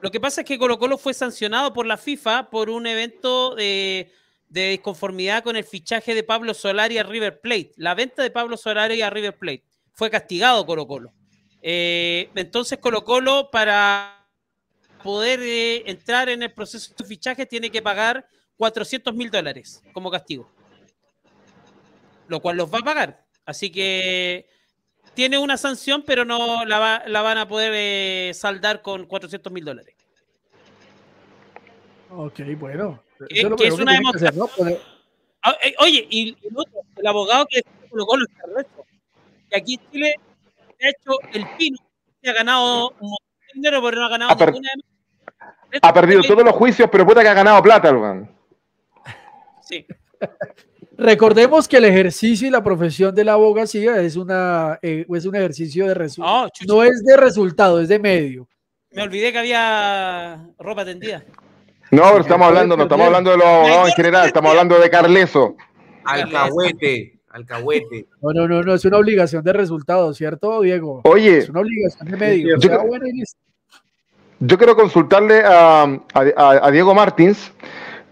Lo 0.00 0.10
que 0.10 0.20
pasa 0.20 0.42
es 0.42 0.46
que 0.46 0.58
Colo 0.58 0.78
Colo 0.78 0.96
fue 0.96 1.12
sancionado 1.12 1.72
por 1.72 1.86
la 1.86 1.96
FIFA 1.96 2.48
por 2.50 2.70
un 2.70 2.86
evento 2.86 3.54
de, 3.56 4.10
de 4.48 4.70
disconformidad 4.70 5.42
con 5.42 5.56
el 5.56 5.64
fichaje 5.64 6.14
de 6.14 6.22
Pablo 6.22 6.54
Solari 6.54 6.96
a 6.98 7.02
River 7.02 7.40
Plate. 7.40 7.72
La 7.76 7.94
venta 7.94 8.22
de 8.22 8.30
Pablo 8.30 8.56
Solari 8.56 9.02
a 9.02 9.10
River 9.10 9.36
Plate. 9.36 9.64
Fue 9.92 10.08
castigado 10.08 10.64
Colo 10.64 10.86
Colo. 10.86 11.12
Eh, 11.62 12.30
entonces 12.34 12.78
Colo 12.78 13.04
Colo 13.04 13.50
para 13.50 14.26
poder 15.02 15.40
eh, 15.42 15.82
entrar 15.90 16.28
en 16.28 16.42
el 16.42 16.52
proceso 16.52 16.92
de 16.96 17.04
fichaje 17.04 17.46
tiene 17.46 17.70
que 17.70 17.82
pagar 17.82 18.26
400 18.56 19.14
mil 19.14 19.30
dólares 19.30 19.82
como 19.92 20.10
castigo. 20.10 20.50
Lo 22.28 22.40
cual 22.40 22.56
los 22.56 22.72
va 22.72 22.78
a 22.78 22.82
pagar. 22.82 23.24
Así 23.44 23.70
que 23.72 24.46
tiene 25.14 25.38
una 25.38 25.56
sanción, 25.56 26.04
pero 26.06 26.24
no 26.24 26.64
la, 26.64 26.78
va- 26.78 27.02
la 27.06 27.22
van 27.22 27.38
a 27.38 27.48
poder 27.48 27.72
eh, 27.74 28.32
saldar 28.34 28.82
con 28.82 29.06
400 29.06 29.52
mil 29.52 29.64
dólares. 29.64 29.96
Ok, 32.10 32.40
bueno. 32.58 33.02
Que- 33.28 33.40
es 33.40 33.44
una 33.44 33.56
tiene 33.56 33.76
que 34.12 34.16
hacer, 34.16 34.36
¿no? 34.36 34.46
Poner- 34.48 34.80
Ah, 35.42 35.56
Oye, 35.78 36.06
y 36.10 36.28
el, 36.46 36.54
otro, 36.54 36.80
el 36.96 37.06
abogado 37.06 37.46
que 37.48 37.62
colocó 37.88 38.14
los 38.18 38.28
que 39.48 39.56
aquí 39.56 39.74
en 39.82 39.90
Chile 39.90 40.14
ha 40.86 40.88
hecho 40.88 41.12
el 41.32 41.46
pino, 41.56 41.78
se 42.22 42.30
ha 42.30 42.32
ganado 42.32 42.90
un 43.00 43.10
montón 43.10 43.26
de 43.40 43.52
dinero, 43.54 43.82
pero 43.82 43.96
no 43.98 44.06
ha 44.06 44.08
ganado 44.08 44.30
Ha 44.32 44.46
ninguna 44.46 44.68
demanda. 44.70 44.90
Ha 45.82 45.94
perdido 45.94 46.22
todos 46.22 46.44
los 46.44 46.54
juicios, 46.54 46.88
pero 46.90 47.06
puta 47.06 47.22
que 47.22 47.28
ha 47.28 47.34
ganado 47.34 47.62
plata, 47.62 47.92
weón. 47.92 48.28
Sí. 49.62 49.86
Recordemos 50.98 51.66
que 51.66 51.78
el 51.78 51.86
ejercicio 51.86 52.46
y 52.46 52.50
la 52.50 52.62
profesión 52.62 53.14
de 53.14 53.24
la 53.24 53.32
abogacía 53.32 54.00
es, 54.02 54.16
una, 54.16 54.78
eh, 54.82 55.06
es 55.08 55.24
un 55.24 55.34
ejercicio 55.34 55.86
de 55.86 55.94
resultado. 55.94 56.46
Oh, 56.46 56.48
no 56.66 56.82
es 56.82 57.02
de 57.04 57.16
resultado, 57.16 57.80
es 57.80 57.88
de 57.88 57.98
medio. 57.98 58.48
Me 58.90 59.02
olvidé 59.02 59.32
que 59.32 59.38
había 59.38 60.46
ropa 60.58 60.84
tendida. 60.84 61.24
No, 61.90 62.02
pero 62.02 62.20
estamos 62.20 62.48
hablando, 62.48 62.76
no 62.76 62.82
estamos 62.82 63.06
hablando 63.06 63.30
de 63.30 63.36
los 63.38 63.46
abogados 63.46 63.88
en 63.88 63.94
general, 63.94 64.26
estamos 64.26 64.50
hablando 64.50 64.78
de 64.78 64.90
Carleso. 64.90 65.56
Alcahuete, 66.04 67.19
alcahuete. 67.30 68.06
No, 68.20 68.32
no, 68.32 68.48
no, 68.48 68.62
no, 68.62 68.74
es 68.74 68.84
una 68.84 68.98
obligación 68.98 69.42
de 69.42 69.52
resultado, 69.52 70.12
¿cierto, 70.14 70.60
Diego? 70.60 71.00
Oye, 71.04 71.38
Es 71.38 71.48
una 71.48 71.60
obligación 71.60 72.08
de 72.10 72.16
medio. 72.16 72.48
Yo 72.50 72.56
O 72.56 72.60
sea, 72.60 72.70
creo- 72.70 72.86
bueno, 72.86 73.06
y 73.06 73.12
listo. 73.12 73.38
Yo 74.40 74.56
quiero 74.56 74.74
consultarle 74.74 75.42
a, 75.44 75.82
a- 76.14 76.70
Diego 76.70 76.94
Martins 76.94 77.52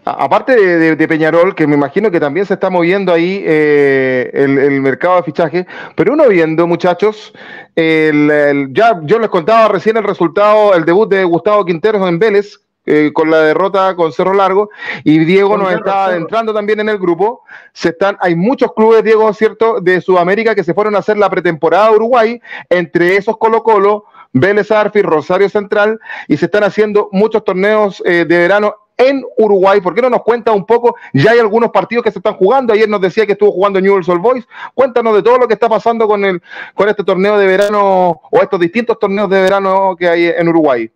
aparte 0.05 0.57
de, 0.97 1.09
Peñarol, 1.09 1.55
que 1.55 1.67
me 1.67 1.75
imagino 1.75 2.11
que 2.11 2.21
también 2.21 2.47
se 2.47 2.55
está 2.55 2.71
moviendo 2.71 3.13
ahí 3.13 3.43
eh, 3.45 4.31
el, 4.33 4.81
mercado 4.81 5.17
de 5.17 5.23
fichaje, 5.23 5.67
pero 5.97 6.15
uno 6.15 6.27
viendo, 6.29 6.67
muchachos, 6.67 7.33
ya 7.77 9.01
yo 9.03 9.19
les 9.19 9.29
contaba 9.29 9.69
recién 9.69 9.97
el 9.99 10.05
resultado, 10.05 10.75
el 10.75 10.85
debut 10.87 11.11
de 11.11 11.25
Gustavo 11.25 11.65
Quinteros 11.65 12.09
en 12.09 12.19
Vélez, 12.19 12.59
eh, 12.89 13.13
con 13.13 13.31
la 13.31 13.41
derrota 13.41 13.95
con 13.95 14.13
Cerro 14.13 14.33
Largo, 14.33 14.71
y 15.05 15.19
Diego 15.19 15.59
nos 15.59 15.73
está 15.73 16.07
adentrando 16.07 16.55
también 16.55 16.81
en 16.81 16.89
el 16.89 16.99
grupo. 16.99 17.43
Se 17.73 17.91
están, 17.91 18.17
hay 18.21 18.35
muchos 18.35 18.73
clubes, 18.73 19.05
Diego, 19.05 19.33
¿cierto?, 19.35 19.81
de 19.81 20.01
Sudamérica 20.01 20.55
que 20.55 20.65
se 20.65 20.73
fueron 20.73 20.97
a 20.97 21.01
hacer 21.01 21.19
la 21.19 21.29
pretemporada 21.29 21.91
de 21.91 21.97
Uruguay, 21.97 22.41
entre 22.71 23.17
esos 23.17 23.37
Colo 23.37 23.63
Colo, 23.63 24.05
Vélez 24.33 24.71
Arfi, 24.71 25.03
Rosario 25.03 25.49
Central, 25.49 25.99
y 26.29 26.37
se 26.37 26.47
están 26.47 26.65
haciendo 26.65 27.09
muchos 27.13 27.45
torneos 27.45 28.03
eh, 28.05 28.25
de 28.27 28.39
verano 28.39 28.75
en 28.99 29.23
Uruguay. 29.37 29.81
¿Por 29.81 29.95
qué 29.95 30.03
no 30.03 30.11
nos 30.11 30.23
cuenta 30.23 30.53
un 30.53 30.67
poco? 30.67 30.97
Ya 31.13 31.31
hay 31.31 31.39
algunos 31.39 31.71
partidos 31.71 32.05
que 32.05 32.11
se 32.11 32.19
están 32.19 32.35
jugando. 32.35 32.73
Ayer 32.73 32.89
nos 32.89 33.01
decía 33.01 33.25
que 33.25 33.33
estuvo 33.33 33.53
jugando 33.53 33.81
Newell's 33.81 34.09
Old 34.09 34.21
Boys. 34.21 34.49
Cuéntanos 34.75 35.15
de 35.15 35.23
todo 35.23 35.39
lo 35.39 35.47
que 35.47 35.55
está 35.55 35.69
pasando 35.69 36.07
con, 36.09 36.25
el, 36.25 36.43
con 36.75 36.89
este 36.89 37.05
torneo 37.05 37.39
de 37.39 37.47
verano 37.47 38.21
o 38.31 38.43
estos 38.43 38.59
distintos 38.59 38.99
torneos 38.99 39.31
de 39.31 39.41
verano 39.41 39.95
que 39.97 40.09
hay 40.09 40.27
en 40.27 40.49
Uruguay. 40.49 40.91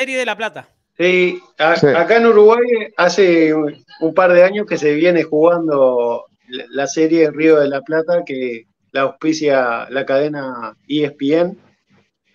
Serie 0.00 0.16
de 0.16 0.24
la 0.24 0.34
Plata. 0.34 0.66
Sí, 0.96 1.42
acá 1.58 2.16
en 2.16 2.24
Uruguay 2.24 2.64
hace 2.96 3.52
un 3.54 4.14
par 4.14 4.32
de 4.32 4.42
años 4.42 4.66
que 4.66 4.78
se 4.78 4.94
viene 4.94 5.24
jugando 5.24 6.24
la 6.70 6.86
serie 6.86 7.30
Río 7.30 7.60
de 7.60 7.68
la 7.68 7.82
Plata 7.82 8.24
que 8.24 8.64
la 8.92 9.02
auspicia 9.02 9.90
la 9.90 10.06
cadena 10.06 10.74
ESPN 10.88 11.54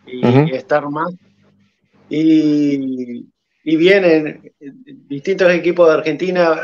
y 0.06 0.56
Star 0.58 0.88
Más. 0.92 1.12
Y, 2.08 3.26
y 3.64 3.76
vienen 3.78 4.54
distintos 5.08 5.52
equipos 5.52 5.88
de 5.88 5.96
Argentina, 5.96 6.60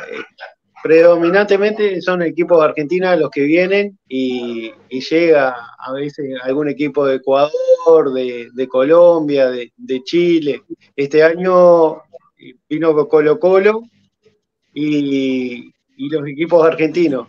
predominantemente 0.82 2.02
son 2.02 2.22
equipos 2.22 2.60
de 2.60 2.66
Argentina 2.66 3.16
los 3.16 3.30
que 3.30 3.42
vienen 3.42 3.98
y, 4.08 4.72
llega 4.90 5.56
a 5.78 5.94
veces 5.94 6.34
algún 6.44 6.70
equipo 6.70 7.06
de 7.06 7.16
Ecuador, 7.16 8.14
de, 8.14 8.68
Colombia, 8.68 9.50
de, 9.50 10.04
Chile. 10.04 10.64
Este 10.96 11.24
año 11.24 12.02
vino 12.70 13.08
Colo 13.08 13.40
Colo 13.40 13.84
y, 14.74 15.72
los 15.98 16.28
equipos 16.28 16.66
argentinos. 16.66 17.28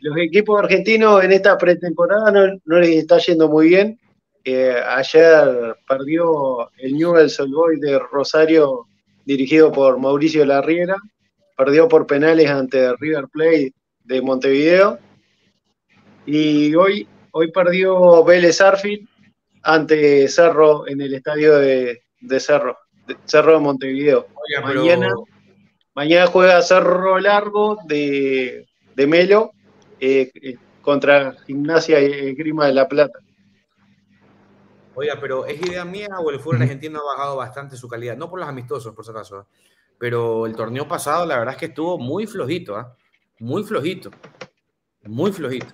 Los 0.00 0.16
equipos 0.18 0.60
argentinos 0.60 1.22
en 1.22 1.32
esta 1.32 1.56
pretemporada 1.58 2.30
no, 2.64 2.78
les 2.78 2.96
está 2.96 3.18
yendo 3.18 3.48
muy 3.48 3.68
bien. 3.68 3.98
Eh, 4.44 4.74
ayer 4.88 5.76
perdió 5.86 6.70
el 6.78 6.94
Newell's 6.94 7.38
Old 7.38 7.54
Boys 7.54 7.80
de 7.80 7.98
Rosario 7.98 8.86
dirigido 9.24 9.70
por 9.70 9.98
Mauricio 9.98 10.44
Larriera 10.44 10.96
perdió 11.56 11.88
por 11.88 12.06
penales 12.06 12.50
ante 12.50 12.94
River 12.96 13.28
Plate 13.28 13.74
de 14.04 14.22
Montevideo. 14.22 14.98
Y 16.26 16.74
hoy, 16.74 17.08
hoy 17.32 17.50
perdió 17.50 18.24
Vélez 18.24 18.60
Arfield 18.60 19.08
ante 19.62 20.28
Cerro 20.28 20.86
en 20.88 21.00
el 21.00 21.14
estadio 21.14 21.56
de, 21.58 22.02
Cerro, 22.38 22.78
Cerro 23.24 23.54
de 23.54 23.60
Montevideo. 23.60 24.26
mañana, 24.62 25.08
mañana 25.94 26.26
juega 26.26 26.62
Cerro 26.62 27.18
Largo 27.18 27.78
de, 27.86 28.66
Melo 28.96 29.52
eh, 30.00 30.30
eh, 30.34 30.56
contra 30.80 31.32
Gimnasia 31.46 32.00
y 32.00 32.34
Grima 32.34 32.66
de 32.66 32.74
la 32.74 32.88
Plata. 32.88 33.18
Oiga, 34.94 35.16
pero 35.20 35.46
¿es 35.46 35.60
idea 35.62 35.84
mía 35.84 36.08
o 36.22 36.30
el 36.30 36.38
fútbol 36.38 36.62
argentino 36.62 37.00
ha 37.00 37.16
bajado 37.16 37.36
bastante 37.36 37.76
su 37.76 37.88
calidad? 37.88 38.16
No 38.16 38.28
por 38.28 38.38
los 38.38 38.48
amistosos, 38.48 38.94
por 38.94 39.04
si 39.04 39.10
acaso. 39.10 39.46
¿Eh? 39.92 39.96
pero 39.98 40.46
el 40.46 40.54
torneo 40.54 40.86
pasado 40.88 41.26
la 41.26 41.38
verdad 41.38 41.54
es 41.54 41.60
que 41.60 41.66
estuvo 41.66 41.98
muy 41.98 42.26
flojito, 42.26 42.76
¿ah? 42.76 42.96
muy 43.38 43.62
flojito, 43.64 44.10
muy 45.04 45.32
flojito. 45.32 45.66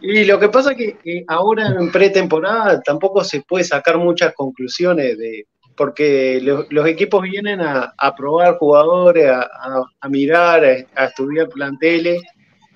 Y 0.00 0.24
lo 0.24 0.38
que 0.38 0.48
pasa 0.48 0.72
es 0.72 0.76
que 0.76 1.24
ahora 1.26 1.66
en 1.66 1.90
pretemporada 1.90 2.80
tampoco 2.82 3.24
se 3.24 3.42
puede 3.42 3.64
sacar 3.64 3.98
muchas 3.98 4.32
conclusiones 4.34 5.18
de 5.18 5.46
porque 5.78 6.40
los, 6.42 6.86
equipos 6.88 7.22
vienen 7.22 7.60
a, 7.60 7.94
probar 8.16 8.58
jugadores, 8.58 9.30
a, 9.30 10.08
mirar, 10.08 10.64
a, 10.64 11.04
estudiar 11.04 11.48
planteles 11.48 12.20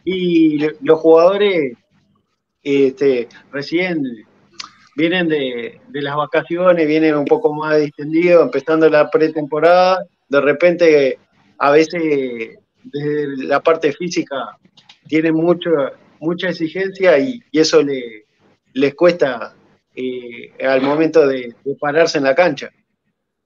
y 0.04 0.58
los 0.80 1.00
jugadores 1.00 1.76
este, 2.62 3.28
recién 3.50 4.04
vienen 4.94 5.28
de, 5.28 5.80
las 5.92 6.14
vacaciones, 6.14 6.86
vienen 6.86 7.16
un 7.16 7.24
poco 7.24 7.52
más 7.52 7.80
distendidos, 7.80 8.44
empezando 8.44 8.88
la 8.88 9.10
pretemporada 9.10 10.06
de 10.32 10.40
repente 10.40 11.18
a 11.58 11.70
veces 11.70 12.58
desde 12.82 13.44
la 13.44 13.60
parte 13.60 13.92
física 13.92 14.58
tienen 15.06 15.34
mucho, 15.34 15.70
mucha 16.20 16.48
exigencia 16.48 17.18
y, 17.18 17.38
eso 17.52 17.82
le, 17.82 18.24
les 18.72 18.94
cuesta 18.94 19.54
eh, 19.94 20.52
al 20.66 20.80
momento 20.80 21.26
de, 21.26 21.54
pararse 21.78 22.16
en 22.16 22.24
la 22.24 22.34
cancha. 22.34 22.70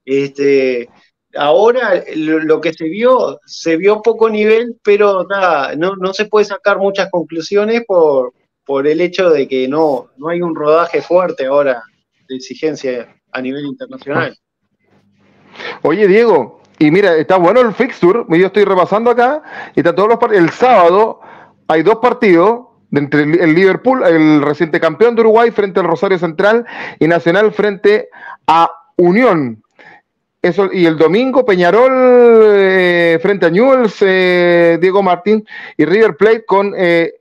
Este, 0.05 0.87
ahora 1.35 2.01
lo, 2.15 2.61
que 2.61 2.71
se 2.71 2.85
vio, 2.85 3.41
se 3.45 3.75
vio 3.75 4.01
poco 4.01 4.29
nivel, 4.29 4.77
pero 4.81 5.27
no, 5.75 6.13
se 6.13 6.25
puede 6.25 6.45
sacar 6.45 6.77
muchas 6.77 7.11
conclusiones 7.11 7.83
por, 7.85 8.33
por 8.65 8.87
el 8.87 9.01
hecho 9.01 9.29
de 9.29 9.45
que 9.45 9.67
no, 9.67 10.09
no 10.15 10.29
hay 10.29 10.41
un 10.41 10.55
rodaje 10.55 11.01
fuerte 11.01 11.47
ahora 11.47 11.83
de 12.29 12.37
exigencia 12.37 13.13
a 13.33 13.41
nivel 13.41 13.65
internacional. 13.65 14.37
Oye, 15.81 16.07
Diego, 16.07 16.61
y 16.79 16.91
mira, 16.91 17.15
está 17.15 17.37
bueno 17.37 17.61
el 17.61 17.73
fixture, 17.73 18.23
yo 18.29 18.47
estoy 18.47 18.63
repasando 18.63 19.11
acá, 19.11 19.41
y 19.75 19.79
está 19.79 19.95
todos 19.95 20.09
los 20.09 20.19
partidos. 20.19 20.43
El 20.43 20.51
sábado 20.51 21.19
hay 21.67 21.81
dos 21.83 21.97
partidos 21.97 22.67
entre 22.91 23.23
el 23.23 23.53
Liverpool, 23.53 24.03
el 24.03 24.41
reciente 24.41 24.79
campeón 24.79 25.15
de 25.15 25.21
Uruguay, 25.21 25.51
frente 25.51 25.79
al 25.79 25.87
Rosario 25.87 26.19
Central, 26.19 26.65
y 26.99 27.07
Nacional 27.07 27.51
frente 27.51 28.09
a 28.45 28.69
Unión. 28.95 29.63
Eso, 30.41 30.69
y 30.71 30.85
el 30.85 30.97
domingo 30.97 31.45
Peñarol 31.45 31.91
eh, 32.53 33.19
frente 33.21 33.47
a 33.47 33.49
Newell's, 33.49 33.97
eh, 34.01 34.77
Diego 34.79 35.01
Martín, 35.01 35.45
y 35.75 35.83
River 35.83 36.15
Plate 36.15 36.45
con, 36.45 36.73
eh, 36.77 37.15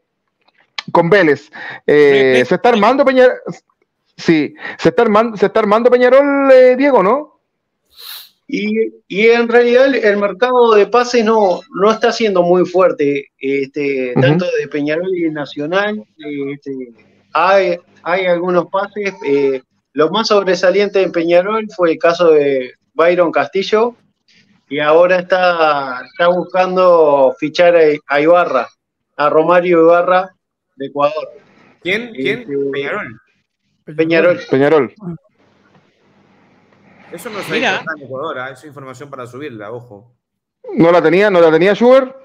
con 0.92 1.08
Vélez. 1.08 1.50
se 1.86 2.42
está 2.42 2.68
armando 2.68 3.04
Peñarol. 3.04 3.36
Sí, 4.18 4.54
se 4.78 4.90
está 4.90 5.02
armando, 5.02 5.36
se 5.36 5.46
está 5.46 5.60
armando 5.60 5.90
Peñarol, 5.90 6.48
Diego, 6.76 7.02
¿no? 7.02 7.35
Y, 8.48 8.92
en 9.08 9.48
realidad 9.48 9.92
el, 9.94 10.16
mercado 10.18 10.74
de 10.74 10.86
pases 10.86 11.24
no, 11.24 11.60
no 11.74 11.90
está 11.90 12.12
siendo 12.12 12.42
muy 12.42 12.64
fuerte, 12.64 13.28
este, 13.38 14.14
tanto 14.20 14.46
de 14.60 14.68
Peñarol 14.68 15.16
y 15.16 15.30
Nacional. 15.30 16.02
Este, 16.52 16.92
hay, 17.32 17.76
hay 18.02 18.26
algunos 18.26 18.66
pases. 18.66 19.14
Eh, 19.26 19.62
lo 19.94 20.10
más 20.10 20.28
sobresaliente 20.28 21.02
en 21.02 21.10
Peñarol 21.10 21.66
fue 21.74 21.92
el 21.92 21.98
caso 21.98 22.30
de 22.30 22.72
Byron 22.94 23.32
Castillo, 23.32 23.96
y 24.68 24.80
ahora 24.80 25.20
está, 25.20 26.04
está 26.04 26.28
buscando 26.28 27.34
fichar 27.38 27.76
a, 28.06 28.20
Ibarra, 28.20 28.68
a 29.16 29.30
Romario 29.30 29.82
Ibarra 29.82 30.30
de 30.76 30.86
Ecuador. 30.86 31.28
¿Quién? 31.82 32.12
¿Quién? 32.12 32.40
Este, 32.40 32.56
Peñarol. 32.72 33.20
Peñarol. 33.96 34.40
Peñarol. 34.50 34.94
Eso 37.12 37.30
no 37.30 37.40
se 37.42 37.56
en 37.58 38.02
Ecuador, 38.02 38.38
¿ah? 38.38 38.50
es 38.50 38.64
información 38.64 39.08
para 39.08 39.26
subirla, 39.26 39.70
ojo. 39.70 40.12
¿No 40.74 40.90
la 40.90 41.00
tenía, 41.00 41.30
no 41.30 41.40
la 41.40 41.50
tenía 41.50 41.74
Sugar? 41.74 42.16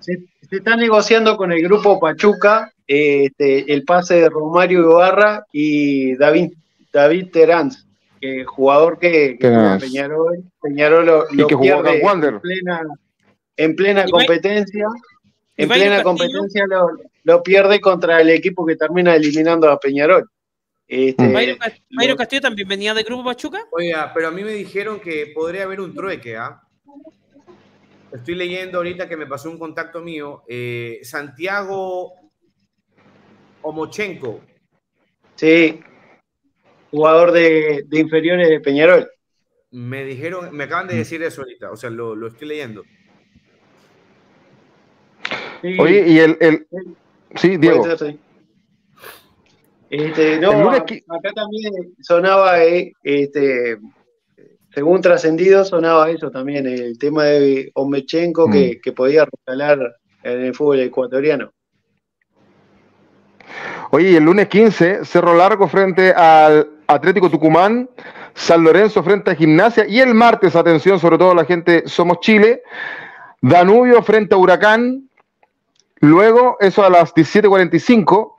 Se, 0.00 0.18
está 0.50 0.76
negociando 0.76 1.36
con 1.36 1.52
el 1.52 1.62
grupo 1.62 1.98
Pachuca 1.98 2.72
este, 2.86 3.72
el 3.72 3.84
pase 3.84 4.16
de 4.16 4.28
Romario 4.28 4.80
Ibarra 4.80 5.46
y 5.52 6.16
David, 6.16 6.52
David 6.92 7.30
Terán, 7.30 7.70
jugador 8.46 8.98
que, 8.98 9.38
que 9.38 9.78
Peñarol, 9.80 10.44
Peñarol 10.60 11.06
lo, 11.06 11.46
pierde 11.46 12.00
en 12.02 12.40
plena, 12.40 12.82
en 13.56 13.76
plena 13.76 14.04
competencia. 14.06 14.86
En 15.56 15.68
plena 15.68 16.02
competencia 16.02 16.64
lo, 16.66 16.88
lo 17.24 17.42
pierde 17.42 17.80
contra 17.80 18.20
el 18.20 18.30
equipo 18.30 18.64
que 18.64 18.76
termina 18.76 19.14
eliminando 19.14 19.70
a 19.70 19.78
Peñarol. 19.78 20.28
Este, 20.92 21.56
Castillo 22.16 22.40
también 22.40 22.66
venía 22.66 22.92
de 22.92 23.04
Grupo 23.04 23.22
Pachuca. 23.22 23.64
Oiga, 23.70 24.10
pero 24.12 24.26
a 24.26 24.30
mí 24.32 24.42
me 24.42 24.50
dijeron 24.50 24.98
que 24.98 25.30
podría 25.32 25.62
haber 25.62 25.80
un 25.80 25.94
trueque, 25.94 26.36
¿ah? 26.36 26.60
Estoy 28.12 28.34
leyendo 28.34 28.78
ahorita 28.78 29.08
que 29.08 29.16
me 29.16 29.28
pasó 29.28 29.48
un 29.50 29.58
contacto 29.58 30.00
mío. 30.00 30.42
Eh, 30.48 30.98
Santiago 31.04 32.12
Omochenko. 33.62 34.40
Sí, 35.36 35.80
jugador 36.90 37.30
de, 37.30 37.86
inferiores 37.92 38.48
de 38.48 38.58
Peñarol. 38.58 39.08
Me 39.70 40.04
dijeron, 40.04 40.52
me 40.52 40.64
acaban 40.64 40.88
de 40.88 40.96
decir 40.96 41.22
eso 41.22 41.42
ahorita, 41.42 41.70
o 41.70 41.76
sea, 41.76 41.88
lo, 41.90 42.26
estoy 42.26 42.48
leyendo. 42.48 42.82
Oye, 45.78 46.04
y 46.08 46.18
el, 46.18 46.36
el... 46.40 46.66
Sí, 47.36 47.58
Diego. 47.58 47.86
Este, 49.90 50.38
no, 50.38 50.70
acá 50.70 51.32
también 51.34 51.72
sonaba 52.00 52.62
eh, 52.62 52.92
este, 53.02 53.76
según 54.72 55.02
trascendido 55.02 55.64
sonaba 55.64 56.10
eso 56.10 56.30
también, 56.30 56.66
el 56.66 56.96
tema 56.98 57.24
de 57.24 57.72
Omechenko 57.74 58.46
Mm. 58.46 58.52
que, 58.52 58.80
que 58.80 58.92
podía 58.92 59.26
regalar 59.46 59.96
en 60.22 60.40
el 60.42 60.54
fútbol 60.54 60.80
ecuatoriano. 60.80 61.50
Oye, 63.90 64.16
el 64.16 64.24
lunes 64.24 64.46
15, 64.48 65.04
Cerro 65.04 65.34
Largo 65.34 65.66
frente 65.66 66.12
al 66.12 66.68
Atlético 66.86 67.28
Tucumán, 67.28 67.90
San 68.34 68.62
Lorenzo 68.62 69.02
frente 69.02 69.32
a 69.32 69.34
Gimnasia 69.34 69.86
y 69.88 69.98
el 69.98 70.14
martes, 70.14 70.54
atención, 70.54 71.00
sobre 71.00 71.18
todo 71.18 71.34
la 71.34 71.44
gente 71.44 71.82
Somos 71.86 72.20
Chile, 72.20 72.62
Danubio 73.42 74.00
frente 74.04 74.36
a 74.36 74.38
Huracán, 74.38 75.08
luego, 76.00 76.56
eso 76.60 76.84
a 76.84 76.90
las 76.90 77.12
17.45, 77.12 78.36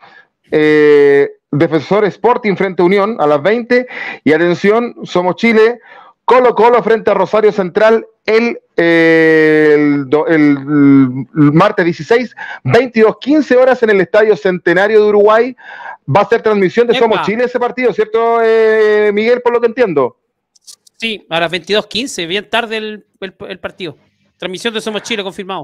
eh, 0.51 1.29
Defensor 1.51 2.05
Sporting 2.05 2.55
frente 2.55 2.81
a 2.81 2.85
Unión 2.85 3.17
a 3.19 3.27
las 3.27 3.41
20 3.41 3.87
y 4.23 4.33
atención, 4.33 4.95
Somos 5.03 5.35
Chile, 5.35 5.79
Colo 6.25 6.55
Colo 6.55 6.81
frente 6.81 7.11
a 7.11 7.13
Rosario 7.13 7.51
Central 7.51 8.05
el, 8.25 8.59
eh, 8.77 9.73
el, 10.27 10.65
martes 11.33 11.83
16, 11.85 12.35
22, 12.63 13.17
15 13.19 13.57
horas 13.57 13.83
en 13.83 13.89
el 13.89 13.99
Estadio 14.01 14.35
Centenario 14.37 15.01
de 15.03 15.09
Uruguay. 15.09 15.55
Va 16.13 16.21
a 16.21 16.25
ser 16.29 16.41
transmisión 16.41 16.87
de 16.87 16.93
Epa. 16.93 17.01
Somos 17.05 17.21
Chile 17.25 17.45
ese 17.45 17.59
partido, 17.59 17.91
¿cierto, 17.93 18.39
eh, 18.43 19.11
Miguel? 19.13 19.41
Por 19.41 19.53
lo 19.53 19.59
que 19.61 19.67
entiendo. 19.67 20.17
Sí, 20.97 21.25
a 21.29 21.39
las 21.39 21.51
22.15, 21.51 22.27
bien 22.27 22.49
tarde 22.49 22.77
el, 22.77 23.05
el- 23.19 23.35
el 23.49 23.59
partido. 23.59 23.97
Transmisión 24.37 24.73
de 24.73 24.81
Somos 24.81 25.01
Chile, 25.03 25.23
confirmado. 25.23 25.63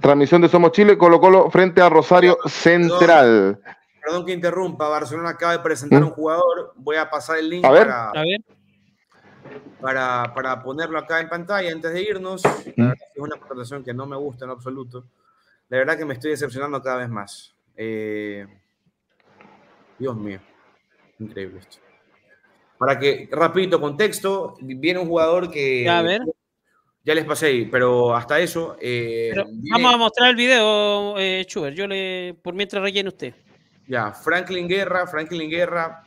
Transmisión 0.00 0.40
de 0.42 0.48
Somos 0.48 0.72
Chile, 0.72 0.98
Colo 0.98 1.20
Colo 1.20 1.50
frente 1.50 1.80
a 1.80 1.88
Rosario 1.88 2.38
Central. 2.46 3.60
Perdón 4.04 4.26
que 4.26 4.32
interrumpa, 4.32 4.88
Barcelona 4.88 5.30
acaba 5.30 5.52
de 5.52 5.60
presentar 5.60 6.00
¿Mm? 6.02 6.06
un 6.06 6.10
jugador. 6.10 6.72
Voy 6.76 6.96
a 6.96 7.08
pasar 7.08 7.38
el 7.38 7.48
link 7.48 7.64
A 7.64 7.70
ver. 7.70 7.86
para, 7.86 8.10
A 8.10 8.22
ver, 8.22 8.40
para, 9.80 10.34
para 10.34 10.62
ponerlo 10.62 10.98
acá 10.98 11.20
en 11.20 11.28
pantalla 11.28 11.72
antes 11.72 11.92
de 11.92 12.02
irnos. 12.02 12.42
Que 12.42 12.72
es 12.76 13.18
una 13.18 13.36
contratación 13.36 13.82
que 13.82 13.94
no 13.94 14.06
me 14.06 14.16
gusta 14.16 14.44
en 14.44 14.50
absoluto. 14.50 15.04
La 15.70 15.78
verdad 15.78 15.96
que 15.96 16.04
me 16.04 16.14
estoy 16.14 16.32
decepcionando 16.32 16.82
cada 16.82 16.98
vez 16.98 17.08
más. 17.08 17.54
Eh, 17.76 18.46
Dios 19.98 20.14
mío, 20.16 20.40
increíble 21.18 21.60
esto. 21.60 21.78
Para 22.76 22.98
que, 22.98 23.28
rapidito, 23.32 23.80
contexto, 23.80 24.56
viene 24.60 24.98
un 25.00 25.08
jugador 25.08 25.50
que... 25.50 25.88
a 25.88 26.02
ver. 26.02 26.20
Ya 27.06 27.14
les 27.14 27.24
pasé 27.26 27.46
ahí, 27.46 27.64
pero 27.66 28.14
hasta 28.16 28.38
eso... 28.40 28.76
eh, 28.80 29.28
Pero 29.34 29.44
viene- 29.46 29.68
vamos 29.72 29.94
a 29.94 29.96
mostrar 29.98 30.30
el 30.30 30.36
video, 30.36 31.18
eh, 31.18 31.44
Schubert. 31.46 31.76
Yo 31.76 31.86
le, 31.86 32.34
por 32.42 32.54
mientras 32.54 32.82
rellene 32.82 33.10
usted. 33.10 33.34
Ya, 33.86 34.12
Franklin 34.12 34.68
Guerra, 34.68 35.06
Franklin 35.06 35.50
Guerra, 35.50 36.02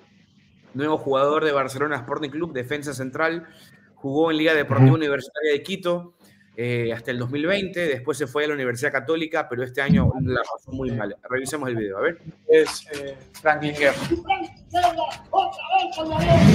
nuevo 0.74 0.98
jugador 0.98 1.46
de 1.46 1.52
Barcelona 1.52 1.98
Sporting 1.98 2.30
Club, 2.30 2.54
defensa 2.54 2.94
central, 2.94 3.46
jugó 3.96 4.32
en 4.32 4.38
Liga 4.38 4.54
Deportiva. 4.54 4.94
Universitaria 4.94 5.52
de 5.52 5.64
Quito 5.64 6.16
eh, 6.56 6.92
hasta 6.92 7.12
el 7.12 7.20
2020, 7.20 7.88
después 7.88 8.18
se 8.18 8.26
fue 8.26 8.46
a 8.46 8.48
la 8.48 8.56
Universidad 8.56 8.92
Católica, 8.92 9.48
pero 9.48 9.64
este 9.64 9.82
año 9.82 10.12
la 10.22 10.42
pasó 10.42 10.72
muy 10.72 10.92
mal. 10.92 11.16
Revisemos 11.30 11.70
el 11.70 11.76
video, 11.76 12.00
a 12.00 12.02
ver. 12.02 12.20
es 12.48 12.88
eh, 12.94 13.16
Franklin 13.42 13.76
Guerra. 13.76 13.98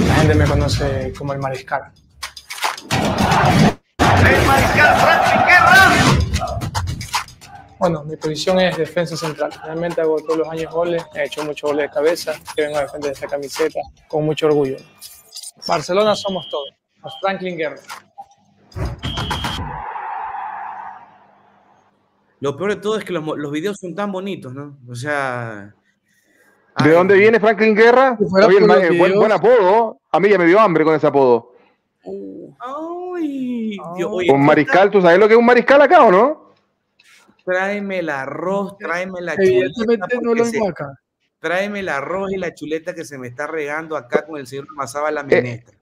La 0.07 0.15
gente 0.15 0.35
me 0.35 0.45
conoce 0.45 1.13
como 1.17 1.31
el 1.31 1.39
mariscal. 1.39 1.93
Bueno, 7.83 8.01
mi 8.05 8.15
posición 8.15 8.61
es 8.61 8.77
defensa 8.77 9.17
central. 9.17 9.51
Realmente 9.61 9.99
hago 9.99 10.15
todos 10.21 10.37
los 10.37 10.47
años 10.47 10.71
goles, 10.71 11.05
he 11.15 11.25
hecho 11.25 11.43
muchos 11.43 11.69
goles 11.69 11.89
de 11.89 11.93
cabeza, 11.93 12.31
que 12.55 12.61
vengo 12.61 12.77
a 12.77 12.83
defender 12.83 13.11
esta 13.11 13.27
camiseta 13.27 13.81
con 14.07 14.23
mucho 14.23 14.45
orgullo. 14.45 14.77
Barcelona 15.67 16.15
somos 16.15 16.47
todos. 16.49 16.69
Los 17.03 17.13
Franklin 17.19 17.57
Guerra. 17.57 17.75
Lo 22.39 22.55
peor 22.55 22.75
de 22.75 22.81
todo 22.81 22.97
es 22.97 23.03
que 23.03 23.11
los, 23.11 23.51
videos 23.51 23.77
son 23.81 23.93
tan 23.93 24.13
bonitos, 24.13 24.53
¿no? 24.53 24.77
O 24.87 24.95
sea... 24.95 25.75
¿De 26.77 26.85
ay, 26.85 26.91
dónde 26.91 27.15
viene 27.15 27.41
Franklin 27.41 27.75
Guerra? 27.75 28.17
Oye, 28.47 28.59
el 28.59 29.03
eh, 29.03 29.17
buen, 29.17 29.31
apodo. 29.33 29.99
A 30.09 30.21
mí 30.21 30.29
ya 30.29 30.37
me 30.37 30.45
dio 30.45 30.57
hambre 30.57 30.85
con 30.85 30.95
ese 30.95 31.07
apodo. 31.07 31.51
Ay, 32.05 33.77
Dios, 33.97 34.09
oye, 34.09 34.31
Un 34.31 34.45
mariscal, 34.45 34.89
¿tú 34.89 35.01
sabes 35.01 35.19
lo 35.19 35.27
que 35.27 35.33
es 35.33 35.39
un 35.39 35.45
mariscal 35.45 35.81
acá 35.81 36.01
o 36.01 36.11
no? 36.13 36.42
Tráeme 37.45 37.99
el 37.99 38.09
arroz, 38.09 38.77
tráeme 38.77 39.21
la 39.21 39.35
chuleta, 39.35 40.07
no 40.21 40.33
lo 40.33 40.45
se-. 40.45 40.59
Tráeme 41.39 41.79
el 41.81 41.89
arroz 41.89 42.31
y 42.31 42.37
la 42.37 42.53
chuleta 42.53 42.95
que 42.95 43.03
se 43.03 43.17
me 43.17 43.27
está 43.27 43.47
regando 43.47 43.97
acá 43.97 44.25
con 44.25 44.39
el 44.39 44.47
señor 44.47 44.67
Mazaba 44.75 45.09
Eh, 45.09 45.13
la 45.13 45.23
menestra. 45.23 45.77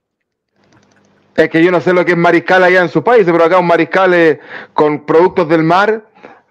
Es 1.36 1.48
que 1.48 1.62
yo 1.64 1.70
no 1.70 1.80
sé 1.80 1.92
lo 1.92 2.04
que 2.04 2.12
es 2.12 2.18
mariscal 2.18 2.62
allá 2.64 2.82
en 2.82 2.88
su 2.88 3.02
país, 3.02 3.24
pero 3.24 3.44
acá 3.44 3.58
un 3.58 3.66
mariscal 3.66 4.12
eh, 4.12 4.40
con 4.74 5.06
productos 5.06 5.48
del 5.48 5.62
mar, 5.62 6.04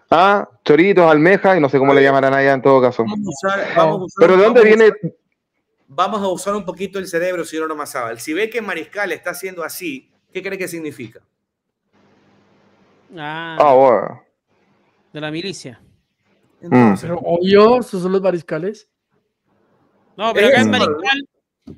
¿ah? 0.09 0.47
choritos, 0.63 1.09
almejas, 1.11 1.57
y 1.57 1.59
no 1.59 1.67
sé 1.69 1.77
cómo 1.77 1.93
le 1.93 2.01
llamarán 2.01 2.33
allá 2.33 2.53
en 2.53 2.61
todo 2.61 2.81
caso. 2.81 3.03
Vamos 3.03 3.19
a 3.27 3.47
usar- 3.47 3.75
vamos 3.75 4.01
a 4.01 4.03
usar- 4.05 4.15
Pero 4.21 4.37
¿de 4.37 4.43
dónde 4.43 4.59
vamos 4.61 4.73
a 4.73 4.75
viene? 4.77 4.85
usar- 4.91 5.15
Vamos 5.93 6.21
a 6.21 6.27
usar 6.29 6.55
un 6.55 6.63
poquito 6.63 6.99
el 6.99 7.07
cerebro, 7.07 7.43
señor 7.43 7.75
Mazábal. 7.75 8.17
Si 8.21 8.33
ve 8.33 8.49
que 8.49 8.61
Mariscal 8.61 9.11
está 9.11 9.31
haciendo 9.31 9.61
así, 9.61 10.09
¿qué 10.33 10.41
cree 10.41 10.57
que 10.57 10.69
significa? 10.69 11.19
Ah, 13.17 13.73
bueno. 13.75 14.23
De 15.13 15.21
la 15.21 15.31
milicia. 15.31 15.81
Entonces, 16.61 17.01
Pero 17.09 17.19
obvio, 17.23 17.79
esos 17.79 18.01
son 18.01 18.11
los 18.11 18.21
mariscales. 18.21 18.87
No, 20.15 20.33
pero 20.33 20.47
acá 20.47 20.61
el 20.61 20.69
mariscal, 20.69 21.27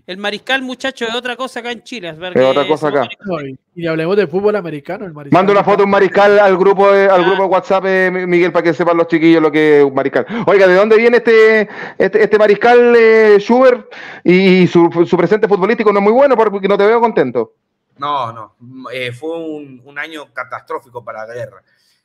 el 0.07 0.17
mariscal, 0.17 0.61
muchacho, 0.61 1.05
es 1.05 1.15
otra 1.15 1.35
cosa 1.37 1.59
acá 1.61 1.71
en 1.71 1.83
Chile. 1.83 2.09
Es 2.09 2.17
Es 2.35 2.43
otra 2.43 2.67
cosa 2.67 2.87
acá. 2.89 3.07
No, 3.25 3.39
y, 3.41 3.57
y 3.75 3.87
hablemos 3.87 4.17
de 4.17 4.27
fútbol 4.27 4.55
americano. 4.55 5.05
El 5.05 5.13
mariscal 5.13 5.37
Manda 5.39 5.53
una 5.53 5.63
foto 5.63 5.77
de 5.77 5.83
un 5.83 5.89
mariscal 5.91 6.39
al 6.39 6.57
grupo 6.57 6.91
de, 6.91 7.05
al 7.05 7.21
Ah. 7.21 7.25
grupo 7.25 7.43
de 7.43 7.47
WhatsApp, 7.49 7.85
eh, 7.85 8.11
Miguel, 8.27 8.51
para 8.51 8.63
que 8.63 8.73
sepan 8.73 8.97
los 8.97 9.07
chiquillos 9.07 9.41
lo 9.41 9.51
que 9.51 9.79
es 9.79 9.85
un 9.85 9.93
mariscal. 9.93 10.25
Oiga, 10.47 10.67
¿de 10.67 10.75
dónde 10.75 10.97
viene 10.97 11.17
este, 11.17 11.69
este, 11.97 12.23
este 12.23 12.37
mariscal 12.37 12.93
eh, 12.97 13.37
Schubert? 13.39 13.93
Y 14.23 14.67
su, 14.67 14.89
su 15.07 15.15
presente 15.15 15.47
futbolístico 15.47 15.93
no 15.93 15.99
es 15.99 16.03
muy 16.03 16.13
bueno 16.13 16.35
porque 16.35 16.67
no 16.67 16.77
te 16.77 16.85
veo 16.87 16.99
contento. 16.99 17.53
no, 17.97 18.33
no. 18.33 18.55
eh, 18.91 19.11
fue 19.13 19.37
un, 19.39 19.81
un 19.85 19.99
año 19.99 20.33
catastrófico 20.33 21.03
para 21.05 21.25
la 21.25 21.33
guerra. 21.33 21.63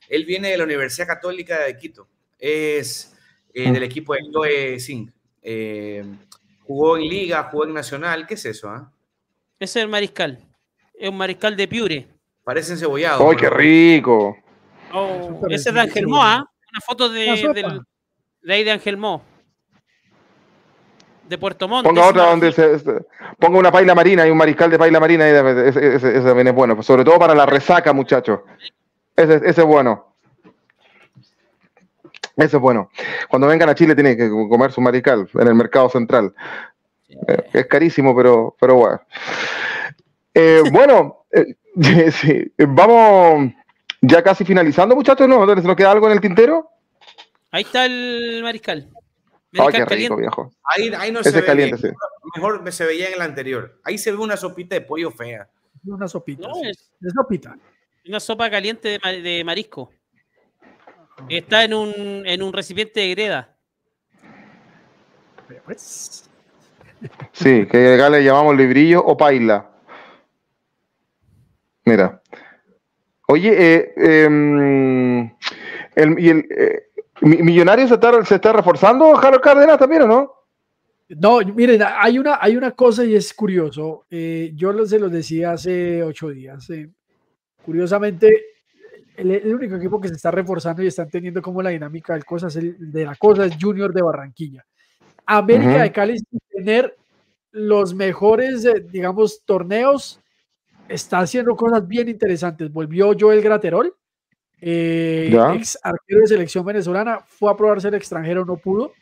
Él 0.09 0.25
viene 0.25 0.49
de 0.49 0.57
la 0.57 0.63
Universidad 0.65 1.07
Católica 1.07 1.59
de 1.61 1.77
Quito. 1.77 2.07
Es 2.37 3.15
eh, 3.53 3.71
del 3.71 3.83
equipo 3.83 4.13
de 4.13 4.21
Loe 4.29 4.79
Singh. 4.79 5.11
Eh, 5.41 6.03
jugó 6.63 6.97
en 6.97 7.03
Liga, 7.07 7.43
jugó 7.51 7.65
en 7.65 7.73
Nacional. 7.73 8.25
¿Qué 8.27 8.33
es 8.33 8.45
eso? 8.45 8.69
ah? 8.69 8.91
Ese 9.59 9.79
es 9.79 9.83
el 9.83 9.89
mariscal. 9.89 10.39
Es 10.93 11.09
un 11.09 11.17
mariscal 11.17 11.55
de 11.55 11.67
Piure. 11.67 12.07
Parece 12.43 12.73
encebollado. 12.73 13.29
¡Ay, 13.29 13.37
qué 13.37 13.49
rico! 13.49 14.37
Oh, 14.91 15.41
ese 15.49 15.69
es 15.69 15.75
de. 15.75 15.81
Ángel 15.81 16.07
Mo, 16.07 16.21
¿ah? 16.23 16.43
Una 16.71 16.81
foto 16.81 17.09
de, 17.09 17.25
del- 17.53 17.81
de 18.41 18.53
ahí 18.53 18.63
de 18.63 18.71
Ángel 18.71 18.97
Mo. 18.97 19.21
De 21.27 21.37
Puerto 21.37 21.67
Montt. 21.67 21.85
Ponga 21.87 22.07
otra 22.07 22.23
donde 22.25 22.51
se, 22.51 22.79
se- 22.79 23.05
ponga 23.37 23.59
una 23.59 23.71
paila 23.71 23.93
marina 23.93 24.25
y 24.25 24.31
un 24.31 24.37
mariscal 24.37 24.71
de 24.71 24.79
paila 24.79 24.99
marina, 24.99 25.27
y 25.29 25.31
ese, 25.31 25.95
ese- 25.95 26.09
ese 26.17 26.21
también 26.21 26.47
es 26.47 26.55
bueno, 26.55 26.81
sobre 26.81 27.03
todo 27.03 27.19
para 27.19 27.35
la 27.35 27.45
resaca, 27.45 27.93
muchachos. 27.93 28.39
Ese, 29.19 29.35
ese 29.35 29.61
es 29.61 29.67
bueno. 29.67 30.13
Ese 32.37 32.55
es 32.55 32.61
bueno. 32.61 32.89
Cuando 33.27 33.47
vengan 33.47 33.67
a 33.67 33.75
Chile 33.75 33.93
tienen 33.95 34.15
que 34.17 34.29
comer 34.29 34.71
su 34.71 34.79
mariscal 34.79 35.29
en 35.33 35.47
el 35.47 35.55
mercado 35.55 35.89
central. 35.89 36.33
Eh, 37.09 37.49
es 37.51 37.65
carísimo, 37.65 38.15
pero, 38.15 38.55
pero 38.57 38.75
bueno. 38.75 39.01
Eh, 40.33 40.63
bueno, 40.71 41.25
eh, 41.31 41.55
sí, 42.11 42.49
vamos 42.57 43.51
ya 44.01 44.23
casi 44.23 44.45
finalizando, 44.45 44.95
muchachos, 44.95 45.27
¿no? 45.27 45.45
¿Se 45.45 45.67
nos 45.67 45.75
queda 45.75 45.91
algo 45.91 46.07
en 46.07 46.13
el 46.13 46.21
tintero? 46.21 46.69
Ahí 47.51 47.63
está 47.63 47.85
el 47.85 48.39
mariscal. 48.41 48.87
Ay, 49.51 49.59
Mariscal 49.59 49.87
qué 49.87 49.95
rico, 49.95 50.15
viejo. 50.15 50.53
Ahí, 50.63 50.93
ahí 50.97 51.11
no 51.11 51.19
Ese 51.19 51.31
se 51.31 51.41
ve 51.41 51.45
caliente, 51.45 51.81
bien. 51.81 51.93
sí. 51.93 51.97
Mejor 52.35 52.71
se 52.71 52.85
veía 52.85 53.07
en 53.07 53.15
el 53.15 53.21
anterior. 53.21 53.81
Ahí 53.83 53.97
se 53.97 54.11
ve 54.11 54.17
una 54.17 54.37
sopita 54.37 54.75
de 54.75 54.81
pollo 54.81 55.11
fea. 55.11 55.49
Una 55.83 56.07
sopita. 56.07 56.47
No, 56.47 56.53
sí. 56.55 56.69
es 56.69 56.89
Es 57.01 57.13
sopita. 57.13 57.57
Una 58.07 58.19
sopa 58.19 58.49
caliente 58.49 58.99
de, 59.03 59.21
de 59.21 59.43
marisco. 59.43 59.91
Está 61.27 61.63
en 61.65 61.73
un, 61.73 61.93
en 62.25 62.41
un 62.41 62.53
recipiente 62.53 62.99
de 63.01 63.09
greda. 63.09 63.55
Pues, 65.65 66.29
Sí, 67.31 67.65
que 67.67 67.93
acá 67.93 68.09
le 68.09 68.23
llamamos 68.23 68.55
librillo 68.57 69.01
o 69.03 69.15
paila. 69.15 69.69
Mira. 71.85 72.21
Oye, 73.27 73.53
eh, 73.75 73.93
em, 74.25 75.25
el, 75.95 76.19
y 76.19 76.29
el 76.29 76.39
eh, 76.49 76.89
Mi- 77.21 77.37
Millonario 77.41 77.87
se 77.87 77.93
está, 77.93 78.25
se 78.25 78.35
está 78.35 78.51
reforzando, 78.53 79.17
Harold 79.17 79.41
Cárdenas 79.41 79.77
también, 79.77 80.01
¿o 80.03 80.07
no? 80.07 80.33
No, 81.09 81.39
miren, 81.39 81.81
hay 81.83 82.19
una, 82.19 82.37
hay 82.41 82.55
una 82.57 82.71
cosa 82.71 83.03
y 83.05 83.15
es 83.15 83.33
curioso. 83.33 84.05
eh, 84.09 84.51
yo 84.55 84.85
se 84.85 84.99
los 84.99 85.11
decía 85.11 85.53
hace 85.53 86.03
ocho 86.03 86.29
días. 86.29 86.69
Curiosamente, 87.63 88.45
el, 89.17 89.31
el 89.31 89.55
único 89.55 89.75
equipo 89.75 89.99
que 89.99 90.07
se 90.07 90.15
está 90.15 90.31
reforzando 90.31 90.83
y 90.83 90.87
están 90.87 91.09
teniendo 91.09 91.41
como 91.41 91.61
la 91.61 91.69
dinámica 91.69 92.13
del 92.13 92.25
cosa 92.25 92.47
es 92.47 92.55
el, 92.55 92.91
de 92.91 93.05
la 93.05 93.15
cosa 93.15 93.45
es 93.45 93.57
Junior 93.59 93.93
de 93.93 94.01
Barranquilla. 94.01 94.65
América 95.25 95.83
de 95.83 95.91
Cali 95.91 96.17
sin 96.17 96.39
tener 96.49 96.95
los 97.51 97.93
mejores, 97.93 98.65
eh, 98.65 98.85
digamos, 98.89 99.43
torneos 99.45 100.19
está 100.87 101.19
haciendo 101.19 101.55
cosas 101.55 101.87
bien 101.87 102.09
interesantes. 102.09 102.71
Volvió 102.71 103.11
Joel 103.17 103.41
Graterol, 103.41 103.93
eh, 104.59 105.31
ex 105.55 105.77
arquero 105.83 106.21
de 106.21 106.27
selección 106.27 106.65
venezolana, 106.65 107.19
fue 107.27 107.51
a 107.51 107.55
probarse 107.55 107.87
el 107.87 107.93
extranjero, 107.93 108.43
no 108.43 108.57
pudo, 108.57 108.93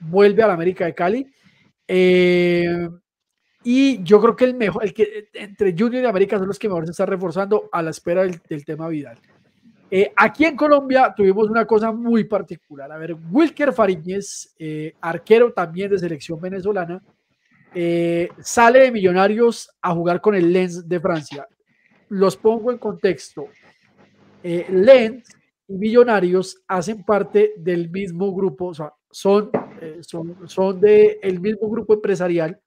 vuelve 0.00 0.42
a 0.42 0.48
la 0.48 0.54
América 0.54 0.84
de 0.86 0.94
Cali. 0.94 1.32
Eh, 1.86 2.88
y 3.62 4.02
yo 4.02 4.20
creo 4.20 4.36
que 4.36 4.44
el 4.44 4.54
mejor, 4.54 4.84
el 4.84 4.94
que 4.94 5.28
entre 5.34 5.74
Junior 5.76 6.02
y 6.02 6.06
América 6.06 6.38
son 6.38 6.48
los 6.48 6.58
que 6.58 6.68
mejor 6.68 6.84
se 6.86 6.92
están 6.92 7.08
reforzando 7.08 7.68
a 7.72 7.82
la 7.82 7.90
espera 7.90 8.22
del, 8.22 8.64
tema 8.64 8.88
Vidal. 8.88 9.18
Eh, 9.90 10.12
aquí 10.16 10.44
en 10.44 10.56
Colombia 10.56 11.12
tuvimos 11.16 11.50
una 11.50 11.66
cosa 11.66 11.92
muy 11.92 12.24
particular. 12.24 12.90
A 12.92 12.96
ver, 12.96 13.16
Wilker 13.30 13.72
Fariñez, 13.72 14.54
arquero 15.00 15.52
también 15.52 15.90
de 15.90 15.98
selección 15.98 16.40
venezolana, 16.40 17.02
sale 18.40 18.78
de 18.80 18.92
Millonarios 18.92 19.70
a 19.82 19.92
jugar 19.92 20.20
con 20.20 20.34
el 20.34 20.52
Lens 20.52 20.88
de 20.88 21.00
Francia. 21.00 21.46
Los 22.08 22.36
pongo 22.36 22.70
en 22.70 22.78
contexto 22.78 23.48
eh, 24.42 24.66
Lens 24.70 25.36
y 25.68 25.74
Millonarios 25.74 26.62
hacen 26.66 27.04
parte 27.04 27.52
del 27.56 27.90
mismo 27.90 28.34
grupo, 28.34 28.66
o 28.66 28.74
sea, 28.74 28.92
son, 29.10 29.50
eh, 29.80 29.98
son, 30.00 30.48
son 30.48 30.80
del 30.80 31.40
mismo 31.40 31.68
grupo 31.68 31.94
empresarial 31.94 32.58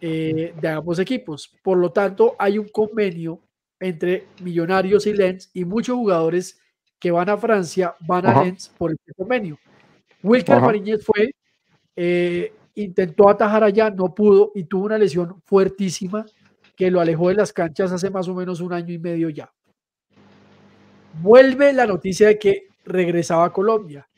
eh, 0.00 0.54
de 0.60 0.68
ambos 0.68 0.98
equipos. 0.98 1.54
Por 1.62 1.78
lo 1.78 1.90
tanto, 1.90 2.36
hay 2.38 2.58
un 2.58 2.68
convenio 2.68 3.40
entre 3.78 4.26
Millonarios 4.42 5.06
y 5.06 5.12
Lens 5.12 5.50
y 5.52 5.64
muchos 5.64 5.96
jugadores 5.96 6.58
que 6.98 7.10
van 7.10 7.28
a 7.28 7.36
Francia 7.36 7.94
van 8.00 8.26
a 8.26 8.44
Lens 8.44 8.72
por 8.76 8.92
este 8.92 9.12
convenio. 9.14 9.58
Wilker 10.22 10.60
Mariñez 10.60 11.04
fue, 11.04 11.30
eh, 11.94 12.52
intentó 12.74 13.28
atajar 13.28 13.62
allá, 13.62 13.90
no 13.90 14.14
pudo 14.14 14.52
y 14.54 14.64
tuvo 14.64 14.86
una 14.86 14.98
lesión 14.98 15.42
fuertísima 15.44 16.24
que 16.74 16.90
lo 16.90 17.00
alejó 17.00 17.28
de 17.28 17.34
las 17.34 17.52
canchas 17.52 17.92
hace 17.92 18.10
más 18.10 18.28
o 18.28 18.34
menos 18.34 18.60
un 18.60 18.72
año 18.72 18.92
y 18.92 18.98
medio 18.98 19.30
ya 19.30 19.50
vuelve 21.20 21.72
la 21.72 21.86
noticia 21.86 22.28
de 22.28 22.38
que 22.38 22.68
regresaba 22.84 23.46
a 23.46 23.52
Colombia. 23.52 24.08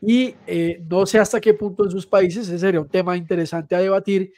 Y 0.00 0.34
eh, 0.46 0.82
no 0.88 1.06
sé 1.06 1.18
hasta 1.18 1.40
qué 1.40 1.54
punto 1.54 1.84
en 1.84 1.90
sus 1.90 2.06
países, 2.06 2.48
ese 2.48 2.58
sería 2.58 2.80
un 2.80 2.88
tema 2.88 3.16
interesante 3.16 3.74
a 3.74 3.80
debatir, 3.80 4.32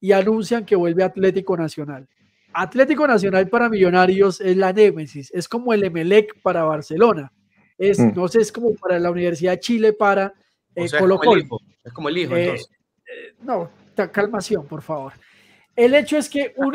y 0.00 0.12
anuncian 0.12 0.64
que 0.64 0.76
vuelve 0.76 1.04
Atlético 1.04 1.56
Nacional. 1.56 2.08
Atlético 2.52 3.06
Nacional 3.06 3.48
para 3.48 3.68
Millonarios 3.68 4.40
es 4.40 4.56
la 4.56 4.72
némesis, 4.72 5.30
es 5.32 5.48
como 5.48 5.72
el 5.72 5.84
Emelec 5.84 6.40
para 6.42 6.64
Barcelona, 6.64 7.32
es, 7.78 7.98
mm. 7.98 8.12
no 8.14 8.26
sé, 8.28 8.40
es 8.40 8.50
como 8.50 8.74
para 8.74 8.98
la 8.98 9.10
Universidad 9.10 9.52
de 9.52 9.60
Chile 9.60 9.92
para 9.92 10.34
eh, 10.74 10.86
Colo 10.98 11.18
-Colo. 11.18 11.60
Es 11.84 11.92
como 11.92 12.08
el 12.08 12.18
hijo, 12.18 12.36
eh, 12.36 12.42
entonces. 12.42 12.70
no, 13.42 13.70
calmación, 14.12 14.66
por 14.66 14.82
favor. 14.82 15.12
El 15.76 15.94
hecho 15.94 16.16
es 16.16 16.28
que 16.28 16.52
un, 16.56 16.74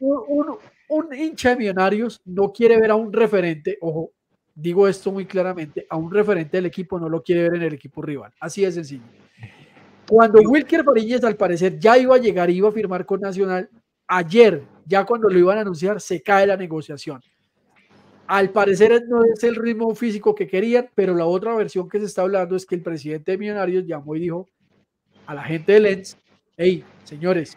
un, 0.00 0.58
un 0.88 1.14
hincha 1.14 1.50
de 1.50 1.56
Millonarios 1.56 2.20
no 2.24 2.52
quiere 2.52 2.80
ver 2.80 2.90
a 2.90 2.94
un 2.94 3.12
referente, 3.12 3.76
ojo, 3.80 4.12
digo 4.54 4.88
esto 4.88 5.12
muy 5.12 5.26
claramente, 5.26 5.86
a 5.88 5.96
un 5.96 6.12
referente 6.12 6.56
del 6.56 6.66
equipo 6.66 6.98
no 6.98 7.08
lo 7.08 7.22
quiere 7.22 7.42
ver 7.42 7.54
en 7.56 7.62
el 7.62 7.74
equipo 7.74 8.02
rival. 8.02 8.32
Así 8.40 8.62
de 8.62 8.72
sencillo. 8.72 9.04
Cuando 10.08 10.40
Wilker 10.40 10.84
Fariñez 10.84 11.22
al 11.24 11.36
parecer 11.36 11.78
ya 11.78 11.98
iba 11.98 12.14
a 12.14 12.18
llegar, 12.18 12.50
iba 12.50 12.68
a 12.68 12.72
firmar 12.72 13.04
con 13.04 13.20
Nacional, 13.20 13.68
ayer, 14.06 14.62
ya 14.86 15.04
cuando 15.04 15.28
lo 15.28 15.38
iban 15.38 15.58
a 15.58 15.60
anunciar, 15.60 16.00
se 16.00 16.22
cae 16.22 16.46
la 16.46 16.56
negociación. 16.56 17.20
Al 18.26 18.50
parecer 18.50 19.04
no 19.08 19.22
es 19.24 19.42
el 19.44 19.56
ritmo 19.56 19.94
físico 19.94 20.34
que 20.34 20.46
querían, 20.46 20.90
pero 20.94 21.14
la 21.14 21.26
otra 21.26 21.54
versión 21.54 21.88
que 21.88 21.98
se 21.98 22.06
está 22.06 22.22
hablando 22.22 22.56
es 22.56 22.66
que 22.66 22.74
el 22.74 22.82
presidente 22.82 23.32
de 23.32 23.38
Millonarios 23.38 23.86
llamó 23.86 24.16
y 24.16 24.20
dijo 24.20 24.48
a 25.26 25.34
la 25.34 25.44
gente 25.44 25.72
de 25.72 25.80
Lens, 25.80 26.18
hey, 26.56 26.84
señores, 27.04 27.56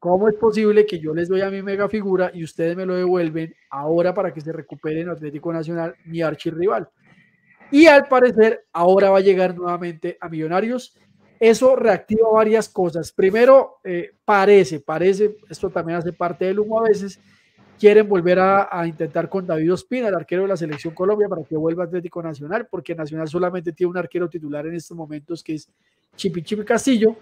¿Cómo 0.00 0.30
es 0.30 0.34
posible 0.36 0.86
que 0.86 0.98
yo 0.98 1.12
les 1.12 1.28
doy 1.28 1.42
a 1.42 1.50
mi 1.50 1.60
mega 1.60 1.86
figura 1.86 2.30
y 2.32 2.42
ustedes 2.42 2.74
me 2.74 2.86
lo 2.86 2.94
devuelven 2.94 3.54
ahora 3.68 4.14
para 4.14 4.32
que 4.32 4.40
se 4.40 4.50
recupere 4.50 5.02
en 5.02 5.10
Atlético 5.10 5.52
Nacional, 5.52 5.94
mi 6.06 6.22
archirrival? 6.22 6.88
Y 7.70 7.84
al 7.86 8.08
parecer, 8.08 8.64
ahora 8.72 9.10
va 9.10 9.18
a 9.18 9.20
llegar 9.20 9.54
nuevamente 9.54 10.16
a 10.18 10.30
Millonarios. 10.30 10.96
Eso 11.40 11.74
reactiva 11.74 12.28
varias 12.30 12.68
cosas. 12.68 13.10
Primero, 13.12 13.78
eh, 13.82 14.10
parece, 14.26 14.78
parece, 14.78 15.36
esto 15.48 15.70
también 15.70 15.98
hace 15.98 16.12
parte 16.12 16.44
del 16.44 16.60
humo 16.60 16.80
a 16.80 16.88
veces, 16.88 17.18
quieren 17.78 18.06
volver 18.06 18.38
a, 18.38 18.86
intentar 18.86 19.30
con 19.30 19.46
David 19.46 19.72
Ospina, 19.72 20.08
el 20.08 20.14
arquero 20.14 20.42
de 20.42 20.48
la 20.48 20.56
selección 20.58 20.92
Colombia, 20.92 21.30
para 21.30 21.42
que 21.42 21.56
vuelva 21.56 21.84
Atlético 21.84 22.22
Nacional, 22.22 22.68
porque 22.70 22.94
Nacional 22.94 23.26
solamente 23.26 23.72
tiene 23.72 23.90
un 23.90 23.96
arquero 23.96 24.28
titular 24.28 24.66
en 24.66 24.74
estos 24.74 24.94
momentos 24.94 25.42
que 25.42 25.54
es 25.54 25.66
Chipi 26.14 26.42
Chipi 26.42 26.62
Castillo. 26.62 27.16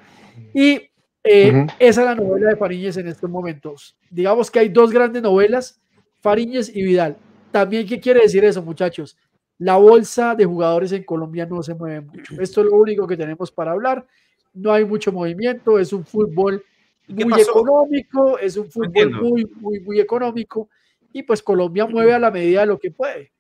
Y 0.52 0.82
eh, 1.22 1.66
esa 1.78 2.00
es 2.00 2.06
la 2.06 2.14
novela 2.16 2.50
de 2.50 2.56
Fariñez 2.56 2.96
en 2.96 3.06
estos 3.06 3.30
momentos. 3.30 3.96
Digamos 4.10 4.50
que 4.50 4.58
hay 4.58 4.68
dos 4.68 4.90
grandes 4.90 5.22
novelas, 5.22 5.80
Fariñez 6.20 6.74
y 6.74 6.82
Vidal. 6.82 7.16
También, 7.52 7.86
¿qué 7.86 8.00
quiere 8.00 8.22
decir 8.22 8.44
eso, 8.44 8.60
muchachos? 8.60 9.16
La 9.58 9.76
bolsa 9.76 10.34
de 10.34 10.44
jugadores 10.44 10.92
en 10.92 11.04
Colombia 11.04 11.46
no 11.46 11.62
se 11.62 11.74
mueve 11.74 12.00
mucho. 12.00 12.40
Esto 12.40 12.60
es 12.60 12.66
lo 12.66 12.76
único 12.76 13.06
que 13.06 13.16
tenemos 13.16 13.50
para 13.50 13.72
hablar. 13.72 14.06
No 14.54 14.72
hay 14.72 14.84
mucho 14.84 15.12
movimiento, 15.12 15.78
es 15.78 15.92
un 15.92 16.04
fútbol 16.04 16.64
muy 17.08 17.40
económico, 17.40 18.38
es 18.38 18.56
un 18.56 18.70
fútbol 18.70 19.10
muy, 19.10 19.44
muy, 19.56 19.80
muy 19.80 20.00
económico. 20.00 20.68
Y 21.12 21.22
pues 21.22 21.42
Colombia 21.42 21.86
mueve 21.86 22.14
a 22.14 22.18
la 22.18 22.30
medida 22.30 22.60
de 22.60 22.66
lo 22.66 22.78
que 22.78 22.90
puede. 22.90 23.32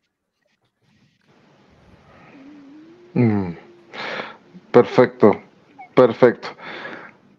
Mm. 3.14 3.52
Perfecto, 4.70 5.40
perfecto. 5.94 6.48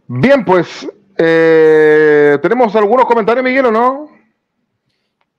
Bien, 0.07 0.43
pues, 0.43 0.87
eh, 1.17 2.37
¿tenemos 2.41 2.75
algunos 2.75 3.05
comentarios, 3.05 3.43
Miguel, 3.43 3.67
o 3.67 3.71
no? 3.71 4.18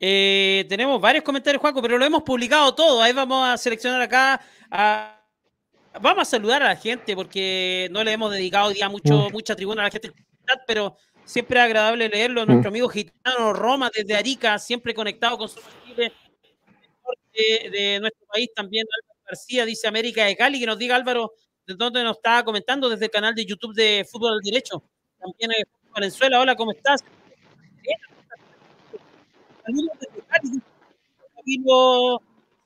Eh, 0.02 0.64
tenemos 0.66 0.98
varios 0.98 1.22
comentarios, 1.22 1.60
Juanco, 1.60 1.82
pero 1.82 1.98
lo 1.98 2.05
hemos 2.05 2.22
publicado 2.22 2.74
todo. 2.74 3.02
Ahí 3.02 3.12
vamos 3.12 3.47
a 3.47 3.59
seleccionar 3.59 4.01
acá. 4.01 4.40
Vamos 6.01 6.22
a 6.22 6.24
saludar 6.24 6.62
a 6.62 6.68
la 6.68 6.77
gente 6.77 7.14
porque 7.14 7.89
no 7.90 8.02
le 8.02 8.12
hemos 8.12 8.32
dedicado 8.32 8.72
ya 8.72 8.89
mucho, 8.89 9.28
mm. 9.28 9.32
mucha 9.32 9.55
tribuna 9.55 9.82
a 9.82 9.85
la 9.86 9.90
gente, 9.90 10.12
pero 10.66 10.97
siempre 11.24 11.59
es 11.59 11.64
agradable 11.64 12.09
leerlo. 12.09 12.47
Nuestro 12.47 12.70
mm. 12.70 12.72
amigo 12.72 12.89
gitano 12.89 13.52
Roma 13.52 13.90
desde 13.94 14.14
Arica, 14.14 14.59
siempre 14.59 14.94
conectado 14.94 15.36
con 15.36 15.48
su 15.48 15.60
de, 15.97 16.10
de 17.70 17.98
nuestro 18.01 18.27
país 18.32 18.48
también. 18.55 18.86
Álvaro 18.86 19.20
García 19.27 19.66
dice 19.66 19.86
América 19.86 20.24
de 20.24 20.36
Cali, 20.36 20.59
que 20.59 20.66
nos 20.66 20.78
diga 20.78 20.97
Álvaro 20.97 21.32
donde 21.66 22.02
nos 22.02 22.16
está 22.16 22.43
comentando 22.44 22.89
desde 22.89 23.05
el 23.06 23.10
canal 23.10 23.35
de 23.35 23.44
YouTube 23.44 23.74
de 23.74 24.06
Fútbol 24.10 24.35
al 24.35 24.40
Derecho. 24.40 24.82
También 25.18 25.51
en 25.56 25.64
Venezuela, 25.94 26.40
hola, 26.40 26.56
¿cómo 26.56 26.72
estás? 26.72 27.05
Saludos 29.70 29.98
desde 30.01 30.26
Cali, 30.26 30.62
Camilo 31.36 32.22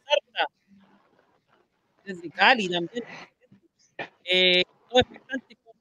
Sarta, 0.06 0.52
desde 2.04 2.30
Cali 2.30 2.68
también. 2.68 3.04
Eh, 4.24 4.62
con 4.88 5.02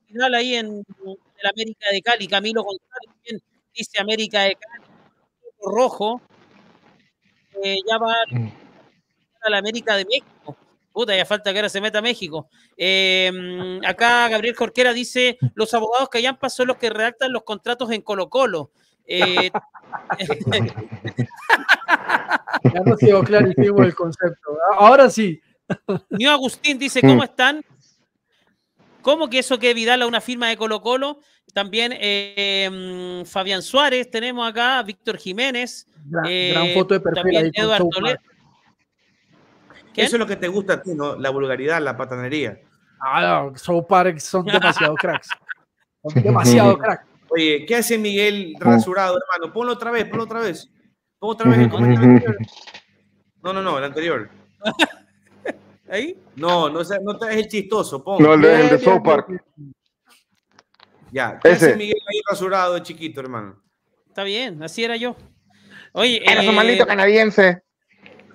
final 0.05 0.35
ahí 0.35 0.55
en, 0.55 0.83
el 1.05 1.49
América 1.49 1.85
de 1.91 2.01
Cali. 2.01 2.27
Camilo 2.27 2.63
González 2.63 3.09
también 3.15 3.41
dice 3.73 4.01
América 4.01 4.41
de 4.41 4.55
Cali, 4.55 4.85
rojo. 5.61 6.21
Eh, 7.63 7.77
ya 7.87 7.97
va 7.97 8.15
mm. 8.29 8.47
a 9.43 9.49
la 9.49 9.57
América 9.59 9.95
de 9.95 10.05
México. 10.05 10.57
Puta, 10.91 11.15
ya 11.15 11.25
falta 11.25 11.53
que 11.53 11.59
ahora 11.59 11.69
se 11.69 11.79
meta 11.79 11.99
a 11.99 12.01
México. 12.01 12.49
Em, 12.75 13.79
acá 13.85 14.27
Gabriel 14.27 14.55
Jorquera 14.57 14.91
dice: 14.91 15.37
los 15.55 15.73
abogados 15.73 16.09
que 16.09 16.17
hayan 16.17 16.37
son 16.49 16.67
los 16.67 16.77
que 16.77 16.89
redactan 16.89 17.31
los 17.31 17.43
contratos 17.43 17.91
en 17.91 18.01
Colo 18.01 18.29
Colo. 18.29 18.71
Eh, 19.05 19.51
ya 22.63 22.79
no 22.85 22.95
quedó 22.97 23.23
clarísimo 23.23 23.83
el 23.83 23.93
concepto. 23.95 24.57
Ahora 24.77 25.09
sí. 25.09 25.41
Nio 26.09 26.31
Agustín 26.31 26.79
dice: 26.79 27.01
¿Cómo 27.01 27.21
mm. 27.21 27.23
están? 27.23 27.65
¿Cómo 29.01 29.29
que 29.29 29.39
eso 29.39 29.59
que 29.59 29.73
Vidal 29.73 30.01
a 30.01 30.07
una 30.07 30.21
firma 30.21 30.47
de 30.47 30.57
Colo 30.57 30.81
Colo? 30.81 31.19
También 31.53 31.93
em, 31.95 33.25
Fabián 33.25 33.61
Suárez, 33.61 34.09
tenemos 34.09 34.49
acá, 34.49 34.81
Víctor 34.83 35.17
Jiménez. 35.17 35.85
Gran, 36.05 36.25
eh, 36.27 36.71
foto 36.73 36.93
de 36.93 36.99
perfil 37.01 37.23
también 37.23 37.51
Eduardo 37.53 37.89
eso 40.01 40.15
es 40.15 40.19
lo 40.19 40.25
que 40.25 40.35
te 40.35 40.47
gusta 40.47 40.73
a 40.73 40.81
ti, 40.81 40.93
¿no? 40.93 41.15
La 41.15 41.29
vulgaridad, 41.29 41.81
la 41.81 41.95
patanería. 41.95 42.59
Ah, 42.99 43.49
no, 43.51 43.57
South 43.57 43.85
Park 43.87 44.17
son 44.19 44.45
demasiado 44.45 44.95
cracks. 44.99 45.29
Son 46.01 46.23
demasiado 46.23 46.77
cracks. 46.79 47.05
Oye, 47.35 47.65
¿qué 47.65 47.77
hace 47.77 47.97
Miguel 47.97 48.55
rasurado, 48.59 49.17
hermano? 49.17 49.51
Ponlo 49.51 49.73
otra 49.73 49.89
vez, 49.89 50.05
ponlo 50.05 50.25
otra 50.25 50.39
vez. 50.39 50.69
Ponlo 51.17 51.33
otra 51.33 51.49
vez 51.49 51.59
el 51.59 51.69
comentario 51.69 52.35
No, 53.41 53.53
no, 53.53 53.61
no, 53.63 53.79
el 53.79 53.83
anterior. 53.83 54.29
¿Ahí? 55.89 56.15
No, 56.35 56.69
no, 56.69 56.81
no 56.83 57.27
es 57.27 57.35
el 57.35 57.47
chistoso, 57.47 58.03
ponlo. 58.03 58.27
No, 58.27 58.33
el 58.35 58.41
de, 58.41 58.61
el 58.61 58.69
de 58.69 58.79
South 58.79 59.01
Park. 59.03 59.29
Ya, 61.11 61.39
¿qué 61.41 61.51
Ese. 61.51 61.67
hace 61.67 61.75
Miguel 61.75 62.01
ahí 62.07 62.21
rasurado 62.29 62.75
de 62.75 62.83
chiquito, 62.83 63.19
hermano? 63.19 63.63
Está 64.07 64.23
bien, 64.23 64.61
así 64.61 64.83
era 64.83 64.95
yo. 64.95 65.15
Oye, 65.93 66.21
Eres 66.23 66.47
un 66.47 66.55
maldito 66.55 66.85
canadiense. 66.85 67.63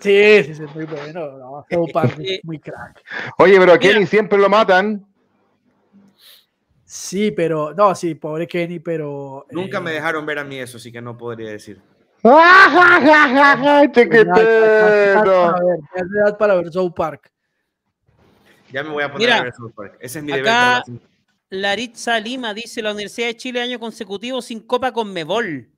Sí, 0.00 0.42
sí, 0.44 0.54
sí, 0.54 0.62
muy 0.74 0.86
bueno. 0.86 1.64
muy 2.42 2.58
crack. 2.58 3.00
Oye, 3.38 3.58
pero 3.58 3.72
a 3.74 3.78
Kenny 3.78 4.06
siempre 4.06 4.38
lo 4.38 4.48
matan. 4.48 5.07
Sí, 6.90 7.32
pero, 7.32 7.74
no, 7.74 7.94
sí, 7.94 8.14
pobre 8.14 8.48
Kenny, 8.48 8.78
pero. 8.78 9.44
Nunca 9.50 9.78
me 9.78 9.90
eh, 9.90 9.94
dejaron 9.94 10.24
ver 10.24 10.38
a 10.38 10.44
mí 10.44 10.58
eso, 10.58 10.78
así 10.78 10.90
que 10.90 11.02
no 11.02 11.18
podría 11.18 11.50
decir. 11.50 11.82
Es 12.22 12.30
edad 16.16 16.38
para 16.38 16.54
ver 16.54 16.72
South 16.72 16.94
Park. 16.96 17.30
Ya 18.72 18.82
me 18.82 18.88
voy 18.88 19.02
a 19.04 19.12
poner 19.12 19.28
Mira, 19.28 19.36
a 19.36 19.42
ver 19.42 19.52
South 19.54 19.72
Park. 19.76 19.98
Ese 20.00 20.20
es 20.20 20.24
mi 20.24 20.32
acá- 20.32 20.82
deber. 20.86 21.02
Laritza 21.50 22.18
Lima 22.20 22.54
dice 22.54 22.80
la 22.80 22.92
Universidad 22.92 23.26
de 23.26 23.36
Chile 23.36 23.60
año 23.60 23.78
consecutivo 23.78 24.40
sin 24.40 24.60
Copa 24.60 24.90
con 24.90 25.12
Mebol. 25.12 25.68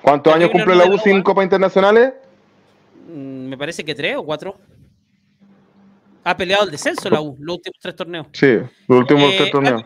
¿Cuántos 0.00 0.32
años 0.32 0.50
cumple 0.50 0.76
la 0.76 0.84
U 0.88 0.96
sin. 0.98 1.24
Copa 1.24 1.42
Internacionales? 1.42 2.12
Mm, 3.08 3.48
Me 3.48 3.58
parece 3.58 3.84
que 3.84 3.96
tres 3.96 4.14
o 4.16 4.24
cuatro. 4.24 4.56
Ha 6.24 6.36
peleado 6.36 6.64
el 6.64 6.70
descenso 6.70 7.08
la 7.08 7.20
U, 7.20 7.36
los 7.40 7.56
últimos 7.56 7.78
tres 7.80 7.96
torneos. 7.96 8.26
Sí, 8.32 8.46
los 8.88 8.98
últimos 8.98 9.32
Eh, 9.32 9.34
tres 9.38 9.50
torneos. 9.50 9.84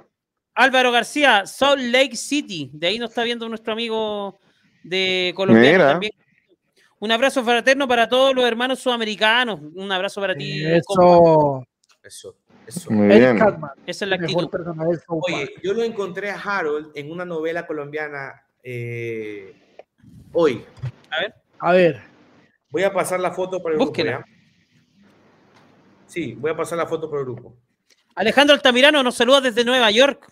Álvaro 0.54 0.92
García, 0.92 1.46
Salt 1.46 1.80
Lake 1.82 2.16
City. 2.16 2.70
De 2.72 2.86
ahí 2.88 2.98
nos 2.98 3.10
está 3.10 3.22
viendo 3.24 3.48
nuestro 3.48 3.72
amigo 3.72 4.38
de 4.82 5.32
Colombia 5.36 5.72
Mira. 5.72 5.88
también. 5.92 6.12
Un 7.00 7.10
abrazo 7.12 7.44
fraterno 7.44 7.86
para 7.88 8.08
todos 8.08 8.34
los 8.34 8.44
hermanos 8.44 8.78
sudamericanos. 8.78 9.60
Un 9.74 9.90
abrazo 9.92 10.20
para 10.20 10.34
ti. 10.34 10.62
compa. 10.86 11.02
Eso. 11.02 11.66
Eso, 12.02 12.36
eso. 12.66 12.90
Muy 12.90 13.06
Eric 13.06 13.18
bien. 13.20 13.38
Cartman, 13.38 13.70
Esa 13.86 14.04
es 14.04 14.08
la 14.08 14.16
actitud. 14.16 14.48
Oye, 15.08 15.50
yo 15.62 15.72
lo 15.74 15.82
encontré 15.82 16.30
a 16.30 16.38
Harold 16.40 16.90
en 16.94 17.10
una 17.10 17.24
novela 17.24 17.66
colombiana 17.66 18.42
eh, 18.62 19.54
hoy. 20.32 20.64
A 21.60 21.72
ver, 21.72 22.00
Voy 22.70 22.82
a 22.82 22.92
pasar 22.92 23.20
la 23.20 23.30
foto 23.32 23.62
por 23.62 23.72
el 23.72 23.78
Búsquela. 23.78 24.18
grupo. 24.18 24.28
Sí, 26.14 26.34
voy 26.34 26.52
a 26.52 26.56
pasar 26.56 26.78
la 26.78 26.86
foto 26.86 27.10
por 27.10 27.18
el 27.18 27.24
grupo. 27.24 27.56
Alejandro 28.14 28.54
Altamirano 28.54 29.02
nos 29.02 29.16
saluda 29.16 29.40
desde 29.40 29.64
Nueva 29.64 29.90
York. 29.90 30.30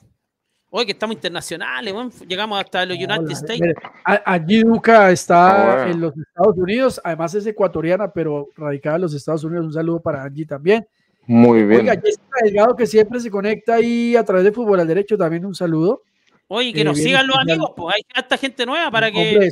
Hoy 0.71 0.87
que 0.87 0.93
estamos 0.93 1.17
internacionales, 1.17 1.93
weón. 1.93 2.11
llegamos 2.29 2.59
hasta 2.61 2.87
los 2.87 2.97
United 2.97 3.19
Hola, 3.19 3.33
States. 3.33 3.75
Allí 4.05 4.63
Duca 4.63 5.11
está 5.11 5.51
Ah, 5.51 5.75
bueno. 5.77 5.91
en 5.93 6.01
los 6.01 6.17
Estados 6.17 6.57
Unidos, 6.57 7.01
además 7.03 7.35
es 7.35 7.45
ecuatoriana, 7.47 8.13
pero 8.13 8.49
radicada 8.57 8.95
en 8.97 9.03
los 9.03 9.13
Estados 9.15 9.43
Unidos. 9.45 9.67
Un 9.67 9.73
saludo 9.73 10.01
para 10.01 10.23
Angie 10.23 10.47
también. 10.47 10.87
Muy 11.27 11.65
bien. 11.65 11.81
Oiga, 11.81 11.95
Jessica 12.01 12.37
Delgado, 12.45 12.77
que 12.77 12.87
siempre 12.87 13.19
se 13.21 13.31
conecta 13.31 13.75
ahí 13.75 14.15
a 14.17 14.25
través 14.25 14.45
de 14.45 14.53
Fútbol 14.53 14.79
al 14.81 14.87
Derecho, 14.87 15.19
también 15.19 15.45
un 15.45 15.55
saludo. 15.55 16.03
Oye, 16.47 16.73
que 16.73 16.83
Eh, 16.83 16.85
nos 16.85 16.97
sigan 16.97 17.27
los 17.27 17.37
amigos, 17.37 17.73
pues 17.77 17.97
hay 17.97 18.03
harta 18.15 18.37
gente 18.39 18.65
nueva 18.65 18.89
para 18.91 19.11
que 19.11 19.19
Hombre, 19.19 19.51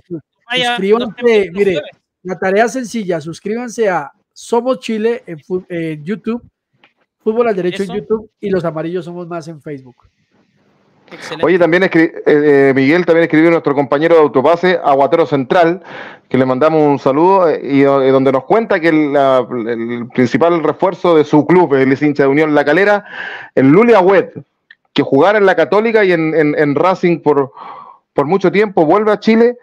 vaya. 0.48 0.68
suscríbanse, 0.76 1.50
mire. 1.52 1.80
la 2.22 2.38
tarea 2.38 2.64
es 2.66 2.72
sencilla, 2.72 3.20
suscríbanse 3.20 3.88
a 3.90 4.10
Somos 4.32 4.80
Chile 4.80 5.22
en, 5.26 5.38
YouTube, 6.04 6.42
Fútbol 7.22 7.48
al 7.48 7.56
Derecho 7.56 7.82
Eso. 7.82 7.92
en 7.92 8.00
YouTube 8.00 8.30
y 8.40 8.50
Los 8.50 8.64
Amarillos 8.64 9.04
Somos 9.04 9.26
Más 9.28 9.46
en 9.48 9.60
Facebook. 9.60 9.96
Excelente. 11.12 11.44
Oye, 11.44 11.58
también 11.58 11.82
eh, 11.82 11.90
eh, 12.24 12.72
Miguel 12.74 13.04
también 13.04 13.24
escribió 13.24 13.50
nuestro 13.50 13.74
compañero 13.74 14.14
de 14.14 14.20
autopase, 14.20 14.78
Aguatero 14.82 15.26
Central, 15.26 15.82
que 16.28 16.38
le 16.38 16.46
mandamos 16.46 16.80
un 16.86 17.00
saludo 17.00 17.48
eh, 17.48 17.60
y 17.64 17.80
donde 17.82 18.30
nos 18.30 18.44
cuenta 18.44 18.78
que 18.78 18.88
el, 18.88 19.12
la- 19.12 19.44
el 19.50 20.06
principal 20.14 20.62
refuerzo 20.62 21.16
de 21.16 21.24
su 21.24 21.44
club, 21.46 21.74
el 21.74 21.92
hincha 22.00 22.22
de 22.22 22.28
Unión 22.28 22.54
La 22.54 22.64
Calera, 22.64 23.04
el 23.56 23.68
Luli 23.72 23.92
Agüet, 23.92 24.32
que 24.92 25.02
jugara 25.02 25.38
en 25.38 25.46
la 25.46 25.56
Católica 25.56 26.04
y 26.04 26.12
en, 26.12 26.32
en- 26.32 26.56
en 26.56 26.74
Racing 26.76 27.18
por, 27.20 27.50
por 28.12 28.26
mucho 28.26 28.52
tiempo, 28.52 28.86
vuelve 28.86 29.10
a 29.10 29.18
Chile. 29.18 29.58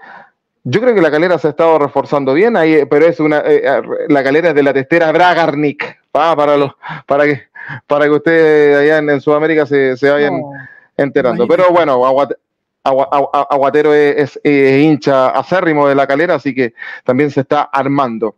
Yo 0.70 0.82
creo 0.82 0.94
que 0.94 1.02
la 1.02 1.10
calera 1.12 1.38
se 1.40 1.48
ha 1.48 1.52
estado 1.52 1.80
reforzando 1.80 2.34
bien, 2.34 2.58
ahí, 2.58 2.84
pero 2.90 3.06
es 3.06 3.20
una 3.22 3.38
eh, 3.40 3.62
eh, 3.64 3.82
la 4.10 4.22
calera 4.22 4.50
es 4.50 4.56
de 4.56 4.64
la 4.64 4.74
testera 4.74 5.14
Bragarnik, 5.14 5.98
ah, 6.14 6.34
para 6.36 6.58
los, 6.58 6.72
para 7.06 7.24
que 7.24 7.44
para 7.88 8.04
que 8.06 8.12
ustedes 8.12 8.78
allá 8.78 8.98
en, 8.98 9.10
en 9.10 9.22
Sudamérica 9.22 9.66
se, 9.66 9.96
se 9.96 10.10
vayan 10.10 10.42
No, 10.42 10.52
enterando. 10.98 11.44
Imagínate. 11.46 11.64
Pero 11.64 11.74
bueno, 11.74 12.04
Aguat- 12.06 12.36
Agua- 12.84 13.08
Agua- 13.12 13.48
Aguatero 13.50 13.94
es, 13.94 14.18
es, 14.36 14.40
eh, 14.44 14.82
hincha 14.84 15.30
acérrimo 15.30 15.88
de 15.88 15.96
la 15.96 16.06
calera, 16.06 16.36
así 16.36 16.54
que 16.54 16.74
también 17.06 17.32
se 17.32 17.42
está 17.42 17.64
armando. 17.64 18.36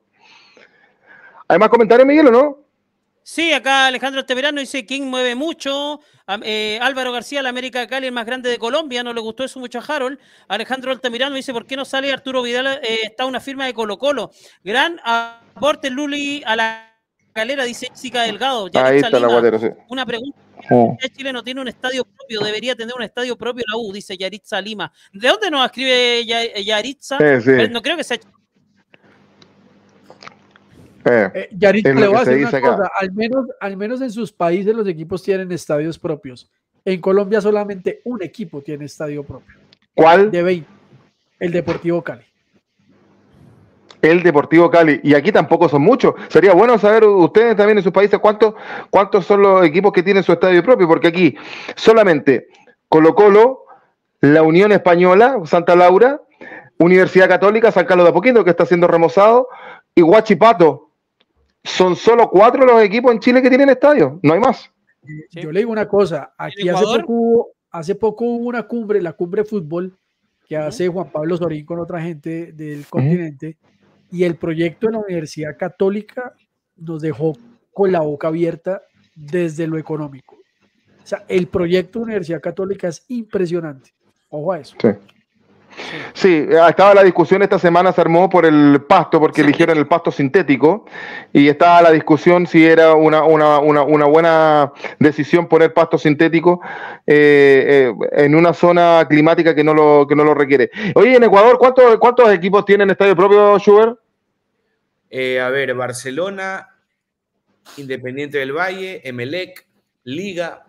¿Hay 1.48 1.58
más 1.58 1.70
comentarios, 1.70 2.08
Miguel, 2.08 2.28
o 2.28 2.32
no? 2.32 2.58
Sí, 3.32 3.54
acá 3.54 3.86
Alejandro 3.86 4.22
Altamirano 4.22 4.60
dice: 4.60 4.88
King 4.88 5.04
mueve 5.04 5.36
mucho. 5.36 6.00
Eh, 6.42 6.80
Álvaro 6.82 7.12
García, 7.12 7.44
la 7.44 7.50
América 7.50 7.80
de 7.80 7.88
Cali, 7.88 8.08
el 8.08 8.12
más 8.12 8.26
grande 8.26 8.50
de 8.50 8.58
Colombia. 8.58 9.04
No 9.04 9.14
le 9.14 9.22
gustó 9.22 9.44
eso 9.44 9.60
mucho 9.60 9.78
a 9.78 9.84
Harold. 9.84 10.18
Alejandro 10.48 10.92
Altamirano 10.92 11.36
dice: 11.36 11.54
¿Por 11.54 11.68
qué 11.68 11.76
no 11.76 11.86
sale 11.86 12.12
Arturo 12.12 12.42
Vidal? 12.42 12.80
Eh, 12.82 13.02
está 13.04 13.28
una 13.28 13.40
firma 13.40 13.68
de 13.68 13.76
Colo-Colo. 13.76 14.32
Gran 14.64 15.00
aporte, 15.04 15.92
Luli, 15.92 16.42
a 16.44 16.56
la 16.56 16.92
calera, 17.32 17.66
dice 17.66 17.90
Jessica 17.92 18.24
Delgado. 18.24 18.66
Ahí 18.66 18.72
Yaritza 18.74 19.06
está 19.06 19.18
el 19.18 19.24
Lima, 19.24 19.34
Aguatero, 19.38 19.60
sí. 19.60 19.68
Una 19.90 20.06
pregunta. 20.08 20.40
Oh. 20.72 20.98
Chile 21.16 21.32
no 21.32 21.44
tiene 21.44 21.62
un 21.62 21.68
estadio 21.68 22.06
propio, 22.06 22.40
debería 22.42 22.76
tener 22.76 22.96
un 22.96 23.04
estadio 23.04 23.38
propio 23.38 23.64
la 23.72 23.78
U, 23.78 23.94
dice 23.94 24.18
Yaritza 24.18 24.60
Lima. 24.60 24.92
¿De 25.14 25.28
dónde 25.28 25.52
nos 25.52 25.64
escribe 25.68 26.26
Ya- 26.26 26.60
Yaritza? 26.60 27.20
Sí, 27.20 27.42
sí. 27.44 27.52
Pues 27.58 27.70
No 27.70 27.84
creo 27.84 27.96
que 27.96 28.04
sea 28.04 28.18
Eh, 28.18 28.22
Eh, 31.10 31.50
lo 31.52 32.00
le 32.00 32.08
voy 32.08 32.18
a 32.18 32.24
decir 32.24 32.48
una 32.48 32.62
cosa, 32.62 32.92
al 32.98 33.12
menos, 33.14 33.48
al 33.60 33.78
menos 33.78 34.02
en 34.02 34.12
sus 34.12 34.32
países 34.32 34.76
los 34.76 34.88
equipos 34.88 35.24
tienen 35.24 35.52
estadios 35.52 35.98
propios. 35.98 36.50
En 36.86 37.02
Colombia 37.02 37.42
solamente 37.42 38.02
un 38.06 38.22
equipo 38.24 38.62
tiene 38.62 38.86
estadio 38.86 39.24
propio, 39.24 39.56
¿Cuál? 39.94 40.32
de 40.32 40.44
20, 40.44 40.68
el 41.40 41.52
Deportivo 41.52 42.02
Cali. 42.02 42.24
El 44.02 44.24
Deportivo 44.24 44.70
Cali. 44.70 45.02
Y 45.04 45.14
aquí 45.14 45.32
tampoco 45.32 45.68
son 45.68 45.82
muchos. 45.82 46.14
Sería 46.30 46.54
bueno 46.54 46.78
saber 46.78 47.04
ustedes 47.04 47.56
también 47.56 47.80
en 47.80 47.84
sus 47.84 47.92
países 47.92 48.20
cuántos, 48.20 48.54
cuántos 48.90 49.26
son 49.26 49.42
los 49.42 49.66
equipos 49.66 49.92
que 49.92 50.04
tienen 50.04 50.24
su 50.24 50.32
estadio 50.32 50.64
propio, 50.64 50.88
porque 50.88 51.10
aquí 51.10 51.36
solamente 51.76 52.48
Colo 52.88 53.14
Colo, 53.14 53.66
la 54.22 54.42
Unión 54.42 54.72
Española, 54.72 55.38
Santa 55.46 55.76
Laura, 55.76 56.22
Universidad 56.78 57.28
Católica, 57.28 57.72
San 57.72 57.86
Carlos 57.86 58.06
de 58.06 58.12
Apoquindo, 58.12 58.44
que 58.44 58.52
está 58.52 58.66
siendo 58.66 58.88
remozado, 58.88 59.48
y 59.94 60.02
Huachipato. 60.02 60.89
Son 61.64 61.96
solo 61.96 62.30
cuatro 62.30 62.66
los 62.66 62.82
equipos 62.82 63.12
en 63.12 63.20
Chile 63.20 63.42
que 63.42 63.50
tienen 63.50 63.70
estadio, 63.70 64.20
no 64.24 64.34
hay 64.34 64.40
más. 64.40 64.72
Sí. 65.04 65.42
Yo 65.42 65.52
le 65.52 65.62
digo 65.62 65.72
una 65.72 65.88
cosa, 65.88 66.34
aquí 66.38 66.70
hace 66.70 66.84
poco, 66.84 67.14
hubo, 67.14 67.48
hace 67.72 67.96
poco 67.96 68.26
hubo 68.26 68.48
una 68.48 68.64
cumbre, 68.64 69.02
la 69.02 69.14
cumbre 69.14 69.44
de 69.44 69.50
fútbol, 69.50 69.98
que 70.48 70.58
hace 70.58 70.88
Juan 70.88 71.12
Pablo 71.12 71.38
Sorín 71.38 71.66
con 71.66 71.80
otra 71.80 72.02
gente 72.02 72.52
del 72.54 72.86
continente, 72.88 73.58
y 74.12 74.24
el 74.24 74.36
proyecto 74.36 74.88
de 74.88 74.94
la 74.94 75.00
Universidad 75.00 75.58
Católica 75.58 76.34
nos 76.76 77.02
dejó 77.02 77.38
con 77.72 77.92
la 77.92 78.02
boca 78.02 78.30
abierta 78.30 78.82
desde 79.16 79.68
lo 79.68 79.78
económico. 79.78 80.36
O 81.04 81.08
sea, 81.10 81.24
el 81.28 81.48
proyecto 81.48 82.00
de 82.00 82.06
Universidad 82.06 82.42
Católica 82.42 82.88
es 82.88 83.06
impresionante. 83.08 83.94
Ojo 84.30 84.54
a 84.54 84.60
eso. 84.60 84.76
Sí. 84.82 84.90
Sí, 86.14 86.48
eh, 86.50 86.60
estaba 86.68 86.94
la 86.94 87.04
discusión 87.04 87.42
esta 87.42 87.60
semana, 87.60 87.92
se 87.92 88.02
armó 88.02 88.30
por 88.30 88.46
el 88.46 88.82
pasto, 88.88 89.20
porque 89.20 89.42
eligieron 89.42 89.78
el 89.78 89.88
pasto 89.88 90.12
sintético, 90.12 90.86
y 91.32 91.48
estaba 91.48 91.82
la 91.82 91.92
discusión 91.92 92.48
si 92.48 92.66
era 92.66 92.94
una, 92.96 93.24
una, 93.24 93.60
una, 93.60 93.84
una 93.84 94.06
buena 94.06 94.74
decisión 95.00 95.48
poner 95.48 95.74
pasto 95.74 95.98
sintético 95.98 96.62
eh, 97.08 97.94
eh, 98.02 98.24
en 98.24 98.36
una 98.36 98.54
zona 98.54 99.06
climática 99.10 99.56
que 99.56 99.64
no 99.64 99.74
lo, 99.74 100.06
que 100.08 100.16
no 100.16 100.24
lo 100.24 100.34
requiere. 100.34 100.70
Oye, 100.96 101.16
en 101.16 101.24
Ecuador, 101.24 101.58
¿cuántos, 101.58 101.98
cuántos 101.98 102.32
equipos 102.32 102.66
tienen 102.66 102.90
estadio 102.90 103.16
propio, 103.16 103.58
Schubert? 103.60 103.98
Eh, 105.10 105.40
a 105.40 105.50
ver, 105.50 105.74
Barcelona, 105.74 106.68
Independiente 107.78 108.38
del 108.38 108.52
Valle, 108.52 109.02
Emelec, 109.08 109.66
Liga. 110.04 110.66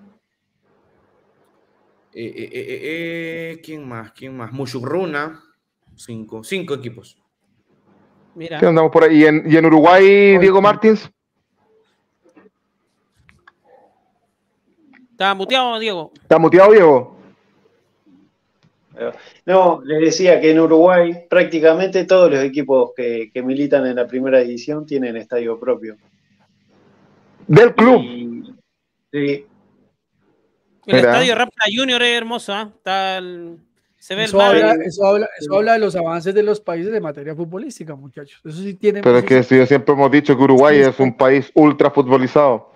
Eh, 2.12 2.34
eh, 2.36 2.50
eh, 2.52 3.60
¿Quién 3.62 3.88
más? 3.88 4.12
¿Quién 4.12 4.36
más? 4.36 4.52
Mushurruna. 4.52 5.42
Cinco, 5.94 6.42
cinco 6.42 6.74
equipos. 6.74 7.16
Mira, 8.34 8.58
¿Qué 8.58 8.66
andamos 8.66 8.90
por 8.90 9.04
ahí? 9.04 9.18
¿Y 9.18 9.26
en, 9.26 9.42
y 9.46 9.56
en 9.56 9.66
Uruguay, 9.66 10.38
Diego 10.38 10.62
Martins? 10.62 11.10
está 15.10 15.34
muteado, 15.34 15.78
Diego. 15.78 16.12
¿Está 16.22 16.38
muteado, 16.38 16.72
Diego? 16.72 17.16
No, 19.46 19.80
le 19.84 19.98
decía 19.98 20.40
que 20.40 20.50
en 20.50 20.60
Uruguay 20.60 21.26
prácticamente 21.28 22.04
todos 22.04 22.30
los 22.30 22.42
equipos 22.42 22.92
que, 22.96 23.30
que 23.32 23.42
militan 23.42 23.86
en 23.86 23.96
la 23.96 24.06
primera 24.06 24.40
división 24.40 24.84
tienen 24.86 25.16
estadio 25.16 25.58
propio. 25.58 25.96
Del 27.46 27.74
club. 27.74 28.00
Y- 28.02 28.54
sí, 29.10 29.46
El 30.90 30.96
Mira. 30.96 31.10
estadio 31.12 31.34
Rampla 31.34 31.64
Junior 31.74 32.02
es 32.02 32.16
hermoso, 32.18 32.52
¿ah? 32.52 32.72
Está 32.74 33.18
el- 33.18 33.58
se 33.98 34.14
ve 34.14 34.22
el 34.22 34.28
Eso 34.28 34.36
mar. 34.38 34.56
habla, 34.56 34.74
eso, 34.84 35.06
habla, 35.06 35.28
eso 35.38 35.54
habla 35.56 35.72
de 35.74 35.78
los 35.78 35.94
avances 35.96 36.34
de 36.34 36.42
los 36.42 36.60
países 36.60 36.90
de 36.92 37.00
materia 37.00 37.34
futbolística, 37.34 37.94
muchachos. 37.94 38.40
Eso 38.44 38.58
sí 38.62 38.74
tiene. 38.74 39.02
Pero 39.02 39.18
es 39.18 39.24
que 39.24 39.42
sí- 39.42 39.66
siempre 39.66 39.94
hemos 39.94 40.10
dicho 40.10 40.36
que 40.36 40.42
Uruguay 40.42 40.76
Sí, 40.82 40.88
es 40.88 40.98
un 41.00 41.16
país 41.16 41.50
ultra 41.54 41.90
futbolizado. 41.90 42.70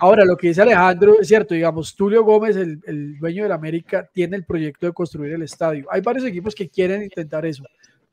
Ahora, 0.00 0.24
lo 0.24 0.36
que 0.36 0.48
dice 0.48 0.62
Alejandro 0.62 1.18
es 1.20 1.26
cierto, 1.26 1.54
digamos, 1.54 1.96
Tulio 1.96 2.22
Gómez, 2.22 2.56
el, 2.56 2.80
el 2.86 3.18
dueño 3.18 3.42
del 3.42 3.52
América, 3.52 4.08
tiene 4.12 4.36
el 4.36 4.44
proyecto 4.44 4.86
de 4.86 4.92
construir 4.92 5.32
el 5.32 5.42
estadio. 5.42 5.86
Hay 5.90 6.02
varios 6.02 6.24
equipos 6.24 6.54
que 6.54 6.68
quieren 6.68 7.02
intentar 7.02 7.44
eso. 7.46 7.64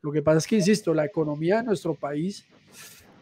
Lo 0.02 0.10
que 0.10 0.20
pasa 0.22 0.38
es 0.38 0.46
que, 0.46 0.56
insisto, 0.56 0.92
la 0.94 1.04
economía 1.04 1.58
de 1.58 1.64
nuestro 1.64 1.94
país 1.94 2.44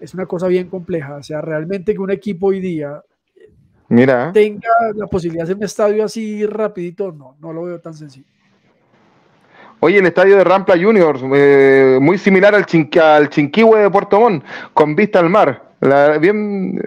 es 0.01 0.15
una 0.15 0.25
cosa 0.27 0.47
bien 0.49 0.69
compleja. 0.71 1.17
O 1.17 1.23
sea, 1.23 1.41
realmente 1.43 1.93
que 1.93 1.99
un 2.01 2.11
equipo 2.11 2.47
hoy 2.47 2.61
día 2.61 3.03
Mira. 3.89 4.29
¿eh? 4.29 4.33
tenga 4.33 4.69
la 4.95 5.07
posibilidad 5.07 5.43
de 5.45 5.53
hacer 5.53 5.57
un 5.57 5.65
estadio 5.65 6.05
así 6.05 6.47
rapidito, 6.47 7.13
no, 7.13 7.37
no 7.41 7.53
lo 7.53 7.65
veo 7.65 7.81
tan 7.81 7.95
sencillo. 7.95 8.27
Oye, 9.81 9.99
el 9.99 10.07
estadio 10.07 10.37
de 10.37 10.45
Rampla 10.45 10.77
Juniors, 10.81 11.21
eh, 11.35 11.99
muy 12.01 12.17
similar 12.17 12.55
al, 12.55 12.65
al 13.03 13.29
Chinquihue 13.29 13.81
de 13.81 13.91
Puerto 13.91 14.19
Montt, 14.19 14.45
con 14.73 14.97
vista 14.97 15.19
al 15.21 15.29
mar. 15.29 15.73
La- 15.81 16.17
bien, 16.17 16.81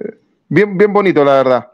bien, 0.50 0.76
bien 0.78 0.92
bonito, 0.92 1.24
la 1.24 1.34
verdad. 1.34 1.72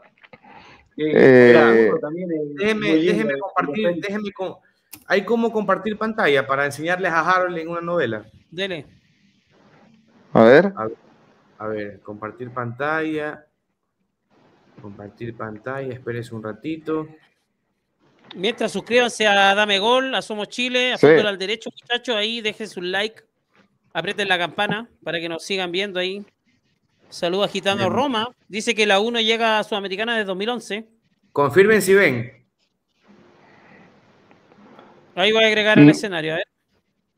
Eh, 0.96 1.50
Claro, 1.52 1.98
también 2.00 2.28
es 2.30 2.54
Déjeme, 2.56 2.86
muy 2.88 2.96
lindo 2.98 3.12
déjeme 3.12 3.32
el 3.32 3.38
compartir, 3.40 3.94
déjeme 4.00 4.32
co- 4.32 4.60
¿Hay 5.06 5.24
cómo 5.24 5.50
compartir 5.52 5.98
pantalla 5.98 6.46
para 6.46 6.66
enseñarles 6.66 7.10
a 7.10 7.20
Harold 7.20 7.56
en 7.58 7.68
una 7.68 7.80
novela? 7.80 8.24
Dele. 8.50 8.86
A 10.32 10.44
ver. 10.44 10.72
A 11.58 11.66
ver, 11.68 12.00
compartir 12.00 12.50
pantalla. 12.50 13.44
Compartir 14.88 15.34
pantalla, 15.34 15.94
espérese 15.94 16.34
un 16.34 16.42
ratito. 16.42 17.08
Mientras 18.36 18.70
suscríbanse 18.70 19.26
a 19.26 19.54
Dame 19.54 19.78
Gol, 19.78 20.14
a 20.14 20.20
Somos 20.20 20.50
Chile, 20.50 20.92
a 20.92 20.98
Sí. 20.98 21.06
Al 21.06 21.38
Derecho, 21.38 21.70
muchachos. 21.70 22.14
Ahí 22.14 22.42
dejen 22.42 22.68
su 22.68 22.82
like, 22.82 23.22
aprieten 23.94 24.28
la 24.28 24.36
campana 24.36 24.86
para 25.02 25.18
que 25.20 25.26
nos 25.30 25.42
sigan 25.42 25.72
viendo 25.72 25.98
ahí. 25.98 26.22
Saludos 27.08 27.46
agitando 27.46 27.84
Bien. 27.84 27.94
Roma. 27.94 28.28
Dice 28.46 28.74
que 28.74 28.84
la 28.84 29.00
1 29.00 29.22
llega 29.22 29.58
a 29.58 29.64
Sudamericana 29.64 30.16
desde 30.18 30.26
2011. 30.26 30.86
Confirmen 31.32 31.80
si 31.80 31.94
ven. 31.94 32.44
Ahí 35.14 35.32
voy 35.32 35.44
a 35.44 35.46
agregar 35.46 35.78
el 35.78 35.86
Mm. 35.86 35.90
escenario. 35.90 36.34
A 36.34 36.36
ver. 36.36 36.46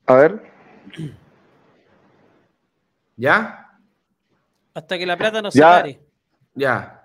A 0.06 0.14
ver. 0.14 0.52
¿Ya? 3.16 3.70
Hasta 4.72 4.96
que 4.98 5.04
la 5.04 5.16
plata 5.16 5.42
no 5.42 5.50
se 5.50 5.58
Ya. 5.58 5.66
pare. 5.68 5.98
Ya. 6.54 6.95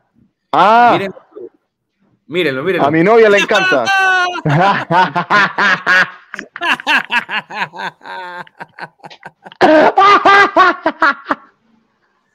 Ah, 0.53 0.89
Miren, 0.93 1.13
mírenlo, 2.27 2.63
mírenlo. 2.63 2.87
a 2.87 2.91
mi 2.91 3.03
novia 3.03 3.29
le 3.29 3.37
encanta. 3.39 3.85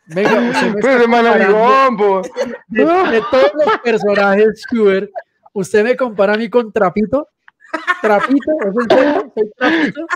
Venga, 0.06 0.38
usted 0.50 0.74
me 0.74 0.80
Pero 0.80 1.02
está 1.02 1.96
po. 1.96 2.22
de, 2.68 2.84
de 2.84 3.22
todos 3.30 3.50
los 3.54 3.78
personajes, 3.82 4.62
Schubert, 4.62 5.10
¿usted 5.52 5.82
me 5.82 5.96
compara 5.96 6.34
a 6.34 6.36
mí 6.36 6.48
con 6.48 6.72
Trapito? 6.72 7.28
¿Trapito? 8.00 8.52
¿Es 8.60 8.76
en 8.76 8.88
serio? 8.98 9.32
¿Soy 9.34 9.50
Trapito? 9.56 10.06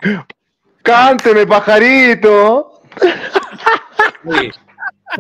Cánteme, 0.82 1.46
pajarito. 1.46 2.82
Oye, 4.24 4.52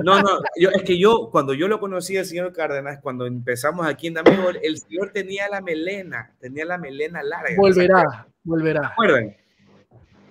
No, 0.04 0.20
no, 0.20 0.40
yo, 0.56 0.70
es 0.70 0.82
que 0.82 0.98
yo, 0.98 1.28
cuando 1.30 1.52
yo 1.54 1.66
lo 1.68 1.80
conocí 1.80 2.16
al 2.16 2.24
señor 2.24 2.52
Cárdenas, 2.52 3.00
cuando 3.02 3.26
empezamos 3.26 3.86
aquí 3.86 4.06
en 4.06 4.14
Damego, 4.14 4.50
el 4.62 4.78
señor 4.78 5.10
tenía 5.12 5.48
la 5.48 5.60
melena, 5.60 6.32
tenía 6.40 6.64
la 6.64 6.78
melena 6.78 7.22
larga. 7.22 7.48
¿se 7.50 7.56
Volverá, 7.56 8.26
volverá. 8.44 8.86
acuerdan? 8.88 9.36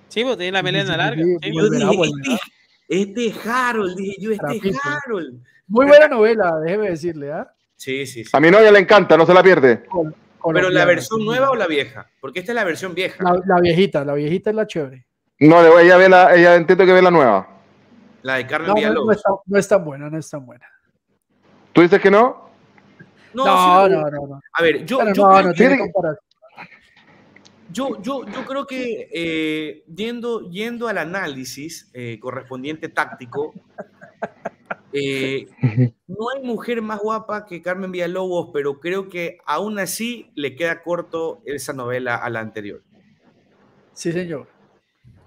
Sí, 0.08 0.24
pues 0.24 0.38
tiene 0.38 0.54
la 0.54 0.64
melena 0.64 0.92
sí, 0.94 0.98
larga. 0.98 1.24
sí, 1.24 1.38
sí. 1.42 1.50
Yo 1.56 1.62
Volverá, 1.64 1.86
dije, 1.90 1.98
volverá. 1.98 2.40
este, 2.88 3.26
este 3.28 3.50
Harold, 3.50 3.96
dije 3.98 4.16
yo, 4.22 4.32
este 4.32 4.44
Trapito. 4.46 4.80
Harold. 4.84 5.44
Muy 5.68 5.86
buena 5.86 6.08
novela, 6.08 6.58
déjeme 6.64 6.90
decirle, 6.90 7.32
¿ah? 7.32 7.52
Sí, 7.76 8.06
sí, 8.06 8.24
sí. 8.24 8.30
A 8.34 8.40
mi 8.40 8.50
novia 8.50 8.72
le 8.72 8.80
encanta, 8.80 9.16
no 9.18 9.26
se 9.26 9.34
la 9.34 9.44
pierde. 9.44 9.84
Pero 10.54 10.70
la 10.70 10.86
versión 10.86 11.24
nueva 11.26 11.52
o 11.52 11.56
la 11.56 11.68
vieja? 11.68 12.10
Porque 12.22 12.40
esta 12.40 12.54
es 12.54 12.56
la 12.56 12.64
versión 12.64 12.96
vieja. 12.96 13.22
La, 13.24 13.40
la 13.46 13.62
viejita, 13.62 14.04
la 14.06 14.14
viejita 14.14 14.50
es 14.50 14.56
la 14.56 14.66
chévere. 14.66 15.06
No, 15.42 15.80
ella, 15.80 15.98
ve 15.98 16.10
la, 16.10 16.36
ella 16.36 16.56
entiendo 16.56 16.86
que 16.86 16.94
ve 16.94 17.02
la 17.02 17.12
nueva. 17.12 17.59
La 18.22 18.36
de 18.36 18.48
Carmen 18.48 18.68
No, 18.68 18.74
no, 18.74 18.76
Villalobos. 18.76 19.06
no 19.08 19.12
está, 19.14 19.30
no 19.46 19.58
es 19.58 19.68
tan 19.68 19.86
buena, 19.86 20.10
no 20.10 20.18
es 20.18 20.30
tan 20.30 20.46
buena. 20.46 20.66
¿Tú 21.74 21.82
dices 21.82 22.02
que 22.02 22.12
no? 22.12 22.50
No, 23.34 23.46
No, 23.46 23.86
sí, 23.86 23.92
no, 23.94 24.10
no, 24.10 24.28
no. 24.28 24.42
A 24.54 24.62
ver, 24.64 24.86
yo, 24.86 25.00
yo 25.14 25.28
no, 25.28 25.34
creo 25.36 25.44
no 25.44 25.54
que-. 25.54 26.16
Yo, 27.72 28.02
yo, 28.02 28.26
yo 28.26 28.46
creo 28.46 28.66
que 28.66 29.08
eh, 29.14 29.84
yendo, 29.94 30.50
yendo 30.50 30.88
al 30.88 30.98
análisis 30.98 31.90
eh, 31.94 32.18
correspondiente 32.20 32.90
táctico, 32.90 33.54
eh, 34.92 35.48
no 36.08 36.30
hay 36.36 36.42
mujer 36.44 36.82
más 36.82 37.00
guapa 37.00 37.46
que 37.46 37.62
Carmen 37.62 37.92
Villalobos, 37.92 38.50
pero 38.52 38.80
creo 38.80 39.08
que 39.08 39.38
aún 39.46 39.78
así 39.78 40.32
le 40.34 40.56
queda 40.56 40.82
corto 40.82 41.42
esa 41.46 41.74
novela 41.74 42.16
a 42.16 42.30
la 42.32 42.40
anterior. 42.40 42.82
Sí, 43.94 44.12
señor. 44.12 44.48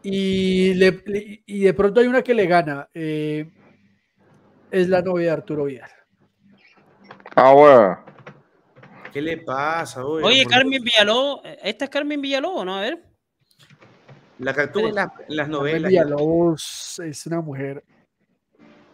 Y, 0.03 0.75
le- 0.75 1.03
le- 1.07 1.43
y 1.47 1.61
de 1.61 1.75
pronto 1.75 2.01
hay 2.01 2.07
una 2.07 2.23
que 2.23 2.35
le 2.35 2.47
gana. 2.47 2.89
eh, 2.95 3.51
es 4.71 4.89
la 4.89 5.03
novia 5.03 5.27
de 5.27 5.33
Arturo 5.33 5.65
Vidal. 5.65 5.91
Ah, 7.37 7.53
bueno. 7.53 8.05
¿Qué 9.13 9.21
le 9.21 9.37
pasa? 9.39 10.05
Oye, 10.05 10.45
Por- 10.45 10.53
Carmen 10.53 10.83
Villalobos, 10.83 11.41
¿esta 11.63 11.85
es 11.85 11.91
Carmen 11.91 12.21
Villalobos, 12.21 12.65
no? 12.65 12.77
A 12.77 12.81
ver. 12.81 13.03
La 14.39 14.55
que 14.55 14.61
actúa 14.63 14.89
en, 14.89 14.95
las- 14.95 15.09
en 15.29 15.37
las 15.37 15.47
Carmen 15.47 15.51
novelas. 15.51 15.91
Villalobos 15.91 17.01
es 17.05 17.27
una 17.27 17.41
mujer 17.43 17.85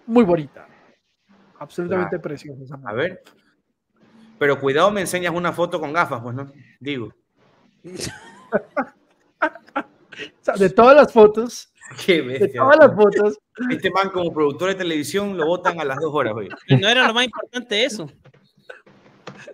muy 0.07 0.25
bonita. 0.25 0.67
Absolutamente 1.61 2.19
preciosa. 2.19 2.63
esa 2.65 2.79
A 2.85 2.93
ver. 2.93 3.23
Pero 4.39 4.61
cuidado, 4.61 4.91
me 4.91 5.01
enseñas 5.01 5.33
una 5.35 5.53
foto 5.53 5.81
con 5.81 5.93
gafas, 5.93 6.21
pues, 6.23 6.35
¿no? 6.35 6.53
Digo. 6.81 7.13
O 10.41 10.45
sea, 10.45 10.55
de 10.55 10.71
todas 10.71 10.97
las 10.97 11.13
fotos, 11.13 11.73
Qué 12.05 12.21
de 12.23 12.49
todas 12.49 12.77
las 12.79 12.95
fotos, 12.95 13.39
Este 13.71 13.91
man 13.91 14.11
como 14.11 14.33
productor 14.33 14.69
de 14.71 14.75
televisión 14.77 15.37
lo 15.37 15.47
votan 15.47 15.81
a 15.81 15.85
las 15.85 15.99
dos 15.99 16.13
horas, 16.15 16.35
oye. 16.37 16.49
No 16.81 16.89
era 16.89 17.07
lo 17.07 17.15
más 17.15 17.25
importante 17.25 17.85
eso. 17.85 18.11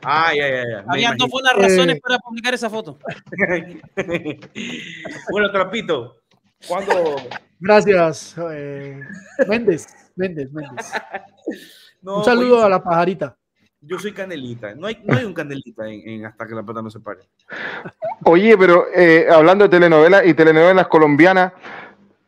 Ah, 0.03 0.33
ya, 0.35 0.49
ya, 0.49 0.63
ya. 0.69 0.85
Habían 0.89 1.17
dos 1.17 1.31
buenas 1.31 1.55
razones 1.55 1.97
Eh. 1.97 2.01
para 2.03 2.19
publicar 2.19 2.53
esa 2.55 2.69
foto. 2.69 2.99
bueno, 5.31 5.51
Trapito, 5.53 6.17
¿cuándo? 6.67 7.17
gracias. 7.61 8.35
eh, 8.53 9.01
Méndez, 9.49 9.87
Méndez, 10.17 10.51
Méndez. 10.53 10.93
No, 12.03 12.19
Un 12.19 12.25
saludo 12.25 12.63
a 12.63 12.69
la 12.69 12.83
pajarita. 12.85 13.35
Yo 13.87 13.99
soy 13.99 14.13
canelita. 14.13 14.75
No 14.75 14.87
hay, 14.87 15.01
no 15.05 15.17
hay 15.17 15.25
un 15.25 15.35
canelita 15.35 15.87
en, 15.89 16.09
en 16.09 16.27
Hasta 16.27 16.47
que 16.47 16.55
la 16.55 16.63
plata 16.63 16.81
no 16.83 16.91
se 16.91 17.01
pare. 17.01 17.21
Oye, 18.25 18.57
pero 18.57 18.87
eh, 18.95 19.27
hablando 19.31 19.65
de 19.65 19.69
telenovelas 19.71 20.27
y 20.27 20.35
telenovelas 20.35 20.87
colombianas, 20.89 21.53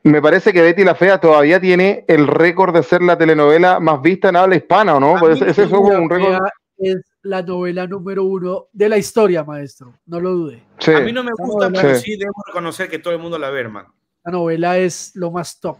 me 0.02 0.20
parece 0.22 0.52
que 0.52 0.62
Betty 0.62 0.84
la 0.84 0.94
Fea 0.94 1.18
todavía 1.18 1.60
tiene 1.60 2.04
el 2.08 2.26
récord 2.26 2.74
de 2.74 2.82
ser 2.82 3.02
la 3.02 3.16
telenovela 3.18 3.80
más 3.80 4.00
vista 4.02 4.28
en 4.28 4.36
habla 4.36 4.56
hispana, 4.56 4.96
¿o 4.96 5.00
no? 5.00 5.16
Pues 5.18 5.40
ese 5.42 5.64
es 5.64 5.72
un 5.72 6.08
récord. 6.10 6.38
Es 6.78 6.98
la 7.22 7.40
novela 7.42 7.86
número 7.86 8.24
uno 8.24 8.66
de 8.72 8.88
la 8.90 8.98
historia, 8.98 9.42
maestro. 9.42 9.94
No 10.04 10.20
lo 10.20 10.30
dude. 10.32 10.62
Sí. 10.78 10.92
A 10.92 11.00
mí 11.00 11.10
no 11.12 11.24
me 11.24 11.32
gusta, 11.36 11.68
Sí. 11.68 11.72
pero 11.80 11.94
sí 11.96 12.16
debo 12.18 12.34
reconocer 12.46 12.88
que 12.90 12.98
todo 12.98 13.14
el 13.14 13.18
mundo 13.20 13.38
la 13.38 13.48
ve, 13.50 13.60
hermano. 13.60 13.94
La 14.24 14.32
novela 14.32 14.76
es 14.76 15.12
lo 15.14 15.30
más 15.30 15.58
top. 15.58 15.78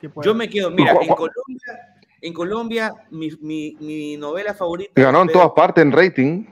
que 0.00 0.08
puede 0.08 0.24
Yo 0.24 0.30
haber. 0.30 0.38
me 0.46 0.48
quedo, 0.48 0.70
mira, 0.70 0.92
en 0.92 1.08
Colombia, 1.08 1.87
en 2.20 2.32
Colombia 2.32 2.92
mi, 3.10 3.30
mi, 3.40 3.76
mi 3.80 4.16
novela 4.16 4.54
favorita. 4.54 4.90
Ganó 4.94 5.22
en 5.22 5.26
Pedro, 5.28 5.40
todas 5.40 5.52
partes 5.54 5.82
en 5.84 5.92
rating. 5.92 6.44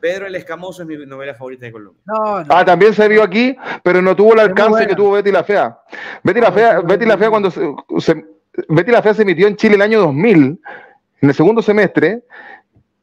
Pedro 0.00 0.26
el 0.26 0.34
Escamoso 0.36 0.82
es 0.82 0.88
mi 0.88 0.96
novela 1.06 1.34
favorita 1.34 1.66
de 1.66 1.72
Colombia. 1.72 2.00
No, 2.06 2.44
no. 2.44 2.46
Ah, 2.48 2.64
también 2.64 2.94
se 2.94 3.08
vio 3.08 3.22
aquí, 3.22 3.56
pero 3.82 4.00
no 4.00 4.14
tuvo 4.14 4.34
el 4.34 4.40
alcance 4.40 4.86
que 4.86 4.94
tuvo 4.94 5.12
Betty 5.12 5.32
la 5.32 5.42
Fea. 5.42 5.76
Betty 6.22 6.40
la 6.40 6.52
Fea, 6.52 6.80
Betty 6.80 7.04
la 7.04 7.18
Fea 7.18 7.30
cuando 7.30 7.50
se, 7.50 7.60
se- 7.98 8.24
Betty 8.68 8.92
la 8.92 9.02
Fea 9.02 9.14
se 9.14 9.22
emitió 9.22 9.48
en 9.48 9.56
Chile 9.56 9.74
el 9.74 9.82
año 9.82 9.98
2000, 10.00 10.60
en 11.20 11.28
el 11.28 11.34
segundo 11.34 11.62
semestre, 11.62 12.22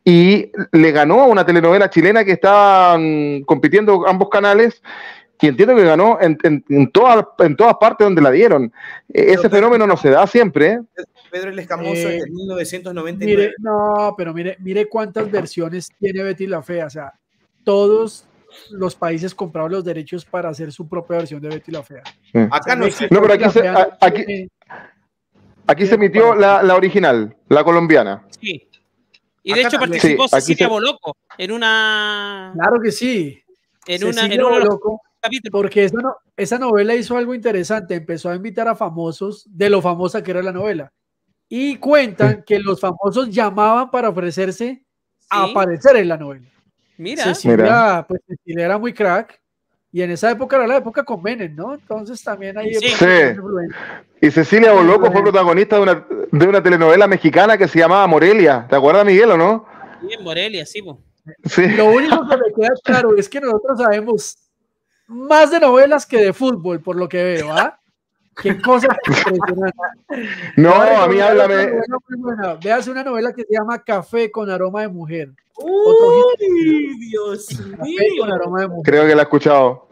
y 0.06 0.52
le 0.72 0.92
ganó 0.92 1.22
a 1.22 1.26
una 1.26 1.46
telenovela 1.46 1.90
chilena 1.90 2.24
que 2.24 2.32
estaban 2.34 3.44
compitiendo 3.44 4.08
ambos 4.08 4.30
canales, 4.30 4.82
y 5.42 5.48
entiendo 5.48 5.76
que 5.76 5.84
ganó 5.84 6.18
en, 6.22 6.38
en- 6.44 6.64
en 6.70 6.92
todas, 6.92 7.26
en 7.40 7.58
todas 7.58 7.76
partes 7.76 8.06
donde 8.06 8.22
la 8.22 8.32
dieron. 8.32 8.72
E- 9.14 9.34
Ese 9.34 9.38
Pero- 9.50 9.56
fenómeno 9.56 9.86
no 9.86 9.98
se 9.98 10.12
da 10.12 10.26
siempre. 10.28 10.80
Pedro 11.36 11.50
el 11.50 11.60
Escamoso 11.60 11.92
Eh, 11.92 12.18
es 12.18 12.24
de 12.24 12.30
1999. 12.32 13.36
Mire, 13.36 13.54
no, 13.58 14.16
pero 14.18 14.34
mire, 14.34 14.56
mire 14.60 14.86
cuántas 14.88 15.30
versiones 15.30 15.90
tiene 16.00 16.24
Betty 16.24 16.48
la 16.48 16.62
Fea. 16.62 16.86
O 16.86 16.90
sea, 16.90 17.12
todos 17.66 18.26
los 18.72 18.96
países 18.96 19.36
compraron 19.36 19.70
los 19.74 19.84
derechos 19.84 20.24
para 20.24 20.48
hacer 20.48 20.72
su 20.72 20.88
propia 20.88 21.18
versión 21.18 21.42
de 21.42 21.50
Betty 21.50 21.72
la 21.74 21.84
Fea. 21.84 22.04
Acá 22.52 22.74
no 22.78 22.86
existe. 22.86 23.14
No, 23.14 23.22
pero 23.22 23.34
aquí 23.34 23.44
se- 23.50 23.60
Fea 23.62 23.74
a- 23.74 23.98
aquí- 24.06 24.26
tiene- 24.26 24.50
Aquí 25.68 25.86
se 25.88 25.96
emitió 25.96 26.36
la, 26.36 26.64
la 26.64 26.76
original, 26.76 27.36
la 27.50 27.64
colombiana. 27.66 28.24
Sí. 28.40 28.70
Y 29.44 29.54
de 29.54 29.60
Acá 29.60 29.68
hecho 29.68 29.78
también. 29.80 30.00
participó 30.02 30.24
Sí, 30.30 30.36
Cecilia 30.36 30.68
se- 30.68 30.72
Boloco 30.72 31.18
en 31.38 31.52
una. 31.52 32.54
Claro 32.56 32.80
que 32.82 32.92
sí. 32.94 33.42
En 33.88 34.04
una. 34.06 34.26
En 34.26 34.38
los 34.40 34.50
Boloco, 34.52 35.02
capítulos. 35.20 35.52
porque 35.52 35.84
esa, 35.84 35.98
no- 35.98 36.16
esa 36.38 36.58
novela 36.60 36.96
hizo 36.96 37.18
algo 37.18 37.34
interesante. 37.36 37.96
Empezó 37.96 38.30
a 38.30 38.36
invitar 38.36 38.68
a 38.70 38.76
famosos 38.76 39.46
de 39.50 39.70
lo 39.70 39.82
famosa 39.82 40.24
que 40.24 40.32
era 40.32 40.42
la 40.44 40.52
novela. 40.54 40.94
Y 41.48 41.78
cuentan 41.78 42.44
que 42.46 42.60
los 42.60 42.80
famosos 42.80 43.30
llamaban 43.30 43.92
para 43.92 44.10
ofrecerse 44.10 44.84
a 45.30 45.46
Sí. 45.46 45.52
aparecer 45.52 45.96
en 45.98 46.08
la 46.10 46.18
novela. 46.18 46.48
Mira. 46.98 47.24
Cecilia, 47.24 47.58
Mira. 47.58 48.06
pues 48.08 48.22
Cecilia 48.28 48.66
era 48.66 48.78
muy 48.78 48.94
crack. 48.94 49.40
Y 49.92 50.02
en 50.02 50.12
esa 50.12 50.30
época 50.32 50.58
era 50.58 50.68
la 50.68 50.78
época 50.78 51.04
con 51.04 51.22
Menem, 51.24 51.56
¿no? 51.56 51.74
Entonces 51.74 52.22
también 52.22 52.58
ahí 52.58 52.74
Sí. 52.76 52.90
Sí. 52.90 53.06
Y 54.22 54.32
Cecilia 54.32 54.74
Boloco 54.74 55.10
fue 55.12 55.22
protagonista 55.22 55.78
de 55.78 55.82
una, 55.84 56.06
de 56.32 56.48
una 56.48 56.62
telenovela 56.62 57.08
mexicana 57.08 57.58
que 57.58 57.68
se 57.68 57.80
llamaba 57.80 58.06
Morelia. 58.08 58.66
¿Te 58.70 58.76
acuerdas, 58.76 59.06
Miguel, 59.06 59.32
o 59.32 59.38
no? 59.38 59.66
Bien, 60.02 60.22
Morelia, 60.24 60.66
sí, 60.66 60.82
po. 60.82 61.00
Sí. 61.46 61.68
Lo 61.70 61.86
único 61.86 62.28
que 62.28 62.36
me 62.38 62.54
queda 62.54 62.74
claro 62.84 63.16
es 63.16 63.30
que 63.30 63.40
nosotros 63.40 63.80
sabemos 63.80 64.38
más 65.08 65.52
de 65.52 65.60
novelas 65.60 66.06
que 66.06 66.18
de 66.18 66.34
fútbol, 66.34 66.82
por 66.82 66.96
lo 66.98 67.08
que 67.08 67.24
veo, 67.24 67.54
¿ah? 67.54 67.80
Qué 68.42 68.62
cosa 68.62 68.88
impresionante. 68.88 69.78
No, 70.58 70.70
Ahora, 70.74 71.04
a 71.04 71.08
mí 71.08 71.16
una 71.16 71.28
háblame. 71.28 71.56
novela 71.56 71.82
muy 72.10 72.20
buena. 72.20 72.54
Véase 72.56 72.92
una 72.92 73.04
novela 73.04 73.34
que 73.34 73.44
se 73.44 73.54
llama 73.54 73.82
Café 73.84 74.30
con 74.32 74.50
aroma 74.50 74.82
de 74.82 74.88
mujer. 74.90 75.30
Uy, 75.58 76.98
Dios 77.00 77.48
Café 77.48 77.84
mío. 77.84 78.02
con 78.20 78.32
aroma 78.32 78.62
de 78.62 78.68
mujer. 78.68 78.84
Creo 78.84 79.08
que 79.08 79.16
la 79.16 79.22
he 79.22 79.24
escuchado. 79.24 79.88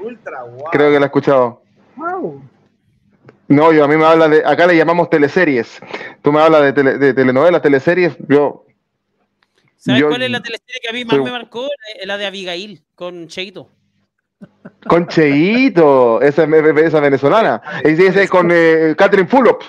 Ultra 0.00 0.42
guau. 0.42 0.70
Creo 0.72 0.90
que 0.90 0.98
la 0.98 1.06
he 1.06 1.06
escuchado. 1.06 1.62
Wow. 1.96 2.42
No, 3.48 3.72
yo 3.72 3.84
a 3.84 3.88
mí 3.88 3.96
me 3.96 4.04
habla 4.04 4.28
de. 4.28 4.42
Acá 4.44 4.66
le 4.66 4.76
llamamos 4.76 5.08
teleseries. 5.10 5.78
Tú 6.22 6.32
me 6.32 6.40
hablas 6.40 6.62
de, 6.62 6.72
tele- 6.74 6.98
de 6.98 7.14
telenovelas, 7.14 7.62
teleseries. 7.62 8.16
Yo. 8.28 8.64
¿Sabes 9.76 10.00
Yo- 10.00 10.08
cuál 10.08 10.22
es 10.22 10.30
la 10.30 10.40
teleserie 10.42 10.80
que 10.82 10.88
a 10.88 10.92
mí 10.92 11.04
más 11.04 11.18
me 11.18 11.30
marcó? 11.30 11.66
Eh, 11.66 12.06
La 12.06 12.16
de 12.16 12.26
Abigail 12.26 12.82
con 12.94 13.28
Cheito. 13.28 13.68
Con 14.86 15.06
Cheito, 15.06 16.20
esa, 16.20 16.44
esa 16.44 17.00
venezolana. 17.00 17.62
Ese 17.82 18.06
ese 18.08 18.22
es 18.24 18.30
con 18.30 18.48
eh, 18.52 18.94
Catherine 18.96 19.28
Fulop. 19.28 19.62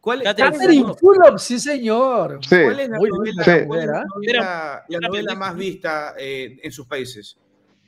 ¿Cuál, 0.00 0.22
Catherine 0.22 0.50
cuál- 0.50 0.60
Catherine 0.60 0.94
Fulop, 1.00 1.38
sí, 1.38 1.58
señor. 1.58 2.38
Sí. 2.42 2.56
cuál 2.62 2.80
es 2.80 2.88
la 2.90 2.98
Muy 2.98 3.08
novela, 3.10 3.42
bien, 3.44 3.66
cuál 3.66 3.80
es 3.80 3.86
la 3.86 3.94
sí. 4.02 4.06
novela- 4.06 4.84
la 4.88 4.96
Era- 4.98 5.08
novela 5.08 5.34
más 5.34 5.56
vista 5.56 6.14
eh, 6.18 6.58
en 6.62 6.70
sus 6.72 6.86
países? 6.86 7.36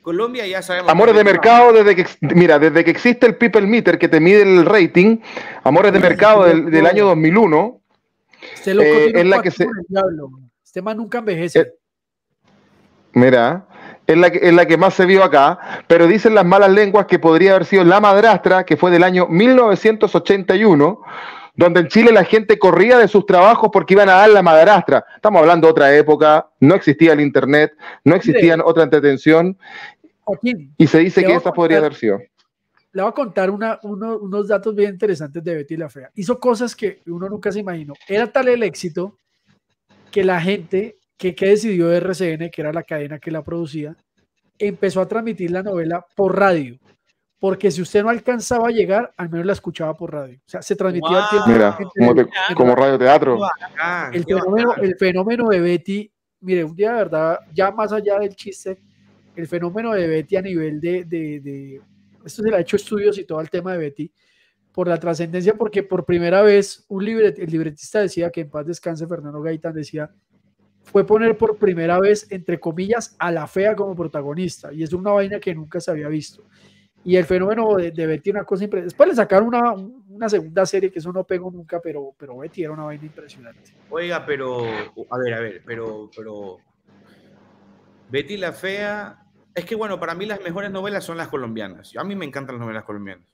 Colombia 0.01 0.47
ya 0.47 0.61
sabemos. 0.61 0.89
Amores 0.89 1.13
de 1.15 1.23
mercado 1.23 1.71
desde 1.73 1.95
que 1.95 2.05
mira, 2.35 2.57
desde 2.57 2.83
que 2.83 2.91
existe 2.91 3.27
el 3.27 3.35
People 3.35 3.61
Meter 3.67 3.99
que 3.99 4.07
te 4.07 4.19
mide 4.19 4.41
el 4.41 4.65
rating, 4.65 5.17
Amores 5.63 5.93
de 5.93 5.99
mercado 5.99 6.45
del, 6.45 6.71
del 6.71 6.85
año 6.87 7.05
2001, 7.05 7.81
Este 8.53 8.73
loco 8.73 8.87
Eh, 8.87 9.03
tiene 9.05 9.19
es 9.21 9.25
la 9.27 9.41
que 9.41 9.51
se- 9.51 9.67
diablo. 9.87 10.29
Este 10.63 10.81
man 10.81 10.97
nunca 10.97 11.19
envejece. 11.19 11.59
Eh, 11.59 11.73
mira, 13.13 13.65
es 14.11 14.17
la, 14.17 14.31
que, 14.31 14.39
es 14.41 14.53
la 14.53 14.65
que 14.65 14.77
más 14.77 14.93
se 14.93 15.05
vio 15.05 15.23
acá, 15.23 15.83
pero 15.87 16.07
dicen 16.07 16.33
las 16.35 16.45
malas 16.45 16.71
lenguas 16.71 17.05
que 17.05 17.19
podría 17.19 17.51
haber 17.51 17.65
sido 17.65 17.83
La 17.83 17.99
Madrastra, 17.99 18.65
que 18.65 18.75
fue 18.77 18.89
del 18.91 19.03
año 19.03 19.27
1981, 19.27 21.01
donde 21.55 21.81
en 21.81 21.87
Chile 21.87 22.11
la 22.11 22.23
gente 22.23 22.57
corría 22.57 22.97
de 22.97 23.07
sus 23.07 23.25
trabajos 23.25 23.69
porque 23.71 23.93
iban 23.93 24.09
a 24.09 24.13
dar 24.13 24.29
la 24.29 24.41
madrastra. 24.41 25.05
Estamos 25.15 25.41
hablando 25.41 25.67
de 25.67 25.71
otra 25.71 25.95
época, 25.95 26.47
no 26.61 26.75
existía 26.75 27.13
el 27.13 27.21
internet, 27.21 27.73
no 28.03 28.15
existía 28.15 28.57
otra 28.63 28.83
entretención, 28.83 29.57
y 30.77 30.87
se 30.87 30.99
dice 30.99 31.23
que 31.23 31.33
esa 31.35 31.51
podría 31.53 31.77
haber 31.79 31.95
sido. 31.95 32.19
le 32.91 33.01
voy 33.03 33.09
a 33.09 33.13
contar 33.13 33.51
una- 33.51 33.77
uno- 33.83 34.17
unos 34.17 34.47
datos 34.47 34.73
bien 34.73 34.91
interesantes 34.93 35.43
de 35.43 35.53
Betty 35.53 35.77
la 35.77 35.89
Fea. 35.89 36.09
Hizo 36.15 36.39
cosas 36.39 36.75
que 36.75 37.01
uno 37.07 37.29
nunca 37.29 37.51
se 37.51 37.59
imaginó. 37.59 37.93
Era 38.07 38.25
tal 38.31 38.47
el 38.47 38.63
éxito 38.63 39.15
que 40.11 40.23
la 40.23 40.41
gente 40.41 40.97
que, 41.19 41.35
que 41.35 41.47
decidió 41.47 41.91
RCN, 41.91 42.49
que 42.49 42.61
era 42.61 42.71
la 42.73 42.83
cadena 42.83 43.19
que 43.19 43.29
la 43.29 43.43
producía, 43.43 43.95
empezó 44.57 45.01
a 45.01 45.07
transmitir 45.07 45.51
la 45.51 45.61
novela 45.61 46.05
por 46.15 46.37
radio. 46.39 46.79
Porque 47.39 47.71
si 47.71 47.81
usted 47.81 48.03
no 48.03 48.09
alcanzaba 48.09 48.67
a 48.69 48.71
llegar, 48.71 49.13
al 49.15 49.29
menos 49.29 49.45
la 49.45 49.53
escuchaba 49.53 49.93
por 49.95 50.11
radio. 50.13 50.37
O 50.39 50.49
sea, 50.49 50.61
se 50.61 50.75
transmitía 50.75 51.17
al 51.17 51.23
Wow. 51.23 51.29
tiempo. 51.29 51.47
Mira, 51.51 51.77
como, 52.55 52.73
te- 52.75 52.81
radioteatro. 52.81 53.37
Ah, 53.79 54.09
el 54.13 54.23
fenómeno, 54.25 54.73
el 54.75 54.95
fenómeno 54.97 55.49
de 55.49 55.59
Betty, 55.61 56.11
mire, 56.41 56.63
un 56.63 56.75
día 56.75 56.91
de 56.91 56.95
verdad, 56.97 57.39
ya 57.53 57.71
más 57.71 57.91
allá 57.93 58.19
del 58.19 58.35
chiste, 58.35 58.77
el 59.35 59.47
fenómeno 59.47 59.93
de 59.93 60.07
Betty 60.07 60.35
a 60.37 60.41
nivel 60.41 60.81
de, 60.81 61.03
de, 61.05 61.39
de- 61.41 61.81
esto 62.25 62.43
se 62.43 62.49
le 62.49 62.55
ha 62.57 62.59
hecho 62.59 62.75
estudios 62.75 63.17
y 63.17 63.25
todo 63.25 63.39
el 63.41 63.49
tema 63.49 63.71
de 63.73 63.77
Betty, 63.77 64.11
por 64.73 64.87
la 64.89 64.97
trascendencia, 64.99 65.53
porque 65.53 65.83
por 65.83 66.05
primera 66.05 66.41
vez 66.41 66.85
un 66.89 67.03
libret, 67.05 67.39
el 67.39 67.49
libretista 67.49 67.99
decía 68.01 68.29
que 68.31 68.41
en 68.41 68.49
paz 68.49 68.65
descanse 68.65 69.07
Fernando 69.07 69.41
Gaitán, 69.41 69.73
decía, 69.73 70.09
fue 70.91 71.05
poner 71.05 71.37
por 71.37 71.57
primera 71.57 71.99
vez, 71.99 72.27
entre 72.31 72.59
comillas, 72.59 73.15
a 73.19 73.31
la 73.31 73.47
fea 73.47 73.75
como 73.75 73.95
protagonista, 73.95 74.73
y 74.73 74.83
es 74.83 74.91
una 74.91 75.11
vaina 75.11 75.39
que 75.39 75.53
nunca 75.53 75.79
se 75.79 75.91
había 75.91 76.07
visto. 76.07 76.43
Y 77.05 77.15
el 77.15 77.25
fenómeno 77.25 77.75
de, 77.75 77.91
Betty, 77.91 78.31
una 78.31 78.43
cosa 78.43 78.65
impresionante. 78.65 78.93
Después 78.93 79.09
le 79.09 79.15
sacaron 79.15 79.47
una, 79.47 79.71
una 79.73 80.27
segunda 80.27 80.65
serie 80.65 80.91
que 80.91 80.99
eso 80.99 81.13
no 81.13 81.23
pegó 81.23 81.49
nunca, 81.49 81.79
pero, 81.79 82.13
pero 82.17 82.37
Betty 82.37 82.63
era 82.63 82.73
una 82.73 82.83
vaina 82.83 83.05
impresionante. 83.05 83.73
Oiga, 83.89 84.25
pero. 84.25 84.65
A 84.65 85.17
ver, 85.17 85.33
a 85.33 85.39
ver, 85.39 85.61
pero. 85.65 86.09
pero 86.15 86.57
Betty 88.09 88.37
la 88.37 88.51
Fea. 88.51 89.23
Es 89.55 89.65
que 89.65 89.75
bueno, 89.75 89.99
para 89.99 90.13
mí 90.13 90.25
las 90.25 90.41
mejores 90.41 90.71
novelas 90.71 91.03
son 91.05 91.17
las 91.17 91.29
colombianas. 91.29 91.93
A 91.97 92.03
mí 92.03 92.15
me 92.15 92.25
encantan 92.25 92.55
las 92.55 92.61
novelas 92.61 92.83
colombianas. 92.83 93.25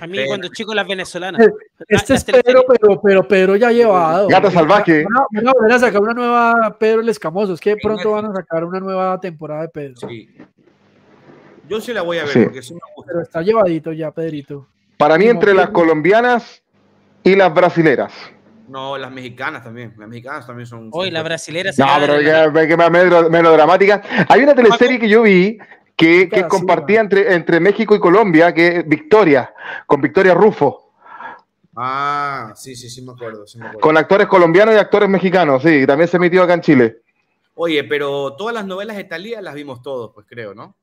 A 0.00 0.06
mí 0.06 0.16
Pero- 0.16 0.28
cuando 0.28 0.48
chico 0.48 0.74
las 0.74 0.86
venezolanas. 0.86 1.40
Eh, 1.46 1.50
Este 1.88 1.94
Las 1.94 2.10
es 2.10 2.24
Pedro, 2.24 2.64
pero, 2.68 3.00
pero 3.00 3.26
Pedro 3.28 3.56
ya 3.56 3.68
ha 3.68 3.72
llevado. 3.72 4.28
Gata 4.28 4.50
salvaje. 4.50 5.04
Van 5.04 5.16
a- 5.22 5.26
van 5.32 5.48
a 5.48 5.52
volver 5.52 5.72
a 5.72 5.78
sacar 5.78 6.00
una 6.00 6.12
nueva 6.14 6.76
Pedro 6.78 7.00
el 7.00 7.08
Escamoso. 7.08 7.54
Es 7.54 7.60
que 7.60 7.76
pronto 7.76 8.12
van 8.12 8.26
a 8.26 8.32
sacar 8.34 8.64
una 8.64 8.78
nueva 8.80 9.20
temporada 9.20 9.62
de 9.62 9.68
Pedro. 9.68 10.08
Sí. 10.08 10.28
Yo 11.68 11.80
sí 11.80 11.92
la 11.92 12.02
voy 12.02 12.18
a 12.18 12.22
ver 12.24 12.32
Sí. 12.32 12.40
porque 12.44 12.62
sí 12.62 12.74
me 12.74 12.80
gusta. 12.96 13.12
Pero 13.12 13.22
está 13.22 13.42
llevadito 13.42 13.92
ya, 13.92 14.10
Pedrito. 14.10 14.66
Para 14.96 15.16
mí, 15.18 15.24
Como 15.26 15.32
entre 15.34 15.54
las 15.54 15.70
colombianas 15.70 16.62
y 17.22 17.34
las 17.36 17.52
brasileras. 17.52 18.12
No, 18.68 18.98
las 18.98 19.10
mexicanas 19.10 19.64
también. 19.64 19.94
Las 19.98 20.08
mexicanas 20.08 20.46
también 20.46 20.66
son. 20.66 20.90
Hoy 20.92 21.10
la 21.10 21.20
son- 21.20 21.28
brasilera 21.28 21.72
se 21.72 21.82
No, 21.82 21.88
pero 22.00 22.52
que, 22.52 22.68
que 22.68 22.76
más 22.76 22.90
melo- 22.90 23.30
melodramática. 23.30 24.02
Hay 24.28 24.42
una 24.42 24.54
teleserie 24.54 24.98
que 24.98 25.08
yo 25.08 25.22
vi 25.22 25.58
que, 25.98 26.28
que 26.28 26.46
compartía 26.46 27.00
entre, 27.00 27.34
entre 27.34 27.58
México 27.58 27.94
y 27.94 27.98
Colombia, 28.00 28.54
que 28.54 28.68
es 28.78 28.88
Victoria, 28.88 29.52
con 29.84 30.00
Victoria 30.00 30.32
Rufo, 30.32 30.84
Ah, 31.80 32.52
sí, 32.56 32.74
sí, 32.74 32.88
sí 32.90 33.02
me 33.02 33.12
acuerdo. 33.12 33.46
sí 33.46 33.56
me 33.58 33.64
acuerdo. 33.66 33.80
con 33.80 33.96
actores 33.96 34.26
colombianos 34.26 34.74
y 34.74 34.78
actores 34.78 35.08
mexicanos, 35.08 35.62
sí, 35.62 35.86
también 35.86 36.08
se 36.08 36.16
emitió 36.16 36.42
acá 36.42 36.54
en 36.54 36.60
Chile. 36.60 36.98
Oye, 37.54 37.84
pero 37.84 38.34
todas 38.34 38.54
las 38.54 38.66
novelas 38.66 38.96
de 38.96 39.04
Talía 39.04 39.40
las 39.42 39.54
vimos 39.54 39.82
todos, 39.82 40.12
pues 40.14 40.26
creo, 40.28 40.54
¿no? 40.54 40.74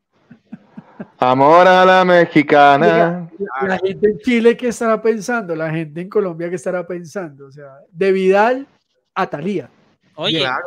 Amor 1.19 1.67
a 1.67 1.83
la 1.85 2.05
mexicana. 2.05 3.29
La, 3.61 3.67
la 3.67 3.77
gente 3.77 4.07
en 4.09 4.19
Chile, 4.19 4.55
¿qué 4.55 4.69
estará 4.69 5.01
pensando? 5.01 5.55
La 5.55 5.69
gente 5.69 5.99
en 6.01 6.09
Colombia, 6.09 6.49
¿qué 6.49 6.55
estará 6.55 6.85
pensando? 6.85 7.47
O 7.47 7.51
sea, 7.51 7.77
de 7.91 8.11
Vidal 8.13 8.67
a 9.15 9.27
Talía. 9.27 9.69
Oye, 10.17 10.39
Claro. 10.39 10.63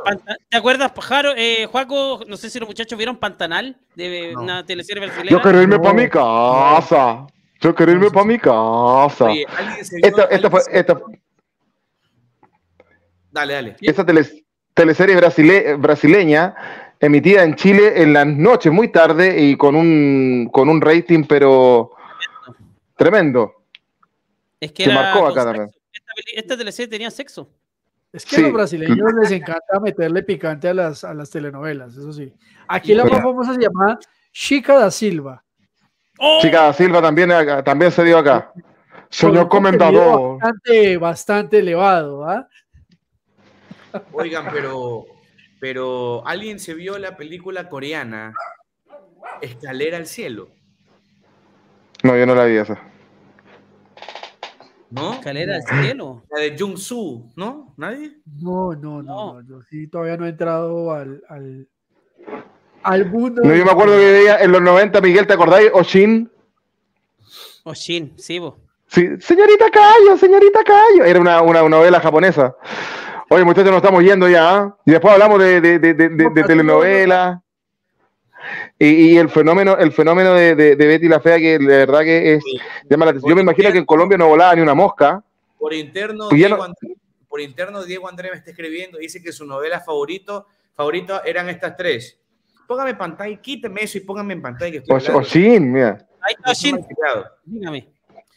¿te 0.51 0.57
acuerdas, 0.57 0.93
Pajaro? 0.93 1.33
Eh, 1.37 1.67
Juaco, 1.71 2.21
no 2.29 2.37
sé 2.37 2.51
si 2.51 2.59
los 2.59 2.69
muchachos 2.69 2.97
vieron 2.99 3.17
Pantanal, 3.17 3.77
de 3.95 4.33
No. 4.35 4.43
una 4.43 4.67
teleserie 4.67 5.05
brasileña. 5.07 5.31
Yo 5.31 5.41
quiero 5.41 5.63
irme 5.63 5.77
No. 5.77 5.83
para 5.83 5.95
mi 5.95 6.09
casa. 6.09 7.27
Yo 7.61 7.75
quiero 7.75 7.93
irme 7.93 8.11
para 8.11 8.27
mi 8.27 8.39
casa. 8.39 9.25
Oye, 9.25 9.47
¿alguien 9.57 9.85
se 9.85 9.97
vio- 9.97 10.07
Esta, 10.07 10.25
esta 10.25 10.51
fue, 10.51 10.61
esta, 10.71 11.01
Dale, 13.31 13.55
dale. 13.55 13.77
tele- 13.81 14.45
teleserie 14.75 15.17
brasile- 15.17 15.77
brasileña 15.79 16.55
emitida 17.01 17.43
en 17.45 17.55
Chile 17.57 18.03
en 18.03 18.13
las 18.13 18.27
noches 18.27 18.73
muy 18.73 18.89
tarde 18.89 19.41
y 19.41 19.57
con 19.57 19.75
un 19.77 20.49
con 20.53 20.69
un 20.69 20.81
rating 20.81 21.25
pero 21.25 21.91
tremendo. 22.97 23.53
Es 24.61 24.73
que 24.73 24.85
se 24.85 24.91
era 24.91 25.01
marcó 25.03 25.27
acá 25.27 25.43
sexo. 25.43 25.45
también. 25.47 25.71
Esta, 25.93 26.13
esta 26.41 26.57
teleserie 26.57 26.89
tenía 26.91 27.11
sexo. 27.11 27.49
Es 28.13 28.25
que 28.25 28.37
Sí. 28.37 28.43
a 28.43 28.45
los 28.45 28.53
brasileños 28.55 29.13
les 29.21 29.31
encanta 29.33 29.79
meterle 29.83 30.23
picante 30.23 30.69
a 30.69 30.75
las, 30.75 31.05
a 31.05 31.13
las 31.13 31.29
telenovelas, 31.31 31.97
eso 31.97 32.13
sí. 32.13 32.33
Aquí 32.67 32.95
la 32.95 33.05
más 33.05 33.21
famosa 33.23 33.55
se 33.55 33.61
llama 33.61 33.99
Chica 34.33 34.79
da 34.79 34.91
Silva. 34.91 35.45
¡Oh! 36.19 36.39
Chica 36.41 36.63
da 36.65 36.73
Silva 36.73 37.03
también 37.03 37.31
acá- 37.33 37.63
también 37.63 37.93
se 37.93 38.03
dio 38.05 38.19
acá. 38.19 38.53
Señor 39.11 39.49
comendador. 39.49 40.39
Bastante, 40.41 40.97
bastante 40.99 41.59
elevado, 41.59 42.29
¿ah? 42.29 42.49
Oigan, 44.13 44.47
pero, 44.53 45.05
pero 45.61 46.27
¿alguien 46.27 46.59
se 46.61 46.75
vio 46.75 46.99
la 46.99 47.17
película 47.17 47.69
coreana 47.69 48.33
Escalera 49.41 49.97
al 49.97 50.07
Cielo? 50.07 50.51
No, 52.03 52.17
yo 52.17 52.27
no 52.27 52.35
la 52.35 52.45
vi 52.45 52.57
esa. 52.57 52.79
¿No? 54.91 55.15
Escalera 55.15 55.57
al 55.57 55.63
cielo. 55.83 56.25
La 56.31 56.41
de 56.43 56.57
Jung 56.59 56.77
Soo, 56.79 57.31
¿no? 57.37 57.75
¿Nadie? 57.77 58.17
No, 58.41 58.73
no, 58.73 59.03
no, 59.03 59.03
No. 59.03 59.35
no, 59.35 59.49
Yo 59.49 59.63
sí 59.69 59.87
todavía 59.89 60.17
no 60.17 60.25
he 60.27 60.31
entrado 60.31 60.93
al, 60.93 61.23
al, 61.29 61.69
al 62.83 63.07
mundo. 63.11 63.43
No, 63.45 63.55
yo 63.55 63.65
me 63.65 63.71
acuerdo 63.71 63.93
que 63.99 64.13
veía 64.13 64.37
en 64.41 64.51
los 64.53 64.63
90, 64.63 65.01
Miguel, 65.03 65.27
¿te 65.27 65.35
acordáis? 65.35 65.71
Oshin. 65.75 66.31
Oshin, 67.65 68.15
sí, 68.17 68.39
vos. 68.39 68.55
Sí, 68.87 69.07
señorita 69.21 69.67
Cayo, 69.71 70.17
señorita 70.17 70.61
Cayo. 70.65 71.05
Era 71.05 71.21
una, 71.21 71.43
una 71.43 71.69
novela 71.69 72.01
japonesa. 72.01 72.57
Oye, 73.29 73.45
muchachos, 73.45 73.71
nos 73.71 73.83
estamos 73.83 74.03
yendo 74.03 74.27
ya. 74.29 74.57
¿ah? 74.57 74.77
Y 74.87 74.93
después 74.93 75.13
hablamos 75.13 75.39
de, 75.39 75.61
de, 75.61 75.79
de, 75.79 75.93
de, 75.93 76.09
de- 76.09 76.31
de 76.31 76.43
telenovela. 76.45 77.43
Y, 78.79 78.87
y 79.13 79.17
el 79.19 79.29
fenómeno, 79.29 79.77
el 79.79 79.93
fenómeno 79.93 80.35
de, 80.35 80.55
de, 80.55 80.77
de 80.77 80.87
Betty 80.87 81.09
la 81.09 81.21
Fea, 81.21 81.39
que 81.39 81.59
de 81.59 81.67
verdad 81.67 82.01
que 82.03 82.35
es. 82.35 82.45
Llama 82.89 83.05
la 83.07 83.11
atención. 83.11 83.31
Yo 83.31 83.37
me 83.37 83.43
imagino 83.43 83.73
que 83.73 83.79
en 83.79 83.85
Colombia 83.87 84.17
no 84.19 84.29
volaba 84.29 84.55
ni 84.55 84.63
una 84.63 84.75
mosca. 84.75 85.23
Por 85.59 85.75
interno, 85.75 86.29
Pues 86.29 86.41
ya 86.41 86.47
Diego 86.47 86.59
no- 86.59 86.65
André, 86.65 86.95
por 87.29 87.41
interno, 87.41 87.83
Diego 87.85 88.09
André 88.09 88.31
me 88.31 88.37
está 88.37 88.51
escribiendo, 88.51 88.99
dice 88.99 89.23
que 89.23 89.33
su 89.33 89.45
novela 89.45 89.81
favorito, 89.81 90.47
favorito 90.75 91.23
eran 91.25 91.49
estas 91.49 91.77
tres. 91.77 92.19
Póngame 92.67 92.95
pantalla, 92.95 93.37
quíteme 93.41 93.83
eso 93.83 93.99
y 93.99 94.03
póngame 94.03 94.35
en 94.35 94.43
pantalla 94.43 94.71
que 94.71 94.79
estoy 94.79 94.95
Osh- 94.97 95.09
hablando. 95.09 95.19
Oshin, 95.21 95.73
mira. 95.73 96.07
Ahí 96.21 96.35
está 96.37 96.51
Oshin. 96.53 96.87
Dígame. 97.45 97.89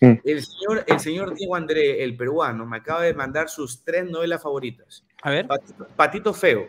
El 0.01 0.43
señor, 0.43 0.83
el 0.88 0.99
señor 0.99 1.35
Diego 1.35 1.55
André, 1.55 2.03
el 2.03 2.17
peruano, 2.17 2.65
me 2.65 2.77
acaba 2.77 3.03
de 3.03 3.13
mandar 3.13 3.49
sus 3.49 3.83
tres 3.83 4.09
novelas 4.09 4.41
favoritas. 4.41 5.05
A 5.21 5.29
ver, 5.29 5.45
Patito, 5.47 5.88
Patito 5.95 6.33
Feo, 6.33 6.67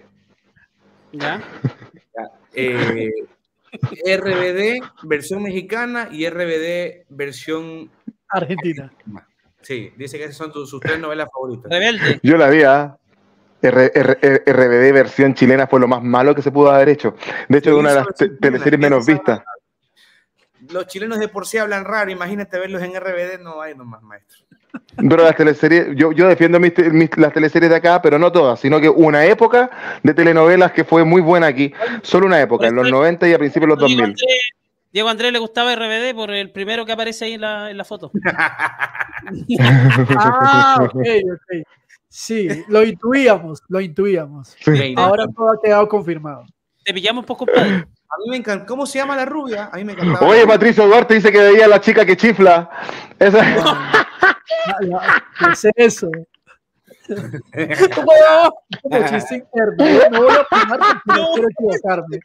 ya. 1.13 1.41
Eh, 2.55 3.11
RBD 4.17 4.81
versión 5.05 5.43
mexicana 5.43 6.09
y 6.11 6.29
RBD 6.29 7.05
versión 7.09 7.91
Argentina. 8.29 8.93
Sí, 9.61 9.93
dice 9.97 10.19
que 10.19 10.25
esas 10.25 10.37
son 10.37 10.53
tus- 10.53 10.69
sus 10.69 10.81
tres 10.81 10.99
novelas 10.99 11.29
favoritas. 11.33 11.71
Rebelde. 11.71 12.19
Yo 12.23 12.37
la 12.37 12.51
vi, 12.51 12.63
¿ah? 12.65 12.97
R- 13.63 13.93
R- 13.95 14.19
R- 14.21 14.43
RBD 14.47 14.93
versión 14.93 15.35
chilena 15.35 15.69
fue 15.69 15.79
lo 15.79 15.87
más 15.87 16.03
malo 16.03 16.35
que 16.35 16.43
se 16.43 16.51
pudo 16.51 16.71
haber 16.73 16.89
hecho. 16.89 17.15
De 17.49 17.59
hecho, 17.59 17.71
es 17.71 17.77
una 17.77 17.91
de 17.91 17.95
las 17.97 18.07
te- 18.17 18.29
teleseries 18.31 18.81
menos 18.81 19.07
vistas. 19.07 19.43
Los 20.71 20.87
chilenos 20.89 21.19
de 21.21 21.29
por 21.29 21.47
sí 21.47 21.59
hablan 21.59 21.85
raro, 21.85 22.11
imagínate 22.11 22.59
verlos 22.59 22.83
en 22.83 22.95
RBD, 22.97 23.39
no 23.41 23.61
hay 23.61 23.75
nomás, 23.77 24.03
maestro. 24.03 24.45
Pero 24.97 25.25
las 25.25 25.37
teleseries, 25.37 25.89
yo, 25.97 26.13
yo 26.13 26.29
defiendo 26.29 26.61
mis 26.61 26.73
las 27.17 27.33
teleseries 27.33 27.71
de 27.71 27.77
acá, 27.77 28.01
pero 28.01 28.19
no 28.19 28.31
todas, 28.33 28.61
sino 28.61 28.81
que 28.81 28.89
una 28.89 29.25
época 29.25 29.71
de 30.03 30.15
telenovelas 30.15 30.73
que 30.73 30.85
fue 30.85 31.05
muy 31.05 31.21
buena 31.21 31.47
aquí. 31.47 31.73
Solo 32.03 32.27
una 32.27 32.41
época, 32.41 32.69
en 32.69 32.75
los 32.75 32.91
90 32.91 33.29
y 33.29 33.33
a 33.35 33.39
principios 33.39 33.69
de 33.69 33.77
los 33.77 33.79
Diego 33.79 34.03
2000. 34.03 34.05
Andrés, 34.05 34.51
Diego 34.93 35.09
Andrés 35.09 35.33
le 35.33 35.39
gustaba 35.39 35.75
RBD 35.75 36.15
por 36.15 36.31
el 36.31 36.51
primero 36.51 36.85
que 36.85 36.93
aparece 36.93 37.25
ahí 37.25 37.33
en 37.35 37.41
la, 37.41 37.71
en 37.71 37.77
la 37.77 37.85
foto. 37.85 38.11
Ah, 40.19 40.79
ok, 40.83 40.97
ok. 40.97 41.67
Sí, 42.09 42.49
lo 42.67 42.85
intuíamos, 42.85 43.63
lo 43.69 43.81
intuíamos. 43.81 44.57
Ahora 44.97 45.27
todo 45.35 45.51
ha 45.51 45.61
quedado 45.63 45.89
confirmado. 45.89 46.45
Te 46.85 46.93
pillamos 46.93 47.25
por 47.25 47.37
compadre. 47.37 47.87
A 48.15 48.19
mí 48.19 48.29
me 48.31 48.37
encanta. 48.37 48.67
¿Cómo 48.67 48.85
se 48.85 48.99
llama 48.99 49.17
la 49.17 49.25
rubia? 49.25 49.71
A 49.73 49.77
mí 49.77 49.85
me 49.85 49.93
encantaba. 49.95 50.27
Oye, 50.29 50.47
Patricio 50.47 50.87
Duarte 50.87 51.15
dice 51.15 51.33
que 51.33 51.39
veía 51.41 51.65
a 51.65 51.69
la 51.69 51.81
chica 51.81 52.05
que 52.05 52.17
chifla. 52.17 52.69
Esa- 53.19 53.41
Ah, 54.65 54.77
ya, 54.83 55.25
¿Qué 55.39 55.47
es 55.53 55.67
eso? 55.77 56.09
Como, 57.95 58.13
chiste 59.09 59.35
interno. 59.37 59.75
¿eh? 59.85 60.09
No 60.11 60.23
voy 60.23 60.35
a 60.37 60.41
opinar 60.43 60.79
porque 61.05 61.21
no 61.21 61.33
quiero 61.35 61.49
equivocarme. 61.51 62.21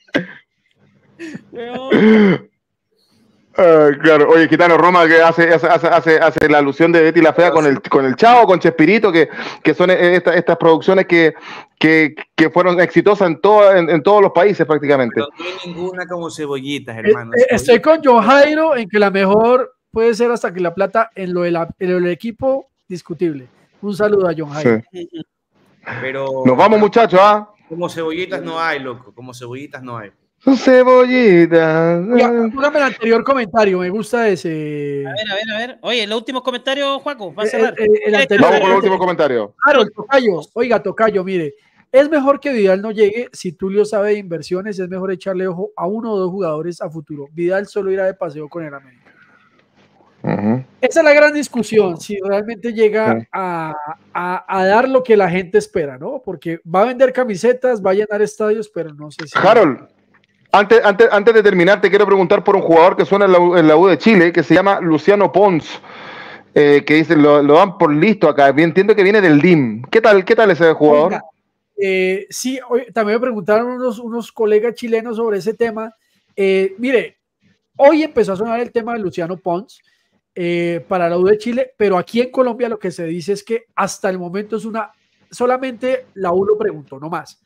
Ah, 3.58 3.90
claro, 4.04 4.30
oye, 4.30 4.48
Gitano 4.48 4.78
Roma 4.78 5.08
que 5.08 5.20
hace, 5.22 5.52
hace, 5.54 6.20
hace, 6.20 6.50
la 6.50 6.60
alusión 6.60 6.92
de 6.92 7.02
Betty 7.02 7.22
la 7.22 7.34
Fea 7.34 7.50
con 7.52 7.66
el, 7.66 7.82
con 7.82 8.06
el 8.06 8.16
Chavo, 8.16 8.46
con 8.46 8.60
Chespirito, 8.60 9.12
que, 9.12 9.30
que 9.64 9.74
son 9.74 9.90
eh, 9.90 10.16
esta- 10.18 10.36
estas 10.36 10.58
producciones 10.58 11.08
que, 11.08 11.34
que, 11.80 12.14
que 12.36 12.50
fueron 12.52 12.80
exitosas 12.80 13.28
en, 13.30 13.42
todo, 13.42 13.76
en, 13.76 13.90
en 13.90 14.04
todos 14.04 14.22
los 14.22 14.32
países 14.32 14.66
prácticamente. 14.66 15.16
Pero 15.16 15.28
no 15.40 15.46
hay 15.46 15.68
ninguna 15.74 16.06
como 16.06 16.30
cebollitas, 16.30 16.96
Eh, 16.98 17.02
hermano. 17.06 17.32
eh, 17.34 17.48
Estoy 17.50 17.82
con 17.82 18.00
John 18.04 18.22
Jairo 18.24 18.76
en 18.76 18.88
que 18.88 19.00
la 19.00 19.10
mejor 19.10 19.74
puede 19.92 20.14
ser 20.14 20.30
hasta 20.30 20.54
que 20.54 20.60
la 20.60 20.76
plata 20.76 21.10
en 21.16 21.34
lo, 21.34 21.42
de 21.42 21.52
la- 21.52 21.68
en 21.80 21.90
lo 21.90 21.96
del 22.00 22.12
equipo 22.12 22.68
discutible. 22.88 23.48
Un 23.82 23.96
saludo 23.96 24.28
a 24.30 24.34
John 24.38 24.50
Jairo. 24.52 24.82
Sí. 24.92 25.10
Pero 26.02 26.44
Nos 26.46 26.56
vamos, 26.58 26.80
muchachos, 26.80 27.20
¿ah? 27.24 27.50
como 27.68 27.90
cebollitas 27.90 28.42
no 28.44 28.60
hay, 28.60 28.80
loco. 28.80 29.14
Como 29.16 29.34
cebollitas 29.34 29.82
no 29.82 29.98
hay. 29.98 30.12
Son 30.48 30.56
cebollitas. 30.58 32.06
Ya, 32.18 32.28
el 32.30 32.84
anterior 32.84 33.22
comentario, 33.26 33.80
me 33.80 33.90
gusta 33.90 34.30
ese. 34.30 35.04
A 35.06 35.12
ver, 35.12 35.30
a 35.32 35.36
ver, 35.36 35.52
a 35.54 35.58
ver. 35.58 35.78
Oye, 35.82 36.08
los 36.08 36.20
últimos 36.20 36.42
comentarios, 36.42 37.02
Juaco, 37.02 37.36
va 37.36 37.44
a 37.44 37.46
El- 37.46 37.52
cerrar. 37.52 37.74
el- 37.78 37.90
el 38.06 38.16
anterior. 38.16 38.46
Vamos 38.48 38.62
con 38.62 38.70
el 38.72 38.78
último 38.78 38.98
comentario. 38.98 39.54
Claro, 39.62 39.82
el 39.82 39.92
tocayo. 39.92 40.40
Oiga, 40.54 40.82
tocayo, 40.82 41.22
mire. 41.26 41.54
Es 41.92 42.10
mejor 42.10 42.40
que 42.40 42.54
Vidal 42.54 42.82
no 42.82 42.92
llegue. 42.92 43.28
Si 43.34 43.52
Tulio 43.52 43.84
sabe 43.84 44.12
de 44.12 44.20
inversiones, 44.20 44.80
es 44.80 44.88
mejor 44.88 45.12
echarle 45.12 45.48
ojo 45.48 45.72
a 45.76 45.86
uno 45.86 46.14
o 46.14 46.18
dos 46.18 46.32
jugadores 46.32 46.80
a 46.82 46.90
futuro. 46.90 47.28
Vidal 47.34 47.68
solo 47.68 47.92
irá 47.92 48.06
de 48.06 48.14
paseo 48.14 48.48
con 48.48 48.64
el 48.64 48.74
América. 48.74 49.12
Esa 50.80 51.00
es 51.02 51.04
la 51.06 51.14
gran 51.14 51.34
discusión, 51.34 52.00
si 52.00 52.18
realmente 52.22 52.72
llega 52.72 53.28
a, 53.34 53.74
a- 54.14 54.46
a 54.60 54.66
dar 54.66 54.88
lo 54.88 55.04
que 55.04 55.18
la 55.18 55.30
gente 55.30 55.58
espera, 55.58 55.98
¿no? 55.98 56.22
Porque 56.24 56.60
va 56.74 56.82
a 56.84 56.86
vender 56.86 57.12
camisetas, 57.12 57.82
va 57.86 57.92
a 57.92 57.96
llenar 57.96 58.22
estadios, 58.22 58.70
pero 58.74 58.94
no 58.94 59.10
sé 59.12 59.26
si... 59.28 59.38
Harold, 59.38 59.88
antes, 60.52 60.84
antes, 60.84 61.08
antes 61.12 61.34
de 61.34 61.44
terminar, 61.44 61.82
te 61.82 61.90
quiero 61.90 62.06
preguntar 62.06 62.44
por 62.44 62.56
un 62.56 62.62
jugador 62.62 62.96
que 62.96 63.06
suena 63.06 63.26
en 63.26 63.32
la, 63.32 63.40
U- 63.40 63.58
en 63.58 63.68
la 63.68 63.76
U 63.76 63.88
de 63.88 63.98
Chile, 63.98 64.32
que 64.32 64.44
se 64.44 64.54
llama 64.54 64.80
Luciano 64.82 65.32
Pons, 65.32 65.82
eh, 66.56 66.84
que 66.86 66.96
dice, 66.96 67.16
lo, 67.16 67.44
dan 67.44 67.78
por 67.78 67.94
listo 67.94 68.28
acá. 68.30 68.48
Entiendo 68.50 68.96
que 68.96 69.04
viene 69.04 69.22
del 69.22 69.42
DIM. 69.42 69.84
¿Qué 69.92 70.02
tal, 70.02 70.26
qué 70.26 70.36
tal 70.36 70.50
ese 70.52 70.74
jugador? 70.74 71.22
Eh, 71.80 72.26
sí, 72.30 72.60
hoy- 72.70 72.88
también 72.94 73.18
me 73.18 73.22
preguntaron 73.22 73.68
unos, 73.68 74.00
unos 74.00 74.32
colegas 74.32 74.74
chilenos 74.74 75.18
sobre 75.18 75.38
ese 75.38 75.54
tema. 75.54 75.94
Eh, 76.36 76.74
mire, 76.80 77.18
hoy 77.76 78.04
empezó 78.04 78.34
a 78.34 78.38
sonar 78.38 78.60
el 78.60 78.72
tema 78.72 78.94
de 78.94 79.00
Luciano 79.00 79.38
Pons 79.38 79.82
eh, 80.34 80.84
para 80.88 81.10
la 81.10 81.18
U 81.18 81.26
de 81.26 81.38
Chile, 81.38 81.74
pero 81.78 81.98
aquí 81.98 82.22
en 82.22 82.32
Colombia 82.32 82.70
lo 82.70 82.80
que 82.80 82.90
se 82.92 83.06
dice 83.06 83.34
es 83.34 83.44
que 83.44 83.66
hasta 83.76 84.10
el 84.10 84.18
momento 84.18 84.56
es 84.58 84.66
una, 84.66 84.92
solamente 85.30 86.08
la 86.16 86.32
U 86.32 86.46
lo 86.46 86.58
preguntó, 86.58 87.00
no 87.00 87.10
más. 87.10 87.40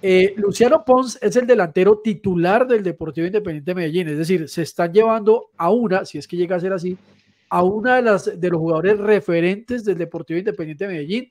Eh, 0.00 0.34
Luciano 0.36 0.84
Pons 0.84 1.18
es 1.20 1.34
el 1.36 1.46
delantero 1.46 1.98
titular 1.98 2.66
del 2.66 2.82
Deportivo 2.84 3.26
Independiente 3.26 3.72
de 3.72 3.74
Medellín, 3.74 4.08
es 4.08 4.18
decir, 4.18 4.48
se 4.48 4.62
están 4.62 4.92
llevando 4.92 5.50
a 5.56 5.70
una, 5.70 6.04
si 6.04 6.18
es 6.18 6.28
que 6.28 6.36
llega 6.36 6.56
a 6.56 6.60
ser 6.60 6.72
así, 6.72 6.96
a 7.50 7.64
una 7.64 7.96
de 7.96 8.02
las 8.02 8.40
de 8.40 8.50
los 8.50 8.60
jugadores 8.60 8.98
referentes 8.98 9.84
del 9.84 9.98
Deportivo 9.98 10.38
Independiente 10.38 10.86
de 10.86 10.92
Medellín, 10.92 11.28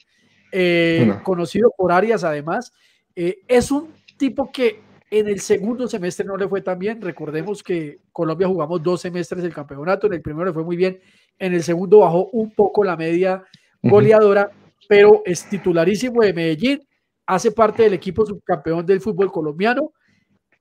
eh, 0.51 1.13
conocido 1.23 1.73
por 1.77 1.91
Arias 1.91 2.23
además. 2.23 2.73
Eh, 3.15 3.39
es 3.47 3.71
un 3.71 3.93
tipo 4.17 4.51
que 4.51 4.81
en 5.09 5.27
el 5.27 5.39
segundo 5.39 5.87
semestre 5.87 6.25
no 6.25 6.35
le 6.35 6.47
fue 6.47 6.61
tan 6.61 6.77
bien. 6.77 7.01
Recordemos 7.01 7.63
que 7.63 7.99
Colombia 8.11 8.47
jugamos 8.47 8.83
dos 8.83 9.01
semestres 9.01 9.43
del 9.43 9.53
campeonato, 9.53 10.07
en 10.07 10.13
el 10.13 10.21
primero 10.21 10.47
le 10.47 10.53
fue 10.53 10.63
muy 10.63 10.75
bien, 10.75 10.99
en 11.39 11.53
el 11.53 11.63
segundo 11.63 11.99
bajó 11.99 12.27
un 12.33 12.51
poco 12.51 12.83
la 12.83 12.97
media 12.97 13.43
goleadora, 13.81 14.51
pero 14.89 15.21
es 15.25 15.47
titularísimo 15.47 16.21
de 16.21 16.33
Medellín, 16.33 16.86
hace 17.27 17.51
parte 17.51 17.83
del 17.83 17.93
equipo 17.93 18.25
subcampeón 18.25 18.85
del 18.85 19.01
fútbol 19.01 19.31
colombiano. 19.31 19.91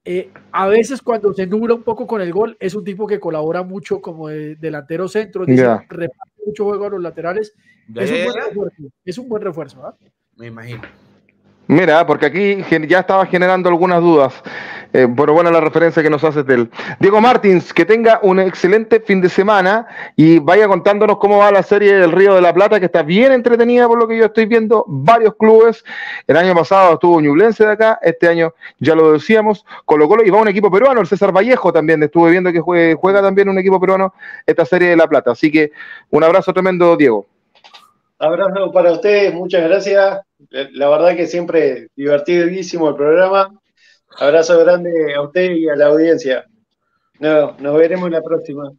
Eh, 0.04 0.30
a 0.52 0.66
veces 0.68 1.00
cuando 1.02 1.32
se 1.34 1.46
nubla 1.46 1.74
un 1.74 1.82
poco 1.82 2.06
con 2.06 2.20
el 2.20 2.32
gol, 2.32 2.56
es 2.60 2.74
un 2.74 2.84
tipo 2.84 3.06
que 3.06 3.18
colabora 3.18 3.62
mucho 3.62 4.00
como 4.00 4.28
de- 4.28 4.54
delantero 4.56 5.08
centro, 5.08 5.44
Ya. 5.46 5.84
reparte 5.88 6.32
mucho 6.46 6.64
juego 6.64 6.86
a 6.86 6.90
los 6.90 7.02
laterales. 7.02 7.54
Es 7.94 8.10
un 8.10 8.24
buen 8.24 8.44
refuerzo. 8.44 8.82
Es 9.04 9.18
un 9.18 9.28
buen 9.28 9.42
refuerzo. 9.42 9.84
¿ah? 9.86 9.96
Me 10.36 10.46
imagino. 10.46 10.82
Mira, 11.68 12.06
porque 12.06 12.26
aquí 12.26 12.58
ya 12.86 13.00
estaba 13.00 13.26
generando 13.26 13.68
algunas 13.68 14.00
dudas. 14.00 14.34
Eh, 14.92 15.06
pero 15.16 15.42
la 15.42 15.60
referencia 15.60 16.02
que 16.02 16.10
nos 16.10 16.24
haces 16.24 16.46
de 16.46 16.54
él. 16.54 16.70
Diego 17.00 17.20
Martins, 17.20 17.72
que 17.72 17.84
tenga 17.84 18.20
un 18.22 18.40
excelente 18.40 19.00
fin 19.00 19.20
de 19.20 19.28
semana 19.28 19.86
y 20.16 20.38
vaya 20.38 20.66
contándonos 20.68 21.18
cómo 21.18 21.38
va 21.38 21.50
la 21.52 21.62
serie 21.62 21.94
del 21.94 22.12
Río 22.12 22.34
de 22.34 22.40
la 22.40 22.54
Plata, 22.54 22.78
que 22.80 22.86
está 22.86 23.02
bien 23.02 23.32
entretenida 23.32 23.86
por 23.88 23.98
lo 23.98 24.08
que 24.08 24.16
yo 24.16 24.26
estoy 24.26 24.46
viendo. 24.46 24.84
Varios 24.86 25.34
clubes. 25.36 25.84
El 26.26 26.36
año 26.36 26.54
pasado 26.54 26.94
estuvo 26.94 27.20
Ñublense 27.20 27.64
de 27.66 27.72
acá, 27.72 27.98
este 28.02 28.28
año 28.28 28.54
ya 28.78 28.94
lo 28.94 29.12
decíamos, 29.12 29.64
Colo 29.84 30.08
Colo 30.08 30.24
y 30.24 30.30
va 30.30 30.40
un 30.40 30.48
equipo 30.48 30.70
peruano, 30.70 31.00
el 31.00 31.06
César 31.06 31.32
Vallejo 31.36 31.72
también. 31.72 32.02
Estuve 32.02 32.30
viendo 32.30 32.52
que 32.52 32.60
jue- 32.60 32.96
juega 32.98 33.22
también 33.22 33.48
un 33.48 33.58
equipo 33.58 33.80
peruano 33.80 34.14
esta 34.46 34.64
serie 34.64 34.88
de 34.90 34.96
la 34.96 35.06
Plata. 35.06 35.32
Así 35.32 35.50
que 35.50 35.72
un 36.10 36.24
abrazo 36.24 36.52
tremendo, 36.52 36.96
Diego. 36.96 37.26
Abrazo 38.18 38.72
para 38.72 38.92
ustedes, 38.92 39.34
muchas 39.34 39.62
gracias. 39.68 40.20
La 40.72 40.88
verdad 40.88 41.14
que 41.14 41.26
siempre 41.26 41.88
divertidísimo 41.94 42.88
el 42.88 42.94
programa. 42.94 43.50
Abrazo 44.18 44.58
grande 44.64 45.14
a 45.14 45.22
usted 45.22 45.50
y 45.52 45.68
a 45.68 45.76
la 45.76 45.86
audiencia. 45.86 46.44
No, 47.18 47.54
nos 47.58 47.78
veremos 47.78 48.10
la 48.10 48.22
próxima. 48.22 48.70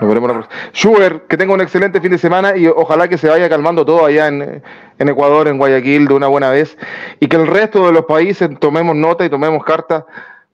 Nos 0.00 0.08
veremos 0.08 0.28
la 0.28 0.34
próxima. 0.34 0.70
Schubert, 0.72 1.26
que 1.26 1.36
tenga 1.36 1.54
un 1.54 1.60
excelente 1.60 2.00
fin 2.00 2.10
de 2.10 2.18
semana 2.18 2.56
y 2.56 2.66
ojalá 2.66 3.08
que 3.08 3.18
se 3.18 3.28
vaya 3.28 3.48
calmando 3.48 3.84
todo 3.84 4.04
allá 4.04 4.28
en, 4.28 4.62
Ecuador, 4.98 5.48
en 5.48 5.58
Guayaquil, 5.58 6.08
de 6.08 6.14
una 6.14 6.26
buena 6.26 6.50
vez. 6.50 6.76
Y 7.20 7.28
que 7.28 7.36
el 7.36 7.46
resto 7.46 7.86
de 7.86 7.92
los 7.92 8.04
países 8.04 8.50
tomemos 8.58 8.96
nota 8.96 9.24
y 9.24 9.30
tomemos 9.30 9.64
carta 9.64 10.06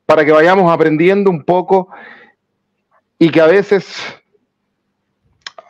para 0.07 0.25
que 0.25 0.33
vayamos 0.33 0.71
aprendiendo 0.71 1.31
un 1.31 1.45
poco 1.45 1.89
y 3.19 3.31
que 3.31 3.41
a 3.41 3.47
veces, 3.47 3.97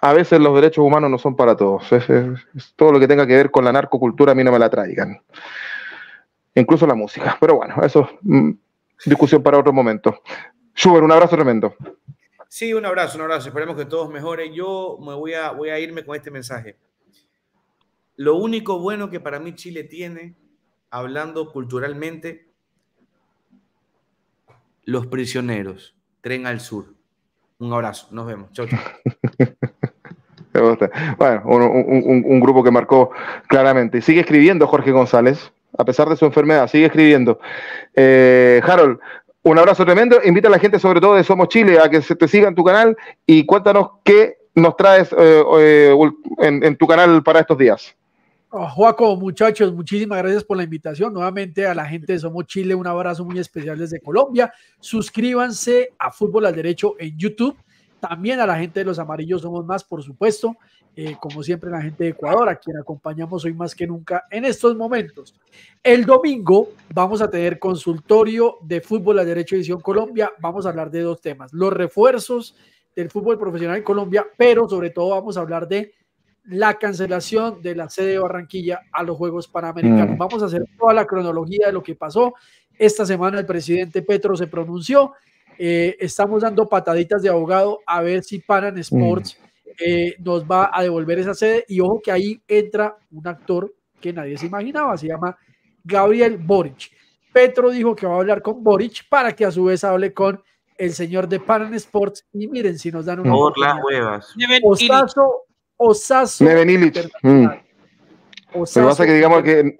a 0.00 0.12
veces 0.12 0.40
los 0.40 0.54
derechos 0.54 0.84
humanos 0.84 1.10
no 1.10 1.18
son 1.18 1.36
para 1.36 1.56
todos. 1.56 1.92
Es 1.92 2.74
todo 2.74 2.92
lo 2.92 2.98
que 2.98 3.06
tenga 3.06 3.26
que 3.26 3.36
ver 3.36 3.50
con 3.50 3.64
la 3.64 3.72
narcocultura 3.72 4.32
a 4.32 4.34
mí 4.34 4.42
no 4.42 4.50
me 4.50 4.58
la 4.58 4.70
traigan. 4.70 5.20
Incluso 6.54 6.86
la 6.86 6.94
música. 6.94 7.36
Pero 7.40 7.56
bueno, 7.56 7.76
eso 7.82 8.02
es 8.02 8.08
mm, 8.22 8.50
discusión 9.06 9.42
para 9.42 9.58
otro 9.58 9.72
momento. 9.72 10.22
Schubert, 10.76 11.04
un 11.04 11.12
abrazo 11.12 11.36
tremendo. 11.36 11.74
Sí, 12.48 12.74
un 12.74 12.84
abrazo, 12.84 13.16
un 13.16 13.22
abrazo. 13.22 13.48
Esperemos 13.48 13.76
que 13.76 13.84
todos 13.86 14.10
mejoren. 14.10 14.52
Yo 14.52 14.98
me 15.00 15.14
voy 15.14 15.34
a, 15.34 15.50
voy 15.52 15.70
a 15.70 15.78
irme 15.78 16.04
con 16.04 16.14
este 16.16 16.30
mensaje. 16.30 16.76
Lo 18.16 18.36
único 18.36 18.78
bueno 18.78 19.08
que 19.10 19.20
para 19.20 19.38
mí 19.40 19.54
Chile 19.54 19.84
tiene, 19.84 20.34
hablando 20.90 21.50
culturalmente, 21.50 22.48
los 24.84 25.06
prisioneros, 25.06 25.96
tren 26.20 26.46
al 26.46 26.60
sur. 26.60 26.94
Un 27.58 27.72
abrazo, 27.72 28.08
nos 28.10 28.26
vemos. 28.26 28.50
Chau, 28.52 28.66
chau. 28.66 28.78
Bueno, 31.16 31.42
un, 31.46 31.62
un- 31.62 32.02
un- 32.04 32.24
un 32.26 32.40
grupo 32.40 32.62
que 32.62 32.70
marcó 32.70 33.10
claramente. 33.48 34.02
Sigue 34.02 34.20
escribiendo 34.20 34.66
Jorge 34.66 34.90
González, 34.92 35.50
a 35.76 35.84
pesar 35.84 36.08
de 36.08 36.16
su 36.16 36.24
enfermedad, 36.24 36.68
sigue 36.68 36.86
escribiendo. 36.86 37.38
Eh, 37.94 38.60
Harold, 38.64 38.98
un 39.42 39.58
abrazo 39.58 39.84
tremendo. 39.84 40.18
Invita 40.24 40.48
a 40.48 40.50
la 40.50 40.58
gente, 40.58 40.78
sobre 40.78 41.00
todo 41.00 41.14
de 41.14 41.24
Somos 41.24 41.48
Chile, 41.48 41.78
a 41.82 41.88
que 41.88 42.02
se 42.02 42.14
te 42.14 42.28
siga 42.28 42.48
en 42.48 42.54
tu 42.54 42.64
canal 42.64 42.96
y 43.26 43.44
cuéntanos 43.46 43.90
qué 44.04 44.36
nos 44.54 44.76
traes 44.76 45.12
eh, 45.18 45.42
eh, 45.58 46.10
en 46.40 46.76
tu 46.76 46.86
canal 46.86 47.22
para 47.22 47.40
estos 47.40 47.58
días. 47.58 47.96
Oh, 48.54 48.68
Joaco, 48.68 49.16
muchachos, 49.16 49.72
muchísimas 49.72 50.18
gracias 50.18 50.44
por 50.44 50.58
la 50.58 50.64
invitación. 50.64 51.14
Nuevamente 51.14 51.66
a 51.66 51.74
la 51.74 51.86
gente 51.86 52.12
de 52.12 52.18
Somos 52.18 52.44
Chile, 52.46 52.74
un 52.74 52.86
abrazo 52.86 53.24
muy 53.24 53.38
especial 53.38 53.78
desde 53.78 53.98
Colombia. 53.98 54.52
Suscríbanse 54.78 55.88
a 55.98 56.10
Fútbol 56.10 56.44
al 56.44 56.54
Derecho 56.54 56.94
en 56.98 57.16
YouTube. 57.16 57.56
También 58.08 58.40
a 58.40 58.46
la 58.46 58.58
gente 58.58 58.80
de 58.80 58.84
los 58.84 58.98
amarillos 58.98 59.42
somos 59.42 59.64
más, 59.64 59.84
por 59.84 60.02
supuesto. 60.02 60.56
Eh, 60.96 61.14
como 61.20 61.40
siempre, 61.44 61.70
la 61.70 61.80
gente 61.80 62.02
de 62.02 62.10
Ecuador, 62.10 62.48
a 62.48 62.56
quien 62.56 62.76
acompañamos 62.76 63.44
hoy 63.44 63.54
más 63.54 63.76
que 63.76 63.86
nunca 63.86 64.24
en 64.28 64.44
estos 64.44 64.76
momentos. 64.76 65.36
El 65.84 66.04
domingo 66.04 66.70
vamos 66.92 67.22
a 67.22 67.30
tener 67.30 67.60
consultorio 67.60 68.58
de 68.62 68.80
Fútbol 68.80 69.20
al 69.20 69.26
Derecho 69.26 69.54
Edición 69.54 69.80
Colombia. 69.80 70.32
Vamos 70.40 70.66
a 70.66 70.70
hablar 70.70 70.90
de 70.90 71.02
dos 71.02 71.20
temas: 71.20 71.52
los 71.52 71.72
refuerzos 71.72 72.56
del 72.96 73.08
fútbol 73.08 73.38
profesional 73.38 73.76
en 73.76 73.84
Colombia, 73.84 74.26
pero 74.36 74.68
sobre 74.68 74.90
todo 74.90 75.10
vamos 75.10 75.36
a 75.36 75.40
hablar 75.42 75.68
de 75.68 75.92
la 76.46 76.74
cancelación 76.74 77.62
de 77.62 77.76
la 77.76 77.88
sede 77.88 78.14
de 78.14 78.18
Barranquilla 78.18 78.80
a 78.90 79.04
los 79.04 79.16
Juegos 79.16 79.46
Panamericanos. 79.46 80.16
Mm. 80.16 80.18
Vamos 80.18 80.42
a 80.42 80.46
hacer 80.46 80.64
toda 80.76 80.92
la 80.92 81.06
cronología 81.06 81.68
de 81.68 81.72
lo 81.72 81.84
que 81.84 81.94
pasó. 81.94 82.34
Esta 82.76 83.06
semana 83.06 83.38
el 83.38 83.46
presidente 83.46 84.02
Petro 84.02 84.36
se 84.36 84.48
pronunció. 84.48 85.12
Eh, 85.58 85.96
estamos 86.00 86.42
dando 86.42 86.68
pataditas 86.68 87.22
de 87.22 87.28
abogado 87.28 87.80
a 87.86 88.00
ver 88.02 88.22
si 88.22 88.40
Panan 88.40 88.78
Sports 88.78 89.38
eh, 89.78 90.14
nos 90.18 90.44
va 90.44 90.70
a 90.72 90.82
devolver 90.82 91.18
esa 91.18 91.34
sede. 91.34 91.64
Y 91.68 91.80
ojo 91.80 92.00
que 92.02 92.12
ahí 92.12 92.42
entra 92.48 92.96
un 93.10 93.26
actor 93.26 93.72
que 94.00 94.12
nadie 94.12 94.36
se 94.36 94.46
imaginaba, 94.46 94.96
se 94.96 95.08
llama 95.08 95.36
Gabriel 95.84 96.36
Boric. 96.38 96.90
Petro 97.32 97.70
dijo 97.70 97.94
que 97.94 98.06
va 98.06 98.14
a 98.14 98.18
hablar 98.18 98.42
con 98.42 98.62
Boric 98.62 99.08
para 99.08 99.34
que 99.34 99.44
a 99.44 99.50
su 99.50 99.64
vez 99.64 99.84
hable 99.84 100.12
con 100.12 100.42
el 100.76 100.92
señor 100.92 101.28
de 101.28 101.40
Panan 101.40 101.74
Sports. 101.74 102.26
Y 102.32 102.48
miren 102.48 102.78
si 102.78 102.90
nos 102.90 103.06
dan 103.06 103.20
una. 103.20 103.32
Por 103.32 103.58
las 103.58 103.76
huevas. 103.82 104.34
Osazo, 104.62 105.44
Osazo. 105.76 106.44
Neven 106.44 106.70
Illich. 106.70 107.10
Osazo 108.54 108.88
pasa 108.88 109.06
que 109.06 109.14
digamos 109.14 109.42
que 109.42 109.76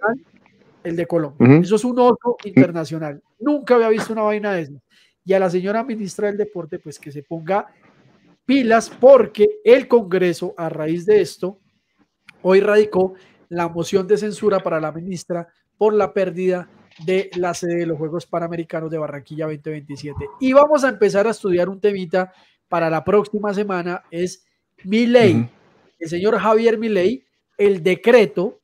el 0.84 0.96
de 0.96 1.06
Colombia. 1.06 1.60
Eso 1.60 1.76
es 1.76 1.84
un 1.84 1.98
oso 1.98 2.36
internacional. 2.44 3.22
Nunca 3.38 3.74
había 3.74 3.88
visto 3.88 4.12
una 4.12 4.22
vaina 4.22 4.52
de 4.52 4.62
eso. 4.62 4.72
Y 5.24 5.32
a 5.32 5.38
la 5.38 5.50
señora 5.50 5.84
ministra 5.84 6.28
del 6.28 6.36
Deporte, 6.36 6.78
pues 6.78 6.98
que 6.98 7.12
se 7.12 7.22
ponga 7.22 7.66
pilas 8.44 8.90
porque 8.90 9.46
el 9.64 9.86
Congreso, 9.86 10.54
a 10.56 10.68
raíz 10.68 11.06
de 11.06 11.20
esto, 11.20 11.58
hoy 12.42 12.60
radicó 12.60 13.14
la 13.48 13.68
moción 13.68 14.06
de 14.06 14.16
censura 14.16 14.60
para 14.60 14.80
la 14.80 14.92
ministra 14.92 15.46
por 15.76 15.94
la 15.94 16.12
pérdida 16.12 16.68
de 17.04 17.30
la 17.36 17.54
sede 17.54 17.76
de 17.76 17.86
los 17.86 17.98
Juegos 17.98 18.26
Panamericanos 18.26 18.90
de 18.90 18.98
Barranquilla 18.98 19.46
2027. 19.46 20.26
Y 20.40 20.52
vamos 20.52 20.84
a 20.84 20.88
empezar 20.88 21.26
a 21.26 21.30
estudiar 21.30 21.68
un 21.68 21.80
temita 21.80 22.32
para 22.68 22.88
la 22.88 23.04
próxima 23.04 23.52
semana, 23.52 24.02
es 24.10 24.44
Milei, 24.84 25.34
Ujú. 25.34 25.48
el 25.98 26.08
señor 26.08 26.38
Javier 26.38 26.78
Milei, 26.78 27.24
el 27.58 27.82
decreto 27.82 28.60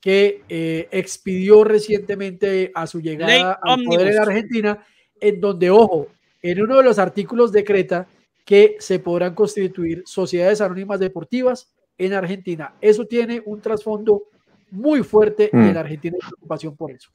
que 0.00 0.42
eh, 0.48 0.88
expidió 0.90 1.62
recientemente 1.62 2.72
a 2.74 2.86
su 2.86 2.98
Ley 2.98 3.10
llegada 3.10 3.58
al 3.62 3.84
poder 3.84 4.14
en. 4.14 4.18
Argentina, 4.18 4.84
en 5.20 5.40
donde, 5.40 5.70
ojo, 5.70 6.08
en 6.42 6.62
uno 6.62 6.76
de 6.78 6.82
los 6.84 6.98
artículos 6.98 7.52
decreta 7.52 8.06
que 8.44 8.76
se 8.78 8.98
podrán 8.98 9.34
constituir 9.34 10.02
sociedades 10.06 10.60
anónimas 10.60 10.98
deportivas 10.98 11.72
en 11.98 12.14
Argentina. 12.14 12.72
Eso 12.80 13.04
tiene 13.06 13.42
un 13.44 13.60
trasfondo 13.60 14.22
muy 14.70 15.02
fuerte 15.02 15.50
y 15.52 15.56
Mm. 15.56 15.68
en 15.68 15.76
Argentina 15.76 16.16
hay 16.20 16.28
preocupación 16.28 16.76
por 16.76 16.90
eso. 16.90 17.10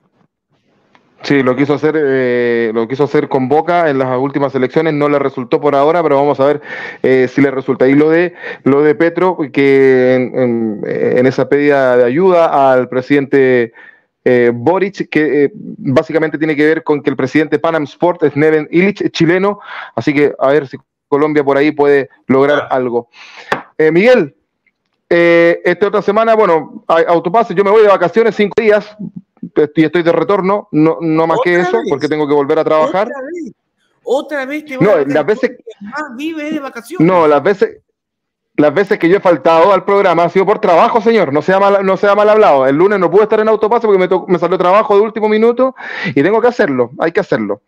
Sí, 1.23 1.41
lo 1.41 1.55
quiso 1.55 1.73
hacer, 1.73 1.95
eh, 1.97 2.71
lo 2.73 2.87
quiso 2.87 3.05
hacer 3.05 3.27
con 3.27 3.47
Boca 3.49 3.89
en 3.89 3.97
las 3.97 4.15
últimas 4.19 4.53
elecciones, 4.53 4.93
no 4.93 5.09
le 5.09 5.17
resultó 5.17 5.59
por 5.59 5.73
ahora, 5.73 6.03
pero 6.03 6.17
vamos 6.17 6.39
a 6.39 6.45
ver 6.45 6.61
eh, 7.01 7.27
si 7.27 7.41
le 7.41 7.49
resulta. 7.49 7.87
Y 7.87 7.95
lo 7.95 8.11
de 8.11 8.35
lo 8.63 8.83
de 8.83 8.93
Petro, 8.93 9.35
que 9.51 10.13
en, 10.13 10.39
en- 10.39 10.81
en 10.85 11.25
esa 11.25 11.49
pedida 11.49 11.97
de 11.97 12.03
ayuda 12.03 12.71
al 12.71 12.89
presidente 12.89 13.73
eh, 14.25 14.51
Boric, 14.53 15.07
que 15.09 15.45
eh, 15.45 15.51
básicamente 15.53 16.37
tiene 16.37 16.55
que 16.55 16.65
ver 16.65 16.83
con 16.83 17.01
que 17.01 17.09
el 17.11 17.15
presidente 17.15 17.59
Panam 17.59 17.83
Sport 17.83 18.23
es 18.23 18.35
Neven 18.35 18.67
Illich, 18.71 19.01
es 19.01 19.11
chileno, 19.11 19.59
así 19.95 20.13
que 20.13 20.33
a 20.39 20.47
ver 20.49 20.67
si 20.67 20.77
Colombia 21.07 21.43
por 21.43 21.57
ahí 21.57 21.71
puede 21.71 22.09
lograr 22.27 22.67
algo. 22.71 23.07
Eh, 23.77 23.91
Miguel, 23.91 24.35
eh, 25.09 25.61
esta 25.63 25.87
otra 25.87 26.01
semana, 26.01 26.33
bueno, 26.35 26.83
autopase, 26.87 27.53
yo 27.53 27.63
me 27.63 27.69
voy 27.71 27.83
de 27.83 27.87
vacaciones 27.87 28.35
cinco 28.35 28.59
días, 28.59 28.97
y 29.75 29.83
estoy 29.83 30.01
de 30.01 30.11
retorno, 30.11 30.67
no, 30.71 30.97
no 30.99 31.27
más 31.27 31.37
que 31.43 31.55
¿Otra 31.57 31.69
eso, 31.69 31.77
vez? 31.77 31.85
porque 31.87 32.07
tengo 32.09 32.27
que 32.27 32.33
volver 32.33 32.57
a 32.59 32.63
trabajar. 32.63 33.07
Otra 33.07 33.21
vez. 33.31 33.53
Otra 34.07 34.45
vez 34.45 34.65
te 34.65 34.77
No, 34.77 34.91
a 34.91 35.01
las 35.05 35.25
veces- 35.25 35.51
más 35.81 36.15
vive 36.15 36.51
de 36.51 36.59
vacaciones. 36.59 37.05
No, 37.07 37.27
las 37.27 37.41
veces, 37.41 37.77
las 38.57 38.73
veces 38.73 38.97
que 38.99 39.09
yo 39.09 39.17
he 39.17 39.19
faltado 39.19 39.73
al 39.73 39.83
programa 39.83 40.23
ha 40.23 40.29
sido 40.29 40.45
por 40.45 40.59
trabajo, 40.59 41.01
señor. 41.01 41.33
No 41.33 41.41
sea 41.41 41.59
mal, 41.59 41.85
no 41.85 41.97
sea 41.97 42.15
mal 42.15 42.29
hablado. 42.29 42.65
El 42.67 42.75
lunes 42.77 42.99
no 42.99 43.11
pude 43.11 43.23
estar 43.23 43.39
en 43.39 43.49
autopase 43.49 43.85
porque 43.85 43.99
me, 43.99 44.07
to- 44.07 44.25
me 44.27 44.39
salió 44.39 44.57
trabajo 44.57 44.95
de 44.95 45.01
último 45.01 45.27
minuto 45.27 45.75
y 46.07 46.23
tengo 46.23 46.39
que 46.41 46.47
hacerlo. 46.47 46.91
Hay 46.99 47.11
que 47.11 47.19
hacerlo. 47.19 47.61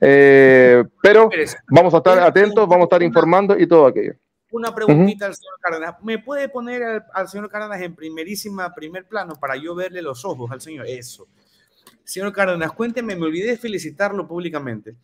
Eh, 0.00 0.84
pero 1.02 1.28
vamos 1.68 1.92
a 1.94 1.96
estar 1.98 2.18
atentos, 2.20 2.68
vamos 2.68 2.82
a 2.82 2.84
estar 2.84 3.02
informando 3.02 3.58
y 3.58 3.66
todo 3.66 3.86
aquello. 3.86 4.12
Una 4.50 4.74
preguntita 4.74 5.26
al 5.26 5.34
señor 5.34 5.54
Cárdenas. 5.60 5.94
¿Me 6.02 6.18
puede 6.20 6.48
poner 6.48 6.82
al, 6.82 7.04
al 7.12 7.28
señor 7.28 7.50
Cárdenas 7.50 7.80
en 7.82 7.94
primerísima, 7.94 8.72
primer 8.74 9.06
plano 9.06 9.34
para 9.38 9.56
yo 9.56 9.74
verle 9.74 10.00
los 10.00 10.24
ojos 10.24 10.50
al 10.50 10.60
señor? 10.60 10.86
Eso. 10.86 11.26
Señor 12.04 12.32
Cárdenas, 12.32 12.72
cuénteme, 12.72 13.14
me 13.16 13.26
olvidé 13.26 13.48
de 13.50 13.56
felicitarlo 13.58 14.26
públicamente 14.26 14.94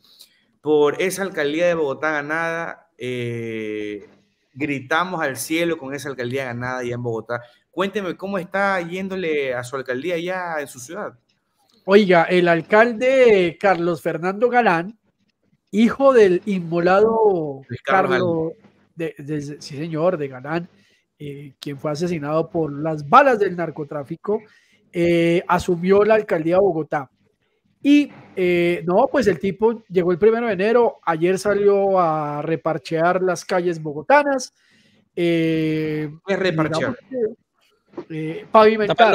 por 0.63 1.03
esa 1.03 1.23
alcaldía 1.23 1.67
de 1.67 1.75
Bogotá 1.75 2.13
ganada. 2.13 2.89
eh, 2.97 4.09
gritamos 4.55 5.21
al 5.23 5.37
cielo 5.37 5.77
con 5.77 5.95
esa 5.95 6.09
alcaldía 6.09 6.45
ganada 6.47 6.79
allá 6.79 6.95
en 6.95 7.03
Bogotá. 7.03 7.43
Cuénteme 7.71 8.17
cómo 8.17 8.39
está 8.39 8.81
yéndole 8.81 9.53
a 9.55 9.65
su 9.65 9.77
alcaldía 9.77 10.15
allá 10.15 10.61
en 10.61 10.69
su 10.69 10.79
ciudad. 10.79 11.15
Oiga, 11.85 12.25
el 12.25 12.49
alcalde 12.49 13.59
Carlos 13.61 14.01
Fernando 14.01 14.49
Galán, 14.49 14.99
hijo 15.71 16.13
del 16.13 16.41
inmolado 16.47 17.61
Carlos 17.85 18.11
Carlos, 18.11 18.53
de- 18.95 19.15
de- 19.19 19.61
sí 19.61 19.77
señor, 19.77 20.17
de 20.17 20.29
Galán, 20.29 20.69
eh, 21.19 21.55
quien 21.61 21.79
fue 21.79 21.91
asesinado 21.91 22.49
por 22.49 22.73
las 22.73 23.09
balas 23.09 23.39
del 23.39 23.57
narcotráfico, 23.57 24.41
eh, 24.93 25.43
asumió 25.49 26.05
la 26.05 26.15
alcaldía 26.15 26.55
de 26.55 26.61
Bogotá. 26.61 27.11
Y 27.83 28.11
eh, 28.37 28.83
no, 28.87 29.09
pues 29.11 29.27
el 29.27 29.39
tipo 29.39 29.83
llegó 29.89 30.13
el 30.13 30.19
primero 30.19 30.47
de 30.47 30.53
enero, 30.55 30.99
ayer 31.05 31.39
salió 31.39 31.99
a 31.99 32.43
reparchear 32.43 33.23
las 33.23 33.45
calles 33.45 33.81
bogotanas. 33.83 34.53
eh, 35.17 36.11
reparchear. 36.27 36.97
digamos 37.09 37.37
eh, 38.11 38.45
pavimentar. 38.51 39.15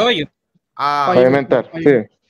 Ah, 0.76 1.12
Pavimentar, 1.14 1.70
sí. 1.74 1.84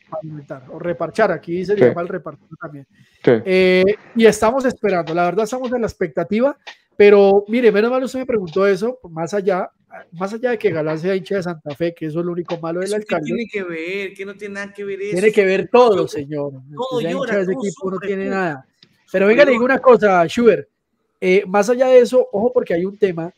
pavimentar, 0.10 0.64
o 0.72 0.80
reparchar, 0.80 1.32
aquí 1.32 1.64
se 1.64 1.76
Sí. 1.76 1.82
llama 1.82 2.02
el 2.02 2.08
repartir 2.08 2.48
también. 2.60 2.88
sí. 3.24 3.32
Eh, 3.46 3.84
y 4.16 4.26
estamos 4.26 4.66
esperando, 4.66 5.14
la 5.14 5.26
verdad 5.26 5.44
estamos 5.44 5.72
en 5.72 5.82
la 5.82 5.88
expectativa, 5.88 6.58
pero 6.98 7.46
mire, 7.48 7.72
menos 7.72 7.92
mal 7.92 8.04
usted 8.04 8.20
me 8.20 8.26
preguntó 8.26 8.66
eso, 8.66 8.98
más 9.12 9.36
allá, 9.36 9.70
más 10.12 10.34
allá 10.34 10.52
de 10.52 10.58
que 10.58 10.72
Galán 10.72 11.00
sea 11.00 11.16
hincha 11.16 11.36
de 11.36 11.44
Santa 11.44 11.76
Fe, 11.76 11.94
que 11.94 12.06
eso 12.06 12.20
es 12.20 12.26
lo 12.26 12.32
único 12.32 12.60
malo 12.60 12.80
del 12.80 12.88
¿Eso 12.88 12.96
qué 12.98 13.02
alcalde, 13.02 13.26
tiene 13.26 13.48
que 13.52 13.64
ver? 13.64 14.14
¿Qué 14.14 14.26
no 14.26 14.36
tiene 14.36 14.54
nada 14.56 14.74
que 14.74 14.84
ver 14.84 15.02
eso? 15.02 15.12
tiene 15.14 15.32
que 15.32 15.46
ver 15.46 15.70
todo, 15.70 16.08
señor. 16.08 16.54
Todo 16.74 17.00
Que 17.00 17.06
hincha 17.06 17.12
llora, 17.12 17.36
de 17.36 17.42
ese 17.44 17.52
equipo 17.54 17.92
no 17.92 18.00
tiene 18.00 18.26
nada. 18.26 18.66
Pero 19.12 19.28
venga, 19.28 19.46
le 19.46 19.52
digo 19.52 19.66
una 19.66 19.80
cosa, 19.80 20.26
Schubert, 20.28 20.68
eh, 21.20 21.44
más 21.48 21.70
allá 21.70 21.88
de 21.88 22.00
eso, 22.00 22.28
ojo 22.32 22.54
porque 22.54 22.74
hay 22.74 22.86
un 22.86 22.98
tema 22.98 23.34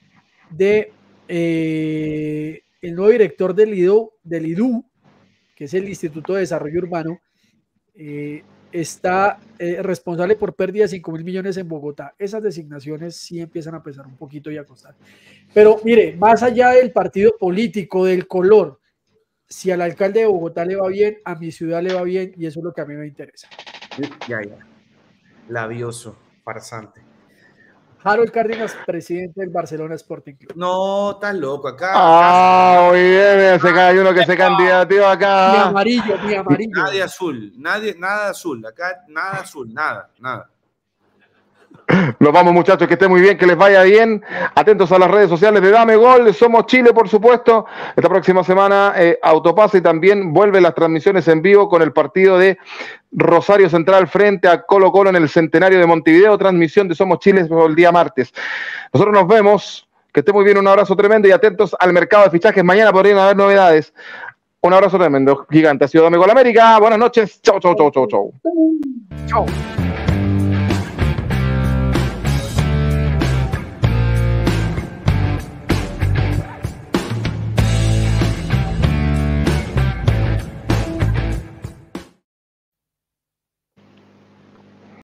de 0.50 0.92
eh, 1.28 2.62
el 2.82 2.96
nuevo 2.96 3.12
director 3.12 3.56
del 3.56 3.74
IDU, 3.74 4.12
del 4.24 4.46
IDU, 4.48 4.86
que 5.56 5.66
es 5.66 5.74
el 5.74 5.88
Instituto 5.88 6.34
de 6.34 6.42
Desarrollo 6.42 6.80
Urbano, 6.80 7.20
eh, 7.96 8.44
está 8.72 9.40
eh, 9.60 9.82
responsable 9.82 10.36
por 10.36 10.56
pérdida 10.56 10.84
de 10.84 10.90
5 10.90 11.12
mil 11.12 11.24
millones 11.24 11.58
en 11.58 11.68
Bogotá. 11.68 12.16
Esas 12.18 12.42
designaciones 12.44 13.16
sí 13.16 13.40
empiezan 13.40 13.76
a 13.76 13.84
pesar 13.84 14.08
un 14.08 14.18
poquito 14.18 14.52
y 14.52 14.58
a 14.58 14.64
costar. 14.64 14.96
Pero 15.54 15.80
mire, 15.84 16.16
más 16.16 16.44
allá 16.44 16.70
del 16.70 16.92
partido 16.92 17.36
político, 17.38 18.06
del 18.06 18.28
color, 18.28 18.80
si 19.48 19.70
al 19.72 19.82
alcalde 19.82 20.22
de 20.22 20.28
Bogotá 20.28 20.66
le 20.66 20.76
va 20.76 20.88
bien, 20.88 21.18
a 21.26 21.36
mi 21.36 21.52
ciudad 21.52 21.82
le 21.84 21.94
va 21.94 22.04
bien 22.04 22.34
y 22.38 22.46
eso 22.46 22.60
es 22.60 22.64
lo 22.64 22.74
que 22.74 22.82
a 22.82 22.86
mí 22.86 22.96
me 22.96 23.08
interesa. 23.08 23.50
Ya, 24.28 24.42
ya. 24.42 24.58
Labioso, 25.50 26.16
farsante. 26.44 27.11
Harold 28.04 28.32
Cárdenas, 28.32 28.76
presidente 28.86 29.42
del 29.42 29.50
Barcelona 29.50 29.96
Sporting 29.96 30.34
Club. 30.36 30.54
No, 30.56 31.12
estás 31.12 31.36
loco 31.36 31.68
acá. 31.68 31.92
Ah, 31.96 32.88
muy 32.90 33.00
bien, 33.02 33.60
se 33.60 33.74
cae 33.74 34.00
uno 34.00 34.14
que 34.14 34.26
se 34.26 34.36
candidateó 34.38 35.06
Mi 35.08 35.12
acá. 35.14 35.68
amarillo, 35.68 36.18
mi 36.26 36.34
amarillo. 36.36 36.72
Nadie 36.84 37.04
azul, 37.04 37.54
nadie, 37.58 37.96
nada 37.98 38.30
azul, 38.30 38.66
acá 38.66 39.04
nada 39.08 39.42
azul, 39.42 39.74
nada, 39.74 40.10
nada. 40.20 40.50
Nos 42.20 42.32
vamos, 42.32 42.54
muchachos, 42.54 42.88
que 42.88 42.94
esté 42.94 43.08
muy 43.08 43.22
bien, 43.22 43.38
que 43.38 43.46
les 43.46 43.58
vaya 43.58 43.84
bien. 43.84 44.24
Atentos 44.56 44.92
a 44.92 45.00
las 45.00 45.10
redes 45.10 45.30
sociales 45.30 45.62
de 45.62 45.72
Dame 45.72 45.96
Gol. 45.96 46.34
Somos 46.34 46.66
Chile, 46.66 46.94
por 46.94 47.10
supuesto. 47.10 47.66
Esta 47.96 48.10
próxima 48.10 48.44
semana, 48.44 48.94
eh, 48.96 49.20
Autopase 49.22 49.80
y 49.80 49.82
también 49.82 50.34
vuelven 50.34 50.64
las 50.64 50.76
transmisiones 50.76 51.28
en 51.28 51.42
vivo 51.42 51.70
con 51.70 51.82
el 51.82 51.92
partido 51.92 52.38
de 52.38 52.58
Rosario 53.12 53.70
Central 53.70 54.08
frente 54.08 54.48
a 54.48 54.62
Colo 54.62 54.92
Colo 54.92 55.10
en 55.10 55.16
el 55.16 55.30
centenario 55.30 55.80
de 55.80 55.86
Montevideo. 55.86 56.38
Transmisión 56.38 56.88
de 56.88 56.96
Somos 56.96 57.20
Chile 57.20 57.48
el 57.50 57.76
día 57.76 57.92
martes. 57.92 58.34
Nosotros 58.94 59.14
nos 59.14 59.28
vemos. 59.28 59.88
Que 60.14 60.20
esté 60.20 60.34
muy 60.34 60.44
bien, 60.44 60.58
un 60.58 60.68
abrazo 60.68 60.94
tremendo 60.94 61.30
y 61.30 61.32
atentos 61.32 61.74
al 61.80 61.94
mercado 61.94 62.26
de 62.26 62.32
fichajes. 62.32 62.66
Mañana 62.66 62.92
podrían 62.92 63.18
haber 63.18 63.38
novedades. 63.38 63.94
Un 64.60 64.74
abrazo 64.74 64.98
tremendo, 64.98 65.48
gigante. 65.50 65.86
Ha 65.86 65.88
sido 65.88 66.04
Domingo 66.04 66.26
la 66.26 66.34
América. 66.34 66.78
Buenas 66.80 67.00
noches. 67.00 67.42
Chau, 67.42 67.62
chau, 67.62 67.74
chau, 67.76 67.92
chau, 67.92 68.08
chau. 68.08 68.34
Chao. 69.26 69.46